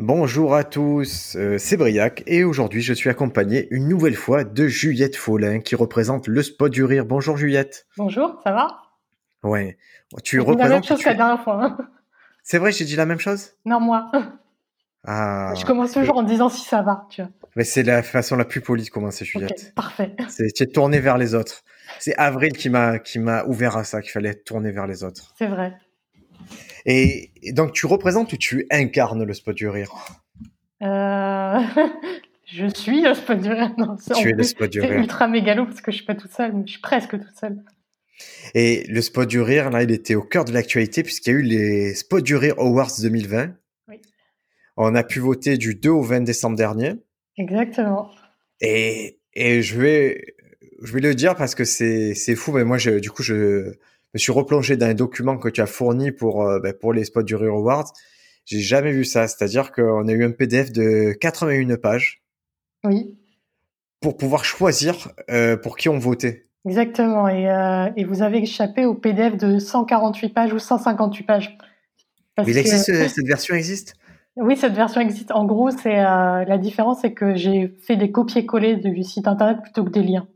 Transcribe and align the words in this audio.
Bonjour 0.00 0.54
à 0.54 0.62
tous, 0.62 1.34
euh, 1.34 1.58
c'est 1.58 1.76
Briac 1.76 2.22
et 2.28 2.44
aujourd'hui 2.44 2.82
je 2.82 2.94
suis 2.94 3.10
accompagné 3.10 3.66
une 3.72 3.88
nouvelle 3.88 4.14
fois 4.14 4.44
de 4.44 4.68
Juliette 4.68 5.16
Follin 5.16 5.58
qui 5.58 5.74
représente 5.74 6.28
le 6.28 6.40
spot 6.44 6.70
du 6.70 6.84
rire. 6.84 7.04
Bonjour 7.04 7.36
Juliette. 7.36 7.84
Bonjour, 7.96 8.40
ça 8.44 8.52
va? 8.52 8.82
Ouais. 9.42 9.76
Tu 10.22 10.38
représentes 10.38 10.60
la 10.60 10.68
même 10.68 10.84
chose 10.84 11.00
que 11.00 11.08
la 11.08 11.14
dernière 11.14 11.42
fois. 11.42 11.64
Hein. 11.64 11.76
C'est 12.44 12.58
vrai, 12.58 12.70
j'ai 12.70 12.84
dit 12.84 12.94
la 12.94 13.06
même 13.06 13.18
chose? 13.18 13.54
Non, 13.64 13.80
moi. 13.80 14.08
Ah. 15.04 15.52
Je 15.56 15.64
commence 15.64 15.92
toujours 15.92 16.18
en 16.18 16.22
disant 16.22 16.48
si 16.48 16.64
ça 16.64 16.82
va, 16.82 17.06
tu 17.10 17.22
vois. 17.22 17.30
Mais 17.56 17.64
c'est 17.64 17.82
la 17.82 18.04
façon 18.04 18.36
la 18.36 18.44
plus 18.44 18.60
polie 18.60 18.84
de 18.84 18.90
commencer, 18.90 19.24
Juliette. 19.24 19.72
parfait. 19.74 20.14
C'est 20.28 20.52
tu 20.52 20.62
es 20.62 20.66
tourné 20.66 21.00
vers 21.00 21.18
les 21.18 21.34
autres. 21.34 21.64
C'est 21.98 22.14
Avril 22.16 22.52
qui 22.52 22.70
m'a 22.70 23.00
qui 23.00 23.18
m'a 23.18 23.44
ouvert 23.46 23.76
à 23.76 23.82
ça, 23.82 24.00
qu'il 24.00 24.12
fallait 24.12 24.34
tourné 24.34 24.70
vers 24.70 24.86
les 24.86 25.02
autres. 25.02 25.34
C'est 25.36 25.48
vrai. 25.48 25.76
Et, 26.86 27.30
donc, 27.52 27.72
tu 27.72 27.86
représentes 27.86 28.32
ou 28.32 28.36
tu 28.36 28.66
incarnes 28.70 29.24
le 29.24 29.34
spot 29.34 29.56
du 29.56 29.68
rire? 29.68 29.92
Euh... 30.82 31.60
Je 32.50 32.66
suis 32.74 33.02
le 33.02 33.12
spot 33.12 33.38
du 33.40 33.50
rire. 33.50 33.74
Non, 33.76 33.96
tu 33.96 34.28
es 34.30 34.32
le 34.32 34.42
spot 34.42 34.70
du 34.70 34.80
rire. 34.80 34.90
C'est 34.90 34.96
ultra 34.96 35.28
mégalo 35.28 35.66
parce 35.66 35.82
que 35.82 35.90
je 35.90 35.96
suis 35.96 36.06
pas 36.06 36.14
toute 36.14 36.32
seule, 36.32 36.54
mais 36.54 36.62
je 36.64 36.72
suis 36.72 36.80
presque 36.80 37.10
toute 37.10 37.36
seule. 37.38 37.62
Et 38.54 38.84
le 38.88 39.02
spot 39.02 39.28
du 39.28 39.40
rire, 39.40 39.68
là, 39.68 39.82
il 39.82 39.90
était 39.90 40.14
au 40.14 40.22
cœur 40.22 40.46
de 40.46 40.52
l'actualité 40.52 41.02
puisqu'il 41.02 41.32
y 41.32 41.36
a 41.36 41.38
eu 41.38 41.42
les 41.42 41.94
Spots 41.94 42.22
du 42.22 42.36
rire 42.36 42.54
Awards 42.58 43.00
2020. 43.02 43.54
Oui. 43.88 44.00
On 44.78 44.94
a 44.94 45.04
pu 45.04 45.18
voter 45.18 45.58
du 45.58 45.74
2 45.74 45.90
au 45.90 46.02
20 46.02 46.22
décembre 46.22 46.56
dernier. 46.56 46.94
Exactement. 47.36 48.10
Et, 48.62 49.20
et 49.34 49.60
je 49.60 49.78
vais, 49.78 50.34
je 50.82 50.92
vais 50.92 51.00
le 51.00 51.14
dire 51.14 51.36
parce 51.36 51.54
que 51.54 51.64
c'est, 51.64 52.14
c'est 52.14 52.34
fou, 52.34 52.52
mais 52.52 52.64
moi, 52.64 52.78
je, 52.78 52.98
du 52.98 53.10
coup, 53.10 53.22
je, 53.22 53.74
me 54.18 54.20
suis 54.20 54.32
replongé 54.32 54.76
dans 54.76 54.86
un 54.86 54.94
document 54.94 55.38
que 55.38 55.48
tu 55.48 55.60
as 55.60 55.66
fourni 55.66 56.10
pour, 56.10 56.42
euh, 56.42 56.58
ben, 56.58 56.72
pour 56.72 56.92
les 56.92 57.04
spots 57.04 57.22
du 57.22 57.36
Rire 57.36 57.54
Awards. 57.54 57.92
J'ai 58.44 58.58
jamais 58.58 58.90
vu 58.90 59.04
ça. 59.04 59.28
C'est-à-dire 59.28 59.70
qu'on 59.70 60.08
a 60.08 60.12
eu 60.12 60.24
un 60.24 60.32
PDF 60.32 60.72
de 60.72 61.12
81 61.12 61.76
pages. 61.76 62.22
Oui. 62.82 63.16
Pour 64.00 64.16
pouvoir 64.16 64.44
choisir 64.44 65.12
euh, 65.30 65.56
pour 65.56 65.76
qui 65.76 65.88
on 65.88 65.98
votait. 65.98 66.46
Exactement. 66.66 67.28
Et, 67.28 67.48
euh, 67.48 67.90
et, 67.96 68.04
vous 68.04 68.22
avez 68.22 68.38
échappé 68.38 68.84
au 68.84 68.94
PDF 68.94 69.36
de 69.36 69.58
148 69.58 70.30
pages 70.30 70.52
ou 70.52 70.58
158 70.58 71.22
pages. 71.24 71.58
il 72.44 72.58
existe, 72.58 72.92
cette 73.08 73.26
version 73.26 73.54
existe? 73.54 73.94
Oui, 74.34 74.56
cette 74.56 74.74
version 74.74 75.00
existe. 75.00 75.30
En 75.30 75.44
gros, 75.44 75.70
c'est 75.70 75.96
la 75.96 76.58
différence, 76.58 77.00
c'est 77.02 77.12
que 77.12 77.34
j'ai 77.34 77.74
fait 77.86 77.96
des 77.96 78.12
copier-coller 78.12 78.76
du 78.76 79.02
site 79.02 79.26
internet 79.26 79.58
plutôt 79.62 79.84
que 79.84 79.90
des 79.90 80.02
liens. 80.02 80.28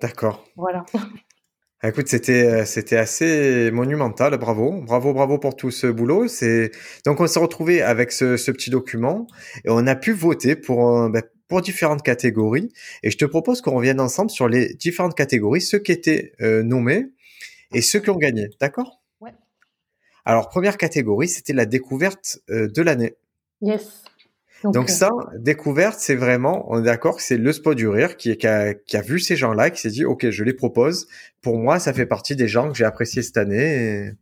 D'accord. 0.00 0.44
Voilà. 0.56 0.84
Ah, 1.86 1.90
écoute, 1.90 2.08
c'était 2.08 2.44
euh, 2.44 2.64
c'était 2.64 2.96
assez 2.96 3.70
monumental, 3.70 4.36
bravo, 4.38 4.82
bravo, 4.82 5.14
bravo 5.14 5.38
pour 5.38 5.54
tout 5.54 5.70
ce 5.70 5.86
boulot. 5.86 6.26
C'est 6.26 6.72
donc 7.04 7.20
on 7.20 7.28
s'est 7.28 7.38
retrouvé 7.38 7.80
avec 7.80 8.10
ce, 8.10 8.36
ce, 8.36 8.50
petit 8.50 8.70
document 8.70 9.28
et 9.64 9.68
on 9.70 9.86
a 9.86 9.94
pu 9.94 10.10
voter 10.10 10.56
pour 10.56 10.98
euh, 10.98 11.08
ben, 11.08 11.22
pour 11.46 11.60
différentes 11.60 12.02
catégories. 12.02 12.72
Et 13.04 13.12
je 13.12 13.16
te 13.16 13.24
propose 13.24 13.60
qu'on 13.60 13.76
revienne 13.76 14.00
ensemble 14.00 14.32
sur 14.32 14.48
les 14.48 14.74
différentes 14.74 15.14
catégories, 15.14 15.60
ceux 15.60 15.78
qui 15.78 15.92
étaient 15.92 16.32
euh, 16.40 16.64
nommés 16.64 17.06
et 17.72 17.82
ceux 17.82 18.00
qui 18.00 18.10
ont 18.10 18.16
gagné, 18.16 18.48
d'accord? 18.60 19.00
Ouais. 19.20 19.30
Alors 20.24 20.48
première 20.48 20.78
catégorie, 20.78 21.28
c'était 21.28 21.52
la 21.52 21.66
découverte 21.66 22.40
de 22.48 22.82
l'année. 22.82 23.14
Yes. 23.60 24.02
Donc, 24.64 24.88
euh, 24.88 24.92
ça, 24.92 25.10
découverte, 25.38 25.96
c'est 25.98 26.14
vraiment, 26.14 26.64
on 26.68 26.80
est 26.80 26.84
d'accord 26.84 27.16
que 27.16 27.22
c'est 27.22 27.36
le 27.36 27.52
spot 27.52 27.76
du 27.76 27.88
rire 27.88 28.16
qui, 28.16 28.36
qui, 28.36 28.46
a, 28.46 28.74
qui 28.74 28.96
a 28.96 29.02
vu 29.02 29.20
ces 29.20 29.36
gens-là, 29.36 29.70
qui 29.70 29.80
s'est 29.80 29.90
dit, 29.90 30.04
ok, 30.04 30.30
je 30.30 30.44
les 30.44 30.54
propose. 30.54 31.06
Pour 31.42 31.58
moi, 31.58 31.78
ça 31.78 31.92
fait 31.92 32.06
partie 32.06 32.36
des 32.36 32.48
gens 32.48 32.68
que 32.68 32.74
j'ai 32.74 32.84
apprécié 32.84 33.22
cette 33.22 33.36
année. 33.36 34.12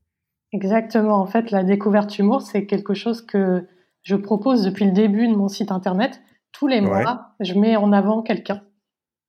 Exactement. 0.53 1.21
En 1.21 1.27
fait, 1.27 1.51
la 1.51 1.65
découverte 1.65 2.19
humour, 2.19 2.43
c'est 2.43 2.67
quelque 2.67 2.95
chose 2.95 3.23
que 3.23 3.65
je 4.03 4.17
propose 4.17 4.63
depuis 4.63 4.85
le 4.85 4.93
début 4.93 5.27
de 5.29 5.35
mon 5.35 5.49
site 5.49 5.73
internet. 5.73 6.21
Tous 6.53 6.67
les 6.67 6.81
mois, 6.81 7.35
je 7.41 7.55
mets 7.55 7.77
en 7.77 7.93
avant 7.93 8.23
quelqu'un. 8.23 8.63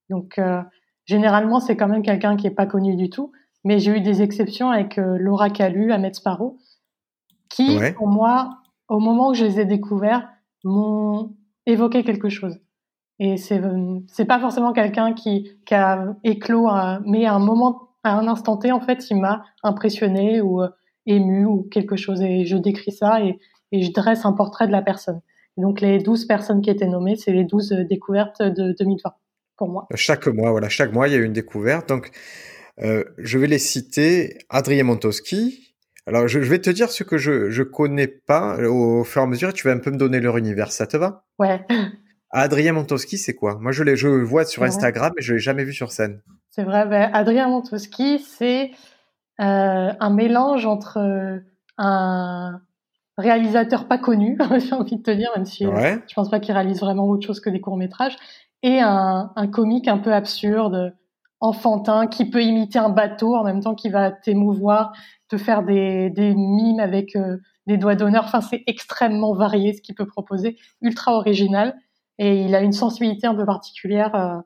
Donc, 0.09 0.37
euh, 0.37 0.61
généralement, 1.05 1.59
c'est 1.59 1.75
quand 1.75 1.87
même 1.87 2.03
quelqu'un 2.03 2.35
qui 2.35 2.45
est 2.45 2.51
pas 2.51 2.67
connu 2.67 2.95
du 2.95 3.09
tout. 3.09 3.31
Mais 3.63 3.79
j'ai 3.79 3.97
eu 3.97 4.01
des 4.01 4.21
exceptions 4.21 4.69
avec 4.69 4.99
euh, 4.99 5.17
Laura 5.19 5.49
Calu, 5.49 5.91
Ahmed 5.91 6.13
Sparrow, 6.13 6.57
qui, 7.49 7.79
pour 7.95 8.07
moi, 8.07 8.49
au 8.87 8.99
moment 8.99 9.29
où 9.29 9.33
je 9.33 9.45
les 9.45 9.59
ai 9.59 9.65
découverts, 9.65 10.29
m'ont 10.65 11.35
évoqué 11.65 12.03
quelque 12.03 12.29
chose. 12.29 12.59
Et 13.19 13.37
c'est 13.37 13.61
c'est 14.07 14.25
pas 14.25 14.39
forcément 14.39 14.73
quelqu'un 14.73 15.13
qui, 15.13 15.57
qui 15.65 15.73
a 15.73 16.17
éclos, 16.25 16.67
mais 17.05 17.25
à 17.25 17.33
un 17.33 17.39
moment, 17.39 17.91
à 18.03 18.17
un 18.17 18.27
instant 18.27 18.57
T, 18.57 18.71
en 18.73 18.81
fait, 18.81 19.09
il 19.09 19.21
m'a 19.21 19.45
impressionné 19.63 20.41
ou 20.41 20.61
euh, 20.61 20.67
ému 21.05 21.45
ou 21.45 21.63
quelque 21.71 21.95
chose. 21.95 22.21
Et 22.21 22.45
je 22.45 22.57
décris 22.57 22.91
ça 22.91 23.23
et, 23.23 23.39
et 23.71 23.81
je 23.81 23.91
dresse 23.93 24.25
un 24.25 24.33
portrait 24.33 24.67
de 24.67 24.73
la 24.73 24.81
personne. 24.81 25.21
donc 25.57 25.79
les 25.79 25.99
12 25.99 26.25
personnes 26.25 26.61
qui 26.61 26.69
étaient 26.69 26.87
nommées, 26.87 27.15
c'est 27.15 27.31
les 27.31 27.45
12 27.45 27.85
découvertes 27.89 28.41
de 28.41 28.75
2020 28.77 29.13
pour 29.57 29.69
moi. 29.69 29.87
Chaque 29.95 30.27
mois, 30.27 30.51
voilà, 30.51 30.67
chaque 30.67 30.91
mois 30.91 31.07
il 31.07 31.13
y 31.13 31.15
a 31.15 31.19
eu 31.19 31.25
une 31.25 31.33
découverte. 31.33 31.87
Donc 31.87 32.11
euh, 32.83 33.03
je 33.17 33.37
vais 33.37 33.47
les 33.47 33.59
citer. 33.59 34.39
Adrien 34.49 34.83
Montowski, 34.83 35.64
alors, 36.07 36.27
je, 36.27 36.39
vais 36.39 36.59
te 36.59 36.69
dire 36.69 36.91
ce 36.91 37.03
que 37.03 37.17
je 37.17 37.49
je 37.49 37.63
connais 37.63 38.07
pas 38.07 38.57
au 38.59 39.03
fur 39.03 39.21
et 39.21 39.25
à 39.25 39.27
mesure. 39.27 39.53
Tu 39.53 39.67
vas 39.67 39.73
un 39.73 39.79
peu 39.79 39.91
me 39.91 39.97
donner 39.97 40.19
leur 40.19 40.37
univers. 40.37 40.71
Ça 40.71 40.85
te 40.85 40.97
va? 40.97 41.25
Ouais. 41.39 41.65
Adrien 42.31 42.73
Montowski, 42.73 43.17
c'est 43.17 43.33
quoi? 43.33 43.57
Moi, 43.59 43.71
je 43.71 43.83
l'ai, 43.83 43.95
je 43.95 44.07
le 44.07 44.23
vois 44.23 44.45
sur 44.45 44.63
Instagram, 44.63 45.11
mais 45.15 45.21
je 45.21 45.33
l'ai 45.33 45.39
jamais 45.39 45.63
vu 45.63 45.73
sur 45.73 45.91
scène. 45.91 46.21
C'est 46.51 46.63
vrai. 46.63 46.85
Ben, 46.85 47.09
Adrien 47.13 47.47
Montowski, 47.47 48.19
c'est 48.19 48.71
euh, 49.41 49.91
un 49.99 50.09
mélange 50.09 50.65
entre 50.65 50.97
euh, 50.97 51.39
un 51.77 52.61
réalisateur 53.17 53.87
pas 53.87 53.97
connu, 53.97 54.37
j'ai 54.59 54.73
envie 54.73 54.97
de 54.97 55.01
te 55.01 55.11
dire, 55.11 55.31
même 55.35 55.45
si 55.45 55.65
ouais. 55.65 55.99
je 56.07 56.13
pense 56.13 56.29
pas 56.29 56.39
qu'il 56.39 56.53
réalise 56.53 56.79
vraiment 56.79 57.07
autre 57.07 57.25
chose 57.25 57.39
que 57.39 57.49
des 57.49 57.61
courts 57.61 57.77
métrages, 57.77 58.15
et 58.63 58.79
un, 58.79 59.31
un 59.35 59.47
comique 59.47 59.87
un 59.87 59.97
peu 59.97 60.13
absurde, 60.13 60.93
enfantin, 61.45 62.07
qui 62.07 62.29
peut 62.29 62.43
imiter 62.43 62.79
un 62.79 62.89
bateau 62.89 63.35
en 63.35 63.43
même 63.43 63.61
temps 63.61 63.75
qu'il 63.75 63.91
va 63.91 64.11
t'émouvoir 64.11 64.93
te 65.27 65.37
faire 65.37 65.63
des, 65.63 66.09
des 66.09 66.33
mimes 66.35 66.79
avec 66.79 67.15
euh, 67.15 67.37
des 67.67 67.77
doigts 67.77 67.95
d'honneur. 67.95 68.23
Enfin, 68.25 68.41
c'est 68.41 68.63
extrêmement 68.67 69.33
varié 69.33 69.73
ce 69.73 69.81
qu'il 69.81 69.95
peut 69.95 70.05
proposer, 70.05 70.57
ultra 70.81 71.13
original. 71.13 71.75
Et 72.17 72.41
il 72.41 72.55
a 72.55 72.61
une 72.61 72.71
sensibilité 72.73 73.27
un 73.27 73.35
peu 73.35 73.45
particulière 73.45 74.15
euh, 74.15 74.37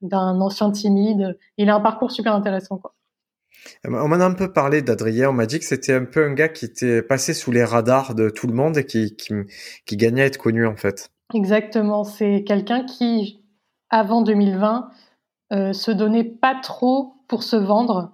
d'un 0.00 0.40
ancien 0.40 0.70
timide. 0.70 1.38
Il 1.56 1.68
a 1.70 1.74
un 1.74 1.80
parcours 1.80 2.10
super 2.10 2.34
intéressant, 2.34 2.78
quoi. 2.78 2.94
On 3.84 4.08
m'en 4.08 4.16
a 4.16 4.24
un 4.24 4.34
peu 4.34 4.52
parlé 4.52 4.82
d'Adrien. 4.82 5.30
On 5.30 5.32
m'a 5.32 5.46
dit 5.46 5.58
que 5.60 5.64
c'était 5.64 5.94
un 5.94 6.04
peu 6.04 6.24
un 6.24 6.32
gars 6.32 6.48
qui 6.48 6.64
était 6.64 7.00
passé 7.00 7.32
sous 7.32 7.52
les 7.52 7.64
radars 7.64 8.14
de 8.14 8.28
tout 8.28 8.48
le 8.48 8.54
monde 8.54 8.76
et 8.76 8.84
qui, 8.84 9.14
qui, 9.14 9.34
qui 9.86 9.96
gagnait 9.96 10.22
à 10.22 10.26
être 10.26 10.38
connu, 10.38 10.66
en 10.66 10.76
fait. 10.76 11.10
Exactement. 11.32 12.02
C'est 12.02 12.42
quelqu'un 12.44 12.84
qui, 12.84 13.44
avant 13.88 14.22
2020, 14.22 14.88
euh, 14.88 14.96
se 15.52 15.90
donnait 15.90 16.24
pas 16.24 16.54
trop 16.54 17.14
pour 17.28 17.42
se 17.42 17.56
vendre 17.56 18.12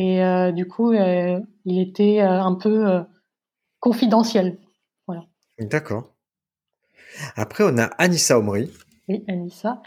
et 0.00 0.22
euh, 0.22 0.52
du 0.52 0.68
coup, 0.68 0.92
euh, 0.92 1.40
il 1.64 1.80
était 1.80 2.20
euh, 2.20 2.40
un 2.40 2.54
peu 2.54 3.04
confidentiel. 3.80 4.58
Voilà. 5.08 5.22
D'accord. 5.58 6.14
Après, 7.34 7.64
on 7.64 7.76
a 7.78 7.86
Anissa 7.98 8.38
Omri. 8.38 8.70
Oui, 9.08 9.24
Anissa. 9.26 9.82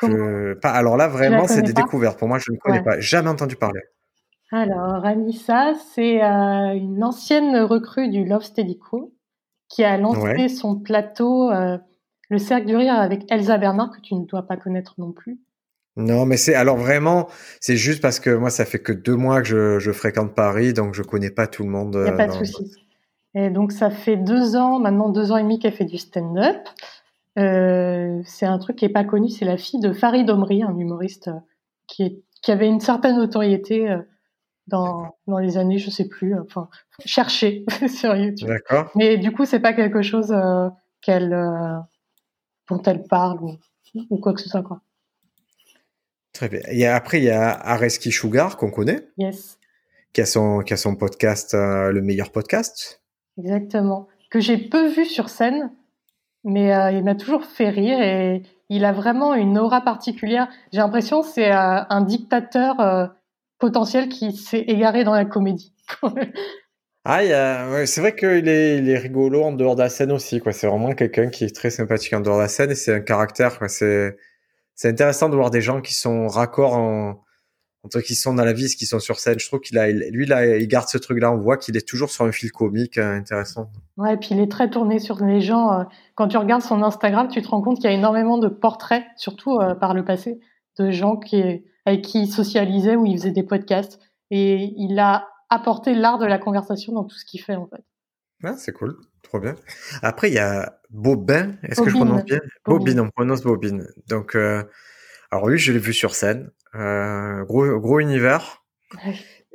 Pas, 0.00 0.70
alors 0.70 0.96
là, 0.96 1.08
vraiment, 1.08 1.46
c'est 1.46 1.60
des 1.60 1.74
découvertes. 1.74 2.18
Pour 2.18 2.26
moi, 2.26 2.38
je 2.38 2.50
ne 2.52 2.56
connais 2.56 2.82
pas. 2.82 2.98
Jamais 3.00 3.28
entendu 3.28 3.56
parler. 3.56 3.82
Alors, 4.50 5.04
Anissa, 5.04 5.74
c'est 5.92 6.22
une 6.22 7.04
ancienne 7.04 7.58
recrue 7.58 8.08
du 8.08 8.24
Love 8.24 8.42
Steady 8.42 8.80
qui 9.68 9.84
a 9.84 9.98
lancé 9.98 10.48
son 10.48 10.80
plateau 10.80 11.50
Le 12.30 12.38
Cercle 12.38 12.66
du 12.66 12.76
Rire 12.76 12.94
avec 12.94 13.30
Elsa 13.30 13.58
Bernard, 13.58 13.90
que 13.90 14.00
tu 14.00 14.14
ne 14.14 14.24
dois 14.24 14.42
pas 14.42 14.56
connaître 14.56 14.94
non 14.98 15.12
plus. 15.12 15.38
Non, 15.96 16.24
mais 16.24 16.36
c'est 16.36 16.54
alors 16.54 16.76
vraiment, 16.76 17.28
c'est 17.60 17.76
juste 17.76 18.00
parce 18.00 18.20
que 18.20 18.30
moi, 18.30 18.50
ça 18.50 18.64
fait 18.64 18.78
que 18.78 18.92
deux 18.92 19.16
mois 19.16 19.42
que 19.42 19.48
je, 19.48 19.78
je 19.78 19.90
fréquente 19.90 20.34
Paris, 20.34 20.72
donc 20.72 20.94
je 20.94 21.02
connais 21.02 21.30
pas 21.30 21.46
tout 21.46 21.64
le 21.64 21.68
monde. 21.68 21.94
Il 21.96 22.04
n'y 22.04 22.08
a 22.08 22.12
pas 22.12 22.28
de 22.28 22.32
euh, 22.32 22.44
souci. 22.44 22.76
Et 23.34 23.50
donc 23.50 23.72
ça 23.72 23.90
fait 23.90 24.16
deux 24.16 24.56
ans, 24.56 24.78
maintenant 24.78 25.08
deux 25.08 25.32
ans 25.32 25.36
et 25.36 25.42
demi 25.42 25.58
qu'elle 25.58 25.72
fait 25.72 25.84
du 25.84 25.98
stand-up. 25.98 26.68
Euh, 27.38 28.20
c'est 28.24 28.46
un 28.46 28.58
truc 28.58 28.76
qui 28.76 28.84
est 28.84 28.90
pas 28.90 29.04
connu, 29.04 29.28
c'est 29.28 29.44
la 29.44 29.56
fille 29.56 29.80
de 29.80 29.92
Farid 29.92 30.28
Omri, 30.30 30.62
un 30.62 30.76
humoriste 30.76 31.28
euh, 31.28 31.38
qui, 31.86 32.02
est, 32.04 32.22
qui 32.42 32.52
avait 32.52 32.68
une 32.68 32.80
certaine 32.80 33.16
notoriété 33.16 33.96
dans, 34.68 35.16
dans 35.26 35.38
les 35.38 35.58
années, 35.58 35.78
je 35.78 35.90
sais 35.90 36.08
plus, 36.08 36.38
enfin, 36.38 36.68
chercher 37.04 37.64
sur 37.88 38.14
YouTube. 38.14 38.48
D'accord. 38.48 38.90
Mais 38.94 39.16
du 39.18 39.32
coup, 39.32 39.44
c'est 39.44 39.60
pas 39.60 39.72
quelque 39.72 40.02
chose 40.02 40.34
qu'elle, 41.02 41.34
dont 42.70 42.82
elle 42.82 43.02
parle 43.02 43.42
ou, 43.42 43.56
ou, 44.08 44.16
quoi 44.18 44.32
que 44.32 44.40
ce 44.40 44.48
soit, 44.48 44.62
quoi. 44.62 44.80
Très 46.32 46.48
bien. 46.48 46.60
Et 46.70 46.86
après, 46.86 47.18
il 47.18 47.24
y 47.24 47.30
a 47.30 47.50
Areski 47.50 48.10
Sugar, 48.10 48.56
qu'on 48.56 48.70
connaît. 48.70 49.08
Yes. 49.18 49.58
Qui 50.12 50.22
a 50.22 50.26
son, 50.26 50.60
qui 50.60 50.72
a 50.72 50.76
son 50.76 50.96
podcast, 50.96 51.54
le 51.54 52.00
meilleur 52.00 52.32
podcast. 52.32 53.02
Exactement. 53.38 54.08
Que 54.30 54.40
j'ai 54.40 54.56
peu 54.56 54.88
vu 54.88 55.04
sur 55.04 55.28
scène, 55.28 55.70
mais 56.44 56.74
euh, 56.74 56.90
il 56.92 57.04
m'a 57.04 57.14
toujours 57.14 57.44
fait 57.44 57.68
rire 57.68 58.00
et 58.00 58.42
il 58.68 58.84
a 58.84 58.92
vraiment 58.92 59.34
une 59.34 59.58
aura 59.58 59.80
particulière. 59.80 60.48
J'ai 60.72 60.78
l'impression 60.78 61.22
que 61.22 61.28
c'est 61.28 61.52
euh, 61.52 61.82
un 61.88 62.00
dictateur 62.02 62.80
euh, 62.80 63.06
potentiel 63.58 64.08
qui 64.08 64.32
s'est 64.32 64.60
égaré 64.60 65.04
dans 65.04 65.14
la 65.14 65.24
comédie. 65.24 65.72
Ah, 67.04 67.86
c'est 67.86 68.00
vrai 68.00 68.14
qu'il 68.14 68.48
est, 68.48 68.78
il 68.78 68.88
est 68.88 68.98
rigolo 68.98 69.42
en 69.42 69.52
dehors 69.52 69.74
de 69.74 69.82
la 69.82 69.88
scène 69.88 70.12
aussi. 70.12 70.40
C'est 70.52 70.66
vraiment 70.66 70.92
quelqu'un 70.92 71.28
qui 71.28 71.44
est 71.44 71.54
très 71.54 71.70
sympathique 71.70 72.12
en 72.12 72.20
dehors 72.20 72.36
de 72.36 72.42
la 72.42 72.48
scène 72.48 72.70
et 72.70 72.74
c'est 72.74 72.94
un 72.94 73.00
caractère. 73.00 73.58
C'est, 73.68 74.16
intéressant 74.84 75.28
de 75.28 75.36
voir 75.36 75.50
des 75.50 75.60
gens 75.60 75.80
qui 75.80 75.94
sont 75.94 76.26
raccords 76.28 76.74
en, 76.74 77.22
entre 77.84 78.00
qui 78.00 78.14
sont 78.14 78.34
dans 78.34 78.44
la 78.44 78.52
vie, 78.52 78.66
qui 78.66 78.84
sont 78.84 79.00
sur 79.00 79.18
scène. 79.18 79.38
Je 79.38 79.46
trouve 79.46 79.60
qu'il 79.60 79.78
a, 79.78 79.88
lui, 79.88 80.26
là, 80.26 80.58
il 80.58 80.68
garde 80.68 80.88
ce 80.88 80.98
truc-là. 80.98 81.32
On 81.32 81.38
voit 81.38 81.56
qu'il 81.56 81.76
est 81.76 81.88
toujours 81.88 82.10
sur 82.10 82.24
un 82.24 82.32
fil 82.32 82.52
comique 82.52 82.98
euh, 82.98 83.16
intéressant. 83.16 83.70
Ouais, 83.96 84.14
et 84.14 84.16
puis 84.18 84.28
il 84.32 84.40
est 84.40 84.50
très 84.50 84.68
tourné 84.68 84.98
sur 84.98 85.24
les 85.24 85.40
gens. 85.40 85.72
Euh, 85.72 85.84
quand 86.14 86.28
tu 86.28 86.36
regardes 86.36 86.62
son 86.62 86.82
Instagram, 86.82 87.28
tu 87.28 87.40
te 87.40 87.48
rends 87.48 87.62
compte 87.62 87.76
qu'il 87.76 87.84
y 87.84 87.92
a 87.92 87.96
énormément 87.96 88.36
de 88.36 88.48
portraits, 88.48 89.04
surtout 89.16 89.58
euh, 89.58 89.74
par 89.74 89.94
le 89.94 90.04
passé, 90.04 90.38
de 90.78 90.90
gens 90.90 91.18
avec 91.86 92.02
qui 92.02 92.22
il 92.22 92.28
socialisait 92.30 92.96
ou 92.96 93.06
il 93.06 93.16
faisait 93.16 93.30
des 93.30 93.42
podcasts. 93.42 93.98
Et 94.30 94.74
il 94.76 94.98
a 94.98 95.26
apporté 95.50 95.94
l'art 95.94 96.18
de 96.18 96.26
la 96.26 96.38
conversation 96.38 96.92
dans 96.92 97.04
tout 97.04 97.16
ce 97.16 97.24
qu'il 97.24 97.40
fait, 97.40 97.56
en 97.56 97.66
fait. 97.66 97.82
Ah, 98.42 98.54
c'est 98.56 98.72
cool. 98.72 98.96
Trop 99.22 99.38
bien. 99.38 99.54
Après, 100.02 100.30
il 100.30 100.34
y 100.34 100.38
a 100.38 100.80
Bobin. 100.88 101.52
Est-ce 101.62 101.82
que 101.82 101.90
je 101.90 101.94
prononce 101.94 102.24
bien? 102.24 102.40
Bobine. 102.64 103.00
on 103.00 103.10
prononce 103.10 103.42
Bobine. 103.42 103.86
Donc, 104.08 104.34
alors 105.30 105.44
oui, 105.44 105.58
je 105.58 105.72
l'ai 105.72 105.78
vu 105.78 105.92
sur 105.92 106.14
scène. 106.14 106.50
Euh, 106.74 107.44
gros, 107.44 107.78
gros 107.78 108.00
univers. 108.00 108.64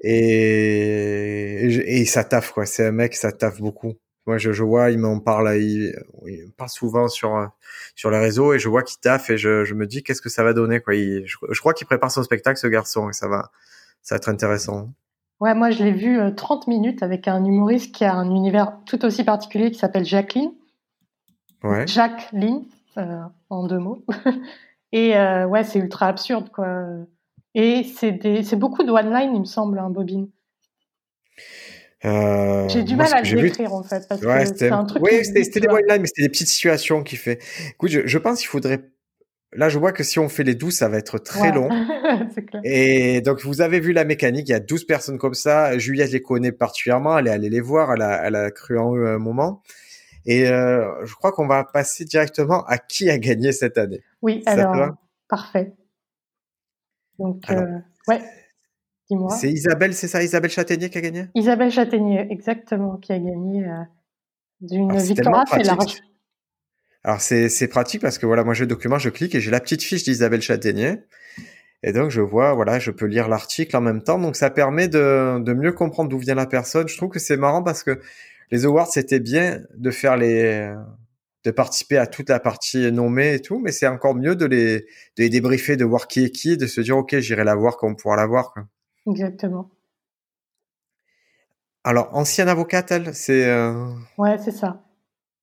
Et, 0.03 1.99
et, 2.01 2.05
ça 2.05 2.23
taffe, 2.23 2.51
quoi. 2.51 2.65
C'est 2.65 2.85
un 2.85 2.91
mec, 2.91 3.15
ça 3.15 3.31
taffe 3.31 3.59
beaucoup. 3.59 3.93
Moi, 4.25 4.37
je, 4.37 4.51
je 4.51 4.63
vois, 4.63 4.89
il 4.91 4.99
m'en 4.99 5.19
parle, 5.19 5.55
il, 5.57 5.95
il 6.25 6.51
parle 6.57 6.69
souvent 6.69 7.07
sur, 7.07 7.49
sur 7.95 8.09
les 8.09 8.17
réseaux 8.17 8.53
et 8.53 8.59
je 8.59 8.69
vois 8.69 8.81
qu'il 8.83 8.99
taffe 8.99 9.29
et 9.29 9.37
je, 9.37 9.63
je 9.65 9.73
me 9.75 9.85
dis 9.85 10.01
qu'est-ce 10.03 10.21
que 10.21 10.29
ça 10.29 10.43
va 10.43 10.53
donner, 10.53 10.79
quoi. 10.79 10.95
Il, 10.95 11.25
je, 11.27 11.59
crois 11.59 11.73
qu'il 11.73 11.87
prépare 11.87 12.11
son 12.11 12.23
spectacle, 12.23 12.57
ce 12.59 12.67
garçon, 12.67 13.09
et 13.09 13.13
ça 13.13 13.27
va, 13.27 13.51
ça 14.01 14.15
va 14.15 14.17
être 14.17 14.29
intéressant. 14.29 14.93
Ouais, 15.41 15.53
moi, 15.53 15.69
je 15.69 15.83
l'ai 15.83 15.91
vu 15.91 16.17
30 16.35 16.63
euh, 16.67 16.71
minutes 16.71 17.03
avec 17.03 17.27
un 17.27 17.43
humoriste 17.43 17.93
qui 17.93 18.05
a 18.05 18.13
un 18.13 18.29
univers 18.29 18.77
tout 18.85 19.03
aussi 19.05 19.23
particulier 19.23 19.71
qui 19.71 19.79
s'appelle 19.79 20.05
Jacqueline. 20.05 20.51
Ouais. 21.63 21.85
Jacqueline, 21.87 22.63
euh, 22.97 23.19
en 23.49 23.67
deux 23.67 23.79
mots. 23.79 24.05
Et 24.91 25.17
euh, 25.17 25.45
ouais, 25.45 25.63
c'est 25.63 25.79
ultra 25.79 26.07
absurde, 26.07 26.49
quoi. 26.51 26.85
Et 27.53 27.83
c'est 27.83 28.55
beaucoup 28.55 28.83
de 28.83 28.91
one-line, 28.91 29.31
il 29.33 29.41
me 29.41 29.45
semble, 29.45 29.79
hein, 29.79 29.89
Bobine. 29.89 30.29
Euh, 32.05 32.67
j'ai 32.69 32.83
du 32.83 32.95
mal 32.95 33.11
à 33.13 33.21
le 33.21 33.41
décrire 33.41 33.73
en 33.73 33.81
fait. 33.81 34.07
Parce 34.07 34.21
ouais, 34.21 34.45
c'était 34.45 34.69
un 34.69 34.85
truc. 34.85 35.01
Oui, 35.03 35.23
c'était 35.23 35.59
des 35.59 35.67
one-line, 35.67 36.01
mais 36.01 36.07
c'était 36.07 36.23
des 36.23 36.29
petites 36.29 36.47
situations 36.47 37.03
qui 37.03 37.15
fait. 37.15 37.39
Écoute, 37.71 37.89
je, 37.89 38.05
je 38.05 38.17
pense 38.17 38.39
qu'il 38.39 38.47
faudrait. 38.47 38.83
Là, 39.55 39.69
je 39.69 39.79
vois 39.79 39.91
que 39.91 40.03
si 40.03 40.19
on 40.19 40.29
fait 40.29 40.43
les 40.43 40.55
12, 40.55 40.73
ça 40.73 40.89
va 40.89 40.97
être 40.97 41.17
très 41.17 41.51
long. 41.51 41.69
clair. 42.47 42.61
Et 42.63 43.21
donc, 43.21 43.41
vous 43.41 43.61
avez 43.61 43.79
vu 43.79 43.93
la 43.93 44.03
mécanique. 44.03 44.49
Il 44.49 44.51
y 44.51 44.55
a 44.55 44.59
12 44.59 44.85
personnes 44.85 45.17
comme 45.17 45.33
ça. 45.33 45.77
Juliette 45.77 46.11
les 46.11 46.21
connaît 46.21 46.51
particulièrement. 46.51 47.17
Elle 47.17 47.27
est 47.27 47.31
allée 47.31 47.49
les 47.49 47.61
voir. 47.61 47.93
Elle 47.93 48.01
a, 48.01 48.27
elle 48.27 48.35
a 48.35 48.51
cru 48.51 48.77
en 48.77 48.95
eux 48.95 49.07
un 49.07 49.17
moment. 49.17 49.61
Et 50.25 50.47
euh, 50.47 51.05
je 51.05 51.13
crois 51.13 51.31
qu'on 51.31 51.47
va 51.47 51.63
passer 51.63 52.03
directement 52.03 52.63
à 52.65 52.77
qui 52.77 53.09
a 53.09 53.17
gagné 53.17 53.51
cette 53.51 53.77
année. 53.77 54.01
Oui, 54.21 54.41
alors, 54.45 54.95
parfait. 55.29 55.73
Donc, 57.19 57.49
euh, 57.49 57.79
ouais, 58.07 58.21
dis-moi. 59.09 59.29
C'est 59.29 59.51
Isabelle, 59.51 59.93
c'est 59.93 60.07
ça, 60.07 60.23
Isabelle 60.23 60.49
Châtaignier 60.49 60.89
qui 60.89 60.97
a 60.97 61.01
gagné? 61.01 61.27
Isabelle 61.35 61.71
Châtaignier, 61.71 62.27
exactement, 62.31 62.97
qui 62.97 63.13
a 63.13 63.19
gagné 63.19 63.65
euh, 63.65 63.83
d'une 64.61 64.97
victoire 64.97 65.43
assez 65.47 65.63
large. 65.63 66.01
Alors, 67.05 67.21
c'est 67.21 67.67
pratique 67.67 68.01
parce 68.01 68.17
que 68.17 68.25
voilà, 68.25 68.43
moi 68.43 68.55
j'ai 68.55 68.63
le 68.63 68.67
document, 68.67 68.97
je 68.97 69.11
clique 69.11 69.35
et 69.35 69.39
j'ai 69.39 69.51
la 69.51 69.59
petite 69.59 69.83
fiche 69.83 70.03
d'Isabelle 70.03 70.41
Châtaignier. 70.41 70.95
Et 71.83 71.93
donc, 71.93 72.09
je 72.09 72.19
vois, 72.19 72.55
voilà, 72.55 72.79
je 72.79 72.89
peux 72.89 73.05
lire 73.05 73.27
l'article 73.27 73.77
en 73.77 73.81
même 73.81 74.01
temps. 74.01 74.17
Donc, 74.17 74.35
ça 74.35 74.49
permet 74.49 74.87
de, 74.87 75.37
de 75.39 75.53
mieux 75.53 75.71
comprendre 75.71 76.09
d'où 76.09 76.17
vient 76.17 76.33
la 76.33 76.47
personne. 76.47 76.87
Je 76.87 76.97
trouve 76.97 77.09
que 77.09 77.19
c'est 77.19 77.37
marrant 77.37 77.61
parce 77.61 77.83
que 77.83 78.01
les 78.49 78.65
awards, 78.65 78.87
c'était 78.87 79.19
bien 79.19 79.61
de 79.75 79.91
faire 79.91 80.17
les, 80.17 80.73
de 81.43 81.51
participer 81.51 81.99
à 81.99 82.07
toute 82.07 82.29
la 82.29 82.39
partie 82.39 82.91
nommée 82.91 83.35
et 83.35 83.39
tout, 83.39 83.59
mais 83.59 83.71
c'est 83.71 83.85
encore 83.85 84.15
mieux 84.15 84.35
de 84.35 84.47
les, 84.47 84.79
de 84.79 84.85
les 85.19 85.29
débriefer, 85.29 85.77
de 85.77 85.85
voir 85.85 86.07
qui 86.07 86.25
est 86.25 86.31
qui, 86.31 86.57
de 86.57 86.65
se 86.65 86.81
dire, 86.81 86.97
OK, 86.97 87.15
j'irai 87.19 87.43
la 87.43 87.53
voir 87.53 87.77
quand 87.77 87.87
on 87.87 87.93
pourra 87.93 88.15
la 88.15 88.25
voir. 88.25 88.55
Exactement. 89.07 89.69
Alors, 91.83 92.09
ancienne 92.13 92.49
avocate, 92.49 92.91
elle, 92.91 93.13
c'est... 93.13 93.45
Euh... 93.45 93.91
Ouais, 94.17 94.39
c'est 94.39 94.49
ça. 94.49 94.84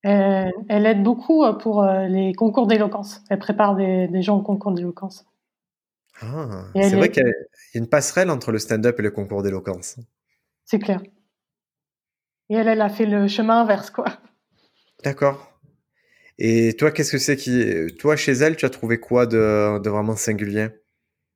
Elle, 0.03 0.53
elle, 0.69 0.87
aide 0.87 1.03
beaucoup 1.03 1.45
euh, 1.45 1.53
pour 1.53 1.83
euh, 1.83 2.07
les 2.07 2.35
concours 2.35 2.67
d'éloquence. 2.67 3.23
Elle 3.31 3.39
prépare 3.39 3.77
des, 3.77 4.09
des 4.09 4.23
gens 4.23 4.39
au 4.39 4.43
concours 4.43 4.73
d'éloquence. 4.73 5.25
Ah, 6.21 6.65
c'est 6.75 6.97
vrai 6.97 7.11
qu'il 7.11 7.25
y 7.25 7.29
a 7.29 7.33
une 7.75 7.89
passerelle 7.89 8.31
entre 8.31 8.53
le 8.53 8.59
stand-up 8.59 8.99
et 8.99 9.03
le 9.03 9.11
concours 9.11 9.43
d'éloquence. 9.43 9.99
C'est 10.65 10.79
clair. 10.79 11.01
Et 12.49 12.55
elle, 12.55 12.69
elle 12.69 12.81
a 12.81 12.89
fait 12.89 13.07
le 13.07 13.29
chemin 13.29 13.63
inverse, 13.63 13.91
quoi. 13.91 14.05
D'accord. 15.05 15.59
Et 16.39 16.75
toi, 16.77 16.91
qu'est-ce 16.91 17.13
que 17.13 17.19
c'est 17.19 17.37
qui, 17.37 17.65
toi, 17.99 18.17
chez 18.17 18.33
elle, 18.33 18.57
tu 18.57 18.67
as 18.67 18.71
trouvé 18.71 18.99
quoi 18.99 19.27
de, 19.27 19.79
de 19.79 19.91
vraiment 19.91 20.17
singulier? 20.17 20.69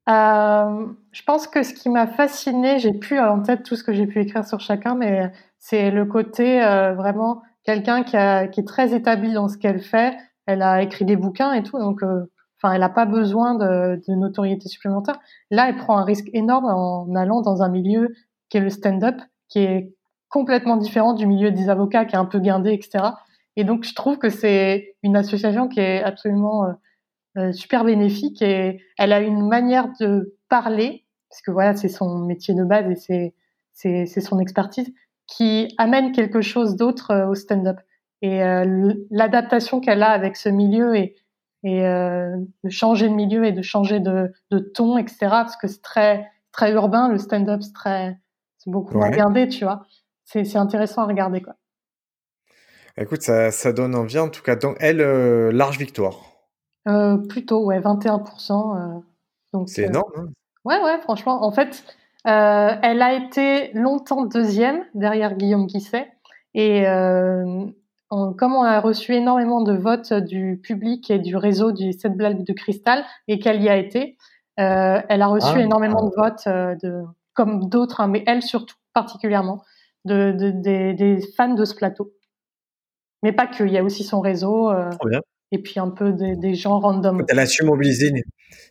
Euh, 0.08 0.86
Je 1.10 1.22
pense 1.22 1.48
que 1.48 1.62
ce 1.62 1.72
qui 1.72 1.88
m'a 1.88 2.06
fasciné, 2.06 2.78
j'ai 2.78 2.92
plus 2.92 3.18
en 3.18 3.42
tête 3.42 3.62
tout 3.62 3.76
ce 3.76 3.82
que 3.82 3.92
j'ai 3.92 4.06
pu 4.06 4.20
écrire 4.20 4.44
sur 4.44 4.60
chacun, 4.60 4.94
mais 4.94 5.32
c'est 5.58 5.90
le 5.90 6.04
côté 6.04 6.62
euh, 6.62 6.94
vraiment 6.94 7.42
quelqu'un 7.66 8.04
qui, 8.04 8.16
est 8.16 8.66
très 8.66 8.94
établi 8.94 9.32
dans 9.32 9.48
ce 9.48 9.58
qu'elle 9.58 9.82
fait. 9.82 10.16
Elle 10.46 10.62
a 10.62 10.82
écrit 10.82 11.04
des 11.04 11.16
bouquins 11.16 11.52
et 11.52 11.62
tout, 11.64 11.78
donc 11.78 12.02
euh, 12.02 12.30
enfin, 12.56 12.72
elle 12.72 12.80
n'a 12.80 12.88
pas 12.88 13.04
besoin 13.04 13.56
de, 13.56 14.00
de, 14.08 14.14
notoriété 14.14 14.68
supplémentaire. 14.68 15.18
Là, 15.50 15.68
elle 15.68 15.76
prend 15.76 15.98
un 15.98 16.04
risque 16.04 16.28
énorme 16.32 16.66
en 16.66 17.12
allant 17.16 17.42
dans 17.42 17.62
un 17.62 17.68
milieu 17.68 18.14
qui 18.48 18.58
est 18.58 18.60
le 18.60 18.70
stand-up, 18.70 19.16
qui 19.48 19.58
est 19.58 19.92
complètement 20.28 20.76
différent 20.76 21.14
du 21.14 21.26
milieu 21.26 21.50
des 21.50 21.68
avocats, 21.68 22.04
qui 22.04 22.14
est 22.14 22.18
un 22.18 22.26
peu 22.26 22.38
guindé, 22.38 22.72
etc. 22.72 23.04
Et 23.56 23.64
donc, 23.64 23.84
je 23.84 23.94
trouve 23.94 24.18
que 24.18 24.30
c'est 24.30 24.94
une 25.02 25.16
association 25.16 25.66
qui 25.66 25.80
est 25.80 26.02
absolument 26.02 26.64
euh, 26.64 26.72
euh, 27.38 27.52
super 27.52 27.84
bénéfique 27.84 28.40
et 28.42 28.80
elle 28.98 29.12
a 29.12 29.20
une 29.20 29.48
manière 29.48 29.88
de 30.00 30.36
parler, 30.48 31.04
parce 31.28 31.42
que 31.42 31.50
voilà, 31.50 31.74
c'est 31.74 31.88
son 31.88 32.20
métier 32.20 32.54
de 32.54 32.64
base 32.64 33.10
et 33.10 33.34
c'est 33.72 34.20
son 34.20 34.38
expertise, 34.38 34.92
qui 35.26 35.74
amène 35.78 36.12
quelque 36.12 36.40
chose 36.40 36.76
d'autre 36.76 37.10
euh, 37.10 37.26
au 37.28 37.34
stand-up. 37.34 37.78
Et 38.22 38.40
l'adaptation 39.10 39.78
qu'elle 39.78 40.02
a 40.02 40.08
avec 40.08 40.36
ce 40.36 40.48
milieu 40.48 40.96
et, 40.96 41.16
et 41.64 41.82
de 41.82 42.70
changer 42.70 43.10
de 43.10 43.14
milieu 43.14 43.44
et 43.44 43.52
de 43.52 43.60
changer 43.60 44.00
de, 44.00 44.32
de 44.50 44.58
ton, 44.58 44.96
etc. 44.96 45.18
Parce 45.28 45.56
que 45.56 45.68
c'est 45.68 45.82
très 45.82 46.26
très 46.50 46.72
urbain, 46.72 47.08
le 47.10 47.18
stand-up, 47.18 47.60
c'est 47.62 47.74
très 47.74 48.18
c'est 48.56 48.70
beaucoup 48.70 48.98
ouais. 48.98 49.10
regardé, 49.10 49.48
tu 49.48 49.64
vois. 49.64 49.82
C'est 50.24 50.56
intéressant 50.56 51.02
à 51.02 51.06
regarder, 51.06 51.40
quoi. 51.40 51.54
Écoute, 52.98 53.22
ça, 53.22 53.52
ça 53.52 53.72
donne 53.72 53.94
envie 53.94 54.18
en 54.18 54.30
tout 54.30 54.42
cas. 54.42 54.56
Donc, 54.56 54.76
elle, 54.80 55.00
euh, 55.00 55.52
large 55.52 55.78
victoire. 55.78 56.16
Euh, 56.88 57.18
plutôt, 57.18 57.64
ouais, 57.64 57.78
21%. 57.78 58.76
Euh, 58.76 59.00
donc, 59.52 59.68
c'est 59.68 59.84
énorme. 59.84 60.10
Hein 60.16 60.26
ouais, 60.64 60.82
ouais, 60.82 60.98
franchement. 61.02 61.44
En 61.44 61.52
fait, 61.52 61.84
elle 62.26 63.02
a 63.02 63.12
été 63.14 63.72
longtemps 63.72 64.24
deuxième 64.24 64.84
derrière 64.94 65.34
Guillaume 65.36 65.66
Guisset. 65.66 66.12
Et 66.54 66.84
comme 68.10 68.54
on 68.54 68.62
a 68.62 68.80
reçu 68.80 69.14
énormément 69.14 69.62
de 69.62 69.76
votes 69.76 70.12
du 70.12 70.60
public 70.62 71.10
et 71.10 71.18
du 71.18 71.36
réseau 71.36 71.72
du 71.72 71.92
7 71.92 72.16
blagues 72.16 72.44
de 72.44 72.52
cristal 72.52 73.04
et 73.28 73.38
qu'elle 73.38 73.62
y 73.62 73.68
a 73.68 73.76
été, 73.76 74.16
elle 74.56 75.22
a 75.22 75.26
reçu 75.26 75.54
ah. 75.54 75.60
énormément 75.60 76.04
de 76.04 76.14
votes, 76.16 76.48
de, 76.82 77.04
comme 77.34 77.68
d'autres, 77.68 78.00
hein, 78.00 78.08
mais 78.08 78.24
elle 78.26 78.42
surtout 78.42 78.76
particulièrement, 78.92 79.62
de, 80.04 80.32
de 80.32 80.50
des, 80.50 80.94
des 80.94 81.20
fans 81.36 81.54
de 81.54 81.64
ce 81.64 81.74
plateau. 81.74 82.12
Mais 83.22 83.32
pas 83.32 83.46
que, 83.46 83.64
il 83.64 83.72
y 83.72 83.78
a 83.78 83.84
aussi 83.84 84.04
son 84.04 84.20
réseau. 84.20 84.70
Euh, 84.70 84.90
et 85.52 85.62
puis 85.62 85.78
un 85.78 85.90
peu 85.90 86.12
des, 86.12 86.36
des 86.36 86.54
gens 86.54 86.78
random. 86.78 87.24
Elle 87.28 87.38
a 87.38 87.46
su 87.46 87.64
mobiliser, 87.64 88.12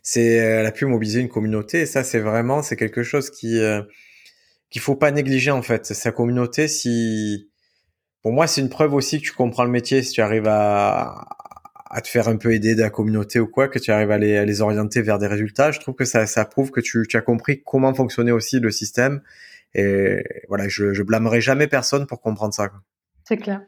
c'est, 0.02 0.24
elle 0.24 0.66
a 0.66 0.72
pu 0.72 0.86
mobiliser 0.86 1.20
une 1.20 1.28
communauté. 1.28 1.80
Et 1.80 1.86
ça, 1.86 2.04
c'est 2.04 2.20
vraiment, 2.20 2.62
c'est 2.62 2.76
quelque 2.76 3.02
chose 3.02 3.30
qui 3.30 3.58
euh, 3.58 3.82
qu'il 4.70 4.80
faut 4.82 4.96
pas 4.96 5.10
négliger 5.10 5.50
en 5.50 5.62
fait. 5.62 5.86
Sa 5.86 6.12
communauté, 6.12 6.68
si 6.68 7.50
pour 8.22 8.32
moi, 8.32 8.46
c'est 8.46 8.60
une 8.60 8.68
preuve 8.70 8.94
aussi 8.94 9.20
que 9.20 9.24
tu 9.26 9.32
comprends 9.32 9.64
le 9.64 9.70
métier 9.70 10.02
si 10.02 10.12
tu 10.12 10.20
arrives 10.20 10.48
à, 10.48 11.26
à 11.88 12.00
te 12.00 12.08
faire 12.08 12.28
un 12.28 12.36
peu 12.36 12.52
aider 12.52 12.74
de 12.74 12.80
la 12.80 12.90
communauté 12.90 13.38
ou 13.38 13.46
quoi, 13.46 13.68
que 13.68 13.78
tu 13.78 13.92
arrives 13.92 14.10
à 14.10 14.18
les, 14.18 14.36
à 14.36 14.44
les 14.44 14.60
orienter 14.60 15.00
vers 15.00 15.18
des 15.18 15.28
résultats. 15.28 15.70
Je 15.70 15.78
trouve 15.78 15.94
que 15.94 16.04
ça, 16.04 16.26
ça 16.26 16.44
prouve 16.44 16.70
que 16.72 16.80
tu, 16.80 17.06
tu 17.08 17.16
as 17.16 17.22
compris 17.22 17.62
comment 17.64 17.94
fonctionnait 17.94 18.32
aussi 18.32 18.58
le 18.58 18.70
système. 18.70 19.22
Et 19.74 20.24
voilà, 20.48 20.68
je, 20.68 20.92
je 20.92 21.02
blâmerai 21.02 21.40
jamais 21.40 21.68
personne 21.68 22.06
pour 22.06 22.20
comprendre 22.20 22.52
ça. 22.52 22.70
C'est 23.28 23.36
clair. 23.36 23.62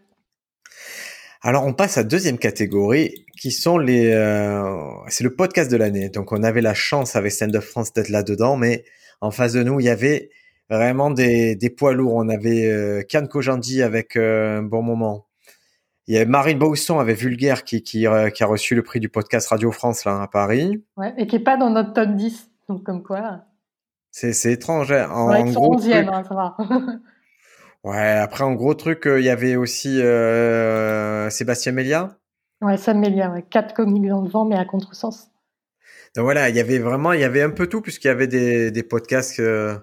Alors 1.41 1.65
on 1.65 1.73
passe 1.73 1.99
à 1.99 2.05
deuxième 2.05 2.39
catégorie 2.39 3.25
qui 3.41 3.51
sont 3.51 3.79
les 3.79 4.11
euh, 4.13 4.65
c'est 5.09 5.25
le 5.25 5.35
podcast 5.35 5.71
de 5.71 5.77
l'année. 5.77 6.09
Donc 6.09 6.33
on 6.33 6.43
avait 6.43 6.61
la 6.61 6.75
chance 6.75 7.17
avec 7.17 7.33
Stand 7.33 7.55
Up 7.55 7.63
France 7.63 7.93
d'être 7.93 8.09
là 8.09 8.23
dedans, 8.23 8.57
mais 8.57 8.85
en 9.21 9.31
face 9.31 9.53
de 9.53 9.63
nous 9.63 9.81
il 9.81 9.87
y 9.87 9.89
avait 9.89 10.31
vraiment 10.71 11.11
des, 11.11 11.57
des 11.57 11.71
poids 11.71 11.93
lourds. 11.93 12.15
On 12.15 12.29
avait 12.29 12.67
euh, 12.67 13.03
Kian 13.03 13.27
Kojandi 13.27 13.83
avec 13.83 14.17
euh, 14.17 14.59
un 14.59 14.63
bon 14.63 14.83
moment. 14.83 15.27
Il 16.07 16.15
y 16.15 16.17
avait 16.17 16.27
Marine 16.27 16.59
Bausson 16.59 16.99
avec 16.99 17.19
Vulgaire 17.19 17.65
qui, 17.65 17.83
qui, 17.83 18.07
euh, 18.07 18.31
qui, 18.31 18.43
a 18.43 18.47
reçu 18.47 18.75
le 18.75 18.83
prix 18.83 18.99
du 18.99 19.11
podcast 19.11 19.49
Radio 19.49 19.71
France 19.73 20.05
là 20.05 20.23
à 20.23 20.27
Paris. 20.27 20.83
Ouais, 20.97 21.13
et 21.19 21.27
qui 21.27 21.37
est 21.37 21.41
pas 21.41 21.57
dans 21.57 21.71
notre 21.71 21.93
top 21.93 22.11
10. 22.11 22.51
Donc 22.69 22.85
comme 22.85 23.03
quoi. 23.03 23.43
C'est 24.11 24.33
c'est 24.33 24.53
étrange. 24.53 24.91
Hein. 24.91 25.09
En, 25.11 25.31
ouais, 25.31 25.53
gros 25.53 25.77
11e, 25.77 26.09
hein, 26.09 26.25
ça 26.27 26.35
va. 26.35 26.57
Ouais, 27.89 27.97
après, 27.97 28.45
en 28.45 28.53
gros 28.53 28.75
truc, 28.75 29.07
euh, 29.07 29.19
il 29.19 29.25
y 29.25 29.31
avait 29.31 29.57
aussi 29.57 30.03
euh, 30.03 31.31
Sébastien 31.31 31.73
Mélia. 31.73 32.19
Ouais, 32.61 32.77
Sam 32.77 32.99
Mélia, 32.99 33.31
ouais. 33.31 33.43
quatre 33.49 33.73
comiques 33.73 34.07
dans 34.07 34.21
le 34.21 34.29
vent, 34.29 34.45
mais 34.45 34.57
à 34.57 34.67
contresens. 34.67 35.31
Donc 36.15 36.25
voilà, 36.25 36.51
il 36.51 36.57
y 36.57 36.61
avait 36.61 36.81
vraiment, 36.81 37.15
il 37.15 37.21
y 37.21 37.25
avait 37.25 37.41
un 37.41 37.49
peu 37.49 37.67
tout, 37.67 37.81
puisqu'il 37.81 38.09
y 38.09 38.11
avait 38.11 38.27
des, 38.27 38.71
des 38.71 38.83
podcasts 38.83 39.41
euh, 39.41 39.79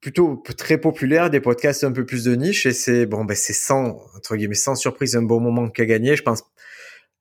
plutôt 0.00 0.42
très 0.56 0.76
populaires, 0.76 1.30
des 1.30 1.38
podcasts 1.40 1.84
un 1.84 1.92
peu 1.92 2.04
plus 2.04 2.24
de 2.24 2.34
niche, 2.34 2.66
et 2.66 2.72
c'est, 2.72 3.06
bon, 3.06 3.24
ben, 3.24 3.36
c'est 3.36 3.52
sans, 3.52 4.00
entre 4.16 4.34
guillemets, 4.34 4.56
sans 4.56 4.74
surprise, 4.74 5.14
un 5.14 5.22
bon 5.22 5.38
moment 5.38 5.68
qu'a 5.68 5.86
gagné, 5.86 6.16
je 6.16 6.24
pense. 6.24 6.42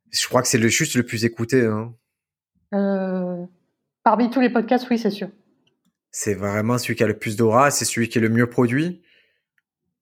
Je 0.09 0.27
crois 0.27 0.41
que 0.41 0.47
c'est 0.47 0.57
le 0.57 0.69
juste 0.69 0.95
le 0.95 1.03
plus 1.03 1.23
écouté. 1.23 1.63
Hein. 1.63 1.93
Parmi 4.03 4.31
tous 4.31 4.41
les 4.41 4.49
podcasts, 4.49 4.87
oui, 4.89 4.97
c'est 4.97 5.11
sûr. 5.11 5.29
C'est 6.09 6.33
vraiment 6.33 6.79
celui 6.79 6.95
qui 6.95 7.03
a 7.03 7.07
le 7.07 7.19
plus 7.19 7.35
d'aura, 7.35 7.69
c'est 7.69 7.85
celui 7.85 8.09
qui 8.09 8.17
est 8.17 8.21
le 8.21 8.29
mieux 8.29 8.49
produit. 8.49 9.03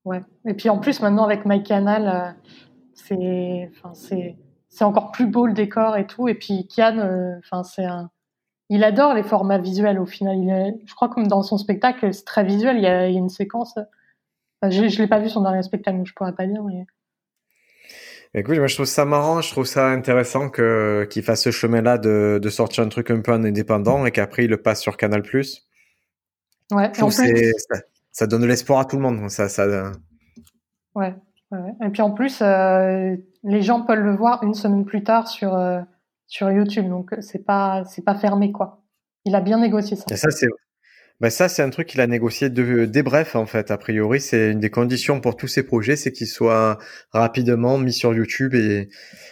Ouais. 0.05 0.21
Et 0.45 0.53
puis 0.53 0.69
en 0.69 0.77
plus, 0.77 1.01
maintenant 1.01 1.25
avec 1.25 1.45
MyCanal, 1.45 2.07
euh, 2.07 2.51
c'est, 2.93 3.71
enfin, 3.75 3.93
c'est, 3.93 4.35
c'est 4.69 4.83
encore 4.83 5.12
plus 5.12 5.25
beau 5.25 5.47
le 5.47 5.53
décor 5.53 5.97
et 5.97 6.05
tout. 6.07 6.27
Et 6.27 6.35
puis 6.35 6.67
Kian, 6.67 7.00
euh, 7.00 7.38
enfin, 7.39 7.63
c'est 7.63 7.85
un, 7.85 8.12
il 8.69 8.83
adore 8.83 9.13
les 9.13 9.24
formats 9.24 9.57
visuels 9.57 10.00
au 10.00 10.05
final. 10.05 10.38
Il 10.38 10.79
je 10.85 10.95
crois 10.95 11.09
comme 11.09 11.27
dans 11.27 11.41
son 11.41 11.57
spectacle, 11.57 12.13
c'est 12.13 12.25
très 12.25 12.43
visuel. 12.43 12.77
Il 12.77 12.83
y 12.83 12.88
a, 12.88 13.07
il 13.07 13.13
y 13.13 13.17
a 13.17 13.19
une 13.19 13.29
séquence. 13.29 13.77
Enfin, 14.62 14.69
je, 14.69 14.88
je 14.88 15.01
l'ai 15.01 15.07
pas 15.07 15.19
vu 15.19 15.29
son 15.29 15.41
dernier 15.41 15.63
spectacle, 15.63 15.97
donc 15.97 16.07
je 16.07 16.13
pourrais 16.13 16.33
pas 16.33 16.45
dire. 16.45 16.63
Mais... 16.63 16.85
Écoute, 18.33 18.57
moi 18.57 18.67
je 18.67 18.75
trouve 18.75 18.85
ça 18.85 19.05
marrant, 19.05 19.41
je 19.41 19.50
trouve 19.50 19.65
ça 19.65 19.88
intéressant 19.88 20.50
que 20.50 21.07
qu'il 21.09 21.24
fasse 21.24 21.43
ce 21.43 21.51
chemin-là 21.51 21.97
de, 21.97 22.39
de 22.41 22.50
sortir 22.50 22.83
un 22.83 22.89
truc 22.89 23.09
un 23.09 23.21
peu 23.21 23.31
indépendant 23.31 24.05
et 24.05 24.12
qu'après 24.12 24.43
il 24.43 24.50
le 24.50 24.57
passe 24.57 24.81
sur 24.81 24.97
Canal+. 24.97 25.24
Ouais. 25.24 26.91
Je 26.93 27.00
trouve 27.00 27.15
plus... 27.15 27.53
ça, 27.57 27.79
ça 28.15 28.27
donne 28.27 28.43
de 28.43 28.48
l'espoir 28.48 28.79
à 28.79 28.86
tout 28.86 28.95
le 28.95 29.01
monde. 29.01 29.29
Ça, 29.29 29.50
ça... 29.50 29.91
Ouais, 30.95 31.13
ouais. 31.51 31.60
Et 31.86 31.89
puis 31.89 32.01
en 32.01 32.12
plus, 32.12 32.39
euh, 32.41 33.13
les 33.43 33.62
gens 33.62 33.81
peuvent 33.81 34.00
le 34.00 34.15
voir 34.15 34.41
une 34.43 34.53
semaine 34.53 34.86
plus 34.86 35.03
tard 35.03 35.27
sur 35.27 35.53
euh, 35.53 35.81
sur 36.25 36.50
YouTube, 36.50 36.88
donc 36.88 37.13
c'est 37.19 37.45
pas 37.45 37.84
c'est 37.84 38.05
pas 38.05 38.15
fermé 38.15 38.53
quoi. 38.53 38.81
Il 39.25 39.36
a 39.36 39.41
bien 39.41 39.60
négocié 39.60 39.98
ça. 39.98 40.05
Et 40.10 40.15
ça 40.15 40.31
c'est 40.31 40.48
ben 41.19 41.29
ça 41.29 41.50
c'est 41.50 41.62
un 41.62 41.69
truc 41.69 41.88
qu'il 41.89 42.00
a 42.00 42.07
négocié 42.07 42.50
de, 42.50 42.86
dès 42.86 43.03
bref 43.03 43.36
en 43.36 43.45
fait. 43.45 43.69
A 43.69 43.77
priori, 43.77 44.22
c'est 44.22 44.51
une 44.51 44.62
des 44.62 44.69
conditions 44.69 45.19
pour 45.19 45.36
tous 45.36 45.48
ses 45.48 45.63
projets, 45.63 45.98
c'est 45.98 46.13
qu'il 46.13 46.27
soit 46.27 46.77
rapidement 47.12 47.77
mis 47.77 47.91
sur 47.91 48.13
YouTube 48.13 48.55
et 48.55 48.88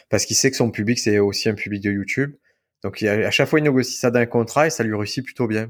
parce 0.09 0.25
qu'il 0.25 0.35
sait 0.35 0.51
que 0.51 0.57
son 0.57 0.71
public 0.71 0.99
c'est 0.99 1.19
aussi 1.19 1.47
un 1.47 1.55
public 1.55 1.81
de 1.81 1.91
YouTube. 1.91 2.35
Donc 2.83 3.01
il 3.01 3.07
a, 3.07 3.27
à 3.27 3.31
chaque 3.31 3.47
fois 3.47 3.59
il 3.59 3.63
négocie 3.63 3.95
ça 3.95 4.11
d'un 4.11 4.25
contrat 4.25 4.67
et 4.67 4.69
ça 4.69 4.83
lui 4.83 4.93
réussit 4.93 5.23
plutôt 5.23 5.47
bien. 5.47 5.69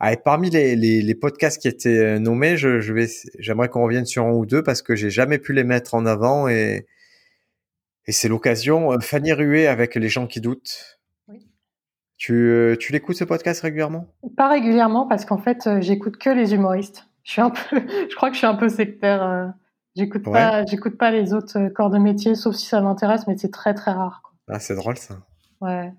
Ah, 0.00 0.16
parmi 0.16 0.50
les, 0.50 0.76
les, 0.76 1.02
les, 1.02 1.14
podcasts 1.14 1.60
qui 1.60 1.68
étaient 1.68 1.98
euh, 1.98 2.18
nommés, 2.18 2.56
je, 2.56 2.80
je 2.80 2.92
vais, 2.92 3.06
j'aimerais 3.38 3.68
qu'on 3.68 3.84
revienne 3.84 4.06
sur 4.06 4.24
un 4.24 4.32
ou 4.32 4.46
deux 4.46 4.62
parce 4.62 4.82
que 4.82 4.94
j'ai 4.96 5.10
jamais 5.10 5.38
pu 5.38 5.52
les 5.52 5.64
mettre 5.64 5.94
en 5.94 6.04
avant 6.06 6.48
et, 6.48 6.86
et 8.06 8.12
c'est 8.12 8.28
l'occasion. 8.28 8.92
Euh, 8.92 8.98
Fanny 9.00 9.32
Rué 9.32 9.66
avec 9.66 9.94
Les 9.94 10.08
gens 10.08 10.26
qui 10.26 10.40
doutent. 10.40 10.98
Oui. 11.28 11.46
Tu, 12.18 12.32
euh, 12.32 12.76
tu 12.76 12.92
l'écoutes 12.92 13.16
ce 13.16 13.24
podcast 13.24 13.60
régulièrement? 13.60 14.06
Pas 14.36 14.48
régulièrement 14.48 15.06
parce 15.06 15.24
qu'en 15.24 15.38
fait, 15.38 15.68
j'écoute 15.80 16.16
que 16.16 16.30
les 16.30 16.54
humoristes. 16.54 17.06
Je 17.22 17.32
suis 17.32 17.42
un 17.42 17.50
peu, 17.50 17.80
je 18.10 18.14
crois 18.16 18.28
que 18.28 18.34
je 18.34 18.38
suis 18.38 18.46
un 18.46 18.56
peu 18.56 18.68
sectaire. 18.68 19.54
J'écoute 19.96 20.26
ouais. 20.26 20.32
pas, 20.32 20.64
j'écoute 20.66 20.98
pas 20.98 21.12
les 21.12 21.32
autres 21.32 21.68
corps 21.68 21.90
de 21.90 21.98
métier, 21.98 22.34
sauf 22.34 22.56
si 22.56 22.66
ça 22.66 22.80
m'intéresse, 22.80 23.26
mais 23.28 23.36
c'est 23.38 23.52
très 23.52 23.74
très 23.74 23.92
rare. 23.92 24.22
Quoi. 24.24 24.32
Ah, 24.48 24.58
c'est 24.58 24.74
drôle 24.74 24.98
ça. 24.98 25.18
Ouais. 25.60 25.92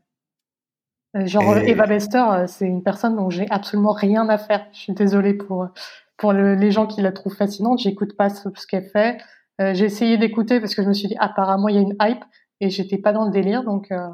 Genre 1.15 1.57
et... 1.57 1.69
Eva 1.69 1.87
Bester, 1.87 2.45
c'est 2.47 2.67
une 2.67 2.83
personne 2.83 3.15
dont 3.15 3.29
j'ai 3.29 3.49
absolument 3.49 3.93
rien 3.93 4.27
à 4.27 4.37
faire. 4.37 4.67
Je 4.73 4.79
suis 4.79 4.93
désolée 4.93 5.33
pour 5.33 5.69
pour 6.17 6.33
le, 6.33 6.55
les 6.55 6.71
gens 6.71 6.87
qui 6.87 7.01
la 7.01 7.11
trouvent 7.11 7.35
fascinante. 7.35 7.79
J'écoute 7.79 8.17
pas 8.17 8.29
ce, 8.29 8.49
ce 8.55 8.67
qu'elle 8.67 8.89
fait. 8.89 9.17
Euh, 9.61 9.73
j'ai 9.73 9.85
essayé 9.85 10.17
d'écouter 10.17 10.59
parce 10.59 10.75
que 10.75 10.83
je 10.83 10.87
me 10.89 10.93
suis 10.93 11.07
dit 11.07 11.15
apparemment 11.19 11.69
il 11.69 11.75
y 11.75 11.77
a 11.77 11.81
une 11.81 11.95
hype 12.01 12.23
et 12.59 12.69
j'étais 12.69 12.97
pas 12.97 13.13
dans 13.13 13.25
le 13.25 13.31
délire 13.31 13.63
donc. 13.63 13.91
Euh... 13.91 14.09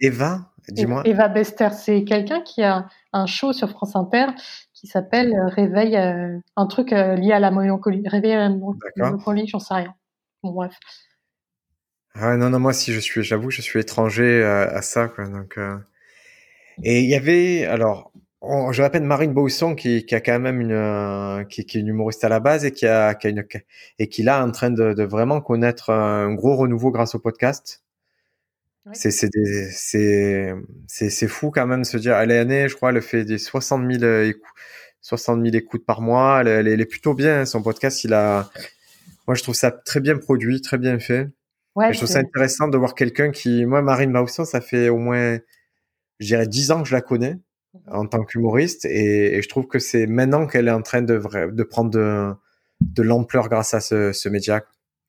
Eva, 0.00 0.50
dis-moi. 0.70 1.02
Eva 1.04 1.28
Bester, 1.28 1.68
c'est 1.72 2.04
quelqu'un 2.04 2.40
qui 2.40 2.62
a 2.62 2.88
un 3.12 3.26
show 3.26 3.52
sur 3.52 3.70
France 3.70 3.94
Inter 3.94 4.26
qui 4.72 4.86
s'appelle 4.88 5.38
Réveil, 5.54 5.96
euh, 5.96 6.38
un 6.56 6.66
truc 6.66 6.92
euh, 6.92 7.14
lié 7.14 7.32
à 7.32 7.38
la 7.38 7.50
mélancolie. 7.50 8.02
Réveil 8.08 8.32
à 8.32 8.48
la 8.48 8.56
mélancolie, 8.96 9.46
j'en 9.46 9.60
sais 9.60 9.74
rien. 9.74 9.94
Bon 10.42 10.50
bref. 10.50 10.74
Ah 12.14 12.36
non 12.36 12.50
non 12.50 12.58
moi 12.58 12.72
si 12.72 12.92
je 12.92 12.98
suis, 12.98 13.22
j'avoue 13.22 13.50
je 13.50 13.62
suis 13.62 13.78
étranger 13.78 14.42
à, 14.42 14.62
à 14.62 14.82
ça 14.82 15.06
quoi 15.06 15.28
donc. 15.28 15.58
Euh, 16.78 16.82
et 16.84 17.00
il 17.00 17.10
y 17.10 17.14
avait, 17.14 17.64
alors, 17.64 18.12
on, 18.40 18.72
je 18.72 18.82
répète 18.82 19.02
Marine 19.02 19.32
Bausson 19.34 19.74
qui, 19.74 20.06
qui, 20.06 20.14
a 20.14 20.20
quand 20.20 20.38
même 20.38 20.60
une, 20.60 20.72
euh, 20.72 21.44
qui, 21.44 21.64
qui, 21.66 21.78
est 21.78 21.80
une 21.80 21.88
humoriste 21.88 22.24
à 22.24 22.28
la 22.28 22.40
base 22.40 22.64
et 22.64 22.72
qui 22.72 22.86
a, 22.86 23.14
qui 23.14 23.26
a 23.26 23.30
une, 23.30 23.44
et 23.98 24.08
qui 24.08 24.22
là 24.22 24.44
en 24.44 24.50
train 24.50 24.70
de, 24.70 24.94
de, 24.94 25.02
vraiment 25.04 25.40
connaître 25.40 25.90
un 25.90 26.32
gros 26.34 26.56
renouveau 26.56 26.90
grâce 26.90 27.14
au 27.14 27.18
podcast. 27.18 27.82
C'est 28.92 29.10
c'est 29.10 29.28
c'est 29.70 30.54
c'est 30.88 31.28
fou 31.28 31.50
quand 31.50 31.66
même 31.66 31.82
de 31.82 31.86
se 31.86 31.98
dire 31.98 32.16
elle 32.16 32.30
est 32.30 32.38
année 32.38 32.66
je 32.66 32.74
crois 32.74 32.90
elle 32.90 33.02
fait 33.02 33.24
des 33.24 33.38
60 33.38 33.82
000 33.92 34.22
écoutes 34.22 34.42
60 35.02 35.42
000 35.42 35.54
écoutes 35.56 35.84
par 35.86 36.00
mois. 36.00 36.40
Elle, 36.40 36.48
elle, 36.48 36.68
elle, 36.68 36.80
est 36.80 36.86
plutôt 36.86 37.14
bien 37.14 37.46
son 37.46 37.62
podcast. 37.62 38.04
Il 38.04 38.14
a 38.14 38.50
moi 39.26 39.34
je 39.34 39.42
trouve 39.42 39.54
ça 39.54 39.70
très 39.70 40.00
bien 40.00 40.16
produit 40.16 40.60
très 40.60 40.78
bien 40.78 40.98
fait. 40.98 41.28
Ouais, 41.76 41.92
je 41.92 41.98
trouve 41.98 42.08
ça 42.08 42.18
intéressant 42.18 42.68
de 42.68 42.76
voir 42.76 42.94
quelqu'un 42.94 43.30
qui 43.30 43.64
moi 43.64 43.82
Marine 43.82 44.12
Bausson 44.12 44.44
ça 44.44 44.60
fait 44.60 44.88
au 44.88 44.98
moins 44.98 45.38
je 46.20 46.26
dirais 46.26 46.46
dix 46.46 46.70
ans 46.70 46.82
que 46.82 46.88
je 46.88 46.94
la 46.94 47.00
connais 47.00 47.38
en 47.90 48.06
tant 48.06 48.24
qu'humoriste 48.24 48.84
et, 48.84 49.36
et, 49.36 49.42
je 49.42 49.48
trouve 49.48 49.66
que 49.66 49.78
c'est 49.78 50.06
maintenant 50.06 50.46
qu'elle 50.46 50.68
est 50.68 50.72
en 50.72 50.82
train 50.82 51.02
de, 51.02 51.20
de 51.52 51.62
prendre 51.62 51.90
de, 51.90 52.32
de 52.80 53.02
l'ampleur 53.02 53.48
grâce 53.48 53.74
à 53.74 53.80
ce, 53.80 54.12
ce 54.12 54.28
média. 54.28 54.62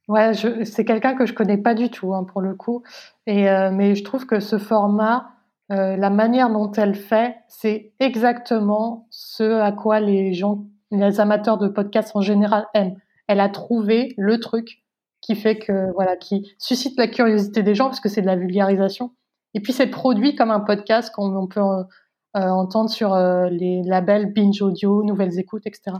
Ouais, 0.07 0.33
c'est 0.65 0.85
quelqu'un 0.85 1.15
que 1.15 1.25
je 1.25 1.33
connais 1.33 1.57
pas 1.57 1.73
du 1.73 1.89
tout 1.89 2.13
hein, 2.13 2.23
pour 2.23 2.41
le 2.41 2.55
coup, 2.55 2.83
et 3.27 3.49
euh, 3.49 3.71
mais 3.71 3.95
je 3.95 4.03
trouve 4.03 4.25
que 4.25 4.39
ce 4.39 4.57
format, 4.57 5.29
euh, 5.71 5.95
la 5.95 6.09
manière 6.09 6.49
dont 6.49 6.71
elle 6.71 6.95
fait, 6.95 7.35
c'est 7.47 7.93
exactement 7.99 9.07
ce 9.09 9.61
à 9.61 9.71
quoi 9.71 9.99
les 9.99 10.33
gens, 10.33 10.65
les 10.91 11.19
amateurs 11.19 11.57
de 11.57 11.67
podcasts 11.67 12.15
en 12.15 12.21
général 12.21 12.65
aiment. 12.73 12.97
Elle 13.27 13.39
a 13.39 13.47
trouvé 13.47 14.13
le 14.17 14.39
truc 14.39 14.83
qui 15.21 15.35
fait 15.35 15.57
que 15.57 15.91
voilà, 15.93 16.17
qui 16.17 16.51
suscite 16.57 16.97
la 16.97 17.07
curiosité 17.07 17.63
des 17.63 17.75
gens 17.75 17.85
parce 17.85 17.99
que 17.99 18.09
c'est 18.09 18.21
de 18.21 18.27
la 18.27 18.35
vulgarisation 18.35 19.11
et 19.53 19.59
puis 19.59 19.73
c'est 19.73 19.87
produit 19.87 20.35
comme 20.35 20.51
un 20.51 20.61
podcast 20.61 21.13
qu'on 21.13 21.47
peut 21.47 21.61
euh, 21.61 22.39
entendre 22.39 22.89
sur 22.89 23.13
euh, 23.13 23.49
les 23.49 23.81
labels 23.83 24.31
Binge 24.33 24.61
Audio, 24.61 25.03
Nouvelles 25.03 25.37
Écoutes, 25.39 25.67
etc. 25.67 25.97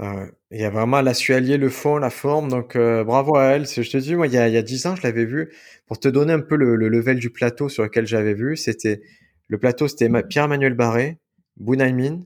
Euh, 0.00 0.26
il 0.50 0.60
y 0.60 0.64
a 0.64 0.70
vraiment, 0.70 0.96
a 0.96 1.14
su 1.14 1.34
allier 1.34 1.58
le 1.58 1.68
fond, 1.68 1.98
la 1.98 2.10
forme, 2.10 2.48
donc 2.48 2.74
euh, 2.74 3.04
bravo 3.04 3.36
à 3.36 3.44
elle. 3.44 3.66
Je 3.66 3.88
te 3.88 3.98
dis, 3.98 4.16
moi, 4.16 4.26
il 4.26 4.32
y 4.32 4.38
a, 4.38 4.48
il 4.48 4.54
y 4.54 4.56
a 4.56 4.62
10 4.62 4.86
ans, 4.86 4.96
je 4.96 5.02
l'avais 5.02 5.26
vu. 5.26 5.52
Pour 5.86 6.00
te 6.00 6.08
donner 6.08 6.32
un 6.32 6.40
peu 6.40 6.56
le, 6.56 6.76
le 6.76 6.88
level 6.88 7.18
du 7.18 7.30
plateau 7.30 7.68
sur 7.68 7.82
lequel 7.82 8.06
j'avais 8.06 8.34
vu, 8.34 8.56
c'était 8.56 9.02
le 9.48 9.58
plateau, 9.58 9.86
c'était 9.86 10.08
Pierre-Emmanuel 10.22 10.74
Barré, 10.74 11.18
Bunaimin, 11.58 12.20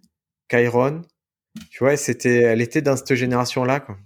Kairon. 0.48 1.02
Tu 1.70 1.82
vois, 1.82 1.96
c'était, 1.96 2.42
elle 2.42 2.62
était 2.62 2.82
dans 2.82 2.96
cette 2.96 3.14
génération-là, 3.14 3.80
quoi. 3.80 3.96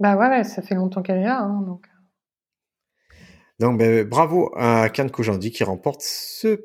Bah 0.00 0.16
ouais, 0.16 0.28
ouais, 0.28 0.44
ça 0.44 0.62
fait 0.62 0.74
longtemps 0.74 1.02
qu'elle 1.02 1.18
est 1.18 1.24
là, 1.24 1.40
hein, 1.40 1.62
donc. 1.66 1.86
Donc, 3.60 3.78
ben, 3.78 4.04
bravo 4.04 4.52
à 4.56 4.88
Kian 4.88 5.08
Kojandi 5.08 5.50
qui 5.50 5.64
remporte 5.64 6.02
ce, 6.02 6.64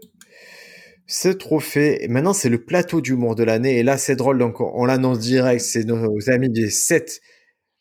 ce 1.06 1.30
trophée. 1.30 2.04
Et 2.04 2.08
maintenant, 2.08 2.34
c'est 2.34 2.50
le 2.50 2.64
plateau 2.64 3.02
d'humour 3.02 3.36
de 3.36 3.44
l'année. 3.44 3.78
Et 3.78 3.84
là, 3.84 3.98
c'est 3.98 4.16
drôle. 4.16 4.38
Donc, 4.38 4.62
on, 4.62 4.72
on 4.74 4.86
l'annonce 4.86 5.20
direct. 5.20 5.62
C'est 5.62 5.84
nos 5.84 6.30
amis 6.30 6.50
des 6.50 6.70
7, 6.70 7.22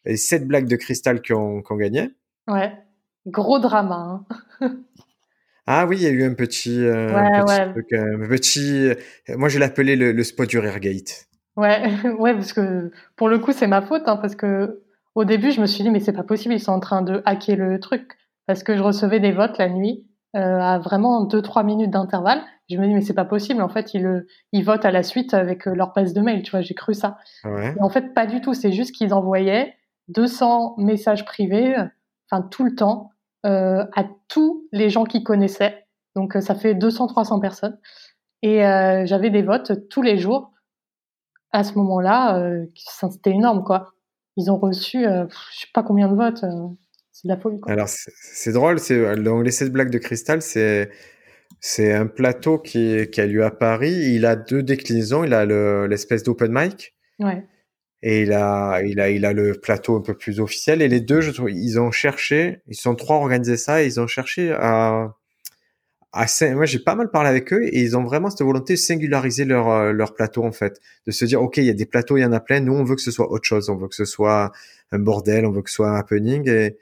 les 0.05 0.17
7 0.17 0.47
blagues 0.47 0.69
de 0.69 0.77
cristal 0.77 1.23
qui 1.23 1.33
ont, 1.33 1.63
qui 1.63 1.73
ont 1.73 1.77
gagné. 1.77 2.11
Ouais. 2.49 2.73
Gros 3.27 3.59
drama. 3.59 4.25
Hein. 4.61 4.77
ah 5.67 5.87
oui, 5.87 5.97
il 5.97 6.03
y 6.03 6.07
a 6.07 6.11
eu 6.11 6.25
un 6.25 6.35
petit, 6.35 6.81
euh, 6.81 7.09
ouais, 7.09 7.15
un 7.15 7.45
petit, 7.45 7.53
ouais. 7.53 7.73
truc, 7.73 7.93
un 7.93 8.29
petit, 8.29 8.91
moi, 9.31 9.49
je 9.49 9.59
l'appelais 9.59 9.97
le, 9.97 10.13
le 10.13 10.25
spot 10.25 10.49
du 10.49 10.59
Reargate. 10.59 11.27
Ouais, 11.57 11.83
ouais, 12.19 12.35
parce 12.35 12.53
que 12.53 12.91
pour 13.17 13.29
le 13.29 13.39
coup, 13.39 13.53
c'est 13.53 13.67
ma 13.67 13.83
faute, 13.83 14.03
hein, 14.07 14.17
parce 14.17 14.37
que 14.37 14.83
au 15.15 15.25
début, 15.25 15.51
je 15.51 15.61
me 15.61 15.67
suis 15.67 15.83
dit, 15.83 15.91
mais 15.91 16.01
c'est 16.01 16.13
pas 16.13 16.23
possible, 16.23 16.55
ils 16.55 16.61
sont 16.61 16.73
en 16.73 16.81
train 16.81 17.03
de 17.03 17.23
hacker 17.25 17.57
le 17.57 17.81
truc 17.81 18.13
parce 18.47 18.63
que 18.63 18.77
je 18.77 18.83
recevais 18.83 19.21
des 19.21 19.33
votes 19.33 19.59
la 19.59 19.69
nuit 19.69 20.07
euh, 20.37 20.59
à 20.61 20.79
vraiment 20.79 21.25
deux 21.25 21.41
trois 21.41 21.63
minutes 21.63 21.91
d'intervalle. 21.91 22.43
Je 22.69 22.77
me 22.77 22.87
dis 22.87 22.95
mais 22.95 23.01
c'est 23.01 23.15
pas 23.15 23.25
possible. 23.25 23.63
En 23.63 23.69
fait, 23.69 23.95
ils, 23.95 24.27
ils 24.53 24.65
votent 24.65 24.85
à 24.85 24.91
la 24.91 25.03
suite 25.03 25.35
avec 25.35 25.67
euh, 25.67 25.75
leur 25.75 25.93
passe 25.93 26.13
de 26.13 26.21
mail. 26.21 26.43
Tu 26.43 26.51
vois, 26.51 26.61
j'ai 26.61 26.75
cru 26.75 26.95
ça. 26.95 27.17
Ouais. 27.45 27.75
en 27.81 27.89
fait, 27.89 28.13
pas 28.13 28.27
du 28.27 28.41
tout. 28.41 28.53
C'est 28.53 28.73
juste 28.73 28.95
qu'ils 28.95 29.15
envoyaient 29.15 29.75
200 30.09 30.75
messages 30.79 31.25
privés, 31.25 31.75
enfin 32.31 32.43
tout 32.43 32.65
le 32.65 32.75
temps, 32.75 33.11
euh, 33.47 33.85
à 33.95 34.05
tous 34.29 34.69
les 34.73 34.91
gens 34.91 35.05
qu'ils 35.05 35.25
connaissaient. 35.25 35.87
Donc 36.17 36.35
ça 36.41 36.55
fait 36.55 36.75
200-300 36.75 37.41
personnes. 37.41 37.79
Et 38.43 38.61
j'avais 39.07 39.31
des 39.31 39.43
votes 39.43 39.89
tous 39.89 40.03
les 40.03 40.19
jours. 40.19 40.53
À 41.53 41.65
ce 41.65 41.75
moment-là, 41.79 42.41
c'était 42.75 43.31
énorme, 43.31 43.65
quoi. 43.65 43.95
Ils 44.37 44.53
ont 44.53 44.59
reçu, 44.59 45.03
je 45.03 45.59
sais 45.59 45.67
pas 45.75 45.83
combien 45.83 46.09
de 46.09 46.15
votes. 46.15 46.45
C'est 47.17 47.29
de 47.29 47.33
la 47.33 47.41
folie. 47.41 47.61
Quoi. 47.61 47.73
Alors, 47.73 47.89
c'est 47.89 48.53
drôle, 48.53 48.79
c'est 48.79 49.17
dans 49.17 49.41
les 49.41 49.51
7 49.51 49.73
blagues 49.73 49.91
de 49.91 49.97
cristal, 49.97 50.43
c'est 50.43 50.91
c'est 51.61 51.95
un 51.95 52.07
plateau 52.07 52.59
qui, 52.59 53.09
qui 53.11 53.21
a 53.23 53.27
lieu 53.27 53.43
à 53.43 53.51
Paris. 53.51 54.13
Il 54.15 54.27
a 54.27 54.37
deux 54.37 54.63
déclinaisons. 54.63 55.25
Il 55.25 55.33
a 55.33 55.47
l'espèce 55.87 56.23
d'open 56.23 56.53
mic. 56.53 56.95
Ouais. 57.19 57.43
Et 58.03 58.23
il 58.23 58.33
a, 58.33 58.83
il 58.83 59.01
a, 59.01 59.09
il 59.09 59.25
a 59.25 59.33
le 59.33 59.55
plateau 59.55 59.97
un 59.97 60.03
peu 60.03 60.15
plus 60.15 60.41
officiel. 60.41 60.83
Et 60.83 60.89
les 60.89 61.01
deux, 61.01 61.23
je 61.23 61.31
trouve, 61.31 61.51
ils 61.51 61.81
ont 61.81 61.91
cherché, 61.91 62.61
ils 62.67 62.77
sont 62.77 62.95
trois 62.95 63.17
à 63.17 63.21
organiser 63.21 63.57
ça, 63.57 63.83
et 63.83 63.87
ils 63.87 63.99
ont 63.99 64.07
cherché 64.07 64.53
à, 64.53 65.15
à, 66.13 66.27
moi 66.55 66.67
j'ai 66.67 66.79
pas 66.79 66.95
mal 66.95 67.11
parlé 67.11 67.31
avec 67.31 67.53
eux 67.55 67.63
et 67.65 67.81
ils 67.81 67.97
ont 67.97 68.05
vraiment 68.05 68.29
cette 68.29 68.43
volonté 68.43 68.75
de 68.75 68.79
singulariser 68.79 69.45
leur, 69.47 69.93
leur 69.93 70.15
plateau 70.15 70.45
en 70.45 70.53
fait, 70.53 70.81
de 71.07 71.11
se 71.11 71.25
dire 71.25 71.43
ok 71.43 71.57
il 71.59 71.65
y 71.65 71.71
a 71.71 71.75
des 71.75 71.87
plateaux, 71.87 72.17
il 72.17 72.23
y 72.23 72.25
en 72.25 72.33
a 72.33 72.41
plein, 72.41 72.61
nous 72.61 72.75
on 72.75 72.85
veut 72.85 72.95
que 72.95 73.03
ce 73.03 73.11
soit 73.11 73.31
autre 73.31 73.45
chose, 73.45 73.69
on 73.69 73.77
veut 73.77 73.89
que 73.89 73.95
ce 73.95 74.05
soit 74.05 74.53
un 74.93 74.99
bordel, 74.99 75.45
on 75.45 75.51
veut 75.51 75.63
que 75.63 75.69
ce 75.69 75.77
soit 75.77 75.91
un 75.91 75.97
happening 75.97 76.49
et, 76.49 76.79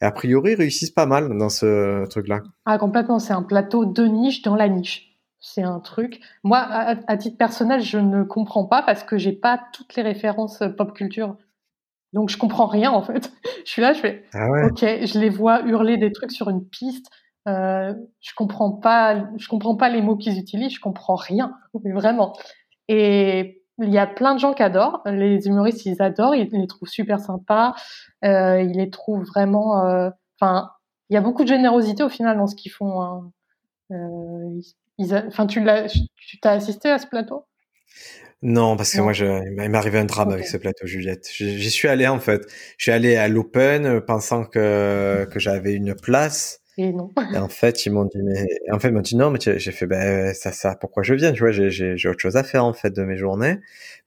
et 0.00 0.04
a 0.04 0.12
priori, 0.12 0.52
ils 0.52 0.56
réussissent 0.56 0.90
pas 0.90 1.06
mal 1.06 1.36
dans 1.36 1.48
ce 1.48 2.06
truc-là. 2.08 2.40
Ah, 2.64 2.78
complètement. 2.78 3.18
C'est 3.18 3.32
un 3.32 3.42
plateau 3.42 3.84
de 3.84 4.04
niche 4.04 4.42
dans 4.42 4.56
la 4.56 4.68
niche. 4.68 5.18
C'est 5.40 5.62
un 5.62 5.80
truc. 5.80 6.20
Moi, 6.42 6.58
à, 6.58 7.16
titre 7.16 7.36
personnel, 7.36 7.80
je 7.80 7.98
ne 7.98 8.22
comprends 8.22 8.66
pas 8.66 8.82
parce 8.82 9.04
que 9.04 9.18
j'ai 9.18 9.32
pas 9.32 9.60
toutes 9.72 9.94
les 9.96 10.02
références 10.02 10.62
pop 10.76 10.94
culture. 10.94 11.36
Donc, 12.12 12.30
je 12.30 12.38
comprends 12.38 12.66
rien, 12.66 12.90
en 12.90 13.02
fait. 13.02 13.32
je 13.64 13.70
suis 13.70 13.82
là, 13.82 13.92
je 13.92 14.00
fais. 14.00 14.24
Ah 14.32 14.48
ouais. 14.50 14.64
Ok, 14.64 14.80
je 14.80 15.18
les 15.18 15.30
vois 15.30 15.62
hurler 15.62 15.96
des 15.96 16.12
trucs 16.12 16.32
sur 16.32 16.50
une 16.50 16.64
piste. 16.66 17.06
Euh, 17.48 17.94
je 18.20 18.32
comprends 18.34 18.72
pas, 18.72 19.28
je 19.36 19.48
comprends 19.48 19.76
pas 19.76 19.88
les 19.88 20.02
mots 20.02 20.16
qu'ils 20.16 20.38
utilisent. 20.38 20.74
Je 20.74 20.80
comprends 20.80 21.14
rien, 21.14 21.54
vraiment. 21.84 22.36
Et 22.88 23.59
il 23.80 23.92
y 23.92 23.98
a 23.98 24.06
plein 24.06 24.34
de 24.34 24.40
gens 24.40 24.52
qui 24.52 24.62
adorent. 24.62 25.02
Les 25.06 25.46
humoristes, 25.46 25.86
ils 25.86 26.00
adorent, 26.00 26.34
ils 26.34 26.48
les 26.50 26.66
trouvent 26.66 26.88
super 26.88 27.18
sympas. 27.18 27.74
Euh, 28.24 28.60
ils 28.60 28.76
les 28.76 28.90
trouvent 28.90 29.24
vraiment. 29.24 29.84
Euh, 29.86 30.10
enfin, 30.40 30.70
il 31.08 31.14
y 31.14 31.16
a 31.16 31.20
beaucoup 31.20 31.42
de 31.42 31.48
générosité 31.48 32.02
au 32.02 32.08
final 32.08 32.36
dans 32.36 32.46
ce 32.46 32.54
qu'ils 32.54 32.72
font. 32.72 33.02
Hein. 33.02 33.30
Euh, 33.92 34.60
enfin, 35.26 35.46
tu 35.46 35.60
l'as, 35.60 35.88
tu 35.88 36.38
t'as 36.40 36.52
assisté 36.52 36.90
à 36.90 36.98
ce 36.98 37.06
plateau? 37.06 37.44
Non, 38.42 38.76
parce 38.76 38.94
que 38.94 39.00
moi, 39.00 39.12
je, 39.12 39.26
il 39.26 39.52
m'est 39.70 39.76
arrivé 39.76 39.98
un 39.98 40.04
drame 40.04 40.30
avec 40.30 40.46
ce 40.46 40.56
plateau, 40.56 40.86
Juliette. 40.86 41.28
J'y 41.30 41.70
suis 41.70 41.88
allé 41.88 42.06
en 42.06 42.20
fait. 42.20 42.42
Je 42.78 42.84
suis 42.84 42.92
allé 42.92 43.16
à 43.16 43.28
l'Open 43.28 44.00
pensant 44.00 44.44
que 44.44 45.26
que 45.30 45.38
j'avais 45.38 45.74
une 45.74 45.94
place. 45.94 46.59
Et 47.34 47.38
en 47.38 47.48
fait, 47.48 47.86
ils 47.86 47.90
m'ont 47.92 48.04
dit, 48.04 48.18
en 48.70 48.78
fait, 48.78 48.88
ils 48.88 48.94
m'ont 48.94 49.00
dit 49.00 49.16
non, 49.16 49.30
mais 49.30 49.38
j'ai 49.40 49.72
fait, 49.72 49.86
ben, 49.86 50.34
ça, 50.34 50.52
ça, 50.52 50.74
pourquoi 50.74 51.02
je 51.02 51.14
viens, 51.14 51.32
tu 51.32 51.40
vois, 51.40 51.50
j'ai 51.50 52.08
autre 52.08 52.20
chose 52.20 52.36
à 52.36 52.42
faire, 52.42 52.64
en 52.64 52.72
fait, 52.72 52.90
de 52.90 53.02
mes 53.02 53.16
journées. 53.16 53.58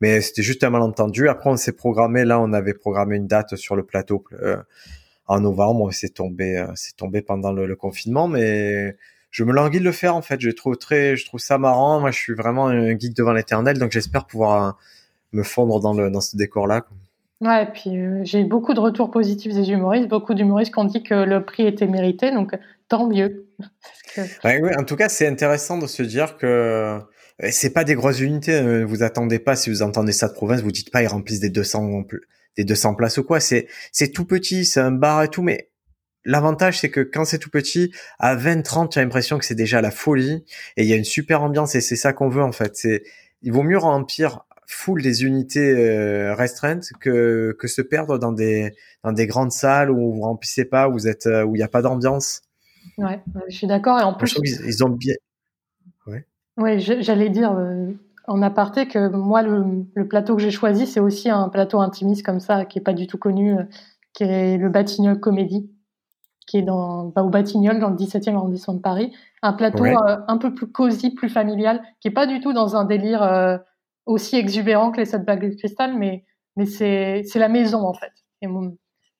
Mais 0.01 0.21
c'était 0.21 0.43
juste 0.43 0.63
un 0.63 0.69
malentendu. 0.69 1.29
Après, 1.29 1.49
on 1.49 1.57
s'est 1.57 1.71
programmé, 1.73 2.25
là, 2.25 2.39
on 2.39 2.53
avait 2.53 2.73
programmé 2.73 3.15
une 3.15 3.27
date 3.27 3.55
sur 3.55 3.75
le 3.75 3.83
plateau, 3.83 4.23
euh, 4.33 4.57
en 5.27 5.39
novembre. 5.41 5.91
C'est 5.93 6.13
tombé, 6.13 6.57
euh, 6.57 6.67
c'est 6.75 6.95
tombé 6.95 7.21
pendant 7.21 7.51
le, 7.51 7.75
confinement, 7.75 8.27
mais 8.27 8.95
je 9.31 9.43
me 9.43 9.53
languis 9.53 9.79
de 9.79 9.85
le 9.85 9.91
faire, 9.91 10.15
en 10.15 10.21
fait. 10.21 10.41
Je 10.41 10.49
trouve 10.49 10.77
très, 10.77 11.15
je 11.15 11.25
trouve 11.25 11.39
ça 11.39 11.57
marrant. 11.57 11.99
Moi, 11.99 12.11
je 12.11 12.19
suis 12.19 12.33
vraiment 12.33 12.67
un 12.67 12.97
geek 12.97 13.15
devant 13.15 13.33
l'éternel, 13.33 13.77
donc 13.79 13.91
j'espère 13.91 14.25
pouvoir 14.25 14.67
euh, 14.67 14.71
me 15.33 15.43
fondre 15.43 15.79
dans 15.79 15.93
le, 15.93 16.09
dans 16.09 16.21
ce 16.21 16.37
décor-là. 16.37 16.85
Ouais, 17.43 17.63
et 17.63 17.65
puis 17.65 17.97
euh, 17.97 18.21
j'ai 18.23 18.45
beaucoup 18.45 18.73
de 18.73 18.79
retours 18.79 19.12
positifs 19.12 19.53
des 19.53 19.69
humoristes, 19.69 20.07
beaucoup 20.07 20.33
d'humoristes 20.33 20.73
qui 20.73 20.79
ont 20.79 20.85
dit 20.85 21.03
que 21.03 21.13
le 21.13 21.43
prix 21.43 21.67
était 21.67 21.88
mérité, 21.88 22.31
donc 22.31 22.57
tant 22.88 23.07
mieux. 23.07 23.47
en 24.45 24.84
tout 24.86 24.95
cas, 24.95 25.10
c'est 25.10 25.27
intéressant 25.27 25.77
de 25.77 25.86
se 25.86 26.03
dire 26.03 26.38
que 26.38 26.45
euh, 26.45 26.99
c'est 27.49 27.73
pas 27.73 27.84
des 27.84 27.95
grosses 27.95 28.21
unités. 28.21 28.56
Hein. 28.56 28.86
Vous 28.86 29.03
attendez 29.03 29.39
pas, 29.39 29.58
si 29.58 29.69
vous 29.69 29.82
entendez 29.82 30.13
ça 30.13 30.29
de 30.29 30.34
province, 30.34 30.62
vous 30.62 30.71
dites 30.71 30.89
pas 30.89 31.03
ils 31.03 31.08
remplissent 31.08 31.41
des 31.41 31.49
200 31.49 32.03
des 32.56 32.63
200 32.63 32.95
places 32.95 33.17
ou 33.17 33.23
quoi. 33.23 33.41
C'est 33.41 33.67
c'est 33.91 34.13
tout 34.13 34.25
petit, 34.25 34.63
c'est 34.63 34.79
un 34.79 34.91
bar 34.91 35.23
et 35.23 35.27
tout, 35.27 35.41
mais 35.41 35.69
L'avantage, 36.25 36.79
c'est 36.79 36.89
que 36.89 37.01
quand 37.01 37.25
c'est 37.25 37.38
tout 37.38 37.49
petit, 37.49 37.91
à 38.17 38.38
20-30, 38.38 38.91
tu 38.91 38.99
as 38.99 39.01
l'impression 39.03 39.38
que 39.38 39.43
c'est 39.43 39.56
déjà 39.56 39.82
la 39.82 39.91
folie 39.91 40.45
et 40.77 40.84
il 40.84 40.86
y 40.86 40.93
a 40.93 40.95
une 40.95 41.03
super 41.03 41.43
ambiance 41.43 41.75
et 41.75 41.82
c'est 41.82 41.97
ça 41.97 42.13
qu'on 42.13 42.29
veut 42.29 42.41
en 42.41 42.53
fait. 42.53 42.77
C'est, 42.77 43.03
il 43.41 43.51
vaut 43.51 43.63
mieux 43.63 43.77
remplir 43.77 44.45
full 44.73 45.01
des 45.01 45.23
unités 45.23 45.71
euh, 45.71 46.33
restreintes 46.36 46.89
que 46.99 47.55
que 47.59 47.67
se 47.67 47.81
perdre 47.81 48.17
dans 48.17 48.31
des 48.31 48.73
dans 49.03 49.12
des 49.13 49.27
grandes 49.27 49.51
salles 49.51 49.91
où 49.91 50.13
vous 50.13 50.21
remplissez 50.21 50.65
pas, 50.65 50.89
où 50.89 50.93
vous 50.93 51.07
êtes 51.07 51.27
euh, 51.27 51.43
où 51.43 51.55
il 51.55 51.59
n'y 51.59 51.63
a 51.63 51.69
pas 51.69 51.81
d'ambiance. 51.81 52.41
Ouais, 52.97 53.21
je 53.47 53.55
suis 53.55 53.67
d'accord 53.67 53.99
et 53.99 54.03
en 54.03 54.13
plus 54.13 54.38
ils, 54.43 54.83
ont 54.83 54.89
bien. 54.89 55.15
Ouais. 56.05 56.25
Ouais, 56.57 56.79
j'allais 56.79 57.29
dire 57.29 57.53
euh, 57.53 57.91
en 58.27 58.41
aparté 58.41 58.88
que 58.88 59.07
moi 59.07 59.41
le, 59.41 59.86
le 59.95 60.07
plateau 60.07 60.36
que 60.36 60.41
j'ai 60.41 60.51
choisi 60.51 60.86
c'est 60.86 60.99
aussi 60.99 61.29
un 61.29 61.47
plateau 61.49 61.79
intimiste 61.79 62.25
comme 62.25 62.39
ça 62.39 62.65
qui 62.65 62.79
est 62.79 62.83
pas 62.83 62.93
du 62.93 63.07
tout 63.07 63.17
connu, 63.17 63.55
qui 64.13 64.23
est 64.23 64.57
le 64.57 64.69
Batignolles 64.69 65.19
Comédie 65.19 65.69
qui 66.45 66.57
est 66.57 66.62
dans 66.62 67.05
bah, 67.05 67.23
au 67.23 67.29
Batignolles 67.29 67.79
dans 67.79 67.89
le 67.89 67.95
17e 67.95 68.36
arrondissement 68.36 68.73
de 68.73 68.81
Paris, 68.81 69.13
un 69.41 69.53
plateau 69.53 69.86
un 69.86 70.38
peu 70.38 70.53
plus 70.53 70.67
cosy, 70.67 71.12
plus 71.12 71.29
familial, 71.29 71.81
qui 72.01 72.09
est 72.09 72.12
pas 72.12 72.27
du 72.27 72.41
tout 72.41 72.51
dans 72.51 72.75
un 72.75 72.83
délire 72.83 73.62
aussi 74.05 74.37
exubérant 74.37 74.91
que 74.91 74.97
les 74.97 75.05
sept 75.05 75.25
bagues 75.25 75.49
de 75.49 75.55
cristal, 75.55 75.97
mais, 75.97 76.23
mais 76.55 76.65
c'est, 76.65 77.23
la 77.35 77.49
maison 77.49 77.81
en 77.81 77.93
fait. 77.93 78.11
Et 78.41 78.47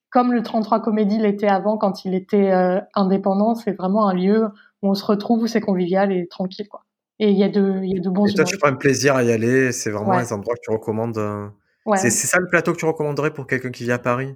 comme 0.10 0.34
le 0.34 0.44
33 0.44 0.82
Comédie 0.82 1.18
l'était 1.18 1.48
avant, 1.48 1.78
quand 1.78 2.06
il 2.06 2.14
était 2.14 2.52
euh, 2.52 2.80
indépendant, 2.94 3.56
c'est 3.56 3.72
vraiment 3.72 4.08
un 4.08 4.14
lieu 4.14 4.48
où 4.82 4.90
on 4.90 4.94
se 4.94 5.06
retrouve, 5.06 5.44
où 5.44 5.48
c'est 5.48 5.62
convivial 5.62 6.12
et 6.12 6.28
tranquille. 6.28 6.68
Quoi. 6.68 6.84
Et 7.20 7.30
il 7.30 7.38
y, 7.38 7.44
a 7.44 7.50
de, 7.50 7.80
il 7.84 7.96
y 7.96 7.98
a 7.98 8.02
de 8.02 8.10
bons 8.10 8.26
Et 8.28 8.34
toi, 8.34 8.44
tu 8.44 8.58
prends 8.58 8.70
un 8.70 8.76
plaisir 8.76 9.16
à 9.16 9.24
y 9.24 9.32
aller, 9.32 9.72
c'est 9.72 9.90
vraiment 9.90 10.14
un 10.14 10.32
endroit 10.32 10.56
que 10.56 10.62
tu 10.62 10.72
recommandes. 10.72 11.18
Euh, 11.18 11.48
ouais. 11.86 11.98
C'est, 11.98 12.10
ça 12.10 12.40
le 12.40 12.48
plateau 12.48 12.74
que 12.74 12.78
tu 12.78 12.86
recommanderais 12.86 13.32
pour 13.32 13.48
quelqu'un 13.48 13.72
qui 13.72 13.86
vit 13.86 13.92
à 13.92 14.00
Paris? 14.00 14.36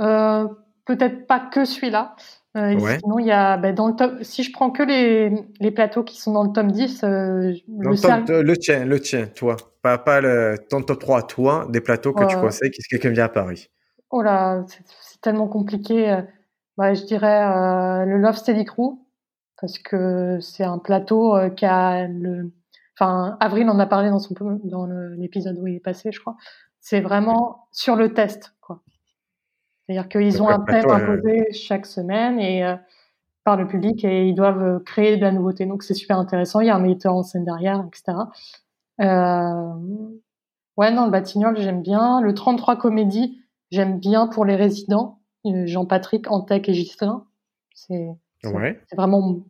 Euh, 0.00 0.46
Peut-être 0.88 1.26
pas 1.26 1.40
que 1.40 1.66
celui-là. 1.66 2.16
Euh, 2.56 2.78
Sinon, 2.78 3.18
il 3.18 3.26
y 3.26 3.30
a, 3.30 3.58
ben, 3.58 3.74
dans 3.74 3.88
le 3.88 3.94
top, 3.94 4.22
si 4.22 4.42
je 4.42 4.50
prends 4.50 4.70
que 4.70 4.82
les, 4.82 5.30
les 5.60 5.70
plateaux 5.70 6.02
qui 6.02 6.18
sont 6.18 6.32
dans 6.32 6.44
le 6.44 6.50
top 6.50 6.68
10, 6.68 7.04
euh, 7.04 7.52
le, 7.68 8.42
le, 8.42 8.56
tien, 8.56 8.86
le 8.86 8.98
tien, 8.98 9.26
toi. 9.26 9.56
Pas, 9.88 9.96
pas 9.96 10.20
le, 10.20 10.56
ton 10.68 10.82
top 10.82 10.98
3 10.98 11.22
toi, 11.22 11.66
des 11.70 11.80
plateaux 11.80 12.12
que 12.12 12.24
tu 12.26 12.36
conseilles 12.36 12.70
qui 12.70 12.82
quelqu'un 12.82 13.08
vient 13.08 13.24
à 13.24 13.28
Paris? 13.30 13.70
Oh 14.10 14.20
là, 14.20 14.64
c'est 14.66 15.20
tellement 15.22 15.48
compliqué. 15.48 16.10
Euh, 16.10 16.22
bah, 16.76 16.92
je 16.92 17.04
dirais 17.04 17.42
euh, 17.42 18.04
le 18.04 18.18
Love 18.18 18.36
Steady 18.36 18.66
Crew, 18.66 18.98
parce 19.58 19.78
que 19.78 20.38
c'est 20.40 20.64
un 20.64 20.78
plateau 20.78 21.36
euh, 21.36 21.48
qui 21.48 21.64
a 21.64 22.06
le. 22.06 22.52
Enfin, 22.98 23.38
Avril 23.40 23.70
en 23.70 23.78
a 23.78 23.86
parlé 23.86 24.10
dans, 24.10 24.18
son, 24.18 24.34
dans 24.64 24.86
l'épisode 25.16 25.56
où 25.58 25.66
il 25.66 25.76
est 25.76 25.80
passé, 25.80 26.10
je 26.12 26.20
crois. 26.20 26.36
C'est 26.80 27.00
vraiment 27.00 27.68
sur 27.72 27.96
le 27.96 28.12
test, 28.12 28.54
quoi. 28.60 28.82
C'est-à-dire 29.86 30.08
qu'ils 30.08 30.42
ont 30.42 30.48
un 30.48 30.60
thème 30.60 30.90
imposé 30.90 31.46
chaque 31.52 31.86
semaine 31.86 32.38
et 32.40 32.76
par 33.44 33.56
le 33.56 33.66
public 33.66 34.04
et 34.04 34.26
ils 34.26 34.34
doivent 34.34 34.82
créer 34.84 35.16
de 35.16 35.22
la 35.22 35.32
nouveauté. 35.32 35.64
Donc 35.64 35.82
c'est 35.82 35.94
super 35.94 36.18
intéressant. 36.18 36.60
Il 36.60 36.66
y 36.66 36.70
a 36.70 36.76
un 36.76 36.80
metteur 36.80 37.14
en 37.14 37.22
scène 37.22 37.44
derrière, 37.44 37.84
etc. 37.86 38.18
Euh, 39.00 39.72
ouais, 40.76 40.90
non, 40.90 41.04
le 41.06 41.10
Batignolles, 41.10 41.60
j'aime 41.60 41.82
bien. 41.82 42.20
Le 42.20 42.34
33 42.34 42.76
Comédie, 42.76 43.40
j'aime 43.70 43.98
bien 43.98 44.26
pour 44.26 44.44
les 44.44 44.56
résidents. 44.56 45.20
Euh, 45.46 45.66
Jean-Patrick, 45.66 46.30
Antec 46.30 46.68
et 46.68 46.74
Gislain. 46.74 47.26
C'est 47.74 48.08
ouais. 48.44 48.80
vraiment. 48.96 49.40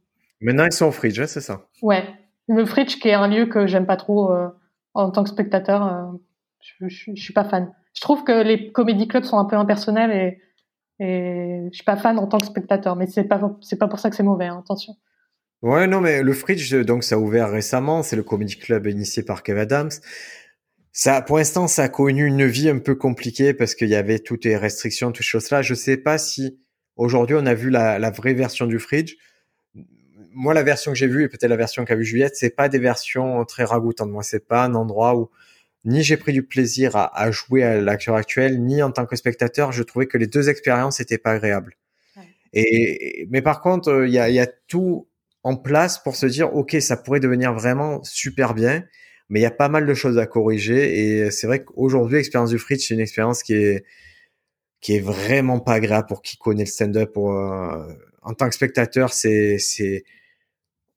Maintenant, 0.41 0.65
ils 0.67 0.73
sont 0.73 0.87
au 0.87 0.93
Fridge, 0.93 1.25
c'est 1.27 1.41
ça 1.41 1.67
Ouais. 1.83 2.05
Le 2.47 2.65
Fridge, 2.65 2.99
qui 2.99 3.09
est 3.09 3.15
un 3.15 3.29
lieu 3.29 3.47
que 3.47 3.67
j'aime 3.67 3.87
pas 3.87 3.97
trop 3.97 4.33
euh, 4.33 4.49
en 4.95 5.11
tant 5.11 5.25
que 5.25 5.31
spectateur, 5.31 5.87
euh, 5.87 6.13
je, 6.61 6.89
je, 6.89 7.13
je, 7.15 7.23
suis 7.23 7.33
pas 7.33 7.45
fan. 7.45 7.73
Je 7.95 8.01
trouve 8.01 8.25
que 8.25 8.43
les 8.43 8.73
comédie 8.73 9.09
clubs 9.09 9.25
sont 9.25 9.39
un 9.39 9.45
peu 9.45 9.57
impersonnels 9.57 10.11
et, 10.11 11.05
et 11.05 11.69
je 11.71 11.75
suis 11.75 11.85
pas 11.85 11.97
fan 11.97 12.19
en 12.19 12.27
tant 12.27 12.39
que 12.39 12.47
spectateur. 12.47 12.97
Mais 12.97 13.07
c'est 13.07 13.25
pas 13.25 13.41
c'est 13.61 13.79
pas 13.79 13.89
pour 13.89 13.99
ça 13.99 14.11
que 14.11 14.17
c'est 14.17 14.23
mauvais, 14.23 14.47
hein, 14.47 14.59
attention. 14.61 14.95
Ouais, 15.63 15.89
non, 15.89 16.01
mais 16.01 16.23
le 16.23 16.33
Fridge, 16.33 16.73
donc, 16.75 17.03
ça 17.03 17.17
a 17.17 17.19
ouvert 17.19 17.51
récemment. 17.51 18.03
C'est 18.03 18.17
le 18.17 18.23
comedy 18.23 18.57
club 18.57 18.87
initié 18.87 19.23
par 19.25 19.43
Kev 19.43 19.59
Adams. 19.61 19.91
Ça, 20.93 21.23
pour 21.23 21.39
l'instant, 21.39 21.69
ça 21.69 21.85
a 21.85 21.89
connu 21.89 22.27
une 22.27 22.47
vie 22.47 22.69
un 22.69 22.79
peu 22.79 22.95
compliquée 22.95 23.55
parce 23.55 23.75
qu'il 23.75 23.89
y 23.89 23.95
avait 23.95 24.19
toutes 24.19 24.45
les 24.45 24.57
restrictions, 24.57 25.09
toutes 25.13 25.25
ces 25.25 25.31
choses-là. 25.31 25.63
Je 25.63 25.75
sais 25.75 25.97
pas 25.97 26.19
si 26.19 26.59
aujourd'hui 26.97 27.37
on 27.39 27.47
a 27.47 27.55
vu 27.55 27.71
la, 27.71 27.99
la 27.99 28.11
vraie 28.11 28.35
version 28.35 28.67
du 28.67 28.79
Fridge. 28.79 29.15
Moi, 30.33 30.55
la 30.55 30.63
version 30.63 30.93
que 30.93 30.99
j'ai 30.99 31.07
vue 31.09 31.25
et 31.25 31.29
peut-être 31.29 31.51
la 31.51 31.57
version 31.57 31.85
qu'a 31.85 31.97
vue 31.97 32.05
Juliette, 32.05 32.37
c'est 32.37 32.55
pas 32.55 32.69
des 32.69 32.79
versions 32.79 33.45
très 33.45 33.65
ragoûtantes. 33.65 34.11
Moi, 34.11 34.23
c'est 34.23 34.47
pas 34.47 34.65
un 34.65 34.75
endroit 34.75 35.17
où 35.17 35.31
ni 35.85 36.03
j'ai 36.03 36.17
pris 36.17 36.33
du 36.33 36.43
plaisir 36.43 36.97
à, 36.97 37.17
à 37.21 37.31
jouer 37.31 37.63
à 37.65 37.81
l'acteur 37.81 38.15
actuel, 38.17 38.63
ni 38.65 38.83
en 38.83 38.91
tant 38.93 39.07
que 39.07 39.17
spectateur, 39.17 39.73
je 39.73 39.83
trouvais 39.83 40.07
que 40.07 40.19
les 40.19 40.27
deux 40.27 40.49
expériences 40.49 41.01
étaient 41.01 41.19
pas 41.19 41.33
agréables. 41.33 41.77
Et, 42.53 43.27
mais 43.31 43.43
par 43.43 43.61
contre, 43.61 44.05
il 44.07 44.13
y 44.13 44.19
a, 44.19 44.31
y 44.31 44.41
a 44.41 44.47
tout 44.69 45.09
en 45.43 45.57
place 45.57 45.99
pour 45.99 46.17
se 46.17 46.27
dire, 46.27 46.55
OK, 46.55 46.77
ça 46.81 46.97
pourrait 46.97 47.21
devenir 47.21 47.53
vraiment 47.53 48.03
super 48.03 48.55
bien, 48.55 48.85
mais 49.29 49.41
il 49.41 49.43
y 49.43 49.47
a 49.47 49.51
pas 49.51 49.69
mal 49.69 49.87
de 49.87 49.95
choses 49.95 50.19
à 50.19 50.27
corriger. 50.27 50.99
Et 50.99 51.31
c'est 51.31 51.47
vrai 51.47 51.65
qu'aujourd'hui, 51.65 52.17
l'expérience 52.17 52.51
du 52.51 52.59
Fritz, 52.59 52.87
c'est 52.87 52.95
une 52.95 53.01
expérience 53.01 53.43
qui 53.43 53.55
est, 53.55 53.85
qui 54.81 54.97
est 54.97 55.01
vraiment 55.01 55.61
pas 55.61 55.75
agréable 55.75 56.07
pour 56.09 56.23
qui 56.23 56.37
connaît 56.37 56.65
le 56.65 56.69
stand-up. 56.69 57.17
Euh, 57.17 57.95
en 58.23 58.35
tant 58.35 58.49
que 58.49 58.55
spectateur, 58.55 59.13
c'est, 59.13 59.59
c'est, 59.59 60.05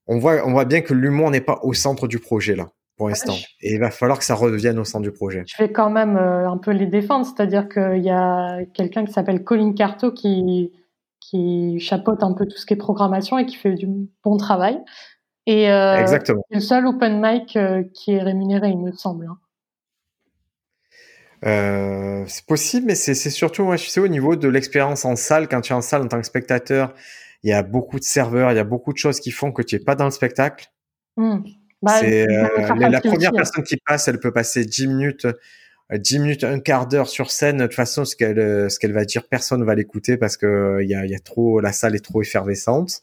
on 0.06 0.18
voit, 0.18 0.46
on 0.46 0.52
voit 0.52 0.64
bien 0.64 0.80
que 0.80 0.94
l'humour 0.94 1.30
n'est 1.30 1.40
pas 1.40 1.60
au 1.62 1.72
centre 1.72 2.08
du 2.08 2.18
projet 2.18 2.56
là 2.56 2.70
pour 2.96 3.08
l'instant. 3.08 3.34
Et 3.60 3.72
il 3.74 3.80
va 3.80 3.90
falloir 3.90 4.18
que 4.18 4.24
ça 4.24 4.34
revienne 4.34 4.78
au 4.78 4.84
centre 4.84 5.02
du 5.02 5.12
projet. 5.12 5.42
Je 5.46 5.60
vais 5.62 5.72
quand 5.72 5.90
même 5.90 6.16
euh, 6.16 6.48
un 6.48 6.58
peu 6.58 6.70
les 6.70 6.86
défendre, 6.86 7.26
c'est-à-dire 7.26 7.68
qu'il 7.68 8.02
y 8.02 8.10
a 8.10 8.64
quelqu'un 8.74 9.04
qui 9.04 9.12
s'appelle 9.12 9.42
Colin 9.42 9.72
Carto 9.72 10.12
qui 10.12 10.70
qui 11.32 11.80
chapeaute 11.80 12.22
un 12.22 12.34
peu 12.34 12.46
tout 12.46 12.58
ce 12.58 12.66
qui 12.66 12.74
est 12.74 12.76
programmation 12.76 13.38
et 13.38 13.46
qui 13.46 13.56
fait 13.56 13.72
du 13.72 13.88
bon 14.22 14.36
travail. 14.36 14.78
Et 15.46 15.70
euh, 15.70 15.96
Exactement. 15.96 16.42
c'est 16.50 16.56
le 16.56 16.60
seul 16.60 16.86
open 16.86 17.20
mic 17.20 17.56
euh, 17.56 17.84
qui 17.94 18.12
est 18.12 18.22
rémunéré, 18.22 18.68
il 18.68 18.78
me 18.78 18.92
semble. 18.92 19.26
Hein. 19.26 19.38
Euh, 21.44 22.24
c'est 22.28 22.44
possible, 22.44 22.86
mais 22.86 22.94
c'est 22.94 23.14
surtout, 23.14 23.64
moi, 23.64 23.76
je 23.76 23.88
sais, 23.88 23.98
au 23.98 24.08
niveau 24.08 24.36
de 24.36 24.46
l'expérience 24.46 25.04
en 25.04 25.16
salle, 25.16 25.48
quand 25.48 25.62
tu 25.62 25.72
es 25.72 25.76
en 25.76 25.80
salle 25.80 26.02
en 26.02 26.08
tant 26.08 26.20
que 26.20 26.26
spectateur, 26.26 26.94
il 27.42 27.50
y 27.50 27.52
a 27.52 27.62
beaucoup 27.62 27.98
de 27.98 28.04
serveurs, 28.04 28.52
il 28.52 28.56
y 28.56 28.60
a 28.60 28.64
beaucoup 28.64 28.92
de 28.92 28.98
choses 28.98 29.18
qui 29.18 29.32
font 29.32 29.50
que 29.50 29.62
tu 29.62 29.74
n'es 29.74 29.82
pas 29.82 29.96
dans 29.96 30.04
le 30.04 30.12
spectacle. 30.12 30.66
Mmh. 31.16 31.38
Bah, 31.80 31.98
c'est 31.98 32.26
la 32.26 33.00
première 33.00 33.30
hein. 33.30 33.36
personne 33.36 33.64
qui 33.64 33.76
passe, 33.84 34.06
elle 34.06 34.20
peut 34.20 34.32
passer 34.32 34.64
10 34.64 34.86
minutes 34.86 35.26
10 35.98 36.18
minutes, 36.18 36.44
un 36.44 36.60
quart 36.60 36.86
d'heure 36.86 37.08
sur 37.08 37.30
scène. 37.30 37.58
De 37.58 37.66
toute 37.66 37.74
façon, 37.74 38.04
ce 38.04 38.16
qu'elle 38.16 38.38
euh, 38.38 38.68
ce 38.68 38.78
qu'elle 38.78 38.92
va 38.92 39.04
dire, 39.04 39.24
personne 39.28 39.64
va 39.64 39.74
l'écouter 39.74 40.16
parce 40.16 40.36
que 40.36 40.78
il 40.82 40.88
y 40.88 40.94
a, 40.94 41.06
y 41.06 41.14
a 41.14 41.18
trop 41.20 41.60
la 41.60 41.72
salle 41.72 41.94
est 41.94 42.04
trop 42.04 42.22
effervescente. 42.22 43.02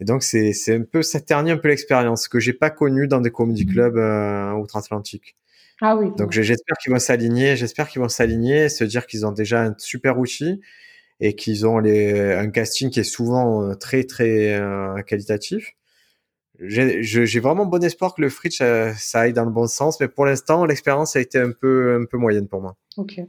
Et 0.00 0.04
donc 0.04 0.22
c'est 0.22 0.52
c'est 0.52 0.76
un 0.76 0.82
peu 0.82 1.02
ça 1.02 1.20
ternit 1.20 1.50
un 1.50 1.58
peu 1.58 1.68
l'expérience 1.68 2.28
que 2.28 2.40
j'ai 2.40 2.54
pas 2.54 2.70
connu 2.70 3.06
dans 3.06 3.20
des 3.20 3.30
comedy 3.30 3.64
mmh. 3.66 3.70
clubs 3.70 3.96
euh, 3.96 4.52
outre-Atlantique. 4.52 5.36
Ah 5.82 5.96
oui. 5.96 6.10
Donc 6.16 6.32
j'espère 6.32 6.76
qu'ils 6.76 6.92
vont 6.92 6.98
s'aligner, 6.98 7.56
j'espère 7.56 7.88
qu'ils 7.88 8.02
vont 8.02 8.08
s'aligner, 8.08 8.68
se 8.68 8.84
dire 8.84 9.06
qu'ils 9.06 9.26
ont 9.26 9.32
déjà 9.32 9.62
un 9.62 9.74
super 9.78 10.18
outil 10.18 10.60
et 11.20 11.34
qu'ils 11.34 11.66
ont 11.66 11.78
les 11.78 12.32
un 12.34 12.50
casting 12.50 12.90
qui 12.90 13.00
est 13.00 13.04
souvent 13.04 13.64
euh, 13.64 13.74
très 13.74 14.04
très 14.04 14.54
euh, 14.54 15.02
qualitatif 15.02 15.74
j'ai 16.60 17.40
vraiment 17.40 17.66
bon 17.66 17.82
espoir 17.82 18.14
que 18.14 18.20
le 18.20 18.28
Fritz 18.28 18.56
ça, 18.56 18.94
ça, 18.94 19.20
aille 19.20 19.32
dans 19.32 19.44
le 19.44 19.50
bon 19.50 19.66
sens, 19.66 19.98
mais 20.00 20.08
pour 20.08 20.26
l'instant, 20.26 20.64
l'expérience 20.64 21.16
a 21.16 21.20
été 21.20 21.38
un 21.38 21.52
peu, 21.52 21.98
un 22.00 22.04
peu 22.04 22.18
moyenne 22.18 22.48
pour 22.48 22.60
moi. 22.60 22.76
Ok. 22.96 23.20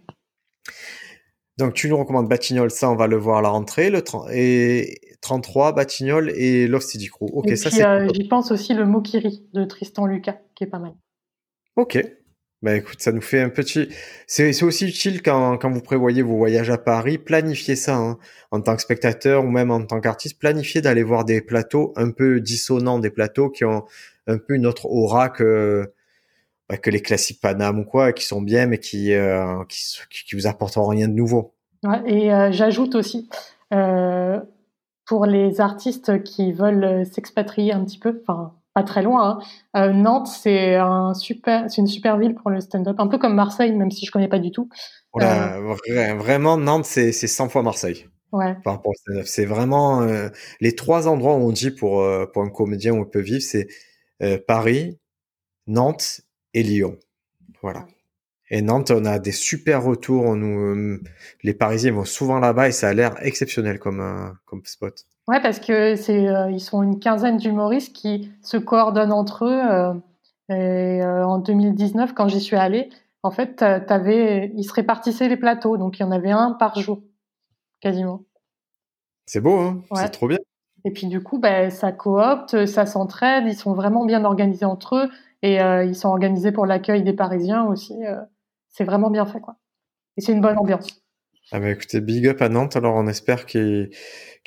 Donc, 1.57 1.73
tu 1.73 1.89
nous 1.89 1.97
recommandes 1.97 2.27
Batignolles, 2.27 2.71
ça, 2.71 2.89
on 2.89 2.95
va 2.95 3.07
le 3.07 3.17
voir 3.17 3.37
à 3.37 3.41
la 3.41 3.49
rentrée. 3.49 3.89
Le 3.89 4.01
et 4.31 4.99
33, 5.21 5.73
Batignolles 5.73 6.31
et 6.35 6.67
Love 6.67 6.81
City 6.81 7.07
Crew. 7.07 7.29
Ok, 7.33 7.49
et 7.49 7.55
ça 7.55 7.69
c'est. 7.69 7.85
Euh, 7.85 8.07
J'y 8.13 8.27
pense 8.27 8.51
aussi 8.51 8.73
le 8.73 8.85
Mokiri 8.85 9.47
de 9.53 9.63
Tristan 9.65 10.05
Lucas, 10.05 10.39
qui 10.55 10.63
est 10.63 10.67
pas 10.67 10.79
mal. 10.79 10.93
Ok, 11.75 12.03
bah 12.61 12.75
écoute, 12.75 13.01
ça 13.01 13.11
nous 13.11 13.21
fait 13.21 13.41
un 13.41 13.49
petit. 13.49 13.89
C'est 14.27 14.61
aussi 14.63 14.87
utile 14.87 15.23
quand, 15.23 15.57
quand 15.57 15.71
vous 15.71 15.81
prévoyez 15.81 16.21
vos 16.21 16.37
voyages 16.37 16.69
à 16.69 16.77
Paris, 16.77 17.17
planifiez 17.17 17.75
ça 17.75 17.95
hein. 17.95 18.19
en 18.51 18.61
tant 18.61 18.75
que 18.75 18.83
spectateur 18.83 19.43
ou 19.43 19.49
même 19.49 19.71
en 19.71 19.83
tant 19.83 19.99
qu'artiste, 19.99 20.37
planifiez 20.39 20.81
d'aller 20.81 21.01
voir 21.01 21.25
des 21.25 21.41
plateaux 21.41 21.91
un 21.95 22.11
peu 22.11 22.39
dissonants, 22.39 22.99
des 22.99 23.09
plateaux 23.09 23.49
qui 23.49 23.65
ont 23.65 23.85
un 24.27 24.37
peu 24.37 24.53
une 24.53 24.67
autre 24.67 24.85
aura 24.85 25.29
que 25.29 25.91
bah, 26.69 26.77
que 26.77 26.91
les 26.91 27.01
classiques 27.01 27.41
Paname 27.41 27.79
ou 27.79 27.83
quoi, 27.83 28.13
qui 28.13 28.25
sont 28.25 28.43
bien 28.43 28.67
mais 28.67 28.77
qui 28.77 29.13
euh, 29.13 29.63
qui, 29.67 30.35
vous 30.35 30.45
apporteront 30.45 30.87
rien 30.87 31.07
de 31.07 31.13
nouveau. 31.13 31.55
Et 32.05 32.31
euh, 32.31 32.51
j'ajoute 32.51 32.93
aussi 32.93 33.27
euh, 33.73 34.39
pour 35.05 35.25
les 35.25 35.59
artistes 35.61 36.21
qui 36.21 36.53
veulent 36.53 37.07
s'expatrier 37.07 37.73
un 37.73 37.83
petit 37.83 37.97
peu, 37.97 38.21
enfin 38.21 38.53
pas 38.73 38.83
très 38.83 39.01
loin. 39.01 39.41
Hein. 39.75 39.81
Euh, 39.81 39.93
Nantes, 39.93 40.27
c'est 40.27 40.75
un 40.75 41.13
super, 41.13 41.69
c'est 41.69 41.81
une 41.81 41.87
super 41.87 42.17
ville 42.17 42.35
pour 42.35 42.49
le 42.49 42.61
stand-up, 42.61 42.95
un 42.99 43.07
peu 43.07 43.17
comme 43.17 43.35
Marseille, 43.35 43.73
même 43.73 43.91
si 43.91 44.05
je 44.05 44.11
connais 44.11 44.27
pas 44.27 44.39
du 44.39 44.51
tout. 44.51 44.69
Euh, 45.19 45.75
vraiment, 46.15 46.57
Nantes, 46.57 46.85
c'est, 46.85 47.11
c'est 47.11 47.27
100 47.27 47.49
fois 47.49 47.63
Marseille. 47.63 48.07
Ouais. 48.31 48.55
Par. 48.63 48.81
C'est 49.25 49.45
vraiment 49.45 50.03
euh, 50.03 50.29
les 50.61 50.73
trois 50.73 51.09
endroits 51.09 51.35
où 51.35 51.41
on 51.41 51.51
dit 51.51 51.71
pour, 51.71 52.01
euh, 52.01 52.25
pour 52.25 52.43
un 52.43 52.49
comédien 52.49 52.93
où 52.93 53.01
on 53.01 53.05
peut 53.05 53.19
vivre, 53.19 53.41
c'est 53.41 53.67
Paris, 54.47 54.99
Nantes 55.65 56.21
et 56.53 56.61
Lyon. 56.61 56.99
Voilà. 57.63 57.87
Et 58.51 58.61
Nantes, 58.61 58.91
on 58.91 59.03
a 59.05 59.17
des 59.17 59.31
super 59.31 59.83
retours. 59.83 60.35
Nous, 60.35 60.99
les 61.41 61.53
Parisiens 61.55 61.93
vont 61.93 62.05
souvent 62.05 62.37
là-bas 62.37 62.67
et 62.67 62.71
ça 62.71 62.89
a 62.89 62.93
l'air 62.93 63.15
exceptionnel 63.25 63.79
comme, 63.79 64.37
comme 64.45 64.61
spot. 64.63 65.07
Ouais, 65.31 65.39
parce 65.41 65.61
que 65.61 65.95
c'est 65.95 66.27
euh, 66.27 66.51
ils 66.51 66.59
sont 66.59 66.83
une 66.83 66.99
quinzaine 66.99 67.37
d'humoristes 67.37 67.95
qui 67.95 68.33
se 68.41 68.57
coordonnent 68.57 69.13
entre 69.13 69.45
eux. 69.45 69.61
Euh, 69.71 69.93
et 70.49 71.01
euh, 71.01 71.25
en 71.25 71.37
2019, 71.37 72.13
quand 72.13 72.27
j'y 72.27 72.41
suis 72.41 72.57
allée, 72.57 72.89
en 73.23 73.31
fait, 73.31 73.55
t'avais, 73.55 74.51
ils 74.57 74.65
se 74.65 74.73
répartissaient 74.73 75.29
les 75.29 75.37
plateaux, 75.37 75.77
donc 75.77 75.97
il 75.97 76.01
y 76.01 76.03
en 76.03 76.11
avait 76.11 76.31
un 76.31 76.51
par 76.51 76.77
jour, 76.77 77.01
quasiment. 77.79 78.23
C'est 79.25 79.39
beau, 79.39 79.57
hein 79.57 79.81
C'est 79.95 80.09
trop 80.09 80.27
bien. 80.27 80.39
Et 80.83 80.91
puis 80.91 81.07
du 81.07 81.23
coup, 81.23 81.39
ben, 81.39 81.71
ça 81.71 81.93
coopte, 81.93 82.65
ça 82.65 82.85
s'entraide, 82.85 83.45
ils 83.47 83.55
sont 83.55 83.73
vraiment 83.73 84.03
bien 84.03 84.25
organisés 84.25 84.65
entre 84.65 84.97
eux 84.97 85.09
et 85.43 85.59
ils 85.59 85.95
sont 85.95 86.09
organisés 86.09 86.51
pour 86.51 86.65
l'accueil 86.65 87.03
des 87.03 87.13
Parisiens 87.13 87.63
aussi. 87.63 87.95
c'est 88.67 88.83
vraiment 88.83 89.11
bien 89.11 89.25
fait, 89.25 89.39
quoi. 89.39 89.55
Et 90.17 90.21
c'est 90.21 90.33
une 90.33 90.41
bonne 90.41 90.57
ambiance. 90.57 91.00
Ah 91.51 91.59
bah 91.59 91.69
écoutez, 91.69 91.99
big 91.99 92.27
up 92.27 92.41
à 92.41 92.47
Nantes, 92.47 92.77
alors 92.77 92.95
on 92.95 93.07
espère 93.07 93.45
qu'ils 93.45 93.89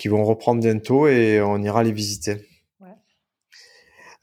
vont 0.07 0.25
reprendre 0.25 0.61
bientôt 0.63 1.07
et 1.07 1.41
on 1.43 1.59
ira 1.63 1.83
les 1.83 1.93
visiter. 1.93 2.47
Ouais. 2.81 2.89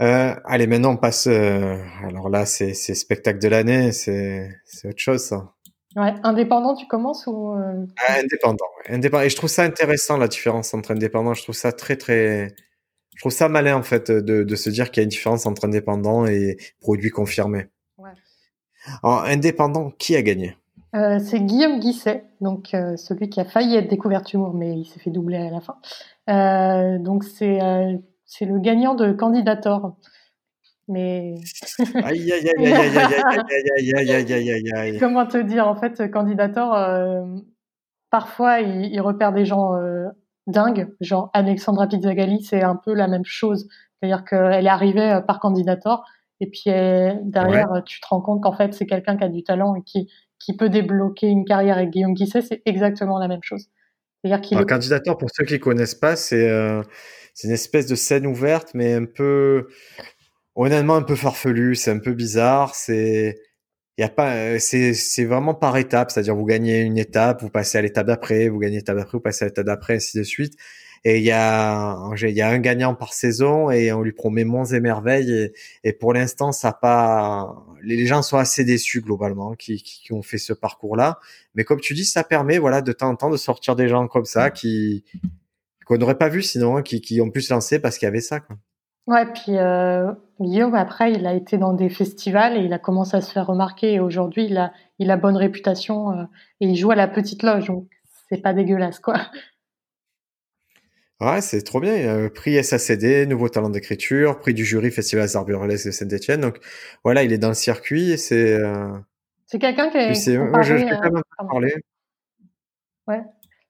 Euh, 0.01 0.35
allez, 0.45 0.65
maintenant 0.65 0.93
on 0.93 0.97
passe. 0.97 1.27
Euh, 1.27 1.77
alors 2.07 2.29
là, 2.29 2.45
c'est 2.47 2.73
spectacle 2.73 3.39
de 3.39 3.47
l'année, 3.47 3.91
c'est 3.91 4.49
autre 4.83 4.97
chose 4.97 5.23
ça. 5.23 5.53
Ouais, 5.95 6.13
indépendant, 6.23 6.73
tu 6.73 6.87
commences 6.87 7.27
ou 7.27 7.53
euh... 7.53 7.85
ah, 8.07 8.13
Indépendant, 8.19 8.65
indépendant. 8.87 9.23
Et 9.23 9.29
je 9.29 9.35
trouve 9.35 9.49
ça 9.49 9.63
intéressant 9.63 10.17
la 10.17 10.27
différence 10.29 10.73
entre 10.73 10.91
indépendant. 10.91 11.33
Je 11.33 11.43
trouve 11.43 11.55
ça 11.55 11.73
très 11.73 11.97
très. 11.97 12.55
Je 13.13 13.19
trouve 13.19 13.33
ça 13.33 13.49
malin 13.49 13.75
en 13.75 13.83
fait 13.83 14.09
de, 14.09 14.43
de 14.43 14.55
se 14.55 14.69
dire 14.69 14.89
qu'il 14.89 15.01
y 15.01 15.03
a 15.03 15.03
une 15.03 15.09
différence 15.09 15.45
entre 15.45 15.65
indépendant 15.65 16.25
et 16.25 16.57
produit 16.79 17.09
confirmé. 17.09 17.67
Ouais. 17.97 18.11
Alors, 19.03 19.23
indépendant, 19.25 19.91
qui 19.91 20.15
a 20.15 20.21
gagné? 20.23 20.55
Euh, 20.93 21.19
c'est 21.19 21.39
Guillaume 21.39 21.80
Guisset, 21.80 22.25
donc 22.41 22.73
euh, 22.73 22.97
celui 22.97 23.30
qui 23.30 23.39
a 23.39 23.45
failli 23.45 23.75
être 23.75 23.89
découvert 23.89 24.23
humour, 24.34 24.54
mais 24.54 24.77
il 24.77 24.86
s'est 24.86 24.99
fait 24.99 25.10
doubler 25.10 25.38
à 25.38 25.49
la 25.49 25.62
fin. 25.62 25.77
Euh, 26.30 26.99
donc 26.99 27.23
c'est 27.23 27.60
c'est 28.25 28.45
le 28.45 28.60
gagnant 28.60 28.93
de 28.95 29.12
Candidator. 29.13 29.95
Mais 30.89 31.36
aïe 31.95 32.32
aïe 32.34 32.49
aïe 32.58 32.73
aïe 32.73 32.97
aïe 32.97 33.93
aïe 33.95 34.12
aïe 34.12 34.34
aïe 34.34 34.51
aïe 34.51 34.71
aïe 34.75 34.99
Comment 34.99 35.25
te 35.25 35.38
dire 35.38 35.67
en 35.67 35.75
fait 35.75 36.12
Candidator 36.12 36.75
parfois 38.10 38.60
il, 38.60 38.93
il, 38.93 38.99
repère 38.99 39.32
des 39.32 39.45
gens 39.45 39.80
dingues, 40.47 40.89
genre 40.99 41.30
Alexandra 41.34 41.88
Pizzagalli, 41.88 42.43
c'est 42.43 42.63
un 42.63 42.75
peu 42.75 42.93
la 42.93 43.08
même 43.08 43.23
chose, 43.23 43.69
c'est-à-dire 43.95 44.25
qu'elle 44.25 44.65
est 44.65 44.69
arrivée 44.69 45.21
par 45.25 45.39
Candidator 45.39 46.04
et 46.41 46.47
puis 46.47 46.63
derrière 46.65 47.82
tu 47.86 48.01
te 48.01 48.08
rends 48.10 48.21
compte 48.21 48.43
qu'en 48.43 48.51
fait 48.51 48.73
c'est 48.73 48.88
quelqu'un 48.88 49.15
qui 49.15 49.23
a 49.23 49.30
du 49.30 49.43
talent 49.43 49.75
et 49.75 49.84
qui 49.84 50.10
qui 50.45 50.56
peut 50.56 50.69
débloquer 50.69 51.27
une 51.27 51.45
carrière 51.45 51.77
avec 51.77 51.91
Guillaume 51.91 52.13
Guisset, 52.13 52.41
c'est 52.41 52.62
exactement 52.65 53.19
la 53.19 53.27
même 53.27 53.43
chose. 53.43 53.67
C'est-à-dire 54.23 54.41
qu'il. 54.41 54.65
Candidateur, 54.65 55.17
pour 55.17 55.30
ceux 55.32 55.45
qui 55.45 55.60
connaissent 55.60 55.95
pas, 55.95 56.15
c'est 56.15 56.49
euh, 56.49 56.82
une 57.43 57.51
espèce 57.51 57.88
de 57.88 57.95
scène 57.95 58.27
ouverte, 58.27 58.71
mais 58.73 58.93
un 58.93 59.06
peu, 59.06 59.67
honnêtement, 60.56 60.95
un 60.95 61.04
peu 61.04 61.15
farfelu. 61.15 61.75
C'est 61.75 61.91
un 61.91 61.99
peu 61.99 62.13
bizarre. 62.13 62.75
C'est, 62.75 63.39
y 63.97 64.04
a 64.04 64.10
pas, 64.10 64.60
c'est 64.60 64.93
c'est 64.93 65.25
vraiment 65.25 65.54
par 65.54 65.77
étapes. 65.77 66.12
C'est-à-dire, 66.12 66.36
vous 66.36 66.45
gagnez 66.45 66.82
une 66.82 66.97
étape, 66.97 67.41
vous 67.41 67.49
passez 67.49 67.77
à 67.77 67.82
l'étape 67.82 68.08
d'après, 68.08 68.47
vous 68.47 68.60
gagnez 68.60 68.77
l'étape 68.77 68.97
d'après, 68.97 69.17
vous 69.17 69.23
passez 69.23 69.45
à 69.45 69.47
l'étape 69.47 69.65
d'après, 69.65 69.95
ainsi 69.95 70.17
de 70.17 70.23
suite. 70.23 70.54
Et 71.03 71.17
il 71.17 71.23
y 71.23 71.31
a, 71.31 72.11
il 72.21 72.29
y 72.29 72.41
a 72.41 72.49
un 72.49 72.59
gagnant 72.59 72.93
par 72.93 73.13
saison 73.13 73.71
et 73.71 73.91
on 73.91 74.01
lui 74.01 74.11
promet 74.11 74.43
monts 74.43 74.65
et 74.65 74.79
merveilles. 74.79 75.31
Et, 75.31 75.53
et 75.83 75.93
pour 75.93 76.13
l'instant, 76.13 76.51
ça 76.51 76.73
pas, 76.73 77.65
les 77.81 78.05
gens 78.05 78.21
sont 78.21 78.37
assez 78.37 78.63
déçus 78.63 79.01
globalement 79.01 79.55
qui, 79.55 79.81
qui, 79.81 80.13
ont 80.13 80.21
fait 80.21 80.37
ce 80.37 80.53
parcours-là. 80.53 81.19
Mais 81.55 81.63
comme 81.63 81.79
tu 81.79 81.95
dis, 81.95 82.05
ça 82.05 82.23
permet, 82.23 82.59
voilà, 82.59 82.81
de 82.81 82.91
temps 82.91 83.09
en 83.09 83.15
temps 83.15 83.31
de 83.31 83.37
sortir 83.37 83.75
des 83.75 83.87
gens 83.87 84.07
comme 84.07 84.25
ça 84.25 84.51
qui, 84.51 85.03
qu'on 85.85 85.97
n'aurait 85.97 86.19
pas 86.19 86.29
vu 86.29 86.43
sinon, 86.43 86.77
hein, 86.77 86.81
qui, 86.83 87.01
qui 87.01 87.19
ont 87.19 87.31
pu 87.31 87.41
se 87.41 87.51
lancer 87.51 87.79
parce 87.79 87.97
qu'il 87.97 88.05
y 88.05 88.09
avait 88.09 88.21
ça, 88.21 88.39
quoi. 88.39 88.57
Ouais, 89.07 89.25
puis 89.25 89.57
euh, 89.57 90.11
Guillaume, 90.39 90.75
après, 90.75 91.11
il 91.11 91.25
a 91.25 91.33
été 91.33 91.57
dans 91.57 91.73
des 91.73 91.89
festivals 91.89 92.55
et 92.55 92.61
il 92.61 92.71
a 92.71 92.79
commencé 92.79 93.17
à 93.17 93.21
se 93.21 93.31
faire 93.31 93.47
remarquer. 93.47 93.93
Et 93.93 93.99
aujourd'hui, 93.99 94.45
il 94.45 94.57
a, 94.57 94.71
il 94.99 95.09
a 95.09 95.17
bonne 95.17 95.37
réputation 95.37 96.11
euh, 96.11 96.23
et 96.59 96.67
il 96.67 96.75
joue 96.75 96.91
à 96.91 96.95
la 96.95 97.07
petite 97.07 97.41
loge. 97.41 97.67
Donc, 97.67 97.87
c'est 98.29 98.41
pas 98.41 98.53
dégueulasse, 98.53 98.99
quoi. 98.99 99.15
Ouais, 101.21 101.39
c'est 101.41 101.62
trop 101.62 101.79
bien. 101.79 101.93
Euh, 101.93 102.29
prix 102.29 102.62
SACD, 102.63 103.27
nouveau 103.27 103.47
talent 103.47 103.69
d'écriture, 103.69 104.39
prix 104.39 104.55
du 104.55 104.65
jury 104.65 104.89
Festival 104.89 105.29
Arts 105.36 105.45
Burlesque 105.45 105.86
de 105.86 105.91
Saint-Etienne. 105.91 106.41
Donc 106.41 106.57
voilà, 107.03 107.21
il 107.21 107.31
est 107.31 107.38
dans 107.38 107.49
le 107.49 107.53
circuit 107.53 108.10
et 108.10 108.17
c'est. 108.17 108.55
Euh... 108.55 108.89
C'est 109.45 109.60
quelqu'un 109.60 109.91
qui 109.91 109.97
est. 109.97 110.15
C'est. 110.15 110.34
je, 110.34 110.77
je 110.77 110.84
euh, 110.84 111.21
parler. 111.47 111.75
Ouais. 113.07 113.21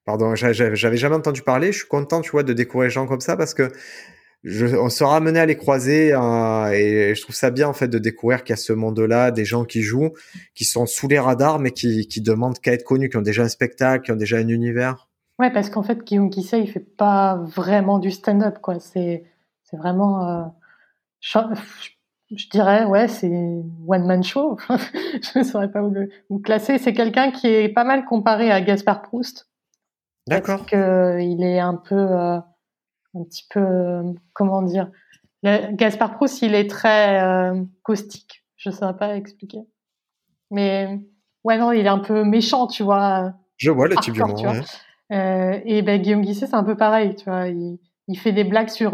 pardon, 0.06 0.34
j'avais 0.34 0.96
jamais 0.96 1.16
entendu 1.16 1.42
parler. 1.42 1.74
Je 1.74 1.80
suis 1.80 1.88
content, 1.90 2.22
tu 2.22 2.32
vois, 2.32 2.44
de 2.44 2.54
découvrir 2.54 2.88
les 2.88 2.90
gens 2.94 3.06
comme 3.06 3.20
ça 3.20 3.36
parce 3.36 3.54
que 3.54 3.70
je, 4.44 4.68
on 4.68 4.90
sera 4.90 5.18
amené 5.18 5.40
à 5.40 5.46
les 5.46 5.58
croiser 5.58 6.14
euh, 6.14 6.72
et 6.72 7.14
je 7.16 7.22
trouve 7.22 7.36
ça 7.36 7.52
bien 7.52 7.68
en 7.68 7.74
fait 7.74 7.90
de 7.90 7.98
découvrir 8.00 8.46
qu'il 8.46 8.52
y 8.52 8.54
a 8.54 8.58
ce 8.58 8.72
monde-là, 8.72 9.32
des 9.32 9.44
gens 9.44 9.66
qui 9.66 9.82
jouent, 9.82 10.14
qui 10.56 10.64
sont 10.64 10.86
sous 10.86 11.10
les 11.10 11.20
radars 11.20 11.60
mais 11.60 11.72
qui, 11.72 12.08
qui 12.08 12.22
demandent 12.22 12.60
qu'à 12.60 12.72
être 12.72 12.86
connus, 12.86 13.10
qui 13.10 13.18
ont 13.18 13.22
déjà 13.22 13.44
un 13.44 13.50
spectacle, 13.50 14.06
qui 14.06 14.12
ont 14.14 14.16
déjà 14.16 14.38
un 14.38 14.48
univers. 14.48 15.11
Ouais, 15.40 15.52
parce 15.52 15.70
qu'en 15.70 15.84
fait, 15.84 16.04
Guillaume 16.04 16.30
Kissé, 16.30 16.60
il 16.60 16.70
fait 16.70 16.80
pas 16.80 17.36
vraiment 17.36 18.00
du 18.00 18.12
stand-up, 18.12 18.60
quoi. 18.62 18.80
C'est, 18.80 19.26
c'est 19.64 19.78
vraiment, 19.78 20.28
euh, 20.28 20.44
je, 21.20 21.40
je, 22.36 22.50
dirais, 22.50 22.86
ouais, 22.86 23.08
c'est 23.08 23.30
one 23.88 24.06
man 24.06 24.24
show. 24.24 24.58
je 24.70 25.40
ne 25.40 25.44
saurais 25.44 25.72
pas 25.72 25.82
où 25.82 25.90
le 25.90 26.10
où 26.30 26.40
classer. 26.40 26.78
C'est 26.78 26.94
quelqu'un 26.94 27.32
qui 27.32 27.48
est 27.48 27.70
pas 27.70 27.84
mal 27.84 28.06
comparé 28.06 28.52
à 28.52 28.62
Gaspard 28.62 29.02
Proust. 29.02 29.50
D'accord. 30.28 30.60
Parce 30.60 30.70
que 30.70 31.20
il 31.20 31.44
est 31.44 31.60
un 31.60 31.76
peu 31.76 31.96
euh, 31.96 32.38
un 33.16 33.24
petit 33.24 33.46
peu, 33.50 33.60
euh, 33.60 34.04
comment 34.34 34.62
dire, 34.62 34.90
Gaspard 35.44 36.14
Proust, 36.14 36.42
il 36.44 36.54
est 36.54 36.70
très 36.70 37.22
euh, 37.22 37.64
caustique. 37.84 38.46
Je 38.58 38.70
ne 38.70 38.76
saurais 38.76 38.96
pas 38.96 39.16
expliquer. 39.16 39.62
Mais 40.52 41.00
ouais, 41.44 41.58
non, 41.58 41.72
il 41.72 41.86
est 41.86 41.90
un 41.90 42.00
peu 42.00 42.24
méchant, 42.24 42.68
tu 42.68 42.84
vois. 42.84 43.34
Je 43.58 43.72
vois 43.72 43.88
le 43.88 43.96
type 43.96 44.16
de 44.16 44.22
euh, 45.12 45.60
et 45.66 45.82
ben, 45.82 46.02
Guillaume 46.02 46.22
Guisset, 46.22 46.48
c'est 46.48 46.56
un 46.56 46.64
peu 46.64 46.76
pareil, 46.76 47.16
tu 47.16 47.26
vois. 47.26 47.48
Il, 47.48 47.80
il 48.08 48.18
fait 48.18 48.32
des 48.32 48.44
blagues 48.44 48.70
sur 48.70 48.92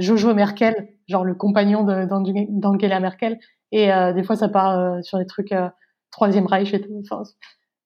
Jojo 0.00 0.34
Merkel, 0.34 0.88
genre 1.08 1.24
le 1.24 1.34
compagnon 1.34 1.82
d'Angela 1.82 3.00
Merkel. 3.00 3.38
Et 3.72 3.88
des 4.14 4.22
fois, 4.22 4.36
ça 4.36 4.48
part 4.48 5.02
sur 5.02 5.18
des 5.18 5.26
trucs 5.26 5.52
Troisième 6.10 6.46
Reich 6.46 6.74
et 6.74 6.80
tout. 6.80 7.02
Enfin, 7.04 7.22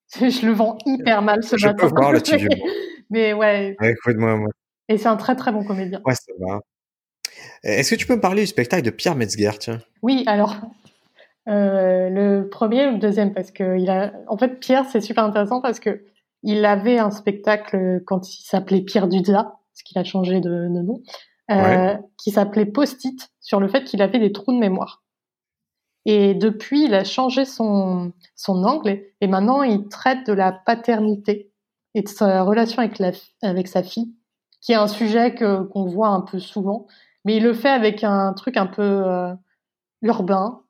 je 0.29 0.45
le 0.45 0.51
vends 0.51 0.77
hyper 0.85 1.21
mal 1.21 1.43
ce 1.43 1.57
je 1.57 1.67
matin. 1.67 1.87
Peux 1.87 1.95
voir 1.95 2.11
le 2.11 2.21
type 2.21 2.47
mais 3.09 3.33
ouais. 3.33 3.75
ouais 3.79 3.91
Écoute-moi, 3.91 4.35
moi. 4.35 4.49
Et 4.89 4.97
c'est 4.97 5.07
un 5.07 5.17
très 5.17 5.35
très 5.35 5.51
bon 5.51 5.63
comédien. 5.63 6.01
Ouais, 6.05 6.15
ça 6.15 6.31
va. 6.39 6.59
Est-ce 7.63 7.91
que 7.91 7.95
tu 7.95 8.05
peux 8.05 8.15
me 8.15 8.21
parler 8.21 8.41
du 8.41 8.47
spectacle 8.47 8.83
de 8.83 8.91
Pierre 8.91 9.15
Metzger, 9.15 9.51
tiens? 9.59 9.79
Oui, 10.01 10.23
alors 10.27 10.55
euh, 11.47 12.09
le 12.09 12.47
premier 12.49 12.87
ou 12.87 12.91
le 12.91 12.97
deuxième? 12.97 13.33
Parce 13.33 13.51
que 13.51 13.77
il 13.77 13.89
a, 13.89 14.13
en 14.27 14.37
fait, 14.37 14.59
Pierre, 14.59 14.85
c'est 14.85 15.01
super 15.01 15.23
intéressant 15.23 15.61
parce 15.61 15.79
que 15.79 16.05
il 16.45 16.63
avait 16.63 16.99
un 16.99 17.11
spectacle 17.11 18.01
quand 18.05 18.29
il 18.29 18.43
s'appelait 18.43 18.81
Pierre 18.81 19.07
Duza, 19.07 19.43
parce 19.43 19.83
qu'il 19.83 19.97
a 19.97 20.03
changé 20.03 20.39
de, 20.39 20.49
de 20.49 20.81
nom, 20.81 21.01
euh, 21.51 21.97
qui 22.17 22.31
s'appelait 22.31 22.65
Post-it 22.65 23.29
sur 23.41 23.59
le 23.59 23.67
fait 23.67 23.83
qu'il 23.83 24.01
avait 24.01 24.19
des 24.19 24.31
trous 24.31 24.53
de 24.53 24.57
mémoire. 24.57 25.03
Et 26.05 26.35
depuis, 26.35 26.85
il 26.85 26.93
a 26.93 27.03
changé 27.03 27.45
son 27.45 28.13
son 28.35 28.63
angle 28.63 29.01
et 29.21 29.27
maintenant 29.27 29.63
il 29.63 29.87
traite 29.87 30.27
de 30.27 30.33
la 30.33 30.51
paternité 30.51 31.51
et 31.95 32.03
de 32.03 32.07
sa 32.07 32.43
relation 32.43 32.79
avec 32.79 32.99
la 32.99 33.11
avec 33.41 33.67
sa 33.67 33.81
fille 33.81 34.13
qui 34.61 34.71
est 34.71 34.75
un 34.75 34.87
sujet 34.87 35.33
que 35.33 35.63
qu'on 35.63 35.85
voit 35.85 36.09
un 36.09 36.21
peu 36.21 36.39
souvent, 36.39 36.87
mais 37.23 37.37
il 37.37 37.43
le 37.43 37.53
fait 37.53 37.69
avec 37.69 38.03
un 38.03 38.33
truc 38.33 38.57
un 38.57 38.67
peu 38.67 38.83
euh, 38.83 39.33
urbain, 40.01 40.61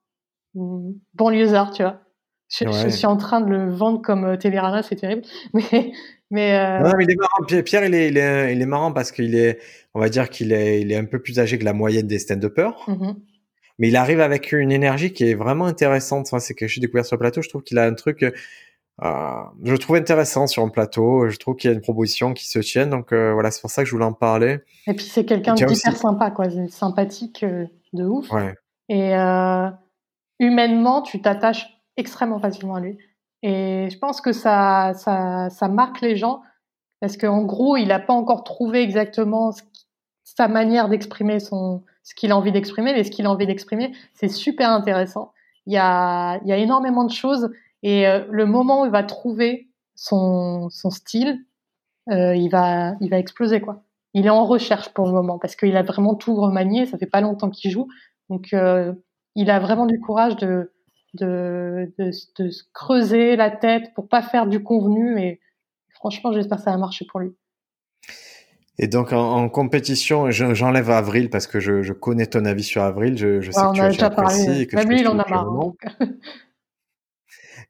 banlieusard, 1.13 1.71
tu 1.71 1.83
vois. 1.83 2.01
Je, 2.49 2.65
je, 2.71 2.89
suis 2.89 3.07
en 3.07 3.17
train 3.17 3.41
de 3.41 3.49
le 3.49 3.71
vendre 3.71 4.01
comme 4.01 4.23
euh, 4.23 4.37
Télérama, 4.37 4.83
c'est 4.83 4.95
terrible, 4.95 5.23
mais 5.53 5.91
mais, 6.31 6.57
euh... 6.57 6.79
non, 6.79 6.93
mais 6.97 7.03
il 7.03 7.11
est 7.11 7.15
marrant. 7.15 7.63
Pierre, 7.63 7.85
il 7.85 7.93
est, 7.93 8.07
il 8.09 8.17
est, 8.17 8.53
il 8.53 8.61
est 8.61 8.65
marrant 8.65 8.91
parce 8.91 9.11
qu'il 9.11 9.35
est, 9.35 9.59
on 9.93 9.99
va 9.99 10.09
dire 10.09 10.29
qu'il 10.29 10.51
est, 10.51 10.81
il 10.81 10.91
est 10.91 10.95
un 10.95 11.05
peu 11.05 11.19
plus 11.19 11.39
âgé 11.39 11.57
que 11.57 11.65
la 11.65 11.73
moyenne 11.73 12.07
des 12.07 12.19
stand-uppers. 12.19 12.83
Mm 12.87 13.13
Mais 13.77 13.89
il 13.89 13.95
arrive 13.95 14.21
avec 14.21 14.51
une 14.51 14.71
énergie 14.71 15.13
qui 15.13 15.29
est 15.29 15.35
vraiment 15.35 15.65
intéressante. 15.65 16.27
Enfin, 16.27 16.39
c'est 16.39 16.55
que 16.55 16.67
j'ai 16.67 16.81
découvert 16.81 17.05
sur 17.05 17.15
le 17.15 17.19
plateau. 17.19 17.41
Je 17.41 17.49
trouve 17.49 17.61
qu'il 17.61 17.77
a 17.77 17.85
un 17.85 17.93
truc 17.93 18.23
euh, 19.03 19.43
je 19.63 19.71
le 19.71 19.77
trouve 19.77 19.97
intéressant 19.97 20.47
sur 20.47 20.63
un 20.63 20.69
plateau. 20.69 21.29
Je 21.29 21.37
trouve 21.37 21.55
qu'il 21.55 21.69
y 21.69 21.73
a 21.73 21.75
une 21.75 21.81
proposition 21.81 22.33
qui 22.33 22.47
se 22.47 22.59
tient. 22.59 22.87
Donc 22.87 23.11
euh, 23.11 23.33
voilà, 23.33 23.51
c'est 23.51 23.61
pour 23.61 23.69
ça 23.69 23.83
que 23.83 23.87
je 23.87 23.93
voulais 23.93 24.05
en 24.05 24.13
parler. 24.13 24.59
Et 24.87 24.93
puis 24.93 25.05
c'est 25.05 25.25
quelqu'un 25.25 25.53
d'hyper 25.53 25.71
aussi... 25.71 25.91
sympa, 25.91 26.31
quoi. 26.31 26.45
sympathique 26.69 27.45
de 27.93 28.05
ouf. 28.05 28.31
Ouais. 28.31 28.55
Et 28.89 29.13
humainement, 30.39 31.01
tu 31.01 31.21
t'attaches 31.21 31.74
extrêmement 31.97 32.39
facilement 32.39 32.75
à 32.75 32.79
lui. 32.79 32.97
Et 33.43 33.89
je 33.91 33.97
pense 33.97 34.21
que 34.21 34.31
ça, 34.31 34.93
ça, 34.95 35.49
ça 35.49 35.67
marque 35.67 36.01
les 36.01 36.15
gens 36.15 36.41
parce 36.99 37.17
qu'en 37.17 37.43
gros, 37.43 37.77
il 37.77 37.87
n'a 37.87 37.99
pas 37.99 38.13
encore 38.13 38.43
trouvé 38.43 38.81
exactement 38.81 39.51
sa 40.23 40.47
manière 40.47 40.89
d'exprimer 40.89 41.39
son, 41.39 41.83
ce 42.03 42.15
qu'il 42.15 42.31
a 42.31 42.37
envie 42.37 42.51
d'exprimer, 42.51 42.93
mais 42.93 43.03
ce 43.03 43.11
qu'il 43.11 43.25
a 43.25 43.31
envie 43.31 43.47
d'exprimer, 43.47 43.93
c'est 44.13 44.27
super 44.27 44.71
intéressant. 44.71 45.31
Il 45.67 45.73
y 45.73 45.77
a, 45.77 46.39
il 46.43 46.47
y 46.47 46.51
a 46.51 46.57
énormément 46.57 47.03
de 47.03 47.11
choses 47.11 47.51
et 47.83 48.07
euh, 48.07 48.25
le 48.31 48.45
moment 48.45 48.81
où 48.81 48.85
il 48.85 48.91
va 48.91 49.03
trouver 49.03 49.69
son, 49.95 50.69
son 50.69 50.89
style, 50.89 51.45
euh, 52.09 52.35
il 52.35 52.49
va 52.49 52.93
il 53.01 53.09
va 53.09 53.17
exploser 53.17 53.61
quoi. 53.61 53.83
Il 54.13 54.25
est 54.25 54.29
en 54.29 54.45
recherche 54.45 54.89
pour 54.89 55.05
le 55.07 55.11
moment 55.11 55.39
parce 55.39 55.55
qu'il 55.55 55.75
a 55.75 55.83
vraiment 55.83 56.15
tout 56.15 56.35
remanié. 56.35 56.85
Ça 56.85 56.97
fait 56.97 57.05
pas 57.05 57.21
longtemps 57.21 57.49
qu'il 57.49 57.71
joue, 57.71 57.87
donc 58.29 58.53
euh, 58.53 58.93
il 59.35 59.49
a 59.49 59.59
vraiment 59.59 59.85
du 59.85 59.99
courage 59.99 60.35
de 60.37 60.71
de, 61.15 61.91
de 61.97 62.11
de, 62.37 62.49
se 62.49 62.63
creuser 62.73 63.35
la 63.35 63.51
tête 63.51 63.93
pour 63.95 64.07
pas 64.07 64.21
faire 64.21 64.47
du 64.47 64.61
convenu. 64.61 65.19
Et 65.19 65.39
franchement, 65.89 66.31
j'espère 66.31 66.57
que 66.57 66.63
ça 66.63 66.71
va 66.71 66.77
marcher 66.77 67.05
pour 67.09 67.19
lui. 67.19 67.35
Et 68.77 68.87
donc 68.87 69.13
en, 69.13 69.31
en 69.31 69.49
compétition, 69.49 70.29
j'enlève 70.31 70.89
Avril 70.89 71.29
parce 71.29 71.47
que 71.47 71.59
je, 71.59 71.81
je, 71.81 71.93
connais 71.93 72.25
ton 72.25 72.43
avis 72.43 72.63
sur 72.63 72.83
Avril. 72.83 73.17
Je, 73.17 73.39
je 73.39 73.51
sais 73.51 73.61
ouais, 73.61 73.71
que 73.71 73.75
tu 73.75 73.81
as 73.81 73.89
déjà 73.89 74.09
parlé. 74.09 74.61
Et 74.61 74.67
que 74.67 74.75
Même 74.75 74.89
lui, 74.89 74.99
il 74.99 75.07
en 75.07 75.17
a 75.17 75.27
marre. 75.29 75.47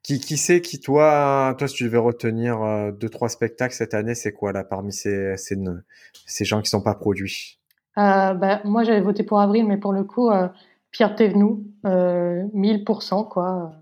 Qui, 0.02 0.20
qui 0.20 0.36
c'est 0.36 0.60
qui 0.60 0.78
toi, 0.78 1.54
toi 1.58 1.66
si 1.66 1.74
tu 1.74 1.84
devais 1.84 1.98
retenir 1.98 2.62
euh, 2.62 2.92
deux 2.92 3.08
trois 3.08 3.28
spectacles 3.28 3.74
cette 3.74 3.92
année, 3.92 4.14
c'est 4.14 4.32
quoi 4.32 4.52
là 4.52 4.62
parmi 4.62 4.92
ces, 4.92 5.36
ces 5.36 5.56
ces 6.26 6.44
gens 6.44 6.62
qui 6.62 6.70
sont 6.70 6.80
pas 6.80 6.94
produits? 6.94 7.58
Euh, 7.98 8.34
bah, 8.34 8.60
moi 8.62 8.84
j'avais 8.84 9.00
voté 9.00 9.24
pour 9.24 9.40
Avril, 9.40 9.66
mais 9.66 9.78
pour 9.78 9.92
le 9.92 10.04
coup 10.04 10.30
euh, 10.30 10.48
Pierre 10.90 11.14
Thévenoud, 11.14 11.62
euh, 11.84 12.44
1000% 12.54 13.28
quoi. 13.28 13.72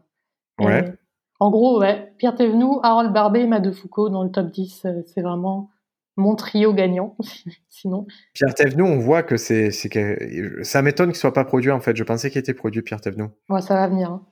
Ouais. 0.61 0.93
en 1.41 1.51
gros 1.51 1.81
ouais, 1.81 2.13
Pierre 2.19 2.35
Thévenoud, 2.35 2.81
Harold 2.83 3.13
Barbet 3.13 3.43
et 3.43 3.47
Made 3.47 3.73
Foucault 3.73 4.09
dans 4.09 4.23
le 4.23 4.31
top 4.31 4.51
10, 4.51 4.85
euh, 4.85 5.03
c'est 5.07 5.23
vraiment 5.23 5.71
mon 6.17 6.37
trio 6.37 6.73
gagnant. 6.73 7.17
Sinon. 7.69 8.07
Pierre 8.33 8.55
Thévenoud, 8.55 8.89
on 8.89 8.99
voit 8.99 9.23
que 9.23 9.37
c'est, 9.37 9.71
ça 9.71 10.83
m'étonne 10.83 11.11
qu'il 11.11 11.19
soit 11.19 11.33
pas 11.33 11.45
produit 11.45 11.71
en 11.71 11.81
fait. 11.81 11.97
Je 11.97 12.05
pensais 12.05 12.31
qu'il 12.31 12.39
était 12.39 12.55
produit 12.55 12.83
Pierre 12.83 13.01
Thévenoud. 13.01 13.31
Ouais, 13.49 13.61
ça 13.61 13.75
va 13.75 13.89
venir. 13.89 14.11
Hein. 14.11 14.25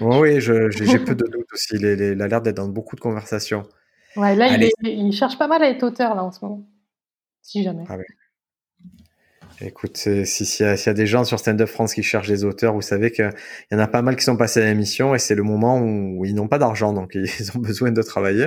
Oui, 0.00 0.40
j'ai, 0.40 0.98
peu 0.98 1.14
de 1.14 1.26
doutes 1.26 1.52
aussi. 1.52 1.76
Il, 1.76 1.84
est, 1.84 2.12
il 2.12 2.22
a 2.22 2.28
l'air 2.28 2.40
d'être 2.40 2.56
dans 2.56 2.68
beaucoup 2.68 2.96
de 2.96 3.00
conversations. 3.00 3.64
Ouais, 4.16 4.34
là, 4.34 4.48
il, 4.48 4.64
est, 4.64 4.72
il, 4.82 5.12
cherche 5.12 5.38
pas 5.38 5.48
mal 5.48 5.62
à 5.62 5.68
être 5.68 5.82
auteur 5.82 6.14
là 6.14 6.24
en 6.24 6.32
ce 6.32 6.44
moment. 6.44 6.66
Si 7.42 7.62
jamais. 7.62 7.84
Ah 7.88 7.96
ouais. 7.96 8.06
Écoute, 9.60 9.96
s'il 9.96 10.26
si 10.26 10.62
y, 10.62 10.66
a, 10.66 10.76
si 10.76 10.88
y 10.88 10.90
a 10.90 10.94
des 10.94 11.06
gens 11.06 11.24
sur 11.24 11.38
Stand 11.38 11.60
Up 11.60 11.68
France 11.68 11.94
qui 11.94 12.02
cherchent 12.02 12.28
des 12.28 12.44
auteurs, 12.44 12.74
vous 12.74 12.82
savez 12.82 13.10
qu'il 13.10 13.30
y 13.72 13.74
en 13.74 13.78
a 13.78 13.88
pas 13.88 14.02
mal 14.02 14.14
qui 14.14 14.24
sont 14.24 14.36
passés 14.36 14.62
à 14.62 14.64
l'émission 14.64 15.14
et 15.14 15.18
c'est 15.18 15.34
le 15.34 15.42
moment 15.42 15.80
où, 15.80 16.24
ils 16.24 16.34
n'ont 16.34 16.46
pas 16.46 16.58
d'argent, 16.58 16.92
donc 16.92 17.14
ils 17.14 17.26
ont 17.56 17.58
besoin 17.58 17.90
de 17.90 18.02
travailler. 18.02 18.46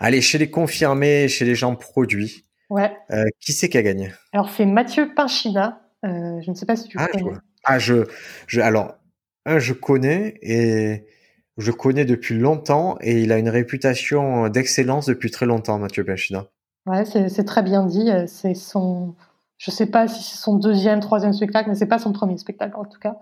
Allez, 0.00 0.20
chez 0.20 0.38
les 0.38 0.50
confirmés, 0.50 1.28
chez 1.28 1.44
les 1.44 1.54
gens 1.54 1.74
produits. 1.74 2.46
Ouais. 2.70 2.92
Euh, 3.10 3.24
qui 3.40 3.52
c'est 3.52 3.68
qui 3.68 3.76
a 3.76 3.82
gagné? 3.82 4.12
Alors, 4.32 4.50
c'est 4.50 4.66
Mathieu 4.66 5.12
Pinchina. 5.14 5.82
Euh, 6.04 6.40
je 6.40 6.50
ne 6.50 6.54
sais 6.54 6.66
pas 6.66 6.76
si 6.76 6.88
tu 6.88 6.96
ah, 6.98 7.08
connais. 7.08 7.24
Je, 7.24 7.38
ah, 7.64 7.78
je, 7.78 8.04
je, 8.46 8.60
alors, 8.60 8.96
un, 9.46 9.58
je 9.58 9.72
connais 9.72 10.38
et 10.42 11.04
je 11.58 11.70
connais 11.70 12.04
depuis 12.04 12.38
longtemps 12.38 12.98
et 13.00 13.20
il 13.20 13.32
a 13.32 13.38
une 13.38 13.48
réputation 13.48 14.48
d'excellence 14.48 15.06
depuis 15.06 15.30
très 15.30 15.46
longtemps, 15.46 15.78
Mathieu 15.78 16.04
Pinchina. 16.04 16.46
Ouais, 16.86 17.04
c'est 17.06 17.44
très 17.44 17.62
bien 17.62 17.84
dit. 17.86 18.10
C'est 18.26 18.54
son, 18.54 19.14
je 19.56 19.70
sais 19.70 19.86
pas 19.86 20.06
si 20.06 20.22
c'est 20.22 20.36
son 20.38 20.56
deuxième, 20.56 21.00
troisième 21.00 21.32
spectacle, 21.32 21.68
mais 21.70 21.74
c'est 21.74 21.86
pas 21.88 21.98
son 21.98 22.12
premier 22.12 22.36
spectacle 22.36 22.76
en 22.76 22.84
tout 22.84 22.98
cas. 22.98 23.16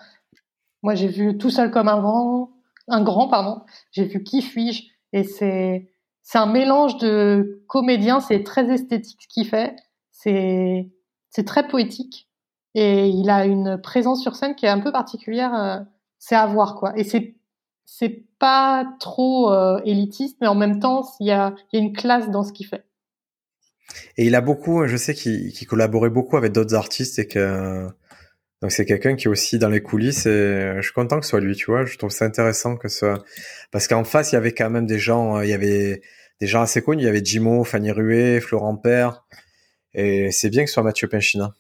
Moi, 0.83 0.95
j'ai 0.95 1.09
vu 1.09 1.39
Tout 1.39 1.51
seul 1.51 1.71
comme 1.71 1.89
un 1.89 2.01
vent, 2.01 2.51
un 2.89 3.03
grand, 3.03 3.29
pardon. 3.29 3.63
J'ai 3.93 4.05
vu 4.07 4.25
Qui 4.25 4.43
suis-je? 4.43 4.85
Et 5.13 5.25
c'est 5.25 5.91
c'est 6.23 6.39
un 6.39 6.47
mélange 6.47 6.99
de 6.99 7.65
comédien, 7.69 8.21
c'est 8.21 8.45
très 8.45 8.71
esthétique 8.73 9.23
ce 9.23 9.29
qu'il 9.29 9.47
fait, 9.47 9.77
c'est 10.13 10.91
c'est 11.31 11.45
très 11.47 11.69
poétique 11.69 12.29
et 12.75 13.09
il 13.09 13.31
a 13.31 13.47
une 13.47 13.79
présence 13.83 14.23
sur 14.23 14.37
scène 14.37 14.55
qui 14.57 14.67
est 14.67 14.71
un 14.71 14.81
peu 14.81 14.93
particulière, 14.93 15.55
euh, 15.55 15.81
c'est 16.19 16.37
à 16.37 16.47
voir 16.47 16.77
quoi. 16.77 16.99
Et 16.99 17.05
c'est 17.05 17.37
c'est 17.87 18.25
pas 18.39 18.87
trop 19.01 19.53
euh, 19.53 19.81
élitiste, 19.85 20.39
mais 20.41 20.49
en 20.49 20.55
même 20.57 20.81
temps 20.81 21.03
il 21.21 21.29
y 21.29 21.33
a, 21.33 21.55
y 21.73 21.79
a 21.79 21.81
une 21.81 21.93
classe 21.95 22.31
dans 22.31 22.45
ce 22.45 22.53
qu'il 22.53 22.67
fait. 22.67 22.85
Et 24.17 24.27
il 24.27 24.35
a 24.35 24.41
beaucoup, 24.41 24.87
je 24.87 24.97
sais 24.97 25.15
qu'il 25.15 25.53
qu 25.53 25.67
collaborait 25.67 26.11
beaucoup 26.11 26.37
avec 26.37 26.53
d'autres 26.53 26.75
artistes 26.75 27.19
et 27.19 27.27
que 27.27 27.87
donc 28.61 28.71
c'est 28.71 28.85
quelqu'un 28.85 29.17
qui 29.17 29.27
est 29.27 29.31
aussi 29.31 29.59
dans 29.59 29.69
les 29.69 29.81
coulisses 29.81 30.27
et 30.27 30.75
je 30.77 30.83
suis 30.83 30.93
content 30.93 31.19
que 31.19 31.25
ce 31.27 31.31
soit 31.31 31.41
lui, 31.41 31.57
tu 31.57 31.67
vois. 31.67 31.85
Je 31.85 31.99
trouve 31.99 32.11
ça 32.11 32.25
intéressant 32.25 32.77
que 32.77 32.89
ce 32.89 33.17
parce 33.71 33.89
qu'en 33.89 34.05
face 34.05 34.33
il 34.33 34.37
y 34.37 34.39
avait 34.39 34.53
quand 34.53 34.71
même 34.71 34.87
des 34.87 34.99
gens, 34.99 35.41
il 35.41 35.49
y 35.49 35.53
avait 35.53 36.03
des 36.41 36.47
gens 36.47 36.63
assez 36.63 36.83
connus. 36.83 37.03
Il 37.03 37.07
y 37.07 37.09
avait 37.09 37.25
Jimo, 37.25 37.65
Fanny 37.65 37.91
Rué, 37.91 38.41
Florent 38.41 38.77
Père 38.77 39.25
et 39.95 40.31
c'est 40.31 40.49
bien 40.51 40.63
que 40.63 40.69
ce 40.69 40.75
soit 40.75 40.83
Mathieu 40.83 41.09
Pinchina. 41.09 41.55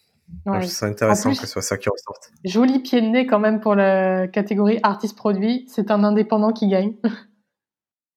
Ouais. 0.46 0.66
C'est 0.66 0.86
intéressant 0.86 1.30
plus, 1.30 1.40
que 1.40 1.46
ce 1.46 1.52
soit 1.52 1.62
ça 1.62 1.76
qui 1.76 1.88
ressorte. 1.88 2.30
Joli 2.44 2.78
pied 2.80 3.00
de 3.00 3.06
nez 3.06 3.26
quand 3.26 3.38
même 3.38 3.60
pour 3.60 3.74
la 3.74 4.28
catégorie 4.28 4.78
artiste 4.82 5.16
produit. 5.16 5.66
C'est 5.68 5.90
un 5.90 6.04
indépendant 6.04 6.52
qui 6.52 6.68
gagne. 6.68 6.94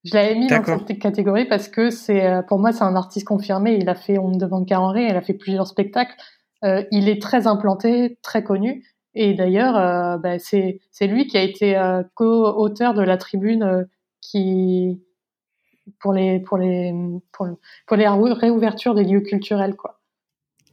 Je 0.06 0.14
l'avais 0.14 0.36
mis 0.36 0.48
dans 0.48 0.64
cette 0.64 1.00
catégorie 1.00 1.46
parce 1.46 1.68
que 1.68 1.90
c'est, 1.90 2.26
euh, 2.26 2.42
pour 2.44 2.60
moi, 2.60 2.72
c'est 2.72 2.84
un 2.84 2.96
artiste 2.96 3.26
confirmé. 3.26 3.76
Il 3.82 3.90
a 3.90 3.96
fait 3.96 4.20
On 4.20 4.30
me 4.30 4.38
demande 4.38 4.68
qu'à 4.68 4.80
en 4.80 4.94
il 4.94 5.16
a 5.16 5.22
fait 5.22 5.34
plusieurs 5.34 5.68
spectacles. 5.68 6.16
Euh, 6.64 6.84
il 6.92 7.10
est 7.10 7.22
très 7.22 7.48
implanté, 7.48 8.18
très 8.22 8.44
connu. 8.44 8.84
Et 9.14 9.34
d'ailleurs, 9.34 9.78
euh, 9.78 10.18
bah, 10.18 10.40
c'est, 10.40 10.80
lui 11.02 11.28
qui 11.28 11.38
a 11.38 11.42
été 11.42 11.78
euh, 11.78 12.04
co-auteur 12.16 12.94
de 12.94 13.02
la 13.02 13.18
tribune 13.18 13.88
qui, 14.22 15.02
pour 16.00 16.14
les, 16.14 16.40
pour 16.40 16.58
les, 16.58 16.94
pour, 17.32 17.48
pour 17.88 17.98
les 17.98 18.08
réouvertures 18.08 18.94
des 18.94 19.04
lieux 19.04 19.22
culturels, 19.22 19.76
quoi. 19.76 20.00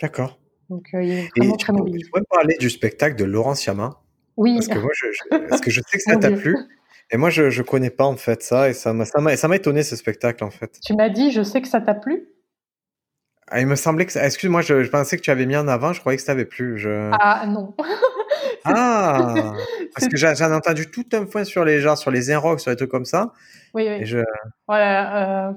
D'accord. 0.01 0.39
Donc, 0.71 0.89
il 0.95 1.11
est 1.11 1.29
vraiment 1.37 1.57
très 1.57 1.73
mobile. 1.73 2.03
Tu 2.03 2.11
pourrais 2.11 2.25
parler 2.29 2.57
du 2.59 2.71
spectacle 2.71 3.17
de 3.17 3.25
Laurence 3.25 3.65
Yama 3.67 4.01
Oui. 4.37 4.55
Parce 4.55 4.69
que 4.69 4.79
moi, 4.79 4.91
je, 4.95 5.49
parce 5.49 5.61
que 5.61 5.71
je 5.71 5.81
sais 5.87 5.99
que 5.99 6.03
ça 6.03 6.17
t'a 6.17 6.31
plu. 6.37 6.57
Et 7.13 7.19
moi, 7.19 7.29
je 7.31 7.51
je 7.51 7.63
connais 7.63 7.91
pas 7.91 8.05
en 8.05 8.17
fait 8.17 8.43
ça 8.43 8.71
et 8.71 8.73
ça 8.73 8.93
m'a 8.93 9.57
étonné 9.57 9.83
ce 9.83 9.97
spectacle 9.97 10.43
en 10.43 10.51
fait. 10.51 10.79
Tu 10.83 10.95
m'as 10.95 11.11
dit, 11.11 11.31
je 11.31 11.43
sais 11.43 11.61
que 11.61 11.69
ça 11.69 11.81
t'a 11.81 11.95
plu? 11.95 12.27
Ah, 13.49 13.61
il 13.61 13.67
me 13.67 13.77
semblait 13.77 14.07
que 14.07 14.19
excuse-moi, 14.19 14.63
je, 14.63 14.83
je, 14.83 14.91
pensais 14.91 15.19
que 15.19 15.23
tu 15.23 15.31
avais 15.31 15.45
mis 15.45 15.57
en 15.57 15.69
avant, 15.69 15.93
je 15.93 16.01
croyais 16.01 16.17
que 16.17 16.23
ça 16.23 16.33
t'avait 16.33 16.47
plu. 16.47 16.79
Je... 16.79 17.11
Ah 17.13 17.45
non. 17.47 17.75
ah 18.65 19.35
parce 19.95 20.09
que 20.09 20.17
j'en 20.17 20.33
ai 20.33 20.55
entendu 20.55 20.91
tout 20.91 21.05
un 21.13 21.27
point 21.27 21.45
sur 21.45 21.63
les 21.67 21.81
gens, 21.81 21.95
sur 21.95 22.11
les 22.11 22.31
Inrocks, 22.31 22.61
sur 22.61 22.71
les 22.71 22.77
trucs 22.77 22.91
comme 22.91 23.05
ça. 23.05 23.33
Oui 23.75 23.87
oui. 23.91 24.07
je... 24.07 24.21
Voilà. 24.67 25.49
Euh... 25.49 25.53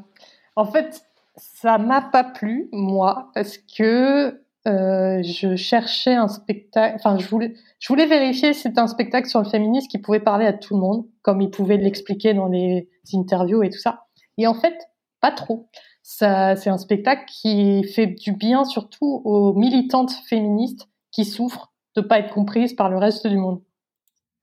En 0.58 0.66
fait, 0.70 1.04
ça 1.38 1.78
m'a 1.78 2.02
pas 2.02 2.26
plu 2.26 2.68
moi 2.74 3.32
parce 3.34 3.58
que 3.58 4.42
euh, 4.68 5.22
je 5.22 5.56
cherchais 5.56 6.16
un 6.16 6.28
spectacle. 6.28 6.96
Enfin, 6.96 7.18
je 7.18 7.28
voulais, 7.28 7.54
je 7.80 7.88
voulais 7.88 8.08
vérifier 8.08 8.54
si 8.54 8.62
c'était 8.62 8.80
un 8.80 8.88
spectacle 8.88 9.28
sur 9.28 9.40
le 9.40 9.48
féminisme 9.48 9.88
qui 9.88 10.00
pouvait 10.00 10.20
parler 10.20 10.46
à 10.46 10.54
tout 10.54 10.74
le 10.74 10.80
monde, 10.80 11.06
comme 11.22 11.42
il 11.42 11.52
pouvait 11.52 11.78
l'expliquer 11.78 12.34
dans 12.34 12.48
les 12.48 12.90
interviews 13.14 13.64
et 13.64 13.70
tout 13.70 13.80
ça. 13.80 14.06
Et 14.38 14.48
en 14.48 14.56
fait, 14.56 14.76
pas 15.22 15.32
trop. 15.32 15.70
Ça, 16.02 16.56
c'est 16.56 16.70
un 16.70 16.78
spectacle 16.78 17.26
qui 17.28 17.84
fait 17.84 18.08
du 18.08 18.32
bien 18.32 18.64
surtout 18.66 19.22
aux 19.24 19.54
militantes 19.54 20.14
féministes 20.28 20.88
qui 21.12 21.26
souffrent 21.26 21.74
de 21.96 22.02
pas 22.02 22.20
être 22.20 22.34
comprises 22.34 22.74
par 22.74 22.90
le 22.90 22.98
reste 22.98 23.28
du 23.28 23.38
monde. 23.38 23.62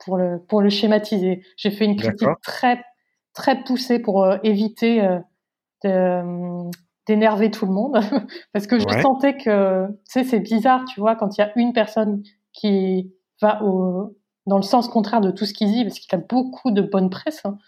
Pour 0.05 0.17
le, 0.17 0.41
pour 0.49 0.61
le 0.61 0.71
schématiser, 0.71 1.45
j'ai 1.57 1.71
fait 1.71 1.85
une 1.85 1.97
critique 1.97 2.29
très, 2.43 2.83
très 3.35 3.63
poussée 3.63 4.01
pour 4.01 4.25
euh, 4.25 4.39
éviter 4.43 5.03
euh, 5.03 5.19
de, 5.85 6.71
d'énerver 7.07 7.51
tout 7.51 7.67
le 7.67 7.73
monde 7.73 7.99
parce 8.53 8.67
que 8.67 8.79
je 8.79 8.87
sentais 9.01 9.37
que 9.37 9.87
tu 9.87 9.93
sais 10.07 10.25
c'est 10.25 10.41
bizarre 10.41 10.85
tu 10.85 11.01
vois 11.01 11.17
quand 11.17 11.37
il 11.37 11.41
y 11.41 11.45
a 11.45 11.53
une 11.57 11.73
personne 11.73 12.23
qui 12.53 13.13
va 13.41 13.63
au 13.63 14.17
dans 14.47 14.57
le 14.57 14.63
sens 14.63 14.89
contraire 14.89 15.21
de 15.21 15.31
tout 15.31 15.45
ce 15.45 15.53
qu'il 15.53 15.69
dit 15.69 15.85
parce 15.85 15.99
qu'il 15.99 16.15
a 16.15 16.19
beaucoup 16.19 16.71
de 16.71 16.83
bonne 16.83 17.11
presse 17.11 17.43
hein. 17.45 17.59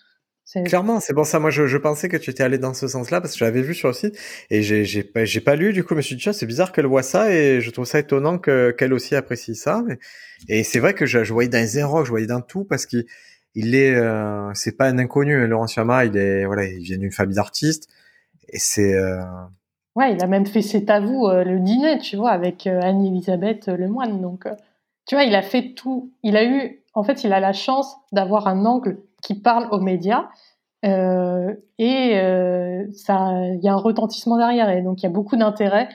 Clairement, 0.67 1.01
c'est 1.01 1.15
bon 1.15 1.25
ça. 1.25 1.39
Moi, 1.39 1.49
je, 1.49 1.67
je, 1.67 1.79
pensais 1.79 2.09
que 2.09 2.19
tu 2.19 2.31
étais 2.31 2.43
allé 2.43 2.59
dans 2.59 2.75
ce 2.75 2.87
sens-là 2.87 3.23
parce 3.23 3.33
que 3.33 3.39
j'avais 3.39 3.63
vu 3.63 3.75
sur 3.75 3.89
le 3.89 3.95
site 3.95 4.19
et 4.51 4.63
j'ai 4.63 4.85
j'ai 4.85 5.03
pas, 5.03 5.23
pas 5.45 5.57
lu. 5.57 5.73
Du 5.73 5.83
coup, 5.85 5.95
je 5.95 5.97
me 5.97 6.03
suis 6.03 6.17
dit 6.17 6.23
c'est 6.33 6.47
bizarre 6.47 6.71
qu'elle 6.71 6.87
voit 6.87 7.03
ça 7.03 7.33
et 7.33 7.63
je 7.63 7.71
trouve 7.71 7.87
ça 7.87 7.99
étonnant 7.99 8.39
que 8.39 8.71
qu'elle 8.71 8.93
aussi 8.93 9.15
apprécie 9.15 9.55
ça. 9.55 9.83
Et 10.49 10.63
c'est 10.63 10.81
vrai 10.81 10.93
que 10.93 11.07
je, 11.07 11.25
je, 11.25 11.33
voyais 11.33 11.49
dans 11.49 11.67
zéro, 11.67 12.05
je 12.05 12.11
voyais 12.11 12.27
dans 12.27 12.43
tout 12.43 12.65
parce 12.65 12.85
qu'il 12.85 13.07
il 13.55 13.75
est 13.75 13.95
euh, 13.95 14.51
c'est 14.53 14.77
pas 14.77 14.87
un 14.87 14.99
inconnu. 14.99 15.35
Hein, 15.35 15.47
Laurent 15.47 15.67
Fiamma, 15.67 16.05
il 16.05 16.17
est 16.19 16.45
voilà, 16.45 16.65
il 16.67 16.83
vient 16.83 16.99
d'une 16.99 17.13
famille 17.13 17.37
d'artistes 17.37 17.89
et. 18.49 18.59
Euh... 18.95 19.23
Ouais, 19.97 20.15
il 20.15 20.23
a 20.23 20.27
même 20.27 20.47
fait 20.47 20.63
C'est 20.63 20.91
à 20.91 21.01
vous 21.01 21.27
euh, 21.27 21.45
le 21.45 21.61
dîner, 21.61 21.99
tu 21.99 22.17
vois, 22.17 22.31
avec 22.31 22.67
euh, 22.67 22.81
Anne-Elisabeth 22.83 23.69
Lemoine. 23.69 24.21
Donc, 24.21 24.49
tu 25.07 25.15
vois, 25.15 25.25
il 25.25 25.35
a 25.35 25.43
fait 25.43 25.75
tout. 25.75 26.13
Il 26.23 26.37
a 26.37 26.45
eu, 26.45 26.83
en 26.95 27.05
fait, 27.05 27.25
il 27.25 27.33
a 27.33 27.41
la 27.41 27.53
chance 27.53 27.97
d'avoir 28.13 28.49
un 28.49 28.65
angle 28.65 28.99
qui 29.23 29.35
parle 29.41 29.69
aux 29.71 29.81
médias. 29.81 30.29
et 30.83 30.89
il 31.79 32.89
y 32.99 33.69
a 33.69 33.73
un 33.73 33.77
retentissement 33.77 34.37
derrière, 34.37 34.69
et 34.71 34.83
donc 34.83 35.01
il 35.03 35.05
y 35.05 35.07
a 35.07 35.13
beaucoup 35.13 35.37
d'intérêt, 35.37 35.89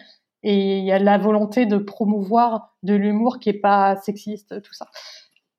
et 0.43 0.79
il 0.79 0.85
y 0.85 0.91
a 0.91 0.99
la 0.99 1.17
volonté 1.17 1.65
de 1.65 1.77
promouvoir 1.77 2.75
de 2.83 2.95
l'humour 2.95 3.39
qui 3.39 3.49
est 3.49 3.59
pas 3.59 3.97
sexiste, 3.97 4.61
tout 4.61 4.73
ça. 4.73 4.87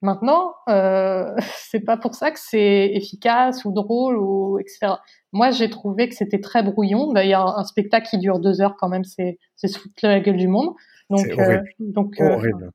Maintenant, 0.02 0.54
euh, 0.68 1.34
c'est 1.56 1.80
pas 1.80 1.96
pour 1.96 2.14
ça 2.14 2.30
que 2.30 2.38
c'est 2.38 2.90
efficace 2.94 3.64
ou 3.64 3.72
drôle 3.72 4.16
ou 4.16 4.58
etc. 4.58 4.94
Moi, 5.32 5.50
j'ai 5.50 5.70
trouvé 5.70 6.08
que 6.08 6.14
c'était 6.14 6.40
très 6.40 6.62
brouillon. 6.62 7.12
D'ailleurs, 7.12 7.58
un 7.58 7.64
spectacle 7.64 8.08
qui 8.08 8.18
dure 8.18 8.40
deux 8.40 8.60
heures 8.60 8.76
quand 8.76 8.88
même, 8.88 9.04
c'est 9.04 9.38
c'est 9.56 9.68
se 9.68 9.78
foutre 9.78 9.94
la 10.02 10.20
gueule 10.20 10.36
du 10.36 10.48
monde. 10.48 10.74
Donc, 11.08 11.26
euh, 11.26 11.60
donc 11.78 12.20
euh, 12.20 12.34
horrible. 12.34 12.70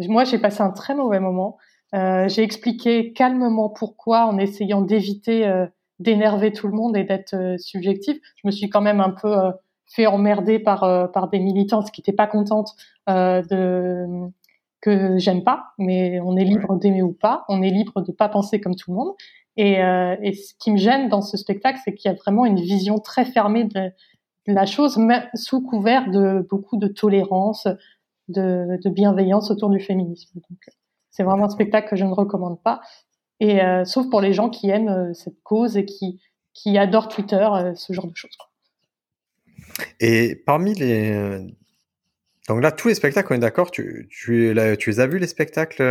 moi, 0.00 0.24
j'ai 0.24 0.38
passé 0.38 0.62
un 0.62 0.70
très 0.70 0.94
mauvais 0.94 1.20
moment. 1.20 1.56
Euh, 1.94 2.28
j'ai 2.28 2.42
expliqué 2.42 3.12
calmement 3.12 3.70
pourquoi, 3.70 4.26
en 4.26 4.38
essayant 4.38 4.82
d'éviter 4.82 5.46
euh, 5.46 5.66
d'énerver 5.98 6.52
tout 6.52 6.66
le 6.66 6.74
monde 6.74 6.96
et 6.96 7.04
d'être 7.04 7.56
subjectif. 7.58 8.18
Je 8.36 8.46
me 8.46 8.50
suis 8.50 8.68
quand 8.68 8.82
même 8.82 9.00
un 9.00 9.10
peu 9.10 9.34
fait 9.86 10.06
emmerder 10.06 10.58
par 10.58 11.10
par 11.12 11.28
des 11.30 11.38
militantes 11.38 11.90
qui 11.90 12.00
n'étaient 12.00 12.12
pas 12.12 12.26
contentes 12.26 12.74
de 13.06 14.28
que 14.82 15.16
j'aime 15.18 15.42
pas, 15.42 15.72
mais 15.78 16.20
on 16.20 16.36
est 16.36 16.44
libre 16.44 16.76
d'aimer 16.76 17.02
ou 17.02 17.12
pas, 17.12 17.44
on 17.48 17.62
est 17.62 17.70
libre 17.70 18.02
de 18.02 18.12
pas 18.12 18.28
penser 18.28 18.60
comme 18.60 18.74
tout 18.74 18.90
le 18.90 18.96
monde. 18.96 19.14
Et, 19.56 19.82
euh, 19.82 20.16
et 20.22 20.34
ce 20.34 20.54
qui 20.58 20.70
me 20.70 20.76
gêne 20.76 21.08
dans 21.08 21.22
ce 21.22 21.36
spectacle, 21.36 21.78
c'est 21.84 21.94
qu'il 21.94 22.10
y 22.10 22.14
a 22.14 22.16
vraiment 22.16 22.44
une 22.44 22.60
vision 22.60 22.98
très 22.98 23.24
fermée 23.24 23.64
de, 23.64 23.90
la 24.46 24.66
chose, 24.66 24.98
sous 25.34 25.60
couvert 25.60 26.08
de 26.10 26.46
beaucoup 26.48 26.76
de 26.76 26.86
tolérance, 26.86 27.66
de, 28.28 28.88
bienveillance 28.88 29.50
autour 29.50 29.70
du 29.70 29.80
féminisme. 29.80 30.40
C'est 31.10 31.24
vraiment 31.24 31.46
un 31.46 31.48
spectacle 31.48 31.88
que 31.88 31.96
je 31.96 32.04
ne 32.04 32.12
recommande 32.12 32.62
pas. 32.62 32.80
Et 33.40 33.62
euh, 33.62 33.84
sauf 33.84 34.08
pour 34.08 34.20
les 34.20 34.32
gens 34.32 34.48
qui 34.48 34.70
aiment 34.70 34.88
euh, 34.88 35.14
cette 35.14 35.42
cause 35.42 35.76
et 35.76 35.84
qui 35.84 36.78
adorent 36.78 37.08
Twitter, 37.08 37.48
ce 37.74 37.92
genre 37.92 38.06
de 38.06 38.16
choses. 38.16 38.36
Et 40.00 40.36
parmi 40.46 40.74
les 40.74 41.54
donc 42.48 42.62
là, 42.62 42.70
tous 42.70 42.86
les 42.88 42.94
spectacles, 42.94 43.32
on 43.32 43.36
est 43.36 43.40
d'accord, 43.40 43.72
tu, 43.72 44.08
tu 44.08 44.54
les 44.54 45.00
as 45.00 45.06
vus 45.08 45.18
les 45.18 45.26
spectacles 45.26 45.82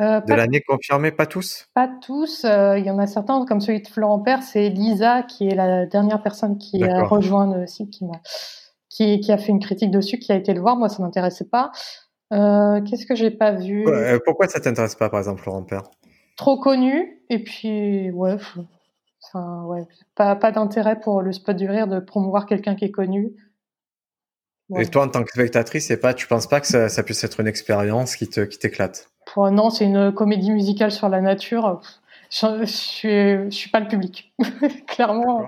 euh, 0.00 0.02
euh 0.02 0.20
de 0.20 0.34
l'année 0.34 0.60
confirmés 0.60 1.12
Pas 1.12 1.26
tous? 1.26 1.66
Pas 1.74 1.88
tous. 1.88 2.44
Euh, 2.44 2.78
il 2.78 2.84
y 2.84 2.90
en 2.90 2.98
a 2.98 3.06
certains, 3.06 3.44
comme 3.44 3.60
celui 3.60 3.82
de 3.82 3.88
Florent 3.88 4.20
Père, 4.20 4.42
c'est 4.42 4.68
Lisa 4.68 5.22
qui 5.22 5.48
est 5.48 5.54
la 5.54 5.86
dernière 5.86 6.22
personne 6.22 6.58
qui 6.58 6.82
a 6.84 7.02
rejoint 7.04 7.54
le 7.54 7.66
site, 7.66 7.90
qui, 7.90 8.04
qui, 8.88 9.20
qui, 9.20 9.32
a 9.32 9.38
fait 9.38 9.52
une 9.52 9.60
critique 9.60 9.90
dessus, 9.90 10.18
qui 10.18 10.32
a 10.32 10.36
été 10.36 10.54
le 10.54 10.60
voir. 10.60 10.76
Moi, 10.76 10.88
ça 10.88 11.02
m'intéressait 11.02 11.48
pas. 11.48 11.72
Euh, 12.32 12.80
Qu'est-ce 12.82 13.06
que 13.06 13.14
j'ai 13.14 13.30
pas 13.30 13.52
vu? 13.52 13.86
Pourquoi 14.24 14.48
ça 14.48 14.60
t'intéresse 14.60 14.94
pas, 14.94 15.10
par 15.10 15.20
exemple, 15.20 15.42
Florent 15.42 15.64
Père? 15.64 15.82
Trop 16.36 16.58
connu, 16.58 17.22
et 17.28 17.42
puis, 17.42 18.10
ouais, 18.10 18.36
enfin, 19.22 19.64
ouais, 19.64 19.86
pas, 20.14 20.34
pas 20.36 20.50
d'intérêt 20.50 20.98
pour 20.98 21.20
le 21.20 21.32
spot 21.32 21.56
du 21.56 21.68
rire 21.68 21.86
de 21.86 22.00
promouvoir 22.00 22.46
quelqu'un 22.46 22.74
qui 22.74 22.86
est 22.86 22.90
connu. 22.90 23.34
Et 24.78 24.86
toi, 24.86 25.04
en 25.04 25.08
tant 25.08 25.22
que 25.22 25.30
spectatrice, 25.30 25.86
c'est 25.86 25.96
pas, 25.96 26.14
tu 26.14 26.26
penses 26.26 26.46
pas 26.46 26.60
que 26.60 26.66
ça, 26.66 26.88
ça 26.88 27.02
puisse 27.02 27.22
être 27.24 27.40
une 27.40 27.46
expérience 27.46 28.16
qui 28.16 28.28
te, 28.28 28.40
qui 28.40 28.58
t'éclate? 28.58 29.10
Non, 29.36 29.70
c'est 29.70 29.84
une 29.84 30.12
comédie 30.12 30.50
musicale 30.50 30.90
sur 30.92 31.08
la 31.08 31.20
nature. 31.20 31.80
Je, 32.30 32.46
je, 32.60 32.64
suis, 32.64 33.08
je 33.08 33.50
suis 33.50 33.70
pas 33.70 33.80
le 33.80 33.88
public, 33.88 34.32
clairement. 34.86 35.46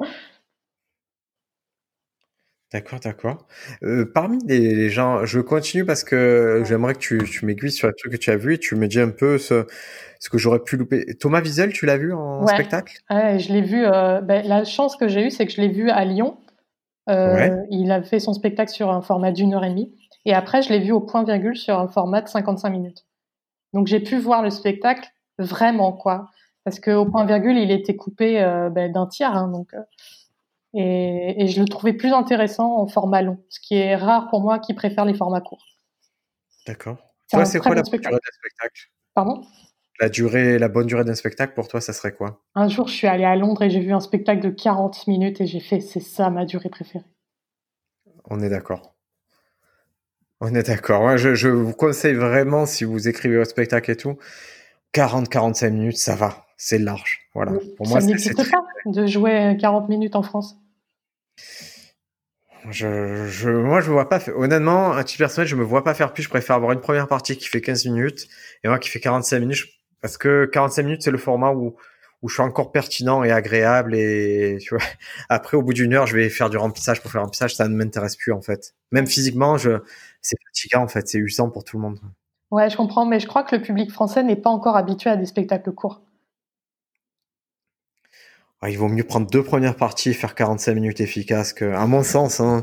D'accord, 2.72 2.98
d'accord. 2.98 3.46
Euh, 3.84 4.04
parmi 4.04 4.38
les, 4.46 4.90
gens, 4.90 5.24
je 5.24 5.38
continue 5.38 5.84
parce 5.84 6.02
que 6.02 6.64
j'aimerais 6.66 6.94
que 6.94 6.98
tu, 6.98 7.18
tu 7.22 7.46
m'aiguilles 7.46 7.70
sur 7.70 7.86
les 7.86 7.94
trucs 7.94 8.12
que 8.12 8.16
tu 8.16 8.30
as 8.30 8.36
vus 8.36 8.54
et 8.54 8.58
tu 8.58 8.74
me 8.74 8.88
dis 8.88 8.98
un 8.98 9.10
peu 9.10 9.38
ce, 9.38 9.64
ce 10.18 10.28
que 10.28 10.38
j'aurais 10.38 10.58
pu 10.58 10.76
louper. 10.76 11.14
Thomas 11.20 11.40
Wiesel, 11.40 11.72
tu 11.72 11.86
l'as 11.86 11.96
vu 11.96 12.12
en 12.12 12.44
spectacle? 12.48 12.98
Ouais, 13.10 13.38
je 13.38 13.52
l'ai 13.52 13.62
vu. 13.62 13.84
Euh, 13.84 14.20
ben, 14.22 14.44
la 14.46 14.64
chance 14.64 14.96
que 14.96 15.06
j'ai 15.06 15.26
eue, 15.26 15.30
c'est 15.30 15.46
que 15.46 15.52
je 15.52 15.60
l'ai 15.60 15.68
vu 15.68 15.88
à 15.88 16.04
Lyon 16.04 16.36
euh, 17.08 17.62
il 17.70 17.90
a 17.90 18.02
fait 18.02 18.20
son 18.20 18.32
spectacle 18.32 18.72
sur 18.72 18.90
un 18.90 19.02
format 19.02 19.32
d'une 19.32 19.54
heure 19.54 19.64
et 19.64 19.70
demie. 19.70 19.94
Et 20.24 20.32
après, 20.32 20.62
je 20.62 20.70
l'ai 20.70 20.80
vu 20.80 20.92
au 20.92 21.00
point 21.00 21.24
virgule 21.24 21.56
sur 21.56 21.78
un 21.78 21.88
format 21.88 22.22
de 22.22 22.28
55 22.28 22.70
minutes. 22.70 23.06
Donc 23.72 23.86
j'ai 23.86 24.00
pu 24.00 24.16
voir 24.16 24.42
le 24.42 24.50
spectacle 24.50 25.08
vraiment 25.38 25.92
quoi, 25.92 26.30
parce 26.62 26.80
qu'au 26.80 27.04
point 27.04 27.26
virgule, 27.26 27.58
il 27.58 27.70
était 27.70 27.96
coupé 27.96 28.40
euh, 28.40 28.70
ben, 28.70 28.90
d'un 28.90 29.06
tiers, 29.06 29.34
hein, 29.34 29.48
donc 29.48 29.74
euh, 29.74 29.82
et, 30.72 31.44
et, 31.44 31.48
je 31.48 31.60
le 31.60 31.68
trouvais 31.68 31.92
plus 31.92 32.12
intéressant 32.12 32.78
en 32.78 32.86
format 32.86 33.22
long, 33.22 33.38
ce 33.48 33.60
qui 33.60 33.74
est 33.74 33.94
rare 33.94 34.28
pour 34.28 34.40
moi 34.40 34.58
qui 34.58 34.74
préfère 34.74 35.04
les 35.04 35.14
formats 35.14 35.40
courts. 35.40 35.64
D'accord. 36.66 36.96
Toi, 37.30 37.44
c'est 37.44 37.58
quoi 37.58 37.74
la 37.74 37.84
spectacle 37.84 38.20
Pardon? 39.14 39.42
La 40.00 40.08
durée, 40.08 40.58
la 40.58 40.68
bonne 40.68 40.86
durée 40.86 41.04
d'un 41.04 41.14
spectacle, 41.14 41.54
pour 41.54 41.68
toi, 41.68 41.80
ça 41.80 41.92
serait 41.92 42.12
quoi? 42.12 42.42
Un 42.54 42.68
jour, 42.68 42.88
je 42.88 42.94
suis 42.94 43.06
allée 43.06 43.24
à 43.24 43.36
Londres 43.36 43.62
et 43.62 43.70
j'ai 43.70 43.80
vu 43.80 43.92
un 43.92 44.00
spectacle 44.00 44.42
de 44.42 44.50
40 44.50 45.06
minutes 45.06 45.40
et 45.40 45.46
j'ai 45.46 45.60
fait, 45.60 45.80
c'est 45.80 46.00
ça 46.00 46.30
ma 46.30 46.44
durée 46.44 46.68
préférée. 46.68 47.04
On 48.28 48.40
est 48.40 48.48
d'accord. 48.48 48.94
On 50.40 50.54
est 50.54 50.64
d'accord. 50.64 51.16
je, 51.16 51.48
vous 51.48 51.72
conseille 51.72 52.14
vraiment, 52.14 52.66
si 52.66 52.84
vous 52.84 53.08
écrivez 53.08 53.36
votre 53.36 53.50
spectacle 53.50 53.90
et 53.90 53.96
tout, 53.96 54.18
40-45 54.94 55.70
minutes, 55.70 55.98
ça 55.98 56.16
va. 56.16 56.46
C'est 56.56 56.78
large. 56.78 57.20
Voilà. 57.34 57.52
Pour 57.76 57.86
ça 57.86 58.00
n'existe 58.00 58.50
pas 58.50 58.64
de 58.86 59.06
jouer 59.06 59.56
40 59.60 59.88
minutes 59.88 60.16
en 60.16 60.22
France. 60.22 60.56
Je, 62.70 63.26
je, 63.26 63.50
moi, 63.50 63.80
je 63.80 63.88
me 63.88 63.92
vois 63.92 64.08
pas. 64.08 64.20
Honnêtement, 64.34 64.92
un 64.92 65.02
petit 65.02 65.18
personnage, 65.18 65.48
je 65.48 65.56
me 65.56 65.64
vois 65.64 65.84
pas 65.84 65.94
faire 65.94 66.12
plus. 66.12 66.22
Je 66.22 66.28
préfère 66.28 66.56
avoir 66.56 66.72
une 66.72 66.80
première 66.80 67.08
partie 67.08 67.36
qui 67.36 67.48
fait 67.48 67.60
15 67.60 67.86
minutes 67.86 68.28
et 68.62 68.68
moi 68.68 68.78
qui 68.78 68.88
fait 68.88 69.00
45 69.00 69.40
minutes 69.40 69.66
parce 70.04 70.18
que 70.18 70.44
45 70.44 70.82
minutes, 70.82 71.02
c'est 71.02 71.10
le 71.10 71.16
format 71.16 71.52
où, 71.52 71.76
où 72.20 72.28
je 72.28 72.34
suis 72.34 72.42
encore 72.42 72.72
pertinent 72.72 73.24
et 73.24 73.32
agréable 73.32 73.94
et 73.94 74.58
tu 74.60 74.74
vois. 74.74 74.84
Après, 75.30 75.56
au 75.56 75.62
bout 75.62 75.72
d'une 75.72 75.94
heure, 75.94 76.06
je 76.06 76.14
vais 76.14 76.28
faire 76.28 76.50
du 76.50 76.58
remplissage 76.58 77.00
pour 77.00 77.10
faire 77.10 77.22
un 77.22 77.24
remplissage, 77.24 77.56
ça 77.56 77.68
ne 77.68 77.74
m'intéresse 77.74 78.14
plus 78.14 78.30
en 78.30 78.42
fait. 78.42 78.74
Même 78.92 79.06
physiquement, 79.06 79.56
je, 79.56 79.78
c'est 80.20 80.36
fatigant 80.46 80.82
en 80.82 80.88
fait, 80.88 81.08
c'est 81.08 81.16
usant 81.16 81.48
pour 81.48 81.64
tout 81.64 81.78
le 81.78 81.84
monde. 81.84 82.00
Ouais, 82.50 82.68
je 82.68 82.76
comprends, 82.76 83.06
mais 83.06 83.18
je 83.18 83.26
crois 83.26 83.44
que 83.44 83.56
le 83.56 83.62
public 83.62 83.90
français 83.90 84.22
n'est 84.22 84.36
pas 84.36 84.50
encore 84.50 84.76
habitué 84.76 85.08
à 85.08 85.16
des 85.16 85.24
spectacles 85.24 85.72
courts. 85.72 86.02
il 88.68 88.76
vaut 88.76 88.88
mieux 88.88 89.04
prendre 89.04 89.26
deux 89.26 89.42
premières 89.42 89.76
parties 89.76 90.10
et 90.10 90.12
faire 90.12 90.34
45 90.34 90.74
minutes 90.74 91.00
efficaces 91.00 91.54
que, 91.54 91.72
à 91.72 91.86
mon 91.86 92.02
sens, 92.02 92.40
hein, 92.40 92.62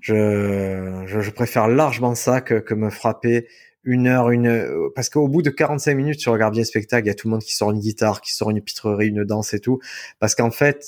je, 0.00 1.04
je, 1.06 1.30
préfère 1.30 1.68
largement 1.68 2.16
ça 2.16 2.40
que, 2.40 2.54
que 2.54 2.74
me 2.74 2.90
frapper 2.90 3.46
une 3.82 4.06
heure, 4.06 4.30
une 4.30 4.90
parce 4.94 5.08
qu'au 5.08 5.28
bout 5.28 5.42
de 5.42 5.50
45 5.50 5.94
minutes, 5.94 6.18
tu 6.18 6.28
regardes 6.28 6.52
bien 6.52 6.62
le 6.62 6.66
spectacle, 6.66 7.06
il 7.06 7.08
y 7.08 7.12
a 7.12 7.14
tout 7.14 7.28
le 7.28 7.32
monde 7.32 7.42
qui 7.42 7.54
sort 7.54 7.70
une 7.70 7.80
guitare, 7.80 8.20
qui 8.20 8.34
sort 8.34 8.50
une 8.50 8.60
pitrerie, 8.60 9.08
une 9.08 9.24
danse 9.24 9.54
et 9.54 9.60
tout, 9.60 9.80
parce 10.18 10.34
qu'en 10.34 10.50
fait, 10.50 10.84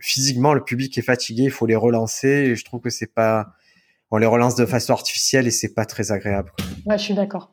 physiquement, 0.00 0.54
le 0.54 0.62
public 0.62 0.96
est 0.98 1.02
fatigué, 1.02 1.44
il 1.44 1.50
faut 1.50 1.66
les 1.66 1.76
relancer. 1.76 2.28
Et 2.28 2.56
je 2.56 2.64
trouve 2.64 2.80
que 2.80 2.90
c'est 2.90 3.12
pas, 3.12 3.48
on 4.10 4.18
les 4.18 4.26
relance 4.26 4.54
de 4.54 4.66
façon 4.66 4.92
artificielle 4.92 5.46
et 5.46 5.50
c'est 5.50 5.74
pas 5.74 5.84
très 5.84 6.12
agréable. 6.12 6.52
Ouais, 6.86 6.98
je 6.98 7.04
suis 7.04 7.14
d'accord. 7.14 7.52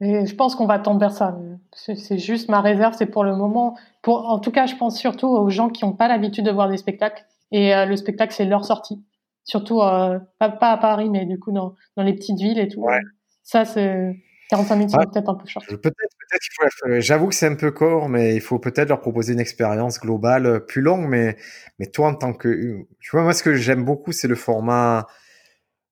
Et 0.00 0.26
je 0.26 0.34
pense 0.34 0.56
qu'on 0.56 0.66
va 0.66 0.78
tendre 0.78 1.00
vers 1.00 1.12
ça. 1.12 1.38
C'est 1.72 2.18
juste 2.18 2.48
ma 2.48 2.60
réserve, 2.60 2.94
c'est 2.98 3.06
pour 3.06 3.24
le 3.24 3.36
moment. 3.36 3.76
Pour, 4.02 4.28
en 4.28 4.38
tout 4.38 4.50
cas, 4.50 4.66
je 4.66 4.74
pense 4.76 4.98
surtout 4.98 5.28
aux 5.28 5.48
gens 5.50 5.70
qui 5.70 5.84
n'ont 5.84 5.92
pas 5.92 6.08
l'habitude 6.08 6.44
de 6.44 6.50
voir 6.50 6.68
des 6.68 6.76
spectacles. 6.76 7.24
Et 7.52 7.74
euh, 7.74 7.86
le 7.86 7.96
spectacle, 7.96 8.34
c'est 8.34 8.44
leur 8.44 8.64
sortie. 8.64 9.02
Surtout, 9.44 9.82
euh, 9.82 10.18
pas, 10.38 10.48
pas, 10.48 10.72
à 10.72 10.78
Paris, 10.78 11.10
mais 11.10 11.26
du 11.26 11.38
coup, 11.38 11.52
dans, 11.52 11.74
dans 11.96 12.02
les 12.02 12.14
petites 12.14 12.38
villes 12.38 12.58
et 12.58 12.68
tout. 12.68 12.80
Ouais. 12.80 13.00
Ça, 13.44 13.66
c'est 13.66 14.16
45 14.50 14.76
minutes, 14.76 14.94
peut-être 15.12 15.28
un 15.28 15.34
peu 15.34 15.46
short. 15.46 15.66
Peut-être, 15.66 15.94
peut-être 15.94 17.00
J'avoue 17.00 17.28
que 17.28 17.34
c'est 17.34 17.46
un 17.46 17.54
peu 17.54 17.70
court, 17.70 18.08
mais 18.08 18.34
il 18.34 18.40
faut 18.40 18.58
peut-être 18.58 18.88
leur 18.88 19.00
proposer 19.00 19.34
une 19.34 19.40
expérience 19.40 20.00
globale 20.00 20.46
euh, 20.46 20.58
plus 20.60 20.80
longue. 20.80 21.06
Mais, 21.08 21.36
mais 21.78 21.86
toi, 21.86 22.08
en 22.08 22.14
tant 22.14 22.32
que, 22.32 22.86
tu 23.00 23.10
vois, 23.12 23.22
moi, 23.22 23.34
ce 23.34 23.42
que 23.42 23.54
j'aime 23.54 23.84
beaucoup, 23.84 24.12
c'est 24.12 24.28
le 24.28 24.34
format, 24.34 25.06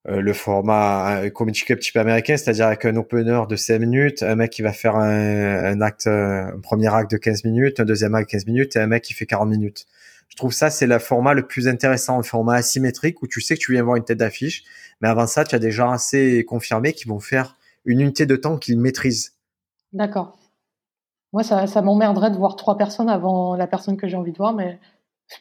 euh, 0.08 0.22
le 0.22 0.32
format 0.32 1.24
euh, 1.24 1.30
comedy 1.30 1.60
club 1.60 1.78
type 1.78 1.96
américain, 1.96 2.36
c'est-à-dire 2.38 2.66
avec 2.66 2.84
un 2.86 2.96
opener 2.96 3.42
de 3.48 3.56
5 3.56 3.78
minutes, 3.78 4.22
un 4.22 4.34
mec 4.34 4.50
qui 4.50 4.62
va 4.62 4.72
faire 4.72 4.96
un, 4.96 5.64
un 5.64 5.80
acte, 5.82 6.06
un 6.06 6.58
premier 6.62 6.92
acte 6.94 7.10
de 7.10 7.18
15 7.18 7.44
minutes, 7.44 7.80
un 7.80 7.84
deuxième 7.84 8.14
acte 8.14 8.28
de 8.28 8.32
15 8.32 8.46
minutes, 8.46 8.76
et 8.76 8.80
un 8.80 8.86
mec 8.86 9.02
qui 9.02 9.12
fait 9.12 9.26
40 9.26 9.48
minutes. 9.48 9.86
Je 10.32 10.36
trouve 10.38 10.52
ça, 10.52 10.70
c'est 10.70 10.86
le 10.86 10.98
format 10.98 11.34
le 11.34 11.46
plus 11.46 11.68
intéressant, 11.68 12.16
le 12.16 12.22
format 12.22 12.54
asymétrique 12.54 13.20
où 13.20 13.26
tu 13.26 13.42
sais 13.42 13.54
que 13.54 13.60
tu 13.60 13.72
viens 13.72 13.82
voir 13.82 13.96
une 13.96 14.04
tête 14.04 14.16
d'affiche, 14.16 14.64
mais 15.02 15.08
avant 15.08 15.26
ça, 15.26 15.44
tu 15.44 15.54
as 15.54 15.58
des 15.58 15.70
gens 15.70 15.90
assez 15.90 16.42
confirmés 16.46 16.94
qui 16.94 17.06
vont 17.06 17.20
faire 17.20 17.58
une 17.84 18.00
unité 18.00 18.24
de 18.24 18.34
temps 18.34 18.56
qu'ils 18.56 18.78
maîtrisent. 18.78 19.34
D'accord. 19.92 20.38
Moi, 21.34 21.42
ça, 21.42 21.66
ça 21.66 21.82
m'emmerderait 21.82 22.30
de 22.30 22.36
voir 22.36 22.56
trois 22.56 22.78
personnes 22.78 23.10
avant 23.10 23.56
la 23.56 23.66
personne 23.66 23.98
que 23.98 24.08
j'ai 24.08 24.16
envie 24.16 24.32
de 24.32 24.38
voir, 24.38 24.54
mais 24.54 24.78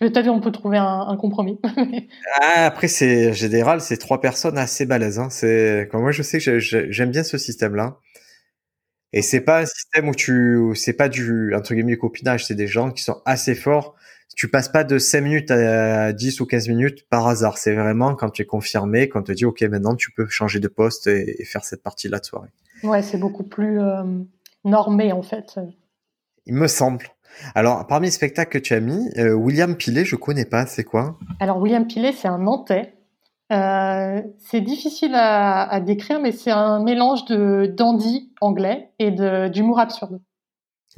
peut-être 0.02 0.28
on 0.28 0.42
peut 0.42 0.52
trouver 0.52 0.78
un, 0.78 1.16
compromis. 1.16 1.58
ah, 2.42 2.66
après, 2.66 2.90
c'est 2.90 3.32
général, 3.32 3.80
c'est 3.80 3.98
trois 3.98 4.20
personnes 4.20 4.58
assez 4.58 4.86
balèzes. 4.86 5.20
Hein. 5.20 5.30
C'est 5.30 5.88
comme 5.90 6.02
moi, 6.02 6.12
je 6.12 6.22
sais 6.22 6.40
que 6.40 6.60
j'aime 6.60 7.12
bien 7.12 7.24
ce 7.24 7.38
système-là. 7.38 7.98
Et 9.14 9.22
c'est 9.22 9.42
pas 9.42 9.62
un 9.62 9.66
système 9.66 10.10
où 10.10 10.16
tu, 10.16 10.72
c'est 10.76 10.94
pas 10.94 11.08
du 11.08 11.56
entre 11.56 11.74
guillemets 11.74 11.98
copinage, 11.98 12.46
c'est 12.46 12.56
des 12.56 12.68
gens 12.68 12.92
qui 12.92 13.04
sont 13.04 13.22
assez 13.26 13.56
forts 13.56 13.96
tu 14.36 14.48
passes 14.48 14.70
pas 14.70 14.84
de 14.84 14.98
5 14.98 15.22
minutes 15.22 15.52
à 15.52 16.14
10 16.14 16.40
ou 16.42 16.46
15 16.46 16.70
minutes 16.70 17.08
par 17.10 17.28
hasard. 17.28 17.58
C'est 17.58 17.76
vraiment 17.76 18.16
quand 18.16 18.30
tu 18.30 18.42
es 18.42 18.46
confirmé, 18.46 19.10
quand 19.10 19.20
on 19.20 19.24
te 19.24 19.32
dit, 19.32 19.46
OK, 19.46 19.62
maintenant 19.64 19.96
tu 19.96 20.12
peux 20.12 20.28
changer 20.28 20.60
de 20.60 20.68
poste 20.68 21.08
et, 21.08 21.44
faire 21.46 21.64
cette 21.64 21.84
partie-là 21.84 22.20
de 22.20 22.26
soirée. 22.26 22.50
Ouais, 22.84 23.02
c'est 23.02 23.18
beaucoup 23.18 23.44
plus 23.44 23.80
euh, 23.80 24.04
normé 24.64 25.12
en 25.12 25.22
fait. 25.22 25.60
Il 26.46 26.56
me 26.56 26.68
semble. 26.68 27.06
Alors, 27.56 27.88
parmi 27.88 28.08
les 28.08 28.12
spectacles 28.12 28.52
que 28.52 28.58
tu 28.58 28.74
as 28.74 28.80
mis, 28.80 29.10
euh, 29.18 29.34
William 29.34 29.76
Pilet, 29.76 30.04
je 30.04 30.16
connais 30.16 30.46
pas, 30.46 30.66
c'est 30.66 30.84
quoi? 30.84 31.18
Alors, 31.40 31.60
William 31.60 31.88
Pilet, 31.88 32.12
c'est 32.12 32.28
un 32.28 32.40
Nantais. 32.40 32.94
Euh, 33.54 34.22
c'est 34.40 34.62
difficile 34.62 35.14
à, 35.14 35.80
décrire, 35.82 36.20
mais 36.20 36.32
c'est 36.32 36.52
un 36.52 36.84
mélange 36.84 37.26
de 37.26 37.74
dandy 37.74 38.34
anglais 38.42 38.92
et 39.00 39.12
d'humour 39.50 39.80
absurde. 39.80 40.22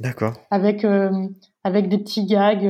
D'accord. 0.00 0.34
Avec, 0.50 0.84
avec 1.64 1.88
des 1.88 1.98
petits 1.98 2.26
gags 2.26 2.68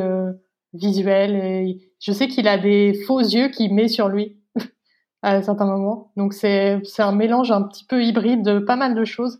visuel. 0.74 1.36
Et 1.36 1.92
je 2.00 2.12
sais 2.12 2.28
qu'il 2.28 2.48
a 2.48 2.58
des 2.58 2.94
faux 3.06 3.20
yeux 3.20 3.48
qu'il 3.48 3.72
met 3.74 3.88
sur 3.88 4.08
lui 4.08 4.36
à 5.22 5.42
certains 5.42 5.66
moments. 5.66 6.12
Donc 6.16 6.34
c'est 6.34 6.82
un 6.98 7.12
mélange 7.12 7.50
un 7.50 7.62
petit 7.62 7.84
peu 7.84 8.02
hybride 8.02 8.42
de 8.42 8.58
pas 8.58 8.76
mal 8.76 8.94
de 8.94 9.04
choses. 9.04 9.38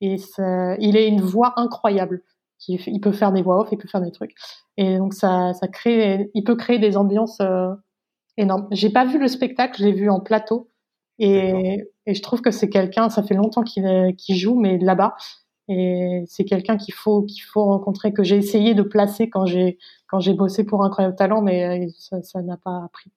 Et 0.00 0.16
il 0.78 0.96
a 0.96 1.04
une 1.04 1.20
voix 1.20 1.54
incroyable. 1.56 2.22
Il, 2.68 3.00
peut 3.00 3.12
faire 3.12 3.32
des 3.32 3.42
voix 3.42 3.60
off, 3.60 3.68
il 3.72 3.78
peut 3.78 3.88
faire 3.88 4.00
des 4.00 4.12
trucs. 4.12 4.34
Et 4.78 4.96
donc 4.96 5.12
ça, 5.12 5.52
ça 5.52 5.68
crée, 5.68 6.30
il 6.34 6.44
peut 6.44 6.56
créer 6.56 6.78
des 6.78 6.96
ambiances 6.96 7.40
euh, 7.40 7.74
énormes. 8.38 8.68
J'ai 8.70 8.88
pas 8.88 9.04
vu 9.04 9.18
le 9.18 9.28
spectacle, 9.28 9.78
je 9.78 9.84
l'ai 9.84 9.92
vu 9.92 10.08
en 10.08 10.20
plateau. 10.20 10.70
Et, 11.18 11.78
et, 12.06 12.14
je 12.14 12.22
trouve 12.22 12.40
que 12.40 12.50
c'est 12.50 12.70
quelqu'un, 12.70 13.08
ça 13.08 13.22
fait 13.22 13.34
longtemps 13.34 13.62
qu'il 13.62 14.36
joue, 14.36 14.58
mais 14.58 14.78
là-bas, 14.78 15.14
et 15.68 16.24
c'est 16.26 16.44
quelqu'un 16.44 16.76
qu'il 16.76 16.94
faut 16.94 17.22
qu'il 17.22 17.42
faut 17.42 17.64
rencontrer 17.64 18.12
que 18.12 18.22
j'ai 18.22 18.36
essayé 18.36 18.74
de 18.74 18.82
placer 18.82 19.30
quand 19.30 19.46
j'ai 19.46 19.78
quand 20.06 20.20
j'ai 20.20 20.34
bossé 20.34 20.64
pour 20.64 20.84
Incroyable 20.84 21.16
Talent, 21.16 21.42
mais 21.42 21.86
euh, 21.86 22.20
ça 22.22 22.42
n'a 22.42 22.56
pas 22.56 22.88
pris. 22.92 23.10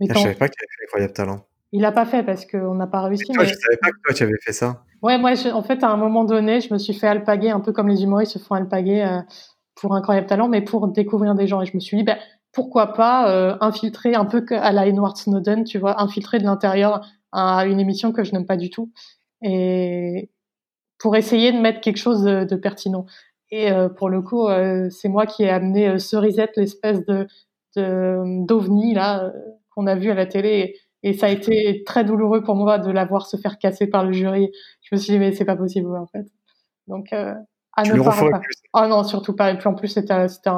Mais 0.00 0.06
ah, 0.10 0.14
Je 0.14 0.20
savais 0.20 0.34
pas 0.34 0.48
qu'il 0.48 0.60
avait 0.60 0.76
fait 0.76 0.84
Incroyable 0.84 1.12
Talent. 1.12 1.44
Il 1.72 1.82
l'a 1.82 1.92
pas 1.92 2.06
fait 2.06 2.22
parce 2.22 2.46
qu'on 2.46 2.74
n'a 2.74 2.86
pas 2.86 3.02
réussi. 3.02 3.24
Toi, 3.24 3.44
mais... 3.44 3.48
je 3.48 3.54
savais 3.54 3.76
pas 3.76 3.90
que 3.90 3.96
toi 4.04 4.14
tu 4.14 4.22
avais 4.22 4.38
fait 4.42 4.52
ça. 4.52 4.84
Ouais, 5.02 5.18
moi, 5.18 5.32
en 5.52 5.62
fait, 5.62 5.84
à 5.84 5.90
un 5.90 5.96
moment 5.96 6.24
donné, 6.24 6.60
je 6.60 6.72
me 6.72 6.78
suis 6.78 6.94
fait 6.94 7.06
alpaguer, 7.06 7.50
un 7.50 7.60
peu 7.60 7.72
comme 7.72 7.88
les 7.88 8.02
humoristes 8.02 8.32
se 8.32 8.38
font 8.38 8.54
alpaguer 8.54 9.02
euh, 9.02 9.20
pour 9.76 9.94
Incroyable 9.94 10.26
Talent, 10.26 10.48
mais 10.48 10.62
pour 10.62 10.88
découvrir 10.88 11.34
des 11.34 11.46
gens. 11.46 11.60
Et 11.60 11.66
je 11.66 11.74
me 11.74 11.80
suis 11.80 11.96
dit, 11.96 12.02
ben, 12.02 12.18
pourquoi 12.52 12.94
pas 12.94 13.30
euh, 13.30 13.56
infiltrer 13.60 14.14
un 14.14 14.24
peu 14.24 14.44
à 14.50 14.72
la 14.72 14.86
Edward 14.86 15.16
Snowden, 15.16 15.64
tu 15.64 15.78
vois, 15.78 16.02
infiltrer 16.02 16.38
de 16.38 16.44
l'intérieur 16.44 17.06
à 17.30 17.66
une 17.66 17.78
émission 17.78 18.12
que 18.12 18.24
je 18.24 18.32
n'aime 18.32 18.46
pas 18.46 18.56
du 18.56 18.70
tout. 18.70 18.90
Et, 19.42 20.30
pour 20.98 21.16
essayer 21.16 21.52
de 21.52 21.58
mettre 21.58 21.80
quelque 21.80 21.96
chose 21.96 22.22
de, 22.22 22.56
pertinent. 22.56 23.06
Et 23.50 23.70
euh, 23.70 23.88
pour 23.88 24.10
le 24.10 24.20
coup, 24.20 24.46
euh, 24.48 24.88
c'est 24.90 25.08
moi 25.08 25.26
qui 25.26 25.44
ai 25.44 25.50
amené 25.50 25.88
euh, 25.88 25.98
Cerisette, 25.98 26.56
l'espèce 26.56 27.04
de 27.06 27.26
d'ovni 27.76 28.92
là 28.92 29.32
qu'on 29.70 29.86
a 29.86 29.94
vu 29.94 30.10
à 30.10 30.14
la 30.14 30.26
télé. 30.26 30.74
Et, 31.04 31.12
ça 31.12 31.26
a 31.26 31.28
été 31.28 31.84
très 31.86 32.02
douloureux 32.02 32.42
pour 32.42 32.56
moi 32.56 32.78
de 32.78 32.90
la 32.90 33.04
voir 33.04 33.26
se 33.26 33.36
faire 33.36 33.56
casser 33.56 33.86
par 33.86 34.04
le 34.04 34.10
jury. 34.10 34.50
Je 34.82 34.96
me 34.96 34.98
suis 34.98 35.12
dit 35.12 35.18
mais 35.20 35.30
c'est 35.30 35.44
pas 35.44 35.54
possible 35.54 35.96
en 35.96 36.06
fait. 36.08 36.26
Donc 36.88 37.12
à 37.12 37.36
ne 37.84 38.02
pas. 38.02 38.40
Oh 38.74 38.88
non, 38.88 39.04
surtout 39.04 39.32
pas. 39.36 39.52
Et 39.52 39.58
puis 39.58 39.68
en 39.68 39.74
plus 39.74 39.86
c'était 39.86 40.12
un 40.12 40.26
c'était 40.26 40.50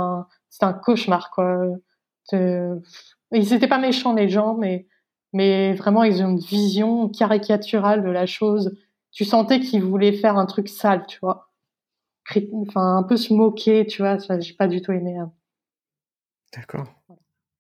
un 0.65 0.73
cauchemar 0.73 1.31
quoi. 1.31 1.67
Ils 2.33 3.53
étaient 3.53 3.69
pas 3.69 3.79
méchants 3.79 4.15
les 4.15 4.31
gens, 4.31 4.55
mais 4.55 4.87
mais 5.35 5.75
vraiment 5.75 6.05
ils 6.05 6.23
ont 6.23 6.31
une 6.31 6.39
vision 6.39 7.11
caricaturale 7.11 8.03
de 8.03 8.09
la 8.11 8.25
chose 8.25 8.75
tu 9.13 9.25
sentais 9.25 9.61
qu'il 9.61 9.83
voulait 9.83 10.13
faire 10.13 10.37
un 10.37 10.47
truc 10.47 10.69
sale, 10.69 11.05
tu 11.07 11.19
vois. 11.21 11.51
Enfin, 12.53 12.97
un 12.97 13.03
peu 13.03 13.17
se 13.17 13.33
moquer, 13.33 13.87
tu 13.87 14.03
vois. 14.03 14.19
J'ai 14.39 14.55
pas 14.55 14.69
du 14.69 14.83
tout 14.83 14.93
aimé. 14.93 15.17
Hein. 15.17 15.33
D'accord. 16.55 16.87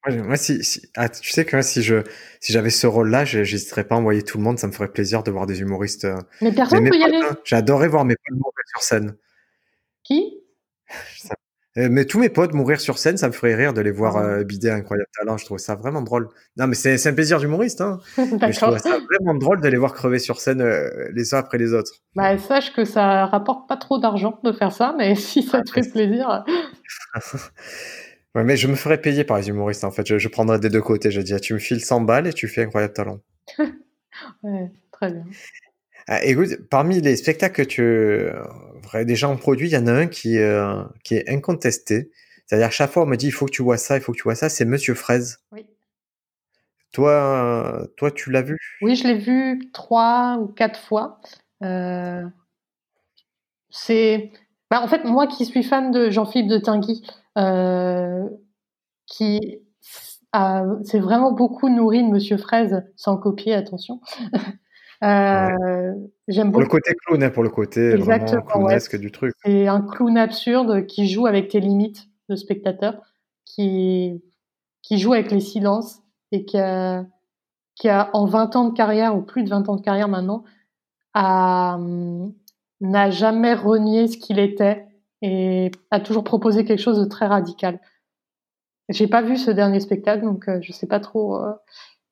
Moi, 0.09 0.37
si, 0.37 0.83
ah, 0.97 1.11
tu 1.11 1.31
sais 1.31 1.45
que 1.45 1.61
si 1.61 1.83
je 1.83 2.03
si 2.41 2.53
j'avais 2.53 2.71
ce 2.71 2.87
rôle-là, 2.87 3.25
j'hésiterais 3.25 3.85
pas 3.85 3.97
à 3.97 3.99
envoyer 3.99 4.23
tout 4.23 4.39
le 4.39 4.45
monde. 4.45 4.59
Ça 4.59 4.67
me 4.67 4.73
ferait 4.73 4.91
plaisir 4.91 5.23
de 5.23 5.31
voir 5.31 5.47
des 5.47 5.61
humoristes. 5.61 6.07
Euh, 6.07 6.17
Mais 6.41 6.53
personne 6.53 6.89
peut 6.89 6.97
y 6.97 7.03
aller. 7.03 7.19
Hein. 7.19 7.37
J'adorais 7.45 7.89
voir 7.89 8.05
mes 8.07 8.15
potes 8.17 8.53
sur 8.69 8.83
scène. 8.83 9.17
Qui? 10.03 10.37
Euh, 11.27 11.35
mais 11.77 12.05
tous 12.05 12.19
mes 12.19 12.29
potes 12.29 12.53
mourir 12.53 12.81
sur 12.81 12.99
scène, 12.99 13.17
ça 13.17 13.29
me 13.29 13.33
ferait 13.33 13.55
rire 13.55 13.73
de 13.73 13.81
les 13.81 13.93
voir 13.93 14.17
ah 14.17 14.25
euh, 14.25 14.45
bider 14.45 14.71
incroyable 14.71 15.09
talent. 15.17 15.37
Je 15.37 15.45
trouve 15.45 15.59
ça 15.59 15.77
vraiment 15.77 16.03
drôle. 16.03 16.29
Non, 16.57 16.67
mais 16.67 16.75
c'est 16.75 17.07
un 17.07 17.13
plaisir 17.13 17.39
d'humoriste. 17.39 17.81
Hein. 17.81 18.01
mais 18.19 18.53
je 18.53 18.61
trouve 18.61 18.79
ça 18.79 18.99
vraiment 18.99 19.35
drôle 19.35 19.61
de 19.61 19.69
les 19.69 19.77
voir 19.77 19.95
crever 19.95 20.19
sur 20.19 20.41
scène 20.41 20.63
euh, 20.63 21.09
les 21.15 21.33
uns 21.33 21.39
après 21.39 21.59
les 21.59 21.73
autres. 21.73 21.93
Bah, 22.17 22.37
sache 22.39 22.73
que 22.73 22.85
ça 22.85 23.27
rapporte 23.27 23.69
pas 23.69 23.77
trop 23.77 23.99
d'argent 23.99 24.41
de 24.43 24.53
faire 24.53 24.73
ça, 24.73 24.95
mais 24.99 25.15
si 25.17 25.43
ça 25.43 25.63
te 25.63 25.71
fait 25.71 25.89
plaisir. 25.89 26.45
ouais, 28.35 28.45
mais 28.45 28.57
je 28.57 28.67
me 28.67 28.75
ferais 28.75 29.01
payer 29.01 29.23
par 29.23 29.39
les 29.39 29.49
humoristes 29.49 29.85
en 29.85 29.93
fait. 29.93 30.07
Je, 30.07 30.19
je 30.19 30.29
prendrais 30.29 30.59
des 30.59 30.71
deux 30.71 30.83
côtés. 30.83 31.13
Je 31.13 31.21
dis, 31.21 31.39
tu 31.41 31.55
me 31.55 31.59
files 31.59 31.85
100 31.85 32.01
balles 32.01 32.27
et 32.27 32.33
tu 32.33 32.49
fais 32.49 32.65
incroyable 32.65 32.95
talent. 32.95 33.21
ouais, 34.43 34.73
très 34.91 35.13
bien. 35.13 35.25
Ah, 36.09 36.25
écoute, 36.25 36.69
parmi 36.69 37.01
les 37.01 37.15
spectacles 37.15 37.55
que 37.55 37.69
tu 37.69 38.29
euh, 38.95 39.05
déjà 39.05 39.29
en 39.29 39.37
produit, 39.37 39.69
il 39.69 39.73
y 39.73 39.77
en 39.77 39.87
a 39.87 39.93
un 39.93 40.07
qui, 40.07 40.39
euh, 40.39 40.83
qui 41.05 41.15
est 41.17 41.29
incontesté. 41.29 42.11
C'est-à-dire, 42.47 42.73
chaque 42.73 42.91
fois, 42.91 43.05
on 43.05 43.07
me 43.07 43.17
dit, 43.17 43.27
il 43.27 43.33
faut 43.33 43.47
que 43.47 43.53
tu 43.53 43.63
vois 43.63 43.77
ça, 43.77 43.97
il 43.97 44.01
faut 44.01 44.13
que 44.13 44.17
tu 44.17 44.25
vois 44.25 44.35
ça, 44.35 44.49
c'est 44.49 44.65
Monsieur 44.65 44.95
Fraise. 44.95 45.39
Oui. 45.53 45.67
Toi, 46.93 47.87
toi, 47.97 48.11
tu 48.11 48.33
l'as 48.33 48.43
vu? 48.43 48.59
Oui, 48.83 48.97
je 48.97 49.07
l'ai 49.07 49.19
vu 49.19 49.71
trois 49.73 50.39
ou 50.41 50.49
quatre 50.49 50.81
fois. 50.81 51.21
Euh, 51.63 52.25
c'est, 53.71 54.33
bah, 54.71 54.83
en 54.83 54.89
fait, 54.89 55.05
moi 55.05 55.29
qui 55.29 55.45
suis 55.45 55.63
fan 55.63 55.93
de 55.93 56.11
Jean-Philippe 56.11 56.51
de 56.51 56.59
Tinguy, 56.59 57.07
qui 59.07 59.61
c'est 60.85 61.01
vraiment 61.01 61.33
beaucoup 61.33 61.69
nourri 61.69 62.03
de 62.03 62.09
Monsieur 62.09 62.37
Fraise, 62.37 62.83
sans 62.97 63.17
copier, 63.17 63.55
attention. 63.55 64.01
Euh, 65.03 65.95
J'aime 66.31 66.53
beaucoup. 66.53 66.63
Le 66.63 66.69
côté 66.69 66.95
clown, 66.95 67.23
hein, 67.25 67.31
pour 67.31 67.43
le 67.43 67.49
côté 67.49 67.97
vraiment 67.97 68.43
clownesque 68.43 68.97
du 68.97 69.11
truc. 69.11 69.35
C'est 69.45 69.67
un 69.67 69.83
clown 69.83 70.17
absurde 70.17 70.87
qui 70.87 71.09
joue 71.09 71.27
avec 71.27 71.49
tes 71.49 71.59
limites. 71.61 72.07
le 72.29 72.37
spectateur, 72.37 73.03
qui, 73.45 74.23
qui 74.83 74.99
joue 74.99 75.13
avec 75.13 75.33
les 75.33 75.41
silences 75.41 76.03
et 76.31 76.45
qui 76.45 76.57
a, 76.57 77.05
qui 77.75 77.89
a 77.89 78.11
en 78.13 78.27
20 78.27 78.55
ans 78.55 78.69
de 78.69 78.75
carrière 78.75 79.17
ou 79.17 79.23
plus 79.23 79.43
de 79.43 79.49
20 79.51 79.69
ans 79.69 79.75
de 79.75 79.83
carrière 79.83 80.07
maintenant, 80.07 80.45
n'a 81.15 83.11
jamais 83.11 83.55
renié 83.55 84.07
ce 84.07 84.17
qu'il 84.17 84.39
était 84.39 84.87
et 85.23 85.73
a 85.91 85.99
toujours 85.99 86.23
proposé 86.23 86.65
quelque 86.65 86.81
chose 86.81 87.01
de 87.01 87.07
très 87.07 87.27
radical. 87.27 87.81
J'ai 88.89 89.09
pas 89.09 89.23
vu 89.23 89.37
ce 89.37 89.51
dernier 89.51 89.81
spectacle, 89.81 90.23
donc 90.25 90.49
euh, 90.49 90.59
je 90.63 90.73
sais 90.73 90.87
pas 90.87 91.01
trop 91.01 91.37
euh, 91.37 91.53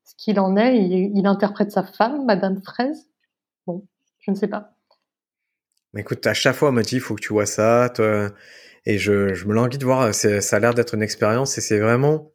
ce 0.05 0.15
qu'il 0.17 0.39
en 0.41 0.57
est. 0.57 0.77
Il, 0.79 1.17
il, 1.17 1.27
interprète 1.27 1.73
sa 1.73 1.83
femme, 1.83 2.25
Madame 2.25 2.61
Fraise. 2.63 3.09
Je 4.21 4.31
ne 4.31 4.37
sais 4.37 4.49
pas. 4.49 4.75
Écoute, 5.97 6.27
à 6.27 6.35
chaque 6.35 6.55
fois, 6.55 6.69
on 6.69 6.73
me 6.73 6.83
dit, 6.83 6.97
il 6.97 7.01
faut 7.01 7.15
que 7.15 7.21
tu 7.21 7.33
vois 7.33 7.47
ça. 7.47 7.91
Toi, 7.95 8.31
et 8.85 8.99
je, 8.99 9.35
je 9.35 9.47
me 9.47 9.55
languis 9.55 9.79
de 9.79 9.85
voir. 9.85 10.15
Ça 10.15 10.39
a 10.57 10.59
l'air 10.59 10.75
d'être 10.75 10.95
une 10.95 11.03
expérience 11.03 11.59
et 11.59 11.61
c'est 11.61 11.79
vraiment 11.79 12.33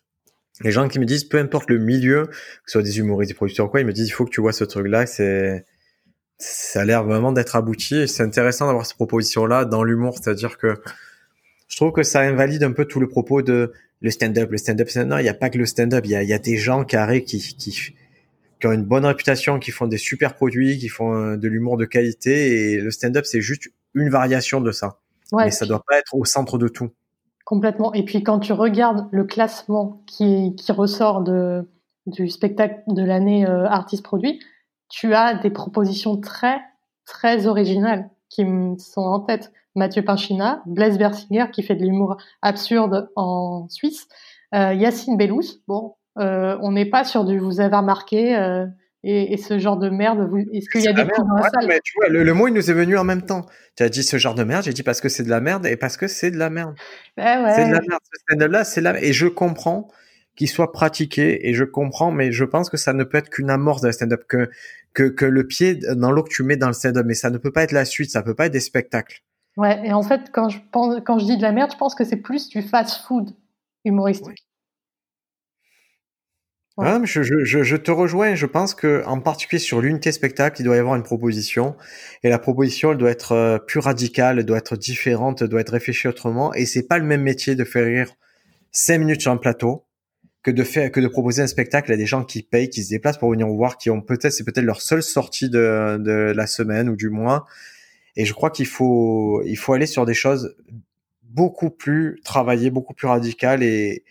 les 0.61 0.71
gens 0.71 0.87
qui 0.87 0.99
me 0.99 1.05
disent, 1.05 1.23
peu 1.23 1.39
importe 1.39 1.69
le 1.69 1.79
milieu, 1.79 2.27
que 2.27 2.33
ce 2.67 2.73
soit 2.73 2.83
des 2.83 2.99
humoristes, 2.99 3.31
des 3.31 3.35
producteurs 3.35 3.71
quoi, 3.71 3.81
ils 3.81 3.87
me 3.87 3.93
disent, 3.93 4.07
il 4.07 4.11
faut 4.11 4.25
que 4.25 4.29
tu 4.29 4.41
vois 4.41 4.53
ce 4.53 4.63
truc-là. 4.63 5.05
C'est 5.05 5.65
ça 6.39 6.81
a 6.81 6.85
l'air 6.85 7.03
vraiment 7.03 7.31
d'être 7.31 7.55
abouti 7.55 7.95
et 7.95 8.07
c'est 8.07 8.23
intéressant 8.23 8.67
d'avoir 8.67 8.85
cette 8.85 8.97
proposition-là 8.97 9.65
dans 9.65 9.83
l'humour, 9.83 10.17
c'est-à-dire 10.17 10.57
que 10.57 10.75
je 11.67 11.75
trouve 11.77 11.91
que 11.91 12.03
ça 12.03 12.21
invalide 12.21 12.63
un 12.63 12.71
peu 12.71 12.85
tout 12.85 12.99
le 12.99 13.07
propos 13.07 13.41
de 13.41 13.71
le 14.01 14.11
stand-up, 14.11 14.51
le 14.51 14.57
stand-up, 14.57 14.89
non, 14.97 15.17
il 15.19 15.23
n'y 15.23 15.29
a 15.29 15.33
pas 15.33 15.49
que 15.49 15.57
le 15.57 15.65
stand-up, 15.65 16.03
il 16.05 16.11
y 16.11 16.33
a, 16.33 16.39
des 16.39 16.57
gens 16.57 16.83
carrés 16.83 17.23
qui, 17.23 17.95
qui, 18.63 18.67
ont 18.67 18.71
une 18.71 18.85
bonne 18.85 19.05
réputation, 19.05 19.59
qui 19.59 19.71
font 19.71 19.87
des 19.87 19.97
super 19.97 20.35
produits, 20.35 20.77
qui 20.77 20.87
font 20.87 21.13
euh, 21.13 21.35
de 21.35 21.47
l'humour 21.49 21.75
de 21.75 21.83
qualité 21.83 22.71
et 22.71 22.79
le 22.79 22.91
stand-up 22.91 23.25
c'est 23.25 23.41
juste 23.41 23.67
une 23.93 24.09
variation 24.09 24.61
de 24.61 24.71
ça. 24.71 24.99
Ouais, 25.33 25.45
Mais 25.45 25.51
ça 25.51 25.65
doit 25.65 25.83
pas 25.85 25.97
être 25.97 26.15
au 26.15 26.23
centre 26.23 26.57
de 26.57 26.69
tout. 26.69 26.89
Complètement. 27.43 27.93
Et 27.93 28.05
puis 28.05 28.23
quand 28.23 28.39
tu 28.39 28.53
regardes 28.53 29.09
le 29.11 29.25
classement 29.25 30.01
qui, 30.07 30.55
qui 30.55 30.71
ressort 30.71 31.23
de, 31.23 31.67
du 32.05 32.29
spectacle 32.29 32.81
de 32.87 33.03
l'année 33.03 33.45
euh, 33.45 33.65
artiste 33.65 34.03
produit, 34.03 34.39
tu 34.89 35.13
as 35.13 35.33
des 35.35 35.49
propositions 35.49 36.15
très, 36.15 36.61
très 37.05 37.47
originales 37.47 38.09
qui 38.29 38.45
me 38.45 38.77
sont 38.77 39.01
en 39.01 39.19
tête. 39.19 39.51
Mathieu 39.75 40.05
Pinchina, 40.05 40.61
Blaise 40.67 40.97
Bersinger 40.97 41.47
qui 41.51 41.63
fait 41.63 41.75
de 41.75 41.83
l'humour 41.83 42.15
absurde 42.41 43.09
en 43.17 43.67
Suisse, 43.69 44.07
euh, 44.55 44.73
Yacine 44.73 45.17
Bellous. 45.17 45.59
Bon, 45.67 45.95
on 46.15 46.71
n'est 46.71 46.89
pas 46.89 47.03
sur 47.03 47.25
du 47.25 47.39
vous 47.39 47.59
avez 47.59 47.75
remarqué 47.75 48.35
euh, 48.35 48.65
et, 49.03 49.33
et, 49.33 49.37
ce 49.37 49.59
genre 49.59 49.77
de 49.77 49.89
merde. 49.89 50.29
Est-ce 50.53 50.69
qu'il 50.69 50.81
y 50.81 50.87
a 50.87 50.93
des 50.93 51.03
coups 51.03 51.27
dans 51.27 51.35
la 51.35 51.49
salle? 51.49 51.67
mais 51.67 51.79
tu 51.83 51.93
vois, 51.97 52.09
le, 52.09 52.33
mot 52.33 52.47
il 52.47 52.53
nous 52.53 52.71
est 52.71 52.73
venu 52.73 52.97
en 52.97 53.03
même 53.03 53.23
temps. 53.23 53.45
Tu 53.75 53.83
as 53.83 53.89
dit 53.89 54.03
ce 54.03 54.17
genre 54.17 54.35
de 54.35 54.43
merde, 54.43 54.63
j'ai 54.63 54.73
dit 54.73 54.83
parce 54.83 55.01
que 55.01 55.09
c'est 55.09 55.23
de 55.23 55.29
la 55.29 55.41
merde 55.41 55.65
et 55.65 55.75
parce 55.75 55.97
que 55.97 56.07
c'est 56.07 56.31
de 56.31 56.37
la 56.37 56.49
merde. 56.49 56.75
Ben 57.17 57.43
ouais. 57.43 57.53
C'est 57.53 57.67
de 57.67 57.73
la 57.73 57.81
merde. 57.81 58.01
Ce 58.29 58.45
là 58.45 58.63
c'est 58.63 58.81
là 58.81 59.01
et 59.01 59.11
je 59.11 59.27
comprends 59.27 59.89
qu'il 60.35 60.49
soit 60.49 60.71
pratiqué 60.71 61.47
et 61.47 61.53
je 61.53 61.63
comprends, 61.63 62.11
mais 62.11 62.31
je 62.31 62.43
pense 62.43 62.69
que 62.69 62.77
ça 62.77 62.93
ne 62.93 63.03
peut 63.03 63.17
être 63.17 63.29
qu'une 63.29 63.49
amorce 63.49 63.81
de 63.81 63.87
la 63.87 63.93
stand-up, 63.93 64.23
que, 64.27 64.49
que, 64.93 65.03
que 65.03 65.25
le 65.25 65.45
pied 65.45 65.75
dans 65.95 66.11
l'eau 66.11 66.23
que 66.23 66.33
tu 66.33 66.43
mets 66.43 66.57
dans 66.57 66.67
le 66.67 66.73
stand-up, 66.73 67.05
mais 67.05 67.13
ça 67.13 67.29
ne 67.29 67.37
peut 67.37 67.51
pas 67.51 67.63
être 67.63 67.71
la 67.71 67.85
suite, 67.85 68.09
ça 68.09 68.23
peut 68.23 68.33
pas 68.33 68.47
être 68.47 68.53
des 68.53 68.59
spectacles. 68.59 69.21
Ouais, 69.57 69.85
et 69.85 69.93
en 69.93 70.01
fait, 70.01 70.31
quand 70.31 70.49
je 70.49 70.57
pense, 70.71 70.95
quand 71.05 71.19
je 71.19 71.25
dis 71.25 71.37
de 71.37 71.43
la 71.43 71.51
merde, 71.51 71.71
je 71.71 71.77
pense 71.77 71.93
que 71.93 72.03
c'est 72.03 72.17
plus 72.17 72.49
du 72.49 72.63
fast-food 72.63 73.35
humoristique. 73.85 74.43
Ouais. 76.77 76.87
Ah, 76.87 76.99
je, 77.03 77.21
je, 77.21 77.43
je, 77.43 77.75
te 77.75 77.91
rejoins. 77.91 78.33
Je 78.33 78.47
pense 78.47 78.73
que, 78.73 79.03
en 79.05 79.19
particulier 79.19 79.59
sur 79.59 79.79
l'unité 79.79 80.11
spectacle, 80.11 80.59
il 80.59 80.63
doit 80.63 80.75
y 80.75 80.79
avoir 80.79 80.95
une 80.95 81.03
proposition. 81.03 81.75
Et 82.23 82.29
la 82.29 82.39
proposition, 82.39 82.91
elle 82.91 82.97
doit 82.97 83.11
être 83.11 83.33
euh, 83.33 83.59
plus 83.59 83.79
radicale, 83.79 84.39
elle 84.39 84.45
doit 84.45 84.57
être 84.57 84.75
différente, 84.75 85.43
elle 85.43 85.49
doit 85.49 85.61
être 85.61 85.73
réfléchie 85.73 86.07
autrement. 86.07 86.51
Et 86.55 86.65
c'est 86.65 86.87
pas 86.87 86.97
le 86.97 87.05
même 87.05 87.21
métier 87.21 87.55
de 87.55 87.63
faire 87.63 87.85
rire 87.85 88.09
cinq 88.71 88.97
minutes 88.97 89.21
sur 89.21 89.31
un 89.31 89.37
plateau 89.37 89.85
que 90.41 90.49
de 90.49 90.63
faire 90.63 90.91
que 90.91 90.99
de 90.99 91.07
proposer 91.07 91.43
un 91.43 91.47
spectacle 91.47 91.91
à 91.91 91.97
des 91.97 92.07
gens 92.07 92.23
qui 92.23 92.41
payent, 92.41 92.69
qui 92.69 92.83
se 92.83 92.89
déplacent 92.89 93.19
pour 93.19 93.29
venir 93.29 93.47
voir, 93.47 93.77
qui 93.77 93.91
ont 93.91 94.01
peut-être 94.01 94.33
c'est 94.33 94.43
peut-être 94.43 94.65
leur 94.65 94.81
seule 94.81 95.03
sortie 95.03 95.49
de, 95.49 95.97
de 95.99 96.33
la 96.35 96.47
semaine 96.47 96.89
ou 96.89 96.95
du 96.95 97.09
mois. 97.09 97.45
Et 98.15 98.25
je 98.25 98.33
crois 98.33 98.49
qu'il 98.49 98.65
faut 98.67 99.43
il 99.45 99.57
faut 99.57 99.73
aller 99.73 99.85
sur 99.85 100.05
des 100.05 100.15
choses 100.15 100.55
beaucoup 101.21 101.69
plus 101.69 102.19
travaillées, 102.23 102.71
beaucoup 102.71 102.93
plus 102.93 103.07
radicales 103.07 103.63
et 103.63 104.03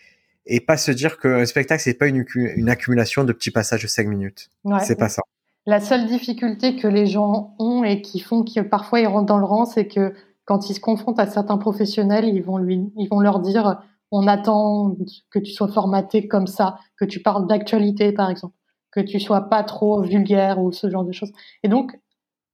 et 0.47 0.61
pas 0.61 0.77
se 0.77 0.91
dire 0.91 1.19
qu'un 1.19 1.45
spectacle 1.47 1.83
c'est 1.83 1.95
pas 1.95 2.09
une, 2.09 2.25
une 2.35 2.69
accumulation 2.69 3.25
de 3.25 3.33
petits 3.33 3.51
passages 3.51 3.83
de 3.83 3.89
cinq 3.89 4.07
minutes. 4.07 4.51
Ouais. 4.65 4.81
C'est 4.81 4.97
pas 4.97 5.09
ça. 5.09 5.23
La 5.67 5.81
seule 5.81 6.07
difficulté 6.07 6.77
que 6.77 6.89
les 6.89 7.07
gens 7.07 7.55
ont 7.59 7.85
et 7.85 8.03
qui 8.03 8.19
font 8.19 8.45
que 8.45 8.61
parfois 8.61 9.01
ils 9.01 9.07
rentrent 9.07 9.27
dans 9.27 9.39
le 9.39 9.45
rang, 9.45 9.65
c'est 9.65 9.87
que 9.87 10.13
quand 10.45 10.69
ils 10.69 10.75
se 10.75 10.81
confrontent 10.81 11.21
à 11.21 11.27
certains 11.27 11.59
professionnels, 11.59 12.25
ils 12.25 12.43
vont 12.43 12.59
lui 12.59 12.93
ils 12.97 13.09
vont 13.09 13.21
leur 13.21 13.41
dire 13.41 13.81
on 14.11 14.27
attend 14.27 14.97
que 15.31 15.39
tu 15.39 15.53
sois 15.53 15.69
formaté 15.69 16.29
comme 16.29 16.47
ça, 16.47 16.79
que 16.99 17.05
tu 17.05 17.21
parles 17.21 17.47
d'actualité 17.47 18.13
par 18.13 18.31
exemple, 18.31 18.55
que 18.93 19.01
tu 19.01 19.19
sois 19.19 19.49
pas 19.49 19.65
trop 19.65 20.03
vulgaire 20.03 20.61
ou 20.61 20.71
ce 20.71 20.91
genre 20.91 21.05
de 21.05 21.13
choses. 21.13 21.33
Et 21.63 21.69
donc, 21.69 21.99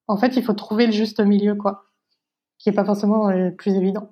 en 0.07 0.17
fait, 0.17 0.37
il 0.37 0.43
faut 0.43 0.55
trouver 0.55 0.87
le 0.87 0.93
juste 0.93 1.21
milieu, 1.21 1.55
quoi, 1.55 1.85
qui 2.59 2.71
est 2.71 2.73
pas 2.73 2.85
forcément 2.85 3.31
le 3.31 3.55
plus 3.55 3.75
évident. 3.75 4.11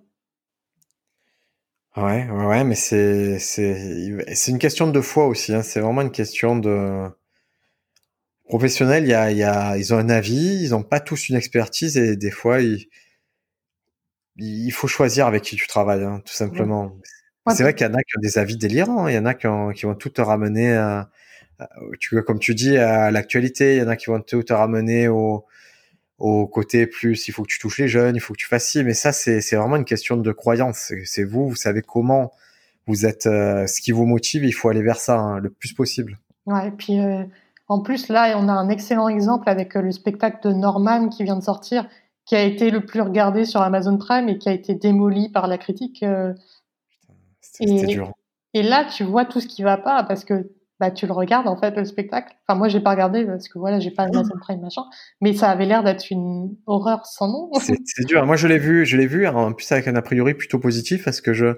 Ouais, 1.97 2.29
ouais, 2.31 2.63
mais 2.65 2.75
c'est 2.75 3.39
c'est 3.39 4.35
c'est 4.35 4.51
une 4.51 4.59
question 4.59 4.91
de 4.91 5.01
foi 5.01 5.27
aussi. 5.27 5.53
Hein. 5.55 5.63
C'est 5.63 5.81
vraiment 5.81 6.03
une 6.03 6.11
question 6.13 6.57
de 6.57 7.09
professionnel. 8.49 9.05
Il 9.05 9.11
y 9.11 9.15
a 9.15 9.31
il 9.31 9.37
y 9.39 9.45
a 9.45 9.77
ils 9.77 9.95
ont 9.95 9.99
un 9.99 10.09
avis, 10.09 10.61
ils 10.63 10.75
ont 10.75 10.83
pas 10.83 10.99
tous 11.01 11.29
une 11.29 11.37
expertise 11.37 11.97
et 11.97 12.17
des 12.17 12.31
fois 12.33 12.61
il 12.61 12.89
il 14.37 14.71
faut 14.73 14.89
choisir 14.89 15.27
avec 15.27 15.43
qui 15.43 15.57
tu 15.57 15.67
travailles, 15.67 16.05
hein, 16.05 16.23
tout 16.25 16.33
simplement 16.35 16.97
c'est 17.51 17.63
vrai 17.63 17.75
qu'il 17.75 17.87
y 17.87 17.91
en 17.91 17.95
a 17.95 18.03
qui 18.03 18.19
ont 18.19 18.21
des 18.21 18.39
avis 18.39 18.57
délirants. 18.57 19.09
Il 19.09 19.15
y 19.15 19.19
en 19.19 19.25
a 19.27 19.35
qui, 19.35 19.47
qui 19.77 19.87
vont 19.87 19.95
tout 19.95 20.11
te 20.11 20.21
ramener, 20.21 20.75
à, 20.77 21.11
tu, 22.01 22.23
comme 22.25 22.39
tu 22.41 22.55
dis, 22.57 22.77
à 22.79 23.11
l'actualité. 23.13 23.77
Il 23.77 23.81
y 23.81 23.83
en 23.85 23.89
a 23.89 23.97
qui 23.97 24.07
vont 24.07 24.21
tout 24.23 24.43
te 24.45 24.53
ramener 24.53 25.09
au, 25.09 25.47
au 26.19 26.47
côté 26.47 26.87
plus, 26.87 27.29
il 27.29 27.33
faut 27.33 27.43
que 27.43 27.49
tu 27.49 27.59
touches 27.59 27.79
les 27.79 27.89
jeunes, 27.89 28.17
il 28.17 28.21
faut 28.21 28.33
que 28.33 28.39
tu 28.39 28.47
fasses 28.47 28.69
ci. 28.69 28.83
Mais 28.85 28.95
ça, 28.95 29.13
c'est 29.13 29.41
vraiment 29.55 29.77
une 29.77 29.85
question 29.85 30.17
de 30.17 30.33
croyance. 30.33 30.93
C'est 31.05 31.25
vous, 31.25 31.49
vous 31.49 31.57
savez 31.57 31.83
comment 31.83 32.33
vous 32.87 33.05
êtes, 33.05 33.27
euh, 33.27 33.67
ce 33.67 33.81
qui 33.81 33.93
vous 33.93 34.07
motive. 34.07 34.45
Il 34.45 34.53
faut 34.53 34.69
aller 34.69 34.83
vers 34.83 34.99
ça 34.99 35.19
hein, 35.19 35.39
le 35.41 35.51
plus 35.51 35.73
possible. 35.73 36.19
Ouais, 36.47 36.69
et 36.69 36.71
puis 36.71 37.01
euh, 37.01 37.25
en 37.69 37.81
plus 37.81 38.09
là, 38.09 38.39
on 38.39 38.49
a 38.49 38.53
un 38.53 38.69
excellent 38.69 39.09
exemple 39.09 39.49
avec 39.49 39.77
euh, 39.77 39.83
le 39.83 39.93
spectacle 39.93 40.49
de 40.49 40.55
Norman 40.55 41.09
qui 41.09 41.25
vient 41.25 41.37
de 41.37 41.43
sortir, 41.43 41.87
qui 42.25 42.35
a 42.35 42.43
été 42.43 42.71
le 42.71 42.87
plus 42.87 43.01
regardé 43.01 43.45
sur 43.45 43.61
Amazon 43.61 43.99
Prime 43.99 44.29
et 44.29 44.39
qui 44.39 44.49
a 44.49 44.53
été 44.53 44.75
démoli 44.75 45.29
par 45.29 45.49
la 45.49 45.59
critique. 45.59 46.05
Et, 47.61 47.87
dur. 47.87 48.13
et 48.55 48.63
là, 48.63 48.85
tu 48.85 49.03
vois 49.05 49.25
tout 49.25 49.41
ce 49.41 49.47
qui 49.47 49.63
va 49.63 49.77
pas 49.77 50.03
parce 50.05 50.25
que 50.25 50.51
bah, 50.79 50.91
tu 50.91 51.07
le 51.07 51.13
regardes 51.13 51.49
en 51.49 51.57
fait 51.57 51.75
le 51.77 51.85
spectacle. 51.85 52.35
Enfin, 52.47 52.59
moi, 52.59 52.69
j'ai 52.69 52.81
pas 52.81 52.91
regardé 52.91 53.25
parce 53.25 53.49
que 53.49 53.59
voilà, 53.59 53.81
j'ai 53.81 53.91
pas 53.91 54.05
Amazon 54.05 54.35
Prime 54.41 54.61
machin, 54.61 54.83
mais 55.21 55.33
ça 55.33 55.51
avait 55.51 55.67
l'air 55.67 55.83
d'être 55.83 56.11
une 56.11 56.57
horreur 56.67 57.07
sans 57.07 57.29
nom. 57.29 57.51
C'est 57.61 58.07
dur. 58.07 58.27
Moi, 58.27 58.37
je 58.37 58.47
l'ai 58.47 58.59
vu, 58.59 58.85
je 58.85 58.97
l'ai 58.97 59.07
vu 59.07 59.27
en 59.27 59.53
plus 59.53 59.71
avec 59.73 59.89
un 59.89 59.97
a 59.97 60.03
priori 60.03 60.35
plutôt 60.35 60.59
positif 60.59 61.05
parce 61.05 61.21
que 61.21 61.33
je 61.33 61.57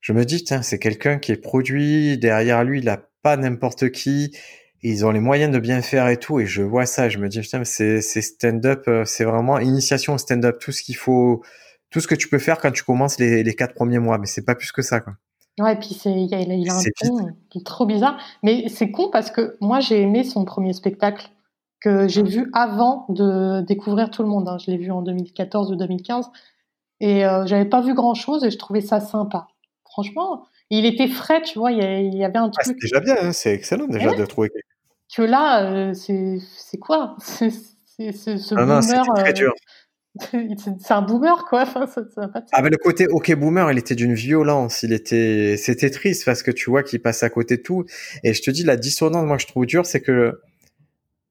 je 0.00 0.12
me 0.12 0.24
dis, 0.24 0.44
tiens, 0.44 0.62
c'est 0.62 0.78
quelqu'un 0.78 1.18
qui 1.18 1.32
est 1.32 1.36
produit 1.36 2.16
derrière 2.16 2.62
lui, 2.62 2.78
il 2.78 2.88
a 2.88 3.08
pas 3.22 3.36
n'importe 3.36 3.90
qui. 3.90 4.36
Ils 4.82 5.04
ont 5.04 5.10
les 5.10 5.18
moyens 5.18 5.52
de 5.52 5.58
bien 5.58 5.82
faire 5.82 6.06
et 6.06 6.16
tout, 6.16 6.38
et 6.38 6.46
je 6.46 6.62
vois 6.62 6.86
ça, 6.86 7.08
je 7.08 7.18
me 7.18 7.28
dis, 7.28 7.40
putain, 7.40 7.64
c'est 7.64 8.00
stand-up, 8.00 8.84
euh, 8.86 9.04
c'est 9.04 9.24
vraiment 9.24 9.58
initiation 9.58 10.16
stand-up, 10.16 10.58
tout 10.60 10.70
ce 10.70 10.82
qu'il 10.82 10.94
faut, 10.94 11.42
tout 11.90 12.00
ce 12.00 12.06
que 12.06 12.14
tu 12.14 12.28
peux 12.28 12.38
faire 12.38 12.58
quand 12.58 12.70
tu 12.70 12.84
commences 12.84 13.18
les, 13.18 13.42
les 13.42 13.54
quatre 13.54 13.74
premiers 13.74 13.98
mois, 13.98 14.18
mais 14.18 14.26
c'est 14.26 14.44
pas 14.44 14.54
plus 14.54 14.70
que 14.70 14.82
ça, 14.82 15.00
quoi. 15.00 15.14
Ouais, 15.58 15.72
et 15.72 15.76
puis 15.76 15.94
c'est, 15.94 16.12
il 16.12 16.34
a, 16.34 16.40
il 16.40 16.70
a 16.70 16.74
un 16.74 16.82
ton 17.00 17.28
qui 17.48 17.58
est 17.58 17.66
trop 17.66 17.86
bizarre. 17.86 18.18
Mais 18.42 18.68
c'est 18.68 18.90
con 18.90 19.08
parce 19.10 19.30
que 19.30 19.56
moi, 19.60 19.80
j'ai 19.80 20.02
aimé 20.02 20.22
son 20.22 20.44
premier 20.44 20.72
spectacle 20.74 21.30
que 21.80 22.08
j'ai 22.08 22.22
vu 22.22 22.50
avant 22.52 23.06
de 23.08 23.62
découvrir 23.62 24.10
tout 24.10 24.22
le 24.22 24.28
monde. 24.28 24.48
Hein. 24.48 24.58
Je 24.58 24.70
l'ai 24.70 24.76
vu 24.76 24.90
en 24.90 25.02
2014 25.02 25.72
ou 25.72 25.76
2015. 25.76 26.30
Et 27.00 27.26
euh, 27.26 27.46
j'avais 27.46 27.64
pas 27.64 27.80
vu 27.80 27.94
grand 27.94 28.14
chose 28.14 28.44
et 28.44 28.50
je 28.50 28.58
trouvais 28.58 28.80
ça 28.80 29.00
sympa. 29.00 29.48
Franchement, 29.84 30.46
il 30.70 30.84
était 30.84 31.08
frais, 31.08 31.42
tu 31.42 31.58
vois, 31.58 31.72
il 31.72 31.78
y 32.14 32.24
avait 32.24 32.38
un 32.38 32.46
ah, 32.46 32.50
truc. 32.50 32.64
c'est 32.64 32.76
déjà 32.80 33.00
bien, 33.00 33.16
hein. 33.20 33.32
c'est 33.32 33.52
excellent 33.52 33.86
déjà 33.86 34.14
de 34.14 34.24
trouver 34.26 34.50
Que 35.14 35.22
là, 35.22 35.64
euh, 35.64 35.94
c'est, 35.94 36.38
c'est 36.56 36.78
quoi? 36.78 37.16
C'est, 37.98 38.12
ce 38.12 38.54
non, 38.54 38.78
boomer. 38.78 39.04
très 39.14 39.30
euh, 39.30 39.32
dur. 39.32 39.54
c'est 40.78 40.92
un 40.92 41.02
boomer 41.02 41.44
quoi. 41.48 41.62
Enfin, 41.62 41.86
ça, 41.86 42.02
ça 42.14 42.28
pas 42.28 42.42
ah 42.52 42.62
le 42.62 42.76
côté 42.76 43.06
ok 43.08 43.34
boomer, 43.34 43.70
il 43.72 43.78
était 43.78 43.94
d'une 43.94 44.14
violence. 44.14 44.82
Il 44.82 44.92
était, 44.92 45.56
c'était 45.56 45.90
triste 45.90 46.24
parce 46.24 46.42
que 46.42 46.50
tu 46.50 46.70
vois 46.70 46.82
qu'il 46.82 47.00
passe 47.00 47.22
à 47.22 47.30
côté 47.30 47.56
de 47.58 47.62
tout. 47.62 47.84
Et 48.22 48.34
je 48.34 48.42
te 48.42 48.50
dis 48.50 48.64
la 48.64 48.76
dissonance, 48.76 49.24
moi 49.24 49.38
je 49.38 49.46
trouve 49.46 49.66
dur, 49.66 49.86
c'est 49.86 50.00
que 50.00 50.40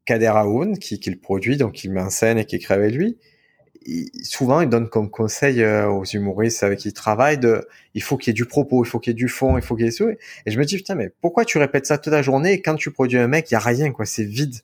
Kader 0.06 0.28
Aoun, 0.28 0.78
qui, 0.78 1.00
qui 1.00 1.10
le 1.10 1.18
produit, 1.18 1.58
donc 1.58 1.84
il 1.84 1.92
met 1.92 2.02
en 2.02 2.10
scène 2.10 2.38
et 2.38 2.46
qui 2.46 2.58
écrit 2.58 2.74
avec 2.74 2.94
lui, 2.94 3.18
souvent 4.24 4.62
il 4.62 4.70
donne 4.70 4.90
comme 4.90 5.10
conseil 5.10 5.62
euh, 5.62 5.88
aux 5.88 6.06
humoristes 6.06 6.64
avec 6.64 6.80
qui 6.80 6.90
il 6.90 6.94
travaille 6.94 7.38
de, 7.38 7.68
il 7.94 8.02
faut 8.02 8.18
qu'il 8.18 8.32
y 8.32 8.32
ait 8.32 8.34
du 8.34 8.46
propos, 8.46 8.84
il 8.84 8.88
faut 8.88 9.00
qu'il 9.00 9.12
y 9.12 9.16
ait 9.16 9.16
du 9.16 9.28
fond, 9.28 9.58
il 9.58 9.64
faut 9.64 9.76
qu'il 9.76 9.86
y 9.86 9.88
ait 9.88 9.92
ça. 9.92 10.06
Et 10.46 10.52
je 10.52 10.60
me 10.60 10.66
dis 10.66 10.78
putain 10.78 10.96
mais 10.96 11.12
pourquoi 11.22 11.46
tu 11.46 11.58
répètes 11.58 11.86
ça 11.86 11.98
toute 11.98 12.14
la 12.14 12.22
journée 12.22 12.54
et 12.54 12.62
quand 12.62 12.76
tu 12.76 12.92
produis 12.92 13.18
un 13.18 13.28
mec, 13.28 13.50
il 13.52 13.54
y 13.54 13.58
a 13.58 13.60
rien 13.60 13.92
quoi, 13.92 14.06
c'est 14.06 14.24
vide. 14.24 14.56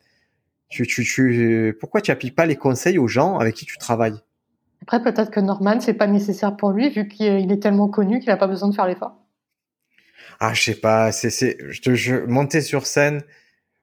Tu, 0.72 0.88
tu, 0.88 1.03
tu, 1.03 1.76
pourquoi 1.80 2.01
tu 2.01 2.11
appliques 2.11 2.36
pas 2.36 2.45
les 2.45 2.55
conseils 2.55 2.97
aux 2.97 3.07
gens 3.07 3.38
avec 3.38 3.55
qui 3.55 3.65
tu 3.65 3.78
travailles? 3.78 4.19
Après, 4.82 5.03
peut-être 5.03 5.30
que 5.30 5.39
Norman, 5.39 5.80
c'est 5.80 5.93
pas 5.93 6.07
nécessaire 6.07 6.55
pour 6.55 6.72
lui, 6.72 6.89
vu 6.89 7.07
qu'il 7.07 7.51
est 7.51 7.61
tellement 7.61 7.89
connu 7.89 8.19
qu'il 8.19 8.30
n'a 8.30 8.38
pas 8.38 8.47
besoin 8.47 8.69
de 8.69 8.74
faire 8.74 8.88
l'effort. 8.88 9.17
Ah, 10.39 10.53
je 10.53 10.63
sais 10.63 10.76
pas, 10.76 11.11
c'est, 11.11 11.30
c'est, 11.30 11.57
je, 11.69 11.93
je, 11.93 12.15
monter 12.26 12.61
sur 12.61 12.88
scène, 12.88 13.22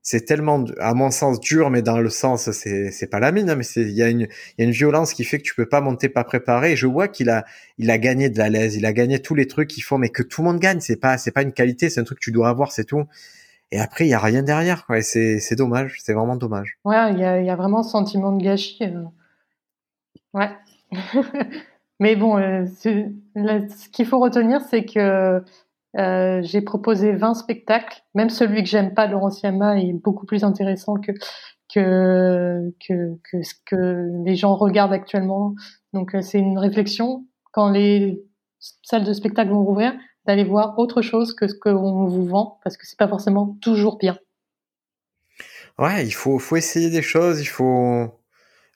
c'est 0.02 0.24
tellement, 0.24 0.64
à 0.80 0.94
mon 0.94 1.10
sens, 1.10 1.38
dur, 1.38 1.68
mais 1.70 1.82
dans 1.82 2.00
le 2.00 2.08
sens, 2.08 2.50
c'est, 2.50 2.90
c'est 2.90 3.06
pas 3.06 3.20
la 3.20 3.30
mine, 3.30 3.50
hein, 3.50 3.56
mais 3.56 3.62
c'est, 3.62 3.82
il 3.82 3.90
y 3.90 4.02
a 4.02 4.08
une, 4.08 4.22
il 4.22 4.54
y 4.58 4.62
a 4.62 4.64
une 4.64 4.72
violence 4.72 5.12
qui 5.12 5.22
fait 5.22 5.38
que 5.38 5.44
tu 5.44 5.54
peux 5.54 5.68
pas 5.68 5.82
monter 5.82 6.08
pas 6.08 6.24
préparé. 6.24 6.72
Et 6.72 6.76
je 6.76 6.86
vois 6.86 7.06
qu'il 7.06 7.28
a, 7.28 7.44
il 7.76 7.90
a 7.90 7.98
gagné 7.98 8.30
de 8.30 8.38
la 8.38 8.48
l'aise, 8.48 8.74
il 8.74 8.86
a 8.86 8.92
gagné 8.94 9.20
tous 9.20 9.34
les 9.34 9.46
trucs 9.46 9.68
qu'il 9.68 9.82
faut, 9.82 9.98
mais 9.98 10.08
que 10.08 10.22
tout 10.22 10.40
le 10.40 10.48
monde 10.48 10.58
gagne, 10.58 10.80
c'est 10.80 10.96
pas, 10.96 11.18
c'est 11.18 11.30
pas 11.30 11.42
une 11.42 11.52
qualité, 11.52 11.90
c'est 11.90 12.00
un 12.00 12.04
truc 12.04 12.18
que 12.18 12.24
tu 12.24 12.32
dois 12.32 12.48
avoir, 12.48 12.72
c'est 12.72 12.84
tout. 12.84 13.04
Et 13.70 13.80
après, 13.80 14.06
il 14.06 14.08
y 14.08 14.14
a 14.14 14.18
rien 14.18 14.42
derrière, 14.42 14.86
c'est, 15.02 15.40
c'est 15.40 15.56
dommage, 15.56 15.98
c'est 16.02 16.14
vraiment 16.14 16.36
dommage. 16.36 16.78
Ouais, 16.84 17.12
il 17.12 17.18
y 17.18 17.24
a, 17.24 17.42
y 17.42 17.50
a 17.50 17.56
vraiment 17.56 17.82
ce 17.82 17.90
sentiment 17.90 18.32
de 18.32 18.42
gâchis. 18.42 18.78
Euh. 18.82 19.04
Ouais. 20.32 20.50
mais 22.00 22.16
bon, 22.16 22.38
euh, 22.38 22.64
ce 22.66 23.88
qu'il 23.90 24.06
faut 24.06 24.20
retenir, 24.20 24.62
c'est 24.62 24.86
que 24.86 25.42
euh, 25.98 26.40
j'ai 26.42 26.62
proposé 26.62 27.12
20 27.12 27.34
spectacles. 27.34 28.02
Même 28.14 28.30
celui 28.30 28.62
que 28.62 28.68
j'aime 28.68 28.94
pas, 28.94 29.06
Laurent 29.06 29.30
Siama, 29.30 29.78
est 29.78 29.92
beaucoup 29.92 30.24
plus 30.24 30.44
intéressant 30.44 30.94
que, 30.94 31.12
que, 31.74 32.72
que, 32.86 33.18
que 33.30 33.42
ce 33.42 33.54
que 33.66 34.24
les 34.24 34.34
gens 34.34 34.54
regardent 34.54 34.94
actuellement. 34.94 35.54
Donc, 35.92 36.16
c'est 36.22 36.38
une 36.38 36.58
réflexion. 36.58 37.26
Quand 37.52 37.68
les 37.70 38.22
salles 38.82 39.04
de 39.04 39.12
spectacle 39.12 39.50
vont 39.50 39.64
rouvrir, 39.64 39.92
d'aller 40.28 40.44
voir 40.44 40.78
autre 40.78 41.00
chose 41.00 41.34
que 41.34 41.48
ce 41.48 41.54
qu'on 41.54 42.06
vous 42.06 42.26
vend, 42.26 42.60
parce 42.62 42.76
que 42.76 42.86
c'est 42.86 42.98
pas 42.98 43.08
forcément 43.08 43.56
toujours 43.62 43.96
bien. 43.96 44.18
Ouais, 45.78 46.04
il 46.04 46.12
faut, 46.12 46.38
faut 46.38 46.56
essayer 46.56 46.90
des 46.90 47.02
choses, 47.02 47.40
il 47.40 47.46
faut, 47.46 48.12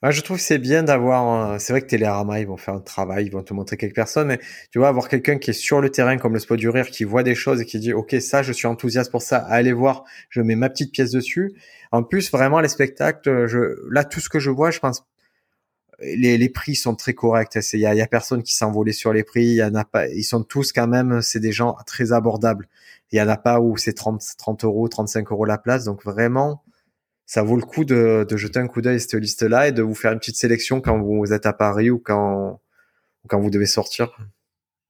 ah, 0.01 0.11
je 0.11 0.21
trouve 0.23 0.39
que 0.39 0.43
c'est 0.43 0.59
bien 0.59 0.83
d'avoir. 0.83 1.61
C'est 1.61 1.73
vrai 1.73 1.83
que 1.83 1.87
Télérama, 1.87 2.41
ils 2.41 2.47
vont 2.47 2.57
faire 2.57 2.75
un 2.75 2.81
travail, 2.81 3.27
ils 3.27 3.33
vont 3.33 3.43
te 3.43 3.53
montrer 3.53 3.77
quelques 3.77 3.95
personnes, 3.95 4.29
mais 4.29 4.41
tu 4.71 4.79
vois, 4.79 4.89
avoir 4.89 5.09
quelqu'un 5.09 5.39
qui 5.39 5.51
est 5.51 5.53
sur 5.53 5.81
le 5.81 5.91
terrain 5.91 6.17
comme 6.17 6.33
le 6.33 6.41
spot 6.41 6.59
du 6.59 6.71
rire, 6.71 6.87
qui 6.87 7.05
voit 7.05 7.23
des 7.23 7.35
choses 7.35 7.61
et 7.61 7.67
qui 7.67 7.79
dit, 7.79 7.93
ok, 7.93 8.17
ça, 8.21 8.43
je 8.43 8.53
suis 8.53 8.67
enthousiaste 8.67 9.11
pour 9.11 9.23
ça, 9.23 9.39
allez 9.39 9.73
voir, 9.73 10.05
je 10.31 10.41
mets 10.41 10.57
ma 10.57 10.71
petite 10.71 10.93
pièce 10.93 11.11
dessus. 11.11 11.55
En 11.93 12.03
plus, 12.03 12.33
vraiment, 12.33 12.61
les 12.61 12.69
spectacles, 12.69 13.47
je, 13.47 13.77
là, 13.91 14.05
tout 14.05 14.21
ce 14.21 14.29
que 14.29 14.39
je 14.41 14.51
vois, 14.51 14.71
je 14.71 14.81
pense, 14.81 15.05
les, 16.03 16.39
les 16.39 16.49
prix 16.49 16.75
sont 16.75 16.95
très 16.95 17.15
corrects. 17.15 17.59
Il 17.73 17.81
y 17.81 17.87
a, 17.87 17.95
y 17.95 18.01
a 18.01 18.07
personne 18.07 18.43
qui 18.43 18.55
s'envolait 18.55 18.93
sur 18.93 19.13
les 19.13 19.25
prix. 19.25 19.45
Il 19.45 19.55
y 19.57 19.63
en 19.63 19.75
a 19.75 19.85
pas. 19.85 20.09
Ils 20.09 20.25
sont 20.25 20.43
tous 20.43 20.73
quand 20.73 20.89
même. 20.89 21.23
C'est 21.23 21.41
des 21.41 21.53
gens 21.53 21.77
très 21.87 22.13
abordables. 22.13 22.69
Il 23.11 23.19
y 23.19 23.23
en 23.23 23.29
a 23.29 23.37
pas 23.37 23.61
où 23.61 23.77
c'est 23.77 23.93
30, 23.93 24.23
30 24.39 24.65
euros, 24.65 24.89
35 24.89 25.31
euros 25.33 25.45
la 25.45 25.59
place. 25.59 25.85
Donc 25.85 26.05
vraiment, 26.05 26.63
ça 27.27 27.43
vaut 27.43 27.57
le 27.57 27.63
coup 27.63 27.85
de, 27.85 28.27
de 28.29 28.37
jeter 28.37 28.59
un 28.59 28.69
coup 28.69 28.81
d'œil 28.81 28.97
à 28.97 28.99
cette 28.99 29.15
liste-là 29.15 29.69
et 29.69 29.73
de 29.73 29.83
vous 29.83 29.95
faire 29.95 30.13
une 30.13 30.19
petite 30.19 30.37
sélection 30.37 30.81
quand 30.81 31.01
vous 31.01 31.33
êtes 31.33 31.47
à 31.47 31.53
Paris 31.53 31.91
ou 31.91 31.99
quand, 31.99 32.61
quand 33.29 33.41
vous 33.41 33.51
devez 33.51 33.67
sortir. 33.67 34.17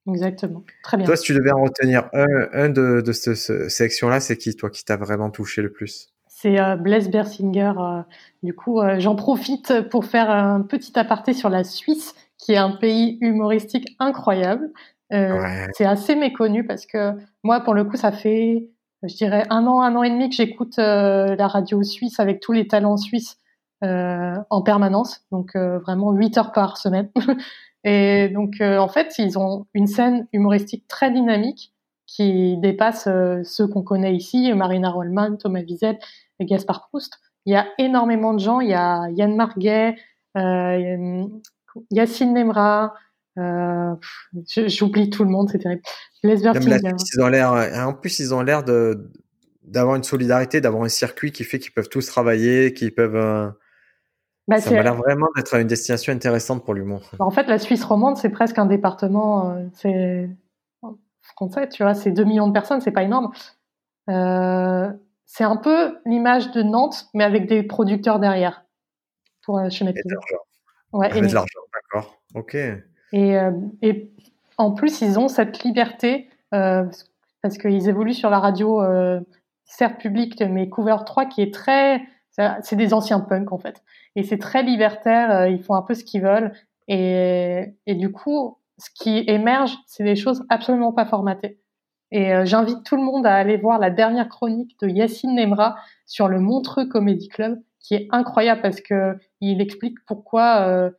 Exactement. 0.09 0.65
Très 0.83 0.97
bien. 0.97 1.07
Toi, 1.07 1.17
si 1.17 1.25
tu 1.25 1.35
devais 1.35 1.53
en 1.53 1.63
retenir 1.63 2.09
un, 2.13 2.49
un 2.53 2.69
de, 2.69 3.01
de 3.01 3.13
cette, 3.13 3.71
sélection-là, 3.71 4.21
c'est 4.21 4.37
qui, 4.37 4.55
toi, 4.57 4.71
qui 4.71 4.85
t'a 4.85 4.97
vraiment 4.97 5.31
touché 5.31 5.63
le 5.63 5.71
plus? 5.71 6.13
C'est 6.43 6.61
euh, 6.61 6.75
Blaise 6.75 7.09
Bersinger. 7.09 7.73
Euh, 7.79 8.03
du 8.43 8.53
coup, 8.53 8.81
euh, 8.81 8.99
j'en 8.99 9.15
profite 9.15 9.89
pour 9.91 10.05
faire 10.05 10.29
un 10.29 10.63
petit 10.63 10.99
aparté 10.99 11.35
sur 11.35 11.49
la 11.49 11.63
Suisse, 11.63 12.17
qui 12.37 12.53
est 12.53 12.57
un 12.57 12.73
pays 12.73 13.17
humoristique 13.21 13.95
incroyable. 14.01 14.71
Ouais. 15.13 15.69
C'est 15.75 15.85
assez 15.85 16.17
méconnu 16.17 16.67
parce 16.67 16.87
que 16.87 17.13
moi, 17.45 17.61
pour 17.61 17.75
le 17.75 17.85
coup, 17.85 17.97
ça 17.97 18.11
fait 18.13 18.71
je 19.03 19.15
dirais 19.15 19.45
un 19.51 19.67
an, 19.67 19.83
un 19.83 19.95
an 19.95 20.03
et 20.03 20.11
demi 20.11 20.31
que 20.31 20.35
j'écoute 20.35 20.79
euh, 20.79 21.37
la 21.37 21.49
radio 21.49 21.83
suisse 21.83 22.19
avec 22.19 22.41
tous 22.41 22.53
les 22.53 22.67
talents 22.67 22.97
suisses 22.97 23.37
euh, 23.85 24.37
en 24.49 24.63
permanence, 24.63 25.21
donc 25.33 25.55
vraiment 25.57 26.13
8 26.13 26.39
heures 26.39 26.53
par 26.53 26.79
semaine. 26.79 27.11
et 27.85 28.31
donc 28.31 28.61
en 28.61 28.89
fait, 28.89 29.15
ils 29.19 29.39
ont 29.39 29.67
une 29.75 29.87
scène 29.87 30.27
humoristique 30.33 30.89
très 30.89 31.11
dynamique 31.11 31.73
qui 32.07 32.57
dépasse 32.59 33.05
ceux 33.45 33.67
qu'on 33.67 33.83
connaît 33.83 34.15
ici, 34.15 34.53
Marina 34.55 34.91
Rollman, 34.91 35.37
Thomas 35.37 35.61
Wiesel 35.61 35.99
Gaspard 36.45 36.89
Proust. 36.89 37.19
Il 37.47 37.53
y 37.53 37.57
a 37.57 37.67
énormément 37.79 38.35
de 38.35 38.39
gens, 38.39 38.61
il 38.61 38.71
y 38.71 38.75
a 38.75 39.09
Yann 39.11 39.35
Marguet, 39.35 39.97
Yacine 41.91 42.35
Nemra, 42.35 42.95
euh, 43.39 43.95
J'oublie 44.67 45.11
tout 45.11 45.25
le 45.25 45.31
monde, 45.31 45.49
c'est 45.51 45.59
terrible. 45.59 45.83
ils 46.23 47.21
ont 47.21 47.29
l'air, 47.29 47.53
euh, 47.53 47.85
en 47.85 47.95
plus, 47.95 48.19
ils 48.19 48.35
ont 48.35 48.43
l'air 48.43 48.63
de 48.63 49.11
d'avoir 49.63 49.97
une 49.97 50.03
solidarité, 50.03 50.61
d'avoir 50.61 50.83
un 50.83 50.89
circuit 50.89 51.33
qui 51.33 51.45
fait 51.45 51.59
qu'ils 51.59 51.73
peuvent 51.73 51.89
tous 51.89 52.07
travailler, 52.07 52.75
qu'ils 52.75 52.95
peuvent. 52.95 53.17
Euh, 53.17 53.49
bah, 54.49 54.61
ça 54.61 54.71
m'a 54.73 54.83
l'air 54.83 54.97
vraiment 54.97 55.29
d'être 55.37 55.55
une 55.55 55.69
destination 55.69 56.13
intéressante 56.13 56.65
pour 56.65 56.75
l'humour. 56.75 57.11
Bah, 57.19 57.25
en 57.25 57.31
fait, 57.31 57.47
la 57.47 57.59
Suisse 57.59 57.85
romande, 57.85 58.17
c'est 58.17 58.29
presque 58.29 58.59
un 58.59 58.67
département, 58.67 59.53
euh, 59.53 59.67
c'est 59.75 60.29
français, 61.23 61.69
tu 61.69 61.85
vois, 61.85 61.95
c'est 61.95 62.11
2 62.11 62.25
millions 62.25 62.49
de 62.49 62.53
personnes, 62.53 62.81
c'est 62.81 62.91
pas 62.91 63.05
énorme. 63.05 63.33
Euh, 64.11 64.91
c'est 65.35 65.45
un 65.45 65.57
peu 65.57 65.99
l'image 66.05 66.51
de 66.51 66.63
Nantes, 66.63 67.07
mais 67.15 67.25
avec 67.25 67.47
des 67.47 67.63
producteurs 67.63 68.21
derrière. 68.21 68.67
Pour 69.43 69.59
euh, 69.59 69.71
chez 69.71 69.87
de 69.87 69.91
l'argent. 69.91 70.45
Ouais, 70.93 71.09
et 71.17 71.23
de 71.23 71.35
l'argent, 71.35 71.61
d'accord. 71.73 72.21
Ok. 72.35 72.55
Et, 72.55 73.39
euh, 73.39 73.51
et, 73.81 74.13
en 74.59 74.73
plus, 74.73 75.01
ils 75.01 75.19
ont 75.19 75.29
cette 75.29 75.65
liberté 75.65 76.29
euh, 76.53 76.85
parce 77.41 77.57
qu'ils 77.57 77.89
évoluent 77.89 78.13
sur 78.13 78.29
la 78.29 78.41
radio, 78.41 78.83
euh, 78.83 79.21
certes 79.65 79.99
publique, 79.99 80.39
mais 80.43 80.69
Cover 80.69 80.99
3 81.07 81.25
qui 81.25 81.41
est 81.41 81.53
très, 81.55 82.03
c'est 82.61 82.77
des 82.77 82.93
anciens 82.93 83.21
punks 83.21 83.53
en 83.53 83.59
fait, 83.59 83.83
et 84.17 84.25
c'est 84.25 84.39
très 84.39 84.63
libertaire. 84.63 85.47
Ils 85.49 85.63
font 85.63 85.75
un 85.75 85.83
peu 85.83 85.95
ce 85.95 86.05
qu'ils 86.05 86.23
veulent, 86.23 86.53
et, 86.89 87.75
et 87.87 87.95
du 87.95 88.13
coup, 88.13 88.59
ce 88.77 88.91
qui 88.95 89.25
émerge, 89.27 89.75
c'est 89.87 90.05
des 90.05 90.17
choses 90.17 90.45
absolument 90.51 90.93
pas 90.93 91.07
formatées. 91.07 91.59
Et 92.13 92.33
euh, 92.33 92.45
j'invite 92.45 92.85
tout 92.85 92.97
le 92.97 93.03
monde 93.03 93.27
à 93.27 93.35
aller 93.35 93.57
voir 93.57 93.81
la 93.81 93.91
dernière 93.91 94.29
chronique 94.29 94.79
de 94.81 94.89
Yacine 94.89 95.35
Nemra 95.35 95.77
sur 96.07 96.29
le 96.29 96.39
Montreux 96.39 96.87
Comedy 96.87 97.29
Club, 97.29 97.61
qui 97.81 97.95
est 97.95 98.07
incroyable 98.11 98.63
parce 98.63 98.81
que 98.81 99.17
il 99.41 99.61
explique 99.61 99.97
pourquoi 100.07 100.61
euh, 100.69 100.91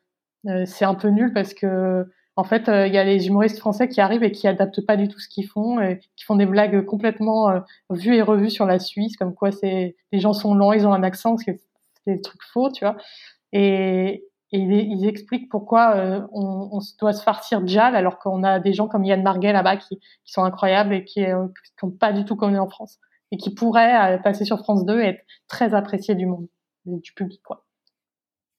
euh, 0.47 0.65
c'est 0.65 0.85
un 0.85 0.95
peu 0.95 1.07
nul 1.07 1.31
parce 1.31 1.53
que 1.53 2.05
en 2.35 2.43
fait, 2.43 2.67
euh, 2.67 2.87
il 2.87 2.93
y 2.93 2.97
a 2.97 3.03
les 3.03 3.27
humoristes 3.27 3.59
français 3.59 3.87
qui 3.87 4.01
arrivent 4.01 4.23
et 4.23 4.31
qui 4.31 4.47
adaptent 4.47 4.81
pas 4.85 4.97
du 4.97 5.07
tout 5.07 5.19
ce 5.19 5.29
qu'ils 5.29 5.47
font, 5.47 5.79
et 5.79 5.99
qui 6.15 6.25
font 6.25 6.35
des 6.35 6.47
blagues 6.47 6.83
complètement 6.85 7.49
euh, 7.49 7.59
vues 7.91 8.15
et 8.15 8.21
revues 8.23 8.49
sur 8.49 8.65
la 8.65 8.79
Suisse, 8.79 9.17
comme 9.17 9.35
quoi 9.35 9.51
c'est 9.51 9.95
les 10.11 10.19
gens 10.19 10.33
sont 10.33 10.55
lents, 10.55 10.73
ils 10.73 10.87
ont 10.87 10.93
un 10.93 11.03
accent, 11.03 11.37
c'est 11.37 11.59
des 12.07 12.21
trucs 12.21 12.43
faux, 12.43 12.71
tu 12.71 12.85
vois. 12.85 12.97
Et, 13.53 14.25
et 14.53 14.59
ils, 14.59 15.07
expliquent 15.07 15.49
pourquoi 15.49 15.95
on, 16.31 16.69
on, 16.71 16.79
doit 16.99 17.13
se 17.13 17.23
farcir 17.23 17.59
de 17.59 17.67
Jal 17.67 17.95
alors 17.95 18.19
qu'on 18.19 18.43
a 18.43 18.59
des 18.59 18.71
gens 18.73 18.87
comme 18.87 19.03
Yann 19.03 19.23
Marguet 19.23 19.51
là-bas 19.51 19.77
qui, 19.77 19.97
qui, 19.97 20.31
sont 20.31 20.43
incroyables 20.43 20.93
et 20.93 21.03
qui, 21.03 21.25
qui 21.25 21.91
pas 21.99 22.13
du 22.13 22.23
tout 22.23 22.35
connu 22.35 22.59
en 22.59 22.69
France 22.69 22.99
et 23.33 23.37
qui 23.37 23.51
pourraient 23.53 24.21
passer 24.23 24.45
sur 24.45 24.59
France 24.59 24.85
2 24.85 25.01
et 25.01 25.05
être 25.05 25.21
très 25.47 25.73
appréciés 25.73 26.13
du 26.13 26.27
monde, 26.27 26.47
du 26.85 27.13
public, 27.13 27.41
quoi. 27.43 27.65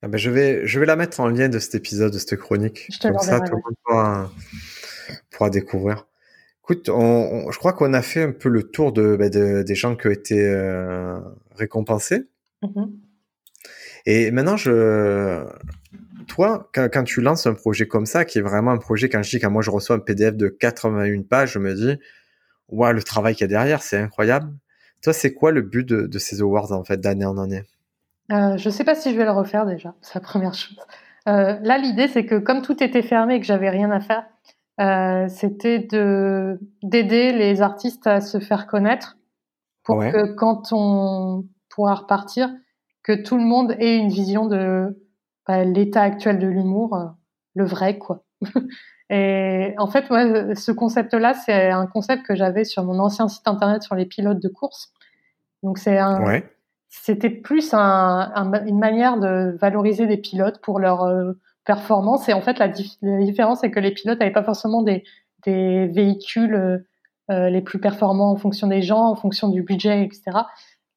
Ah 0.03 0.09
ben 0.09 0.18
je, 0.18 0.30
vais, 0.30 0.66
je 0.66 0.80
vais 0.80 0.84
la 0.84 0.97
mettre 0.97 1.20
en 1.20 1.28
lien 1.28 1.49
de 1.49 1.59
cet 1.59 1.76
épisode, 1.76 2.12
de 2.12 2.18
cette 2.18 2.36
chronique. 2.36 2.88
Je 2.90 2.99
Comme 2.99 3.18
ça, 3.20 3.40
tout 3.40 3.55
le 3.55 3.62
monde 3.64 4.28
pourra, 5.30 5.49
découvrir. 5.49 6.07
Écoute, 6.64 6.88
on, 6.88 7.51
je 7.51 7.59
crois 7.59 7.72
qu'on 7.72 7.95
a 7.95 8.03
fait 8.03 8.24
un 8.24 8.32
peu 8.32 8.49
le 8.49 8.64
tour 8.64 8.92
de, 8.92 9.16
ben 9.16 9.30
de 9.30 9.62
des 9.62 9.74
gens 9.74 9.97
qui 9.97 10.09
ont 10.09 10.11
été 10.11 10.45
euh, 10.45 11.20
récompensés. 11.55 12.28
Mm-hmm. 12.62 12.90
Et 14.07 14.30
maintenant, 14.30 14.57
je, 14.57 15.47
toi, 16.27 16.70
quand, 16.75 16.89
quand, 16.93 17.05
tu 17.05 17.20
lances 17.20 17.47
un 17.47 17.55
projet 17.55 17.87
comme 17.87 18.07
ça, 18.07 18.25
qui 18.25 18.39
est 18.39 18.43
vraiment 18.43 18.70
un 18.70 18.79
projet, 18.79 19.09
quand 19.09 19.22
je 19.22 19.31
dis 19.31 19.41
quand 19.41 19.51
moi 19.51 19.62
je 19.62 19.70
reçois 19.70 19.97
un 19.97 20.01
PDF 20.01 20.37
de 20.37 20.49
81 20.49 21.22
pages, 21.22 21.53
je 21.53 21.59
me 21.59 21.75
dis, 21.75 21.99
waouh, 22.68 22.93
le 22.93 23.03
travail 23.03 23.35
qu'il 23.35 23.43
y 23.43 23.45
a 23.45 23.49
derrière, 23.49 23.83
c'est 23.83 23.99
incroyable. 23.99 24.53
Toi, 25.03 25.12
c'est 25.12 25.35
quoi 25.35 25.53
le 25.53 25.62
but 25.62 25.87
de, 25.87 26.07
de 26.07 26.18
ces 26.18 26.41
awards 26.41 26.72
en 26.72 26.85
fait 26.85 27.01
d'année 27.01 27.27
en 27.27 27.39
année? 27.39 27.62
Euh, 28.33 28.57
je 28.57 28.68
ne 28.68 28.72
sais 28.72 28.85
pas 28.85 28.95
si 28.95 29.12
je 29.12 29.16
vais 29.16 29.25
le 29.25 29.31
refaire 29.31 29.66
déjà, 29.66 29.95
c'est 30.01 30.14
la 30.14 30.20
première 30.20 30.55
chose. 30.55 30.79
Euh, 31.29 31.59
là, 31.62 31.79
l'idée, 31.79 32.09
c'est 32.09 32.25
que 32.25 32.37
comme 32.37 32.62
tout 32.62 32.83
était 32.83 33.03
fermé 33.03 33.37
et 33.37 33.41
que 33.41 33.47
j'avais 33.47 33.70
rien 33.70 33.91
à 33.91 34.01
faire, 34.01 34.25
euh, 34.81 35.29
c'était 35.29 35.79
de 35.79 36.59
d'aider 36.83 37.33
les 37.33 37.62
artistes 37.62 38.07
à 38.07 38.20
se 38.20 38.41
faire 38.41 38.66
connaître 38.66 39.16
pour 39.83 40.01
que 40.01 40.35
quand 40.35 40.72
on 40.72 41.45
pourra 41.68 41.95
repartir, 41.95 42.51
que 43.03 43.12
tout 43.12 43.37
le 43.37 43.45
monde 43.45 43.77
ait 43.79 43.97
une 43.97 44.09
vision 44.09 44.47
de 44.47 44.99
bah, 45.47 45.64
l'état 45.64 46.03
actuel 46.03 46.38
de 46.38 46.47
l'humour, 46.47 46.97
euh, 46.97 47.07
le 47.55 47.64
vrai, 47.64 47.99
quoi. 47.99 48.24
et 49.11 49.74
en 49.78 49.86
fait, 49.86 50.11
moi, 50.11 50.55
ce 50.55 50.72
concept-là, 50.72 51.34
c'est 51.34 51.70
un 51.70 51.86
concept 51.86 52.24
que 52.26 52.34
j'avais 52.34 52.64
sur 52.64 52.84
mon 52.84 52.99
ancien 52.99 53.28
site 53.28 53.47
internet 53.47 53.82
sur 53.82 53.95
les 53.95 54.07
pilotes 54.07 54.40
de 54.40 54.49
course. 54.49 54.92
Donc 55.62 55.78
c'est 55.78 55.99
un, 55.99 56.22
ouais 56.24 56.55
c'était 57.03 57.30
plus 57.30 57.74
un, 57.74 58.32
une 58.66 58.78
manière 58.78 59.18
de 59.18 59.57
valoriser 59.61 60.07
des 60.07 60.16
pilotes 60.16 60.61
pour 60.61 60.78
leur 60.78 61.03
euh, 61.03 61.32
performance. 61.64 62.28
Et 62.28 62.32
en 62.32 62.40
fait, 62.40 62.59
la, 62.59 62.68
différence, 62.68 63.61
c'est 63.61 63.70
que 63.70 63.80
les 63.80 63.90
pilotes 63.90 64.20
n'avaient 64.20 64.32
pas 64.32 64.45
forcément 64.45 64.82
des, 64.82 65.03
des 65.45 65.86
véhicules 65.88 66.55
euh, 66.55 66.78
euh, 67.30 67.51
les 67.51 67.62
plus 67.62 67.80
performants 67.80 68.30
en 68.30 68.36
fonction 68.36 68.68
des 68.68 68.82
gens, 68.82 69.07
en 69.09 69.16
fonction 69.16 69.49
du 69.49 69.62
budget, 69.62 70.05
etc. 70.05 70.22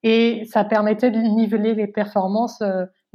Et 0.03 0.45
ça 0.45 0.63
permettait 0.63 1.11
de 1.11 1.19
niveler 1.19 1.73
les 1.73 1.87
performances, 1.87 2.61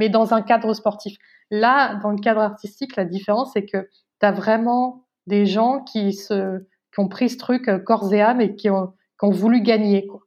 mais 0.03 0.09
dans 0.09 0.35
un 0.35 0.43
cadre 0.43 0.75
sportif. 0.75 1.17
Là, 1.53 1.95
dans 2.03 2.11
le 2.11 2.19
cadre 2.19 2.41
artistique, 2.41 2.97
la 2.97 3.05
différence, 3.05 3.53
c'est 3.53 3.65
que 3.65 3.89
tu 4.21 4.27
as 4.27 4.33
vraiment 4.33 5.05
des 5.29 5.47
gens 5.47 5.85
qui, 5.85 6.13
se, 6.13 6.59
qui 6.93 6.99
ont 6.99 7.07
pris 7.07 7.29
ce 7.29 7.39
truc 7.39 7.69
euh, 7.69 7.79
corps 7.79 8.13
et 8.13 8.21
âme 8.21 8.41
et 8.41 8.57
qui 8.57 8.69
ont, 8.69 8.89
qui 9.21 9.27
ont 9.27 9.31
voulu 9.31 9.61
gagner, 9.61 10.09
quoi, 10.09 10.23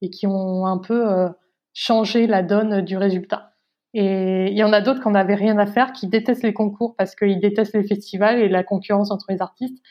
et 0.00 0.10
qui 0.10 0.28
ont 0.28 0.64
un 0.64 0.78
peu 0.78 1.10
euh, 1.10 1.28
changé 1.72 2.28
la 2.28 2.44
donne 2.44 2.82
du 2.82 2.96
résultat. 2.96 3.50
Et 3.94 4.52
il 4.52 4.56
y 4.56 4.62
en 4.62 4.72
a 4.72 4.80
d'autres 4.80 5.02
qui 5.02 5.08
n'avaient 5.08 5.34
rien 5.34 5.58
à 5.58 5.66
faire, 5.66 5.90
qui 5.90 6.06
détestent 6.06 6.44
les 6.44 6.54
concours 6.54 6.94
parce 6.94 7.16
qu'ils 7.16 7.40
détestent 7.40 7.74
les 7.74 7.82
festivals 7.82 8.38
et 8.38 8.48
la 8.48 8.62
concurrence 8.62 9.10
entre 9.10 9.26
les 9.30 9.42
artistes. 9.42 9.82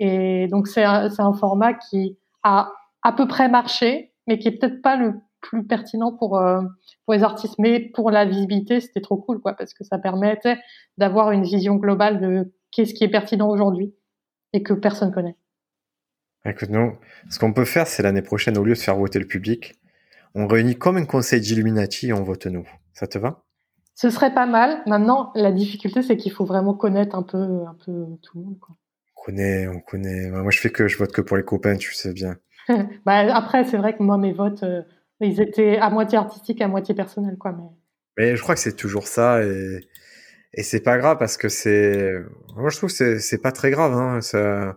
Et 0.00 0.48
donc 0.48 0.66
c'est 0.66 0.82
un, 0.82 1.08
un, 1.16 1.32
format 1.32 1.74
qui 1.74 2.18
a 2.42 2.72
à 3.04 3.12
peu 3.12 3.28
près 3.28 3.48
marché, 3.48 4.12
mais 4.26 4.40
qui 4.40 4.48
est 4.48 4.58
peut-être 4.58 4.82
pas 4.82 4.96
le 4.96 5.14
plus 5.44 5.66
pertinent 5.66 6.12
pour 6.12 6.38
euh, 6.38 6.62
pour 7.04 7.14
les 7.14 7.22
artistes. 7.22 7.56
Mais 7.58 7.80
pour 7.80 8.10
la 8.10 8.24
visibilité, 8.24 8.80
c'était 8.80 9.00
trop 9.00 9.16
cool, 9.16 9.40
quoi, 9.40 9.54
parce 9.54 9.74
que 9.74 9.84
ça 9.84 9.98
permettait 9.98 10.58
d'avoir 10.98 11.30
une 11.30 11.44
vision 11.44 11.76
globale 11.76 12.20
de 12.20 12.52
qu'est-ce 12.70 12.94
qui 12.94 13.04
est 13.04 13.08
pertinent 13.08 13.48
aujourd'hui 13.48 13.94
et 14.52 14.62
que 14.62 14.72
personne 14.72 15.12
connaît. 15.12 15.36
Écoute, 16.46 16.70
nous, 16.70 16.92
ce 17.30 17.38
qu'on 17.38 17.52
peut 17.52 17.64
faire, 17.64 17.86
c'est 17.86 18.02
l'année 18.02 18.22
prochaine, 18.22 18.58
au 18.58 18.64
lieu 18.64 18.74
de 18.74 18.78
faire 18.78 18.96
voter 18.96 19.18
le 19.18 19.26
public, 19.26 19.74
on 20.34 20.46
réunit 20.46 20.76
comme 20.76 20.96
un 20.96 21.06
conseil 21.06 21.40
d'Illuminati 21.40 22.08
et 22.08 22.12
on 22.12 22.22
vote 22.22 22.46
nous. 22.46 22.68
Ça 22.92 23.06
te 23.06 23.18
va? 23.18 23.44
Ce 23.94 24.10
serait 24.10 24.34
pas 24.34 24.46
mal. 24.46 24.82
Maintenant, 24.86 25.30
la 25.34 25.52
difficulté, 25.52 26.02
c'est 26.02 26.16
qu'il 26.16 26.32
faut 26.32 26.44
vraiment 26.44 26.74
connaître 26.74 27.16
un 27.16 27.22
peu, 27.22 27.38
un 27.38 27.76
peu 27.84 28.06
tout 28.22 28.38
le 28.38 28.44
monde. 28.44 28.58
Quoi. 28.58 28.76
On 29.16 29.22
connaît, 29.22 29.68
on 29.68 29.80
connaît. 29.80 30.30
Moi, 30.30 30.50
je 30.50 30.60
fais 30.60 30.70
que 30.70 30.88
je 30.88 30.98
vote 30.98 31.12
que 31.12 31.22
pour 31.22 31.36
les 31.36 31.44
copains, 31.44 31.76
tu 31.76 31.94
sais 31.94 32.12
bien. 32.12 32.36
bah, 33.06 33.34
après, 33.34 33.64
c'est 33.64 33.76
vrai 33.76 33.96
que 33.96 34.02
moi, 34.02 34.18
mes 34.18 34.32
votes, 34.32 34.64
euh, 34.64 34.82
ils 35.20 35.40
étaient 35.40 35.78
à 35.78 35.90
moitié 35.90 36.18
artistiques, 36.18 36.60
à 36.60 36.68
moitié 36.68 36.94
personnels, 36.94 37.36
quoi. 37.38 37.52
Mais, 37.52 37.64
mais 38.16 38.36
je 38.36 38.42
crois 38.42 38.54
que 38.54 38.60
c'est 38.60 38.76
toujours 38.76 39.06
ça 39.06 39.42
et, 39.42 39.80
et 40.56 40.62
c'est 40.62 40.80
pas 40.80 40.98
grave 40.98 41.18
parce 41.18 41.36
que 41.36 41.48
c'est. 41.48 42.12
Moi, 42.56 42.70
je 42.70 42.76
trouve 42.76 42.90
que 42.96 43.18
c'est, 43.18 43.42
pas 43.42 43.52
très 43.52 43.70
grave. 43.70 43.92
Hein. 43.92 44.20
Ça, 44.20 44.76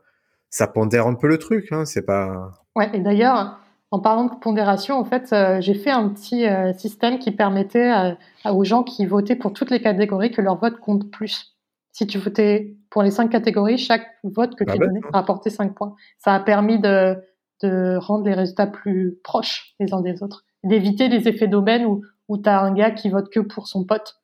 ça 0.49 0.67
pondère 0.67 1.07
un 1.07 1.13
peu 1.13 1.27
le 1.27 1.37
truc. 1.37 1.71
Hein. 1.71 1.85
C'est 1.85 2.01
pas. 2.05 2.51
Ouais. 2.75 2.89
Et 2.93 2.99
d'ailleurs, 2.99 3.59
en 3.91 3.99
parlant 3.99 4.25
de 4.25 4.35
pondération, 4.39 4.97
en 4.97 5.05
fait, 5.05 5.31
euh, 5.33 5.61
j'ai 5.61 5.75
fait 5.75 5.91
un 5.91 6.09
petit 6.09 6.47
euh, 6.47 6.73
système 6.73 7.19
qui 7.19 7.31
permettait 7.31 8.15
aux 8.45 8.63
gens 8.63 8.83
qui 8.83 9.05
votaient 9.05 9.35
pour 9.35 9.53
toutes 9.53 9.71
les 9.71 9.81
catégories 9.81 10.31
que 10.31 10.41
leur 10.41 10.57
vote 10.57 10.79
compte 10.79 11.11
plus. 11.11 11.55
Si 11.91 12.05
tu 12.05 12.17
votais 12.17 12.75
pour 12.89 13.03
les 13.03 13.11
cinq 13.11 13.29
catégories, 13.29 13.77
chaque 13.77 14.05
vote 14.23 14.55
que 14.55 14.63
ah 14.67 14.73
tu 14.73 14.79
donnais 14.79 14.99
rapportait 15.11 15.49
5 15.49 15.73
points. 15.73 15.95
Ça 16.19 16.35
a 16.35 16.39
permis 16.39 16.79
de, 16.79 17.17
de 17.61 17.97
rendre 17.97 18.25
les 18.25 18.33
résultats 18.33 18.67
plus 18.67 19.17
proches 19.23 19.73
les 19.79 19.93
uns 19.93 20.01
des 20.01 20.23
autres, 20.23 20.45
d'éviter 20.63 21.07
les 21.07 21.27
effets 21.27 21.47
d'aubaine 21.47 21.85
où, 21.85 22.03
où 22.27 22.37
tu 22.37 22.49
as 22.49 22.59
un 22.59 22.73
gars 22.73 22.91
qui 22.91 23.09
vote 23.09 23.31
que 23.31 23.39
pour 23.39 23.67
son 23.67 23.85
pote. 23.85 24.21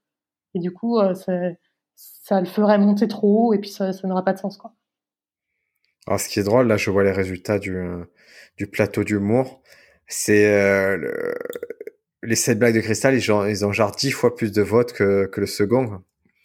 Et 0.55 0.59
du 0.59 0.71
coup, 0.71 0.99
euh, 0.99 1.13
ça, 1.95 2.39
le 2.39 2.45
ferait 2.45 2.77
monter 2.77 3.07
trop 3.07 3.47
haut 3.47 3.53
et 3.53 3.59
puis 3.59 3.69
ça, 3.69 3.93
ça 3.93 4.07
n'aura 4.07 4.23
pas 4.23 4.33
de 4.33 4.39
sens. 4.39 4.57
Quoi. 4.57 4.73
Alors, 6.07 6.19
ce 6.19 6.29
qui 6.29 6.39
est 6.39 6.43
drôle, 6.43 6.67
là, 6.67 6.77
je 6.77 6.89
vois 6.91 7.03
les 7.03 7.11
résultats 7.11 7.59
du, 7.59 7.81
du 8.57 8.67
plateau 8.67 9.03
d'humour. 9.03 9.61
C'est 10.07 10.45
euh, 10.47 10.97
le, 10.97 11.33
les 12.23 12.35
7 12.35 12.59
blagues 12.59 12.75
de 12.75 12.81
cristal, 12.81 13.15
ils 13.15 13.31
ont, 13.31 13.45
ils 13.45 13.65
ont 13.65 13.71
genre 13.71 13.91
10 13.91 14.11
fois 14.11 14.35
plus 14.35 14.51
de 14.51 14.61
votes 14.61 14.93
que, 14.93 15.25
que 15.27 15.41
le 15.41 15.47
second. 15.47 16.01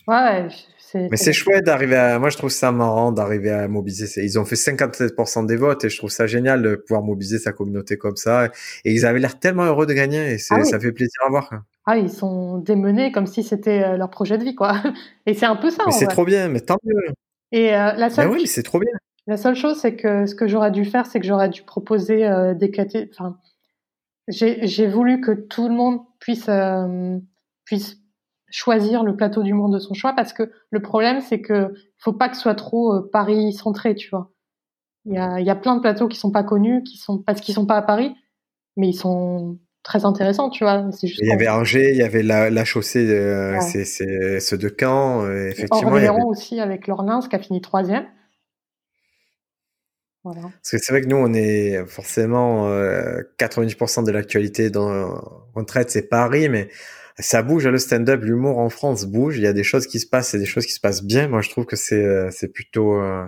Ouais, 0.07 0.49
mais 0.95 1.17
c'est 1.17 1.33
chouette 1.33 1.65
d'arriver 1.65 1.97
à. 1.97 2.19
Moi, 2.19 2.31
je 2.31 2.37
trouve 2.37 2.51
ça 2.51 2.73
marrant 2.73 3.13
d'arriver 3.13 3.51
à 3.51 3.69
mobiliser. 3.69 4.25
Ils 4.25 4.39
ont 4.39 4.45
fait 4.45 4.57
57% 4.57 5.47
des 5.47 5.57
votes 5.57 5.85
et 5.85 5.89
je 5.89 5.97
trouve 5.99 6.11
ça 6.11 6.27
génial 6.27 6.63
de 6.63 6.77
pouvoir 6.77 7.03
mobiliser 7.03 7.39
sa 7.39 7.53
communauté 7.53 7.99
comme 7.99 8.17
ça. 8.17 8.47
Et 8.85 8.93
ils 8.93 9.07
avaient 9.07 9.19
l'air 9.19 9.39
tellement 9.39 9.65
heureux 9.65 9.87
de 9.87 9.93
gagner 9.93 10.33
et 10.33 10.39
ah 10.51 10.65
ça 10.65 10.81
fait 10.81 10.93
plaisir 10.93 11.21
à 11.27 11.31
voir. 11.31 11.51
Ah, 11.87 11.97
ils 11.97 12.11
sont 12.11 12.59
démenés 12.59 13.13
comme 13.13 13.27
si 13.27 13.43
c'était 13.43 13.83
euh, 13.83 13.97
leur 13.97 14.11
projet 14.11 14.37
de 14.37 14.45
vie, 14.45 14.55
quoi. 14.55 14.75
Et 15.27 15.33
c'est 15.33 15.47
un 15.47 15.57
peu 15.57 15.71
ça. 15.71 15.85
Mais 15.87 15.93
c'est 15.93 16.07
trop 16.07 16.27
bien, 16.27 16.49
mais 16.49 16.61
tant 16.61 16.77
mieux. 16.85 17.15
Et 17.51 17.75
euh, 17.75 17.93
la 17.95 18.11
seule. 18.11 18.29
oui, 18.29 18.47
c'est 18.47 18.63
trop 18.63 18.79
bien. 18.79 18.93
La 19.27 19.39
seule 19.39 19.55
chose, 19.55 19.79
c'est 19.81 19.97
que 19.97 20.27
ce 20.27 20.35
que 20.35 20.47
j'aurais 20.47 20.71
dû 20.71 20.85
faire, 20.85 21.07
c'est 21.07 21.19
que 21.19 21.27
j'aurais 21.27 21.49
dû 21.49 21.63
proposer 21.63 22.27
euh, 22.27 22.53
des 22.53 22.71
catégories. 22.71 23.11
Enfin, 23.15 23.39
j'ai 24.29 24.87
voulu 24.87 25.23
que 25.23 25.33
tout 25.33 25.69
le 25.69 25.75
monde 25.75 26.01
puisse 26.21 26.51
puisse 27.65 27.98
choisir 28.51 29.05
le 29.05 29.17
plateau 29.17 29.43
du 29.43 29.53
monde 29.53 29.75
de 29.75 29.79
son 29.79 29.95
choix 29.95 30.13
parce 30.15 30.33
que 30.33 30.51
le 30.71 30.81
problème 30.81 31.21
c'est 31.21 31.41
que 31.41 31.75
faut 31.99 32.13
pas 32.13 32.29
que 32.29 32.37
ce 32.37 32.43
soit 32.43 32.55
trop 32.55 32.95
euh, 32.95 33.11
Paris 33.13 33.53
centré, 33.53 33.95
tu 33.95 34.09
vois. 34.11 34.31
Il 35.05 35.15
y 35.15 35.19
a, 35.19 35.41
y 35.41 35.51
a 35.51 35.57
plein 35.57 35.77
de 35.77 35.81
plateaux 35.81 36.09
qui 36.09 36.19
sont 36.19 36.31
pas 36.31 36.43
connus, 36.43 36.83
qui 36.83 36.99
sont 36.99 37.19
parce 37.19 37.41
qu'ils 37.41 37.55
sont 37.55 37.67
pas 37.67 37.77
à 37.77 37.83
Paris, 37.83 38.15
mais 38.77 38.89
ils 38.89 38.97
sont 38.97 39.59
très 39.83 40.05
intéressants, 40.05 40.51
tu 40.51 40.65
vois. 40.65 40.85
Juste 41.03 41.21
il 41.23 41.29
y 41.29 41.33
avait 41.33 41.49
Angers, 41.49 41.93
il 41.93 41.97
y 41.97 42.03
avait 42.03 42.23
la, 42.23 42.51
la 42.51 42.65
chaussée, 42.65 43.09
euh, 43.09 43.59
c'est 43.61 43.85
ceux 44.41 44.59
de 44.59 44.75
Caen, 44.79 45.25
euh, 45.25 45.49
effectivement. 45.49 45.93
Orléans 45.93 46.27
aussi 46.27 46.61
avec 46.61 46.87
Lorlins 46.87 47.21
qui 47.29 47.35
a 47.35 47.39
fini 47.39 47.61
troisième. 47.61 48.05
Voilà. 50.25 50.43
Parce 50.43 50.73
que 50.73 50.79
c'est 50.79 50.93
vrai 50.93 51.01
que 51.01 51.07
nous, 51.07 51.17
on 51.17 51.33
est 51.33 51.87
forcément 51.87 52.69
90% 53.39 54.05
de 54.05 54.11
l'actualité 54.11 54.69
dans 54.69 55.23
retraite, 55.55 55.91
c'est 55.91 56.09
Paris, 56.09 56.49
mais 56.51 56.69
ça 57.19 57.43
bouge 57.43 57.67
le 57.67 57.79
stand-up, 57.79 58.23
l'humour 58.23 58.59
en 58.59 58.69
France 58.69 59.07
bouge. 59.07 59.39
Il 59.39 59.43
y 59.43 59.47
a 59.47 59.53
des 59.53 59.65
choses 59.65 59.87
qui 59.87 59.99
se 60.01 60.07
passent, 60.07 60.35
et 60.35 60.39
des 60.39 60.47
choses 60.47 60.67
qui 60.67 60.73
se 60.73 60.81
passent 60.81 61.05
bien. 61.05 61.29
Moi, 61.29 61.41
je 61.41 61.51
trouve 61.51 61.65
que 61.67 61.77
c'est 61.77 62.05
euh, 62.05 62.31
c'est 62.31 62.53
plutôt 62.53 62.95
euh... 62.95 63.27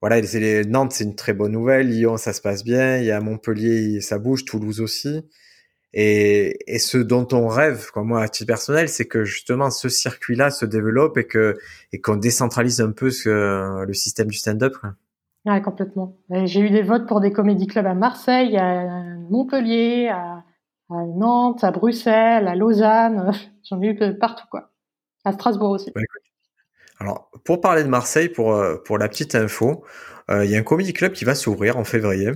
voilà. 0.00 0.20
Nantes, 0.66 0.92
c'est 0.92 1.04
une 1.04 1.16
très 1.16 1.32
bonne 1.32 1.52
nouvelle. 1.52 1.88
Lyon, 1.88 2.16
ça 2.16 2.32
se 2.32 2.40
passe 2.40 2.64
bien. 2.64 2.98
Il 2.98 3.04
y 3.04 3.10
a 3.10 3.20
Montpellier, 3.20 4.00
ça 4.00 4.18
bouge. 4.18 4.44
Toulouse 4.44 4.80
aussi. 4.80 5.26
Et, 5.98 6.58
et 6.66 6.78
ce 6.78 6.98
dont 6.98 7.26
on 7.32 7.48
rêve, 7.48 7.90
comme 7.90 8.08
moi 8.08 8.20
à 8.20 8.28
titre 8.28 8.48
personnel, 8.48 8.88
c'est 8.90 9.06
que 9.06 9.24
justement 9.24 9.70
ce 9.70 9.88
circuit-là 9.88 10.50
se 10.50 10.66
développe 10.66 11.16
et 11.16 11.26
que 11.26 11.54
et 11.92 12.02
qu'on 12.02 12.16
décentralise 12.16 12.82
un 12.82 12.92
peu 12.92 13.10
ce, 13.10 13.82
le 13.82 13.94
système 13.94 14.26
du 14.26 14.36
stand-up. 14.36 14.74
Ouais, 15.46 15.62
complètement. 15.62 16.18
J'ai 16.44 16.60
eu 16.60 16.70
des 16.70 16.82
votes 16.82 17.06
pour 17.06 17.20
des 17.20 17.32
comédie 17.32 17.66
clubs 17.66 17.86
à 17.86 17.94
Marseille, 17.94 18.58
à 18.58 19.04
Montpellier, 19.30 20.08
à 20.08 20.44
à 20.90 21.04
Nantes, 21.06 21.64
à 21.64 21.70
Bruxelles, 21.70 22.48
à 22.48 22.54
Lausanne, 22.54 23.32
j'en 23.68 23.80
ai 23.82 23.88
eu 23.88 24.18
partout 24.18 24.46
quoi. 24.50 24.70
À 25.24 25.32
Strasbourg 25.32 25.70
aussi. 25.70 25.90
Bah, 25.94 26.00
alors, 26.98 27.30
pour 27.44 27.60
parler 27.60 27.82
de 27.82 27.88
Marseille, 27.88 28.28
pour, 28.28 28.54
euh, 28.54 28.76
pour 28.76 28.96
la 28.96 29.08
petite 29.08 29.34
info, 29.34 29.84
euh, 30.30 30.44
il 30.44 30.50
y 30.50 30.56
a 30.56 30.58
un 30.58 30.62
comedy 30.62 30.92
club 30.92 31.12
qui 31.12 31.24
va 31.24 31.34
s'ouvrir 31.34 31.76
en 31.76 31.84
février. 31.84 32.30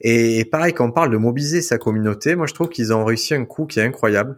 Et 0.00 0.44
pareil, 0.44 0.74
quand 0.74 0.86
on 0.86 0.92
parle 0.92 1.10
de 1.10 1.16
mobiliser 1.16 1.62
sa 1.62 1.78
communauté, 1.78 2.34
moi 2.34 2.46
je 2.46 2.54
trouve 2.54 2.68
qu'ils 2.68 2.92
ont 2.92 3.04
réussi 3.04 3.34
un 3.34 3.44
coup 3.44 3.66
qui 3.66 3.80
est 3.80 3.84
incroyable. 3.84 4.36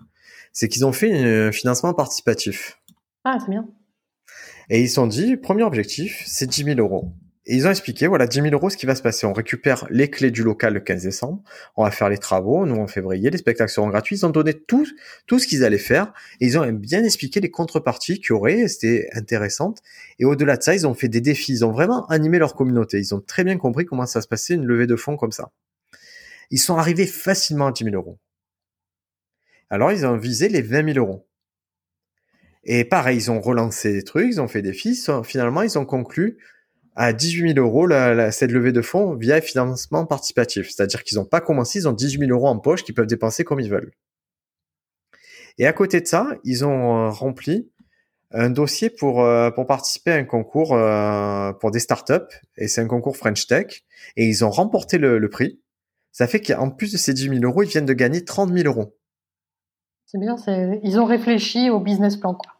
C'est 0.52 0.68
qu'ils 0.68 0.86
ont 0.86 0.92
fait 0.92 1.12
un 1.12 1.52
financement 1.52 1.94
participatif. 1.94 2.80
Ah, 3.24 3.38
c'est 3.40 3.50
bien. 3.50 3.66
Et 4.70 4.82
ils 4.82 4.88
se 4.88 4.94
sont 4.94 5.06
dit, 5.06 5.36
premier 5.36 5.62
objectif, 5.62 6.22
c'est 6.26 6.46
10 6.46 6.64
000 6.64 6.80
euros. 6.80 7.12
Et 7.46 7.56
ils 7.56 7.66
ont 7.66 7.70
expliqué, 7.70 8.06
voilà, 8.06 8.26
10 8.26 8.40
000 8.40 8.54
euros, 8.54 8.70
ce 8.70 8.76
qui 8.78 8.86
va 8.86 8.94
se 8.94 9.02
passer. 9.02 9.26
On 9.26 9.34
récupère 9.34 9.86
les 9.90 10.08
clés 10.08 10.30
du 10.30 10.42
local 10.42 10.72
le 10.72 10.80
15 10.80 11.02
décembre. 11.02 11.42
On 11.76 11.84
va 11.84 11.90
faire 11.90 12.08
les 12.08 12.16
travaux, 12.16 12.64
nous, 12.64 12.76
en 12.76 12.86
février. 12.86 13.28
Les 13.28 13.36
spectacles 13.36 13.70
seront 13.70 13.88
gratuits. 13.88 14.16
Ils 14.16 14.24
ont 14.24 14.30
donné 14.30 14.54
tout, 14.54 14.86
ce 14.86 15.46
qu'ils 15.46 15.62
allaient 15.62 15.76
faire. 15.76 16.14
Et 16.40 16.46
ils 16.46 16.58
ont 16.58 16.72
bien 16.72 17.04
expliqué 17.04 17.40
les 17.40 17.50
contreparties 17.50 18.18
qu'il 18.18 18.30
y 18.30 18.32
aurait. 18.32 18.66
C'était 18.68 19.10
intéressant. 19.12 19.74
Et 20.18 20.24
au-delà 20.24 20.56
de 20.56 20.62
ça, 20.62 20.74
ils 20.74 20.86
ont 20.86 20.94
fait 20.94 21.08
des 21.08 21.20
défis. 21.20 21.52
Ils 21.52 21.66
ont 21.66 21.72
vraiment 21.72 22.06
animé 22.06 22.38
leur 22.38 22.54
communauté. 22.54 22.98
Ils 22.98 23.14
ont 23.14 23.20
très 23.20 23.44
bien 23.44 23.58
compris 23.58 23.84
comment 23.84 24.06
ça 24.06 24.22
se 24.22 24.28
passait 24.28 24.54
une 24.54 24.64
levée 24.64 24.86
de 24.86 24.96
fonds 24.96 25.18
comme 25.18 25.32
ça. 25.32 25.50
Ils 26.50 26.58
sont 26.58 26.78
arrivés 26.78 27.06
facilement 27.06 27.66
à 27.66 27.72
10 27.72 27.84
000 27.84 27.96
euros. 27.96 28.18
Alors, 29.68 29.92
ils 29.92 30.06
ont 30.06 30.16
visé 30.16 30.48
les 30.48 30.62
20 30.62 30.94
000 30.94 30.98
euros. 30.98 31.26
Et 32.66 32.84
pareil, 32.84 33.18
ils 33.18 33.30
ont 33.30 33.42
relancé 33.42 33.92
des 33.92 34.02
trucs, 34.02 34.28
ils 34.28 34.40
ont 34.40 34.48
fait 34.48 34.62
des 34.62 34.70
défis. 34.70 34.98
Finalement, 35.24 35.60
ils 35.60 35.78
ont 35.78 35.84
conclu 35.84 36.38
à 36.94 37.12
18 37.12 37.54
000 37.54 37.66
euros 37.66 37.86
la, 37.86 38.30
cette 38.30 38.50
levée 38.50 38.72
de 38.72 38.82
fonds 38.82 39.14
via 39.14 39.40
financement 39.40 40.06
participatif. 40.06 40.70
C'est-à-dire 40.70 41.02
qu'ils 41.02 41.18
n'ont 41.18 41.24
pas 41.24 41.40
commencé, 41.40 41.80
ils 41.80 41.88
ont 41.88 41.92
18 41.92 42.26
000 42.26 42.30
euros 42.30 42.48
en 42.48 42.58
poche 42.58 42.84
qu'ils 42.84 42.94
peuvent 42.94 43.06
dépenser 43.06 43.44
comme 43.44 43.60
ils 43.60 43.70
veulent. 43.70 43.92
Et 45.58 45.66
à 45.66 45.72
côté 45.72 46.00
de 46.00 46.06
ça, 46.06 46.28
ils 46.44 46.64
ont 46.64 47.06
euh, 47.06 47.10
rempli 47.10 47.70
un 48.30 48.50
dossier 48.50 48.90
pour, 48.90 49.22
euh, 49.22 49.50
pour 49.50 49.66
participer 49.66 50.12
à 50.12 50.16
un 50.16 50.24
concours 50.24 50.74
euh, 50.74 51.52
pour 51.52 51.70
des 51.70 51.78
startups. 51.78 52.34
Et 52.56 52.68
c'est 52.68 52.80
un 52.80 52.88
concours 52.88 53.16
French 53.16 53.46
Tech. 53.46 53.84
Et 54.16 54.26
ils 54.26 54.44
ont 54.44 54.50
remporté 54.50 54.98
le, 54.98 55.18
le 55.18 55.30
prix. 55.30 55.60
Ça 56.10 56.26
fait 56.26 56.40
qu'en 56.40 56.70
plus 56.70 56.92
de 56.92 56.96
ces 56.96 57.12
10 57.12 57.28
000 57.28 57.34
euros, 57.42 57.62
ils 57.62 57.68
viennent 57.68 57.86
de 57.86 57.92
gagner 57.92 58.24
30 58.24 58.52
000 58.52 58.66
euros. 58.66 58.96
C'est 60.06 60.18
bien, 60.18 60.36
ils 60.84 61.00
ont 61.00 61.06
réfléchi 61.06 61.70
au 61.70 61.80
business 61.80 62.16
plan. 62.16 62.34
Quoi. 62.34 62.53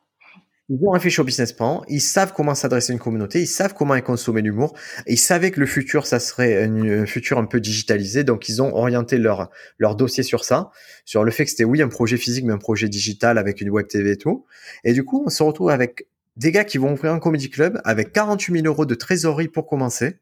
Ils 0.70 0.78
ont 0.86 0.92
réfléchi 0.92 1.20
au 1.20 1.24
business 1.24 1.52
plan, 1.52 1.84
ils 1.88 2.00
savent 2.00 2.32
comment 2.32 2.54
s'adresser 2.54 2.92
à 2.92 2.94
une 2.94 2.98
communauté, 2.98 3.42
ils 3.42 3.46
savent 3.46 3.74
comment 3.74 4.00
consommer 4.00 4.40
l'humour, 4.40 4.74
ils 5.06 5.18
savaient 5.18 5.50
que 5.50 5.60
le 5.60 5.66
futur, 5.66 6.06
ça 6.06 6.18
serait 6.18 6.64
un 6.64 7.04
futur 7.04 7.36
un 7.36 7.44
peu 7.44 7.60
digitalisé, 7.60 8.24
donc 8.24 8.48
ils 8.48 8.62
ont 8.62 8.74
orienté 8.74 9.18
leur, 9.18 9.50
leur 9.78 9.94
dossier 9.94 10.22
sur 10.22 10.42
ça, 10.42 10.70
sur 11.04 11.22
le 11.22 11.30
fait 11.30 11.44
que 11.44 11.50
c'était 11.50 11.64
oui 11.64 11.82
un 11.82 11.88
projet 11.88 12.16
physique, 12.16 12.46
mais 12.46 12.54
un 12.54 12.58
projet 12.58 12.88
digital 12.88 13.36
avec 13.36 13.60
une 13.60 13.68
web 13.68 13.86
TV 13.88 14.12
et 14.12 14.16
tout. 14.16 14.46
Et 14.84 14.94
du 14.94 15.04
coup, 15.04 15.22
on 15.26 15.28
se 15.28 15.42
retrouve 15.42 15.68
avec 15.68 16.06
des 16.36 16.50
gars 16.50 16.64
qui 16.64 16.78
vont 16.78 16.94
ouvrir 16.94 17.12
un 17.12 17.18
comedy 17.18 17.50
club 17.50 17.78
avec 17.84 18.12
48 18.12 18.62
000 18.62 18.66
euros 18.66 18.86
de 18.86 18.94
trésorerie 18.94 19.48
pour 19.48 19.66
commencer, 19.66 20.18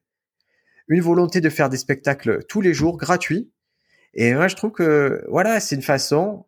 une 0.88 1.00
volonté 1.00 1.40
de 1.40 1.48
faire 1.50 1.68
des 1.68 1.76
spectacles 1.76 2.44
tous 2.48 2.60
les 2.60 2.74
jours 2.74 2.96
gratuits. 2.96 3.52
Et 4.14 4.34
moi, 4.34 4.48
je 4.48 4.56
trouve 4.56 4.72
que 4.72 5.24
voilà, 5.28 5.60
c'est 5.60 5.76
une 5.76 5.82
façon 5.82 6.46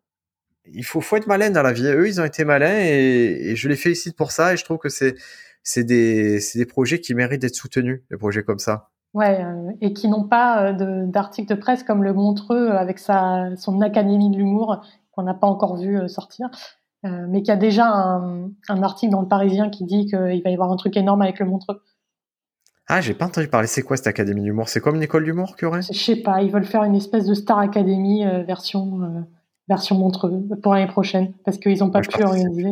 il 0.73 0.83
faut, 0.83 1.01
faut 1.01 1.17
être 1.17 1.27
malin 1.27 1.49
dans 1.49 1.61
la 1.61 1.73
vie. 1.73 1.85
Eux, 1.85 2.07
ils 2.07 2.19
ont 2.19 2.25
été 2.25 2.45
malins 2.45 2.79
et, 2.79 3.55
je 3.55 3.69
les 3.69 3.75
félicite 3.75 4.15
pour 4.15 4.31
ça. 4.31 4.53
Et 4.53 4.57
je 4.57 4.63
trouve 4.63 4.77
que 4.77 4.89
c'est 4.89 5.15
c'est 5.63 5.83
des, 5.83 6.39
des 6.53 6.65
projets 6.65 6.99
qui 6.99 7.15
méritent 7.15 7.41
d'être 7.41 7.55
soutenus, 7.55 8.03
des 8.11 8.17
projets 8.17 8.43
comme 8.43 8.59
ça. 8.59 8.89
Ouais, 9.15 9.43
euh, 9.43 9.71
et 9.79 9.93
qui 9.93 10.09
n'ont 10.09 10.27
pas 10.27 10.73
euh, 10.73 11.05
d'articles 11.07 11.47
de, 11.47 11.59
presse 11.59 11.83
comme 11.83 12.03
le 12.03 12.13
Montreux 12.13 12.69
avec 12.71 12.99
sa, 12.99 13.55
son 13.55 13.81
Académie 13.81 14.29
de 14.29 14.37
l'humour 14.37 14.85
qu'on 15.11 15.23
n'a 15.23 15.33
pas 15.33 15.47
encore 15.47 15.77
vu 15.77 15.97
euh, 15.97 16.07
sortir, 16.07 16.49
mais 17.03 17.43
qui 17.43 17.51
a 17.51 17.55
déjà 17.55 17.85
un, 17.85 18.49
un, 18.67 18.81
article 18.81 19.11
dans 19.11 19.21
le 19.21 19.27
Parisien 19.27 19.69
qui 19.69 19.83
dit 19.83 20.07
qu'il 20.07 20.41
va 20.43 20.49
y 20.49 20.53
avoir 20.53 20.71
un 20.71 20.75
truc 20.75 20.97
énorme 20.97 21.21
avec 21.21 21.37
le 21.37 21.45
Montreux. 21.45 21.83
Ah, 22.87 22.99
j'ai 22.99 23.13
pas 23.13 23.27
entendu 23.27 23.47
parler. 23.47 23.67
C'est 23.67 23.83
quoi 23.83 23.95
cette 23.95 24.07
Académie 24.07 24.41
d'humour 24.41 24.69
C'est 24.69 24.79
comme 24.79 24.95
une 24.95 25.03
école 25.03 25.23
d'humour 25.23 25.55
qu'il 25.55 25.65
y 25.65 25.67
aurait 25.67 25.83
Je 25.83 25.93
sais 25.93 26.15
pas. 26.15 26.41
Ils 26.41 26.51
veulent 26.51 26.65
faire 26.65 26.83
une 26.83 26.95
espèce 26.95 27.25
de 27.25 27.35
Star 27.35 27.59
Academy 27.59 28.25
version 28.47 29.27
version 29.67 29.95
Montreux 29.95 30.43
pour 30.61 30.73
l'année 30.73 30.91
prochaine 30.91 31.33
parce 31.43 31.57
qu'ils 31.57 31.79
n'ont 31.79 31.89
pas 31.89 32.01
pu 32.01 32.23
organiser. 32.23 32.63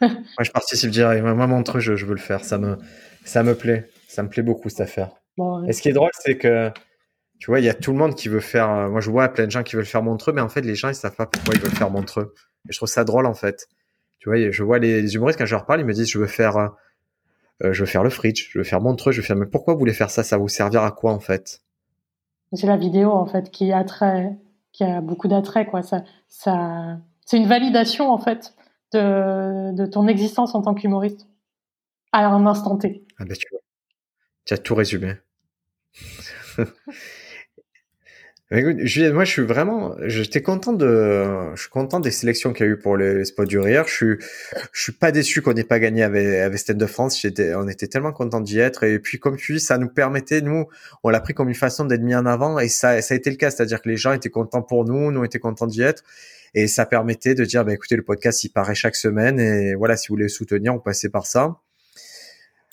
Moi, 0.00 0.10
je 0.40 0.50
participe 0.50 0.90
direct. 0.90 1.22
Moi, 1.22 1.46
Montreux, 1.46 1.80
je, 1.80 1.96
je, 1.96 2.06
veux 2.06 2.14
le 2.14 2.20
faire. 2.20 2.44
Ça 2.44 2.58
me, 2.58 2.76
ça 3.24 3.42
me 3.42 3.54
plaît. 3.54 3.88
Ça 4.08 4.22
me 4.22 4.28
plaît 4.28 4.42
beaucoup 4.42 4.68
cette 4.68 4.80
affaire. 4.80 5.10
Et 5.66 5.72
ce 5.72 5.80
qui 5.80 5.88
est 5.88 5.92
drôle, 5.92 6.10
c'est 6.12 6.36
que 6.36 6.70
tu 7.40 7.50
vois, 7.50 7.60
il 7.60 7.64
y 7.64 7.70
a 7.70 7.74
tout 7.74 7.92
le 7.92 7.98
monde 7.98 8.14
qui 8.14 8.28
veut 8.28 8.40
faire. 8.40 8.70
Euh, 8.70 8.88
moi, 8.90 9.00
je 9.00 9.10
vois 9.10 9.28
plein 9.30 9.46
de 9.46 9.50
gens 9.50 9.62
qui 9.62 9.74
veulent 9.74 9.86
faire 9.86 10.02
Montreux, 10.02 10.32
mais 10.32 10.42
en 10.42 10.50
fait, 10.50 10.60
les 10.60 10.74
gens 10.74 10.90
ils 10.90 10.94
savent 10.94 11.16
pas 11.16 11.26
pourquoi 11.26 11.54
ils 11.54 11.60
veulent 11.60 11.70
faire 11.74 11.90
Montreux. 11.90 12.34
Et 12.68 12.72
je 12.72 12.76
trouve 12.76 12.88
ça 12.88 13.02
drôle 13.02 13.26
en 13.26 13.34
fait. 13.34 13.66
Tu 14.18 14.28
vois, 14.28 14.50
je 14.50 14.62
vois 14.62 14.78
les, 14.78 15.14
humoristes 15.14 15.38
quand 15.38 15.46
je 15.46 15.54
leur 15.54 15.64
parle, 15.64 15.80
ils 15.80 15.86
me 15.86 15.94
disent 15.94 16.10
je 16.10 16.18
veux 16.18 16.26
faire, 16.26 16.58
euh, 16.58 16.68
euh, 17.64 17.72
je 17.72 17.80
veux 17.80 17.86
faire 17.86 18.04
le 18.04 18.10
fridge, 18.10 18.50
je 18.50 18.58
veux 18.58 18.64
faire 18.64 18.82
Montreux, 18.82 19.12
je 19.12 19.22
veux 19.22 19.26
faire. 19.26 19.36
Mais 19.36 19.46
pourquoi 19.46 19.72
vous 19.72 19.80
voulez 19.80 19.94
faire 19.94 20.10
ça? 20.10 20.22
Ça 20.22 20.36
va 20.36 20.42
vous 20.42 20.48
servir 20.48 20.82
à 20.82 20.90
quoi 20.90 21.12
en 21.12 21.20
fait? 21.20 21.62
C'est 22.52 22.66
la 22.66 22.76
vidéo 22.76 23.10
en 23.10 23.24
fait 23.24 23.50
qui 23.50 23.72
attrait 23.72 24.36
a 24.84 25.00
beaucoup 25.00 25.28
d'attrait, 25.28 25.66
quoi. 25.66 25.82
Ça, 25.82 26.04
ça, 26.28 26.98
c'est 27.26 27.36
une 27.36 27.46
validation, 27.46 28.10
en 28.10 28.18
fait, 28.18 28.54
de, 28.92 29.74
de 29.74 29.86
ton 29.86 30.06
existence 30.08 30.54
en 30.54 30.62
tant 30.62 30.74
qu'humoriste. 30.74 31.26
À 32.12 32.26
un 32.26 32.46
instant 32.46 32.76
T. 32.76 33.06
Ah 33.18 33.24
ben, 33.24 33.36
tu 33.36 33.46
vois. 33.52 33.60
Tu 34.44 34.54
as 34.54 34.58
tout 34.58 34.74
résumé. 34.74 35.14
Julien, 38.52 39.12
moi, 39.12 39.24
je 39.24 39.30
suis 39.30 39.42
vraiment, 39.42 39.94
j'étais 40.06 40.42
content 40.42 40.72
de, 40.72 41.24
je 41.54 41.60
suis 41.60 41.70
content 41.70 42.00
des 42.00 42.10
sélections 42.10 42.52
qu'il 42.52 42.66
y 42.66 42.68
a 42.68 42.72
eu 42.72 42.76
pour 42.76 42.96
les, 42.96 43.24
spots 43.24 43.44
du 43.44 43.60
rire. 43.60 43.84
Je 43.86 43.94
suis, 43.94 44.16
je 44.72 44.82
suis 44.82 44.92
pas 44.92 45.12
déçu 45.12 45.40
qu'on 45.40 45.52
n'ait 45.52 45.62
pas 45.62 45.78
gagné 45.78 46.02
avec, 46.02 46.26
avec 46.26 46.58
Stand 46.58 46.76
de 46.76 46.86
France. 46.86 47.20
J'étais, 47.20 47.54
on 47.54 47.68
était 47.68 47.86
tellement 47.86 48.10
content 48.12 48.40
d'y 48.40 48.58
être. 48.58 48.82
Et 48.82 48.98
puis, 48.98 49.20
comme 49.20 49.36
tu 49.36 49.52
dis, 49.54 49.60
ça 49.60 49.78
nous 49.78 49.88
permettait, 49.88 50.40
nous, 50.40 50.66
on 51.04 51.10
l'a 51.10 51.20
pris 51.20 51.32
comme 51.32 51.48
une 51.48 51.54
façon 51.54 51.84
d'être 51.84 52.02
mis 52.02 52.14
en 52.16 52.26
avant. 52.26 52.58
Et 52.58 52.66
ça, 52.66 53.00
ça 53.02 53.14
a 53.14 53.16
été 53.16 53.30
le 53.30 53.36
cas. 53.36 53.52
C'est-à-dire 53.52 53.80
que 53.80 53.88
les 53.88 53.96
gens 53.96 54.12
étaient 54.12 54.30
contents 54.30 54.62
pour 54.62 54.84
nous, 54.84 55.12
nous 55.12 55.24
était 55.24 55.38
contents 55.38 55.68
d'y 55.68 55.82
être. 55.82 56.02
Et 56.54 56.66
ça 56.66 56.86
permettait 56.86 57.36
de 57.36 57.44
dire, 57.44 57.64
bah, 57.64 57.72
écoutez, 57.72 57.94
le 57.94 58.02
podcast, 58.02 58.42
il 58.42 58.48
paraît 58.48 58.74
chaque 58.74 58.96
semaine. 58.96 59.38
Et 59.38 59.76
voilà, 59.76 59.96
si 59.96 60.08
vous 60.08 60.14
voulez 60.14 60.24
le 60.24 60.28
soutenir, 60.28 60.74
on 60.74 60.80
passait 60.80 61.08
par 61.08 61.24
ça. 61.24 61.60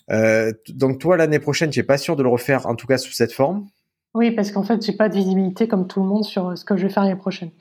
Euh, 0.09 0.53
donc 0.69 0.99
toi, 0.99 1.17
l'année 1.17 1.37
prochaine, 1.37 1.69
n'es 1.75 1.83
pas 1.83 1.99
sûr 1.99 2.15
de 2.15 2.23
le 2.23 2.29
refaire, 2.29 2.65
en 2.65 2.75
tout 2.75 2.87
cas 2.87 2.97
sous 2.97 3.11
cette 3.11 3.33
forme? 3.33 3.67
Oui, 4.13 4.31
parce 4.31 4.51
qu'en 4.51 4.63
fait, 4.63 4.83
j'ai 4.83 4.93
pas 4.93 5.09
de 5.09 5.15
visibilité 5.15 5.67
comme 5.67 5.87
tout 5.87 6.01
le 6.01 6.07
monde 6.07 6.23
sur 6.23 6.49
euh, 6.49 6.55
ce 6.55 6.65
que 6.65 6.75
je 6.77 6.87
vais 6.87 6.93
faire 6.93 7.03
l'année 7.03 7.15
prochaine. 7.15 7.51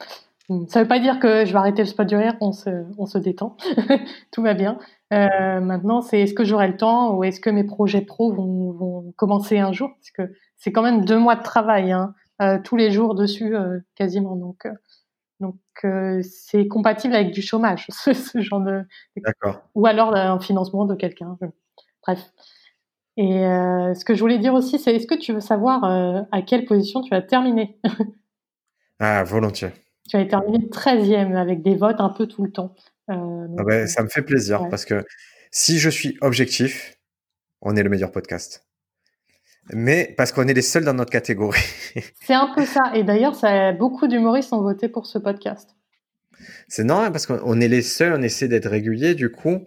Hmm, 0.49 0.67
ça 0.69 0.81
veut 0.81 0.89
pas 0.89 1.01
dire 1.01 1.19
que 1.19 1.45
je 1.45 1.53
vais 1.53 1.59
arrêter 1.59 1.83
le 1.83 1.89
spot 1.89 2.07
du 2.07 2.15
rire, 2.15 2.37
on 2.41 2.53
se, 2.53 2.71
on 2.99 3.07
se 3.07 3.19
détend, 3.19 3.57
tout 4.31 4.43
va 4.43 4.55
bien. 4.55 4.79
Euh, 5.13 5.61
maintenant, 5.61 6.03
c'est 6.03 6.21
est-ce 6.21 6.35
que 6.35 6.45
j'aurai 6.45 6.69
le 6.69 6.77
temps 6.77 7.15
ou 7.15 7.25
est-ce 7.25 7.41
que 7.41 7.51
mes 7.51 7.65
projets 7.65 8.01
pro 8.01 8.33
vont, 8.33 8.71
vont, 8.73 9.13
commencer 9.17 9.59
un 9.59 9.73
jour? 9.73 9.91
Parce 9.97 10.11
que 10.13 10.35
c'est 10.57 10.71
quand 10.71 10.83
même 10.83 11.05
deux 11.05 11.19
mois 11.19 11.35
de 11.35 11.43
travail, 11.43 11.91
hein, 11.91 12.15
euh, 12.43 12.59
tous 12.63 12.77
les 12.77 12.93
jours 12.93 13.17
dessus, 13.17 13.57
euh, 13.57 13.81
quasiment. 13.97 14.37
Donc, 14.37 14.69
donc 15.41 15.57
c'est 16.23 16.69
compatible 16.69 17.15
avec 17.15 17.33
du 17.33 17.43
chômage, 17.43 17.87
ce, 17.91 18.13
ce 18.13 18.41
genre 18.41 18.61
de. 18.61 18.83
D'accord. 19.17 19.63
Ou 19.75 19.87
alors 19.87 20.15
un 20.15 20.39
financement 20.39 20.85
de 20.85 20.95
quelqu'un. 20.95 21.37
Bref. 22.03 22.21
Et 23.17 23.47
euh, 23.47 23.95
ce 23.95 24.05
que 24.05 24.15
je 24.15 24.21
voulais 24.21 24.39
dire 24.39 24.53
aussi, 24.53 24.79
c'est 24.79 24.95
est-ce 24.95 25.07
que 25.07 25.15
tu 25.15 25.33
veux 25.33 25.41
savoir 25.41 25.85
euh, 25.85 26.23
à 26.33 26.43
quelle 26.43 26.65
position 26.67 27.03
tu 27.03 27.15
as 27.15 27.23
terminé? 27.23 27.79
Ah, 28.99 29.25
volontiers. 29.25 29.73
Tu 30.09 30.17
as 30.17 30.25
terminé 30.25 30.57
13e 30.57 31.37
avec 31.37 31.61
des 31.61 31.75
votes 31.75 32.01
un 32.01 32.09
peu 32.09 32.27
tout 32.27 32.43
le 32.43 32.51
temps. 32.51 32.75
Euh, 33.11 33.47
ah 33.59 33.63
ben, 33.63 33.87
ça 33.87 34.03
me 34.03 34.09
fait 34.09 34.23
plaisir 34.23 34.71
parce 34.71 34.87
que 34.87 35.05
si 35.51 35.79
je 35.79 35.91
suis 35.91 36.17
objectif, 36.23 36.97
on 37.61 37.77
est 37.77 37.83
le 37.83 37.91
meilleur 37.91 38.11
podcast. 38.11 38.67
Mais 39.71 40.15
parce 40.17 40.33
qu'on 40.33 40.49
est 40.49 40.55
les 40.55 40.63
seuls 40.63 40.87
dans 40.87 40.95
notre 40.95 41.11
catégorie. 41.11 41.61
c'est 42.23 42.33
un 42.33 42.51
peu 42.55 42.65
ça. 42.65 42.93
Et 42.95 43.05
d'ailleurs, 43.05 43.35
ça, 43.35 43.73
beaucoup 43.73 44.07
d'humoristes 44.09 44.55
ont 44.55 44.63
voté 44.63 44.89
pour 44.89 45.05
ce 45.05 45.19
podcast. 45.19 45.77
C'est 46.69 46.85
normal 46.85 47.13
parce 47.13 47.27
qu'on 47.27 47.61
est 47.61 47.69
les 47.69 47.83
seuls, 47.83 48.15
on 48.15 48.23
essaie 48.23 48.49
d'être 48.49 48.71
régulier. 48.71 49.15
Du 49.15 49.31
coup, 49.31 49.61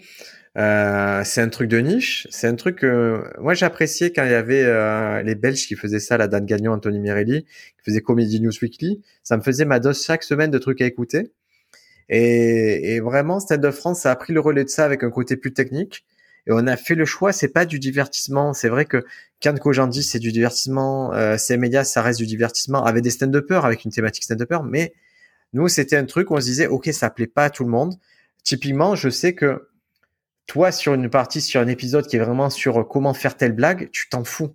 euh, 0.58 1.24
c'est 1.24 1.42
un 1.42 1.50
truc 1.50 1.70
de 1.70 1.78
niche. 1.80 2.28
C'est 2.32 2.48
un 2.48 2.56
truc 2.56 2.80
que 2.80 3.24
moi 3.40 3.54
j'appréciais 3.54 4.12
quand 4.12 4.24
il 4.24 4.32
y 4.32 4.36
avait 4.36 4.64
euh, 4.64 5.22
les 5.24 5.36
Belges 5.36 5.68
qui 5.68 5.76
faisaient 5.76 6.00
ça, 6.00 6.18
la 6.18 6.28
Dan 6.28 6.46
Gagnon, 6.46 6.74
Anthony 6.74 7.00
Mirelli, 7.00 7.44
qui 7.44 7.84
faisait 7.86 8.02
Comedy 8.02 8.42
News 8.42 8.52
Weekly. 8.62 9.02
Ça 9.24 9.38
me 9.38 9.42
faisait 9.42 9.66
ma 9.66 9.80
dose 9.80 10.04
chaque 10.04 10.24
semaine 10.24 10.52
de 10.52 10.58
trucs 10.58 10.82
à 10.82 10.86
écouter. 10.86 11.32
Et, 12.10 12.96
et 12.96 13.00
vraiment, 13.00 13.40
Stade 13.40 13.62
de 13.62 13.72
France, 13.72 14.06
a 14.06 14.16
pris 14.16 14.34
le 14.34 14.40
relais 14.40 14.64
de 14.64 14.70
ça 14.70 14.86
avec 14.86 15.04
un 15.04 15.12
côté 15.12 15.38
plus 15.38 15.54
technique. 15.54 16.06
Et 16.48 16.52
on 16.52 16.66
a 16.66 16.78
fait 16.78 16.96
le 16.96 17.06
choix, 17.06 17.32
c'est 17.32 17.50
pas 17.50 17.66
du 17.66 17.78
divertissement. 17.78 18.54
C'est 18.54 18.70
vrai 18.70 18.86
que 18.86 19.04
quand 19.42 19.88
dit 19.88 20.04
c'est 20.04 20.20
du 20.20 20.32
divertissement. 20.32 21.14
Euh, 21.14 21.38
ces 21.38 21.58
médias, 21.58 21.84
ça 21.84 22.02
reste 22.02 22.20
du 22.20 22.26
divertissement 22.26 22.84
avec 22.84 23.04
des 23.04 23.12
stand-uppers, 23.12 23.66
avec 23.66 23.86
une 23.86 23.92
thématique 23.92 24.24
stand-upper. 24.24 24.60
Mais 24.66 24.94
nous, 25.54 25.68
c'était 25.68 25.98
un 25.98 26.06
truc 26.06 26.32
où 26.32 26.36
on 26.36 26.42
se 26.42 26.46
disait, 26.46 26.68
OK, 26.68 26.90
ça 26.92 27.10
plaît 27.12 27.28
pas 27.28 27.46
à 27.46 27.50
tout 27.52 27.64
le 27.64 27.70
monde. 27.70 27.94
Typiquement, 28.44 28.96
je 28.96 29.10
sais 29.10 29.34
que 29.36 29.69
toi, 30.50 30.72
sur 30.72 30.96
une 30.96 31.10
partie, 31.10 31.42
sur 31.42 31.62
un 31.62 31.68
épisode 31.68 32.08
qui 32.08 32.16
est 32.16 32.20
vraiment 32.20 32.50
sur 32.50 32.80
euh, 32.80 32.84
comment 32.84 33.14
faire 33.14 33.38
telle 33.38 33.54
blague, 33.54 33.90
tu 33.92 34.10
t'en 34.10 34.24
fous. 34.24 34.50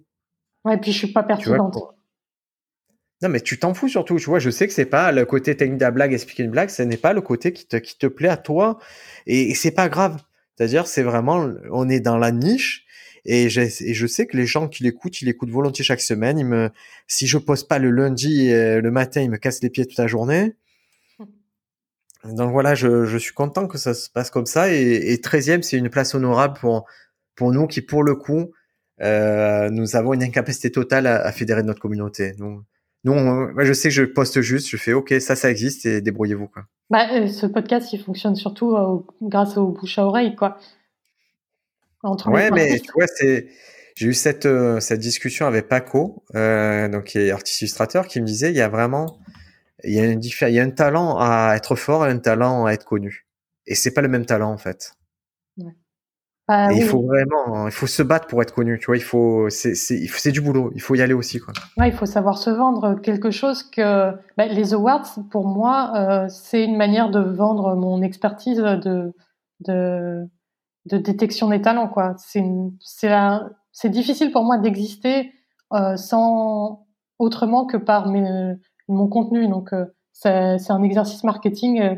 Ouais, 0.64 0.74
et 0.74 0.76
puis 0.76 0.92
je 0.92 0.98
suis 0.98 1.12
pas 1.12 1.22
pertinente. 1.22 1.78
Non, 3.22 3.28
mais 3.28 3.40
tu 3.40 3.58
t'en 3.58 3.72
fous 3.74 3.88
surtout. 3.88 4.18
Tu 4.18 4.26
vois, 4.26 4.40
je 4.40 4.50
sais 4.50 4.66
que 4.66 4.74
c'est 4.74 4.86
pas 4.86 5.12
le 5.12 5.24
côté 5.24 5.56
technique 5.56 5.78
de 5.78 5.84
la 5.84 5.92
blague, 5.92 6.12
expliquer 6.12 6.42
une 6.42 6.50
blague, 6.50 6.68
ce 6.68 6.82
n'est 6.82 6.96
pas 6.96 7.12
le 7.12 7.20
côté 7.20 7.52
qui 7.52 7.66
te, 7.66 7.76
qui 7.76 7.96
te 7.96 8.06
plaît 8.06 8.28
à 8.28 8.36
toi. 8.36 8.78
Et, 9.26 9.54
c'est 9.54 9.70
pas 9.70 9.88
grave. 9.88 10.20
C'est-à-dire, 10.56 10.88
c'est 10.88 11.02
vraiment, 11.02 11.48
on 11.70 11.88
est 11.88 12.00
dans 12.00 12.18
la 12.18 12.32
niche. 12.32 12.84
Et, 13.24 13.44
et 13.44 13.48
je 13.94 14.06
sais 14.06 14.26
que 14.26 14.36
les 14.36 14.46
gens 14.46 14.68
qui 14.68 14.82
l'écoutent, 14.82 15.22
ils 15.22 15.26
l'écoutent 15.26 15.50
volontiers 15.50 15.84
chaque 15.84 16.00
semaine. 16.00 16.38
Ils 16.38 16.46
me, 16.46 16.70
si 17.06 17.28
je 17.28 17.38
pose 17.38 17.62
pas 17.62 17.78
le 17.78 17.90
lundi, 17.90 18.50
euh, 18.50 18.80
le 18.80 18.90
matin, 18.90 19.22
ils 19.22 19.30
me 19.30 19.38
cassent 19.38 19.62
les 19.62 19.70
pieds 19.70 19.86
toute 19.86 19.96
la 19.96 20.08
journée. 20.08 20.56
Donc 22.24 22.52
voilà, 22.52 22.74
je, 22.74 23.04
je, 23.04 23.18
suis 23.18 23.34
content 23.34 23.66
que 23.66 23.78
ça 23.78 23.94
se 23.94 24.08
passe 24.10 24.30
comme 24.30 24.46
ça. 24.46 24.72
Et, 24.72 25.12
et 25.12 25.16
13e, 25.16 25.62
c'est 25.62 25.76
une 25.76 25.90
place 25.90 26.14
honorable 26.14 26.58
pour, 26.58 26.86
pour 27.34 27.52
nous 27.52 27.66
qui, 27.66 27.82
pour 27.82 28.02
le 28.02 28.14
coup, 28.14 28.50
euh, 29.02 29.70
nous 29.70 29.96
avons 29.96 30.14
une 30.14 30.22
incapacité 30.22 30.70
totale 30.70 31.06
à, 31.06 31.30
fédérer 31.32 31.62
notre 31.62 31.80
communauté. 31.80 32.32
Donc, 32.32 32.62
nous, 33.04 33.14
moi, 33.14 33.64
je 33.64 33.72
sais 33.72 33.88
que 33.88 33.94
je 33.94 34.04
poste 34.04 34.40
juste, 34.40 34.68
je 34.68 34.76
fais 34.76 34.92
OK, 34.92 35.12
ça, 35.20 35.36
ça 35.36 35.50
existe 35.50 35.84
et 35.86 36.00
débrouillez-vous. 36.00 36.48
Quoi. 36.48 36.64
Bah, 36.90 37.06
euh, 37.12 37.26
ce 37.26 37.46
podcast, 37.46 37.92
il 37.92 38.02
fonctionne 38.02 38.36
surtout 38.36 38.76
euh, 38.76 38.98
grâce 39.20 39.56
au 39.56 39.68
bouche 39.68 39.98
à 39.98 40.06
oreille, 40.06 40.34
quoi. 40.36 40.58
Entre 42.02 42.30
ouais, 42.30 42.50
mais 42.50 42.78
tu 42.78 42.92
vois, 42.94 43.06
c'est. 43.06 43.48
J'ai 43.96 44.08
eu 44.08 44.14
cette, 44.14 44.46
euh, 44.46 44.80
cette 44.80 44.98
discussion 44.98 45.46
avec 45.46 45.68
Paco, 45.68 46.24
donc 46.34 47.04
qui 47.04 47.18
est 47.18 47.30
artiste 47.30 47.60
illustrateur, 47.60 48.08
qui 48.08 48.20
me 48.20 48.26
disait 48.26 48.50
il 48.50 48.56
y 48.56 48.60
a 48.60 48.68
vraiment 48.68 49.18
il 49.86 49.94
y 49.94 50.00
a 50.00 50.02
un 50.02 50.18
il 50.20 50.54
y 50.54 50.60
a 50.60 50.62
un 50.62 50.70
talent 50.70 51.16
à 51.18 51.54
être 51.56 51.76
fort 51.76 52.06
et 52.06 52.10
un 52.10 52.18
talent 52.18 52.66
à 52.66 52.72
être 52.72 52.84
connu. 52.84 53.26
Et 53.66 53.74
c'est 53.74 53.92
pas 53.92 54.02
le 54.02 54.08
même 54.08 54.26
talent 54.26 54.52
en 54.52 54.58
fait. 54.58 54.94
Bah 56.46 56.70
il 56.72 56.82
faut 56.82 57.00
vraiment, 57.00 57.66
il 57.66 57.72
faut 57.72 57.86
se 57.86 58.02
battre 58.02 58.26
pour 58.26 58.42
être 58.42 58.52
connu. 58.52 58.78
Tu 58.78 58.86
vois, 58.86 58.98
il 58.98 59.02
faut, 59.02 59.48
c'est, 59.48 59.74
c'est, 59.74 60.06
c'est 60.08 60.30
du 60.30 60.42
boulot. 60.42 60.70
Il 60.74 60.82
faut 60.82 60.94
y 60.94 61.00
aller 61.00 61.14
aussi, 61.14 61.38
quoi. 61.38 61.54
Ouais, 61.78 61.88
il 61.88 61.94
faut 61.94 62.04
savoir 62.04 62.36
se 62.36 62.50
vendre. 62.50 63.00
Quelque 63.00 63.30
chose 63.30 63.62
que 63.62 64.10
bah, 64.36 64.46
les 64.46 64.74
awards, 64.74 65.08
pour 65.30 65.46
moi, 65.46 65.92
euh, 65.96 66.28
c'est 66.28 66.62
une 66.62 66.76
manière 66.76 67.10
de 67.10 67.20
vendre 67.20 67.76
mon 67.76 68.02
expertise 68.02 68.58
de 68.58 69.14
de, 69.60 70.28
de 70.84 70.98
détection 70.98 71.48
des 71.48 71.62
talents, 71.62 71.88
quoi. 71.88 72.14
C'est 72.18 72.44
c'est 72.80 73.10
c'est 73.72 73.88
difficile 73.88 74.30
pour 74.30 74.44
moi 74.44 74.58
d'exister 74.58 75.32
euh, 75.72 75.96
sans 75.96 76.86
autrement 77.18 77.64
que 77.64 77.78
par 77.78 78.10
mes 78.10 78.54
mon 78.88 79.08
contenu. 79.08 79.48
Donc, 79.48 79.72
euh, 79.72 79.86
c'est 80.12 80.70
un 80.70 80.82
exercice 80.82 81.24
marketing 81.24 81.80
euh, 81.80 81.94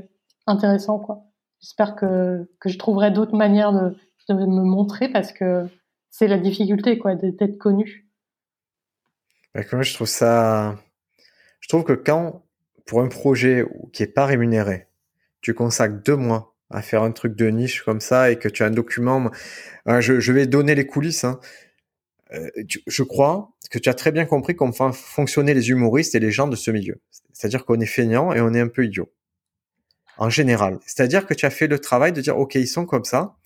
intéressant, 0.47 0.99
quoi. 0.99 1.25
J'espère 1.61 1.97
que, 1.97 2.51
que 2.61 2.69
je 2.69 2.79
trouverai 2.79 3.11
d'autres 3.11 3.37
manières 3.37 3.73
de, 3.73 3.97
me 4.29 4.65
montrer 4.65 5.09
parce 5.09 5.33
que 5.33 5.67
c'est 6.11 6.27
la 6.27 6.39
difficulté, 6.39 6.99
quoi, 6.99 7.15
d'être 7.15 7.59
connu. 7.59 8.09
Bah, 9.55 9.63
je 9.63 9.95
trouve 9.95 10.07
ça. 10.07 10.77
Je 11.61 11.69
trouve 11.69 11.85
que 11.85 11.93
quand, 11.93 12.43
pour 12.87 13.01
un 13.01 13.09
projet 13.09 13.65
qui 13.93 14.03
est 14.03 14.13
pas 14.13 14.27
rémunéré, 14.27 14.89
tu 15.41 15.55
consacres 15.55 16.03
deux 16.05 16.17
mois 16.17 16.55
à 16.71 16.83
faire 16.83 17.03
un 17.03 17.13
truc 17.13 17.37
de 17.37 17.47
niche 17.47 17.83
comme 17.83 18.01
ça 18.01 18.31
et 18.31 18.39
que 18.39 18.49
tu 18.49 18.65
as 18.65 18.67
un 18.67 18.71
document, 18.71 19.31
hein, 19.87 20.01
je, 20.01 20.19
je 20.19 20.33
vais 20.33 20.47
donner 20.47 20.75
les 20.75 20.87
coulisses. 20.87 21.25
Hein. 21.25 21.41
Euh, 22.33 22.51
je 22.87 23.03
crois 23.03 23.53
que 23.71 23.79
tu 23.79 23.89
as 23.89 23.95
très 23.95 24.13
bien 24.13 24.27
compris 24.27 24.57
comment 24.57 24.73
font 24.73 24.93
fonctionner 24.93 25.55
les 25.55 25.71
humoristes 25.71 26.15
et 26.15 26.21
les 26.21 26.31
gens 26.33 26.49
de 26.49 26.57
ce 26.57 26.71
milieu. 26.71 27.01
C'est-à-dire 27.33 27.65
qu'on 27.65 27.81
est 27.81 27.87
feignant 27.87 28.33
et 28.33 28.41
on 28.41 28.53
est 28.55 28.61
un 28.61 28.69
peu 28.69 28.85
idiot. 28.85 29.11
en 30.19 30.31
général. 30.31 30.79
C'est-à-dire 30.87 31.27
que 31.27 31.35
tu 31.35 31.47
as 31.47 31.51
fait 31.51 31.67
le 31.67 31.79
travail 31.79 32.13
de 32.13 32.21
dire, 32.21 32.39
OK, 32.39 32.55
ils 32.55 32.67
sont 32.69 32.87
comme 32.87 33.05
ça. 33.05 33.37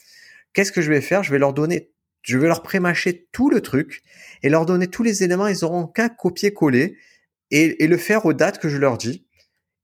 Qu'est-ce 0.53 0.72
que 0.72 0.81
je 0.83 0.91
vais 0.91 1.01
faire? 1.01 1.22
Je 1.22 1.33
vais 1.33 1.39
leur 1.39 1.53
donner, 1.53 1.91
je 2.22 2.39
vais 2.39 2.49
leur 2.49 2.62
prémâcher 2.62 3.28
tout 3.33 3.51
le 3.51 3.61
truc 3.61 4.03
et 4.43 4.49
leur 4.49 4.66
donner 4.66 4.87
tous 4.89 5.03
les 5.03 5.22
éléments. 5.24 5.49
Ils 5.49 5.64
auront 5.64 5.87
qu'à 5.87 6.09
copier-coller 6.09 6.97
et, 7.51 7.85
et 7.85 7.89
le 7.89 7.97
faire 7.97 8.26
aux 8.26 8.33
dates 8.33 8.59
que 8.59 8.68
je 8.68 8.76
leur 8.78 8.99
dis. 8.99 9.26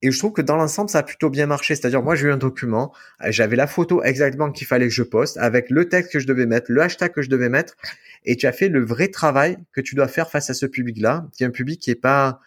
Et 0.02 0.10
je 0.10 0.18
trouve 0.18 0.32
que 0.32 0.42
dans 0.42 0.56
l'ensemble, 0.56 0.90
ça 0.90 0.98
a 0.98 1.02
plutôt 1.02 1.30
bien 1.30 1.46
marché. 1.46 1.74
C'est-à-dire, 1.74 2.02
moi, 2.02 2.14
j'ai 2.14 2.26
eu 2.26 2.32
un 2.32 2.36
document, 2.36 2.92
euh, 3.22 3.28
j'avais 3.30 3.56
la 3.56 3.66
photo 3.66 4.02
exactement 4.02 4.52
qu'il 4.52 4.66
fallait 4.66 4.88
que 4.88 4.92
je 4.92 5.02
poste, 5.02 5.38
avec 5.38 5.70
le 5.70 5.88
texte 5.88 6.12
que 6.12 6.18
je 6.18 6.26
devais 6.26 6.46
mettre, 6.46 6.70
le 6.70 6.82
hashtag 6.82 7.12
que 7.12 7.22
je 7.22 7.30
devais 7.30 7.48
mettre, 7.48 7.76
et 8.24 8.36
tu 8.36 8.46
as 8.46 8.52
fait 8.52 8.68
le 8.68 8.84
vrai 8.84 9.08
travail 9.08 9.56
que 9.72 9.80
tu 9.80 9.94
dois 9.94 10.08
faire 10.08 10.30
face 10.30 10.50
à 10.50 10.54
ce 10.54 10.66
public-là, 10.66 11.26
qui 11.32 11.44
est 11.44 11.46
un 11.46 11.50
public 11.50 11.80
qui 11.80 11.90
est 11.90 11.94
pas, 11.94 12.40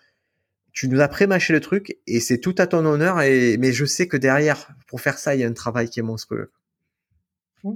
tu 0.73 0.87
nous 0.87 1.01
as 1.01 1.07
prémâché 1.07 1.51
le 1.53 1.59
truc, 1.59 1.97
et 2.05 2.19
c'est 2.19 2.37
tout 2.37 2.55
à 2.59 2.67
ton 2.67 2.85
honneur, 2.85 3.21
et, 3.21 3.57
mais 3.57 3.71
je 3.71 3.85
sais 3.85 4.07
que 4.07 4.17
derrière, 4.17 4.69
pour 4.87 5.01
faire 5.01 5.17
ça, 5.17 5.33
il 5.33 5.41
y 5.41 5.43
a 5.43 5.47
un 5.47 5.53
travail 5.53 5.89
qui 5.89 5.99
est 5.99 6.03
monstrueux. 6.03 6.51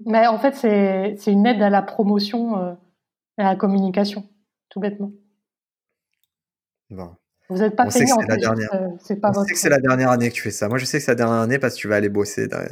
Mais 0.06 0.28
en 0.28 0.38
fait, 0.38 0.56
c'est 0.56 1.32
une 1.32 1.46
aide 1.46 1.62
à 1.62 1.70
la 1.70 1.82
promotion, 1.82 2.58
euh, 2.58 2.74
à 3.38 3.44
la 3.44 3.56
communication, 3.56 4.30
tout 4.70 4.80
bêtement. 4.80 5.12
Bon. 6.90 7.16
Vous 7.54 7.60
n'êtes 7.60 7.76
pas 7.76 7.86
payé 7.86 8.12
en 8.12 8.20
fait. 8.20 8.40
C'est 9.00 9.22
pas 9.22 9.32
on 9.36 9.44
sait 9.44 9.54
que 9.54 9.60
c'est 9.60 9.70
la 9.70 9.80
dernière 9.80 10.10
année 10.10 10.30
que 10.30 10.34
tu 10.34 10.42
fais 10.42 10.52
ça. 10.52 10.68
Moi, 10.68 10.78
je 10.78 10.86
sais 10.86 10.98
que 10.98 11.04
c'est 11.04 11.12
la 11.12 11.16
dernière 11.16 11.42
année 11.42 11.60
parce 11.60 11.76
que 11.76 11.80
tu 11.80 11.88
vas 11.88 11.96
aller 11.96 12.10
bosser 12.10 12.48
dans, 12.48 12.64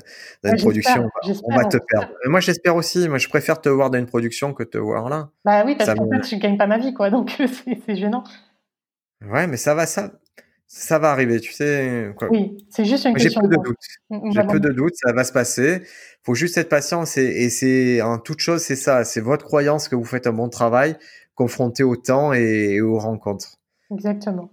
dans 0.43 0.51
une 0.51 0.57
production. 0.57 1.07
On 1.43 1.55
va 1.55 1.65
te 1.65 1.77
perdre. 1.77 2.09
Moi, 2.25 2.39
j'espère 2.39 2.75
aussi. 2.75 3.07
Moi, 3.07 3.19
je 3.19 3.27
préfère 3.27 3.61
te 3.61 3.69
voir 3.69 3.91
dans 3.91 3.99
une 3.99 4.07
production 4.07 4.53
que 4.53 4.63
te 4.63 4.77
voir 4.77 5.09
là. 5.09 5.29
Bah 5.45 5.63
oui, 5.65 5.75
parce 5.77 5.93
qu'en 5.93 6.09
fait, 6.09 6.27
je 6.27 6.35
gagne 6.37 6.57
pas 6.57 6.67
ma 6.67 6.79
vie, 6.79 6.93
quoi. 6.93 7.09
Donc, 7.11 7.31
c'est 7.85 7.95
gênant. 7.95 8.23
Ouais, 9.29 9.45
mais 9.45 9.57
ça 9.57 9.75
va, 9.75 9.85
ça, 9.85 10.13
ça 10.65 10.97
va 10.97 11.11
arriver, 11.11 11.39
tu 11.39 11.53
sais. 11.53 12.11
Quoi. 12.17 12.29
Oui, 12.31 12.57
c'est 12.69 12.85
juste 12.85 13.05
une 13.05 13.13
question. 13.13 13.41
J'ai 13.43 13.49
peu 13.49 13.55
de 13.55 13.61
doutes. 13.61 14.31
J'ai 14.33 14.43
peu 14.43 14.59
de 14.59 14.69
doutes, 14.69 14.95
ça 14.95 15.13
va 15.13 15.23
se 15.23 15.31
passer. 15.31 15.83
Faut 16.23 16.33
juste 16.33 16.57
être 16.57 16.69
patient. 16.69 17.03
Et 17.17 17.49
c'est 17.49 18.01
en 18.01 18.17
toute 18.17 18.39
chose, 18.39 18.61
c'est 18.61 18.75
ça. 18.75 19.03
C'est 19.03 19.21
votre 19.21 19.45
croyance 19.45 19.87
que 19.87 19.95
vous 19.95 20.05
faites 20.05 20.25
un 20.25 20.33
bon 20.33 20.49
travail, 20.49 20.95
confronté 21.35 21.83
au 21.83 21.95
temps 21.95 22.33
et 22.33 22.81
aux 22.81 22.97
rencontres. 22.97 23.59
Exactement. 23.91 24.49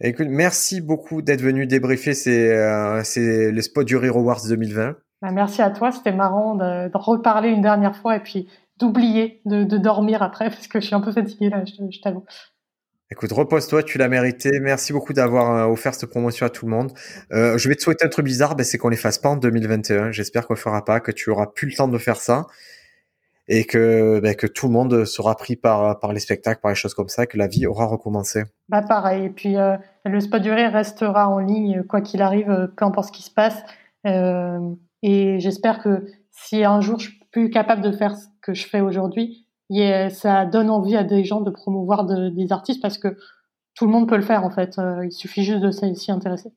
Écoute, 0.00 0.26
merci 0.28 0.82
beaucoup 0.82 1.22
d'être 1.22 1.40
venu 1.40 1.66
débriefer 1.66 2.12
euh, 2.26 3.02
le 3.16 3.60
spot 3.62 3.86
du 3.86 3.96
Rire 3.96 4.16
Awards 4.16 4.46
2020. 4.46 4.94
Bah, 5.22 5.30
merci 5.32 5.62
à 5.62 5.70
toi, 5.70 5.90
c'était 5.90 6.12
marrant 6.12 6.54
de, 6.54 6.88
de, 6.88 6.98
reparler 6.98 7.48
une 7.48 7.62
dernière 7.62 7.96
fois 7.96 8.16
et 8.16 8.20
puis 8.20 8.48
d'oublier 8.78 9.40
de, 9.46 9.64
de, 9.64 9.78
dormir 9.78 10.22
après 10.22 10.50
parce 10.50 10.68
que 10.68 10.80
je 10.80 10.86
suis 10.86 10.94
un 10.94 11.00
peu 11.00 11.12
fatiguée 11.12 11.48
là, 11.48 11.64
je, 11.64 11.72
je 11.90 12.00
t'avoue. 12.00 12.24
Écoute, 13.10 13.32
repose-toi, 13.32 13.84
tu 13.84 13.96
l'as 13.96 14.08
mérité. 14.08 14.50
Merci 14.60 14.92
beaucoup 14.92 15.14
d'avoir 15.14 15.56
euh, 15.56 15.72
offert 15.72 15.94
cette 15.94 16.10
promotion 16.10 16.44
à 16.44 16.50
tout 16.50 16.66
le 16.66 16.72
monde. 16.72 16.92
Euh, 17.32 17.56
je 17.56 17.68
vais 17.68 17.76
te 17.76 17.82
souhaiter 17.82 18.04
un 18.04 18.08
truc 18.08 18.26
bizarre, 18.26 18.54
ben, 18.54 18.64
c'est 18.64 18.76
qu'on 18.76 18.88
les 18.90 18.96
fasse 18.96 19.16
pas 19.16 19.30
en 19.30 19.36
2021. 19.36 20.10
J'espère 20.10 20.46
qu'on 20.46 20.54
le 20.54 20.58
fera 20.58 20.84
pas, 20.84 21.00
que 21.00 21.12
tu 21.12 21.30
auras 21.30 21.46
plus 21.46 21.68
le 21.68 21.74
temps 21.74 21.88
de 21.88 21.98
faire 21.98 22.16
ça 22.16 22.46
et 23.48 23.64
que, 23.64 24.20
ben, 24.20 24.34
que 24.34 24.46
tout 24.46 24.66
le 24.66 24.72
monde 24.72 25.04
sera 25.04 25.36
pris 25.36 25.56
par, 25.56 25.98
par 26.00 26.12
les 26.12 26.20
spectacles, 26.20 26.60
par 26.60 26.70
les 26.70 26.74
choses 26.74 26.94
comme 26.94 27.08
ça, 27.08 27.26
que 27.26 27.38
la 27.38 27.46
vie 27.46 27.66
aura 27.66 27.86
recommencé. 27.86 28.44
Bah 28.68 28.82
pareil, 28.82 29.26
et 29.26 29.30
puis 29.30 29.56
euh, 29.56 29.76
le 30.04 30.20
spot 30.20 30.42
du 30.42 30.50
rire 30.50 30.72
restera 30.72 31.28
en 31.28 31.38
ligne 31.38 31.84
quoi 31.84 32.00
qu'il 32.00 32.22
arrive, 32.22 32.50
euh, 32.50 32.66
peu 32.66 32.84
importe 32.84 33.08
ce 33.08 33.12
qui 33.12 33.22
se 33.22 33.30
passe. 33.30 33.62
Euh, 34.06 34.58
et 35.02 35.38
j'espère 35.38 35.82
que 35.82 36.06
si 36.32 36.64
un 36.64 36.80
jour 36.80 36.98
je 36.98 37.10
suis 37.10 37.20
plus 37.30 37.50
capable 37.50 37.82
de 37.82 37.92
faire 37.92 38.16
ce 38.16 38.26
que 38.42 38.54
je 38.54 38.66
fais 38.66 38.80
aujourd'hui, 38.80 39.46
ça 40.10 40.46
donne 40.46 40.70
envie 40.70 40.96
à 40.96 41.04
des 41.04 41.24
gens 41.24 41.40
de 41.40 41.50
promouvoir 41.50 42.04
de, 42.04 42.30
des 42.30 42.52
artistes 42.52 42.80
parce 42.80 42.98
que 42.98 43.16
tout 43.74 43.86
le 43.86 43.92
monde 43.92 44.08
peut 44.08 44.16
le 44.16 44.22
faire 44.22 44.44
en 44.44 44.50
fait. 44.50 44.76
Il 45.04 45.12
suffit 45.12 45.44
juste 45.44 45.60
de 45.60 45.70
s'y 45.70 46.10
intéresser. 46.10 46.50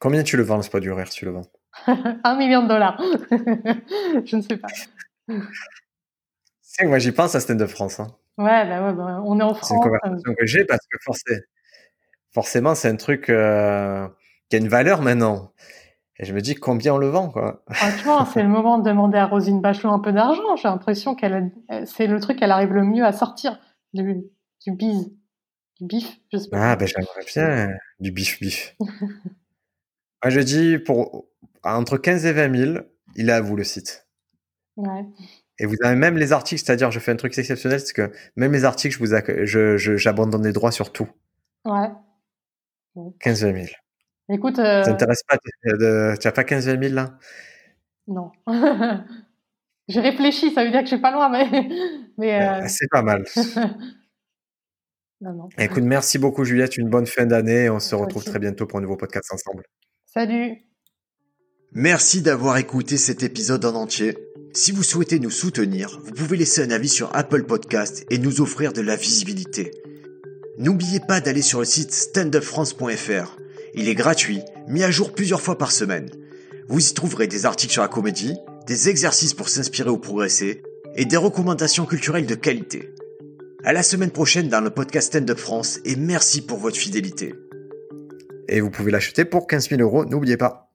Combien 0.00 0.22
tu 0.22 0.36
le 0.36 0.42
vends 0.42 0.56
le 0.56 0.62
spot 0.62 0.82
du 0.82 0.90
rire, 0.90 1.08
tu 1.08 1.24
le 1.24 1.30
vends? 1.30 1.46
Un 2.24 2.36
million 2.36 2.64
de 2.64 2.68
dollars. 2.68 3.00
je 4.24 4.36
ne 4.36 4.42
sais 4.42 4.56
pas 4.56 4.68
moi 6.84 6.98
j'y 6.98 7.12
pense 7.12 7.34
à 7.34 7.40
Stand 7.40 7.58
de 7.58 7.66
France. 7.66 8.00
Hein. 8.00 8.08
Ouais, 8.38 8.66
bah 8.66 8.86
ouais, 8.86 8.94
bah, 8.94 9.22
on 9.24 9.38
est 9.38 9.42
en 9.42 9.54
France. 9.54 9.68
C'est 9.68 9.74
une 9.74 9.80
conversation 9.80 10.34
que 10.34 10.46
j'ai 10.46 10.64
parce 10.64 10.86
que 10.86 10.98
forcément, 12.32 12.74
c'est 12.74 12.88
un 12.88 12.96
truc 12.96 13.28
euh, 13.28 14.08
qui 14.48 14.56
a 14.56 14.58
une 14.58 14.68
valeur 14.68 15.02
maintenant. 15.02 15.52
Et 16.18 16.24
je 16.24 16.34
me 16.34 16.40
dis 16.40 16.54
combien 16.54 16.94
on 16.94 16.98
le 16.98 17.08
vend, 17.08 17.30
quoi. 17.30 17.62
Franchement, 17.70 18.24
c'est 18.32 18.42
le 18.42 18.48
moment 18.48 18.78
de 18.78 18.88
demander 18.88 19.18
à 19.18 19.26
Rosine 19.26 19.60
Bachelot 19.60 19.90
un 19.90 19.98
peu 19.98 20.12
d'argent. 20.12 20.56
J'ai 20.56 20.68
l'impression 20.68 21.14
qu'elle, 21.14 21.52
c'est 21.84 22.06
le 22.06 22.20
truc 22.20 22.38
qu'elle 22.38 22.50
arrive 22.50 22.72
le 22.72 22.84
mieux 22.84 23.04
à 23.04 23.12
sortir 23.12 23.58
du, 23.92 24.22
du 24.64 24.72
bise, 24.72 25.12
du 25.80 25.86
bif, 25.86 26.20
j'espère. 26.30 26.60
Ah, 26.62 26.76
ben 26.76 26.86
j'aimerais 26.86 27.24
bien 27.26 27.76
du 28.00 28.12
bif 28.12 28.40
bif. 28.40 28.76
Moi, 28.78 30.30
je 30.30 30.40
dis 30.40 30.78
pour 30.78 31.26
entre 31.64 31.96
15 31.96 32.26
et 32.26 32.32
20 32.32 32.56
000, 32.56 32.78
il 33.16 33.28
est 33.28 33.32
à 33.32 33.40
vous 33.40 33.56
le 33.56 33.64
site. 33.64 34.06
Ouais. 34.76 35.04
Et 35.62 35.66
vous 35.66 35.76
avez 35.84 35.94
même 35.94 36.18
les 36.18 36.32
articles, 36.32 36.60
c'est-à-dire, 36.60 36.90
je 36.90 36.98
fais 36.98 37.12
un 37.12 37.16
truc 37.16 37.38
exceptionnel, 37.38 37.78
c'est 37.78 37.92
que 37.92 38.10
même 38.34 38.52
les 38.52 38.64
articles, 38.64 38.92
je 38.94 38.98
vous 38.98 39.46
je, 39.46 39.96
j'abandonne 39.96 40.42
les 40.42 40.52
droits 40.52 40.72
sur 40.72 40.90
tout. 40.90 41.08
Ouais. 41.64 41.88
15 43.20 43.40
000. 43.40 43.56
Écoute. 44.28 44.58
Euh... 44.58 44.82
Ça 44.82 44.90
t'intéresse 44.90 45.22
pas 45.22 45.36
de, 45.64 46.16
Tu 46.20 46.26
as 46.26 46.32
pas 46.32 46.42
15 46.42 46.64
000 46.64 46.80
là? 46.92 47.16
Non. 48.08 48.32
J'ai 49.88 50.00
réfléchi, 50.00 50.52
ça 50.52 50.64
veut 50.64 50.72
dire 50.72 50.80
que 50.80 50.86
je 50.86 50.94
suis 50.94 51.00
pas 51.00 51.12
loin, 51.12 51.28
mais. 51.28 51.48
mais 52.18 52.42
euh... 52.42 52.64
C'est 52.66 52.88
pas 52.90 53.02
mal. 53.02 53.24
non, 55.20 55.32
non. 55.32 55.48
Écoute, 55.58 55.84
merci 55.84 56.18
beaucoup, 56.18 56.42
Juliette. 56.42 56.76
Une 56.76 56.90
bonne 56.90 57.06
fin 57.06 57.24
d'année. 57.24 57.70
On 57.70 57.78
se 57.78 57.94
retrouve 57.94 58.24
très 58.24 58.40
bientôt 58.40 58.66
pour 58.66 58.80
un 58.80 58.82
nouveau 58.82 58.96
podcast 58.96 59.32
ensemble. 59.32 59.62
Salut. 60.06 60.58
Merci 61.70 62.20
d'avoir 62.20 62.56
écouté 62.56 62.96
cet 62.96 63.22
épisode 63.22 63.64
en 63.64 63.76
entier. 63.76 64.31
Si 64.54 64.70
vous 64.70 64.82
souhaitez 64.82 65.18
nous 65.18 65.30
soutenir, 65.30 65.98
vous 66.04 66.12
pouvez 66.12 66.36
laisser 66.36 66.62
un 66.62 66.70
avis 66.70 66.90
sur 66.90 67.16
Apple 67.16 67.44
Podcast 67.44 68.04
et 68.10 68.18
nous 68.18 68.42
offrir 68.42 68.74
de 68.74 68.82
la 68.82 68.96
visibilité. 68.96 69.70
N'oubliez 70.58 71.00
pas 71.00 71.22
d'aller 71.22 71.40
sur 71.40 71.60
le 71.60 71.64
site 71.64 71.90
standupfrance.fr. 71.90 73.38
Il 73.72 73.88
est 73.88 73.94
gratuit, 73.94 74.42
mis 74.68 74.82
à 74.82 74.90
jour 74.90 75.14
plusieurs 75.14 75.40
fois 75.40 75.56
par 75.56 75.72
semaine. 75.72 76.10
Vous 76.68 76.86
y 76.86 76.92
trouverez 76.92 77.28
des 77.28 77.46
articles 77.46 77.72
sur 77.72 77.80
la 77.80 77.88
comédie, 77.88 78.36
des 78.66 78.90
exercices 78.90 79.32
pour 79.32 79.48
s'inspirer 79.48 79.88
ou 79.88 79.96
progresser, 79.96 80.62
et 80.96 81.06
des 81.06 81.16
recommandations 81.16 81.86
culturelles 81.86 82.26
de 82.26 82.34
qualité. 82.34 82.90
À 83.64 83.72
la 83.72 83.82
semaine 83.82 84.10
prochaine 84.10 84.50
dans 84.50 84.60
le 84.60 84.68
podcast 84.68 85.08
Stand 85.08 85.30
Up 85.30 85.38
France 85.38 85.80
et 85.86 85.96
merci 85.96 86.42
pour 86.42 86.58
votre 86.58 86.76
fidélité. 86.76 87.34
Et 88.48 88.60
vous 88.60 88.70
pouvez 88.70 88.90
l'acheter 88.90 89.24
pour 89.24 89.46
15 89.46 89.70
000 89.70 89.80
euros, 89.80 90.04
n'oubliez 90.04 90.36
pas. 90.36 90.71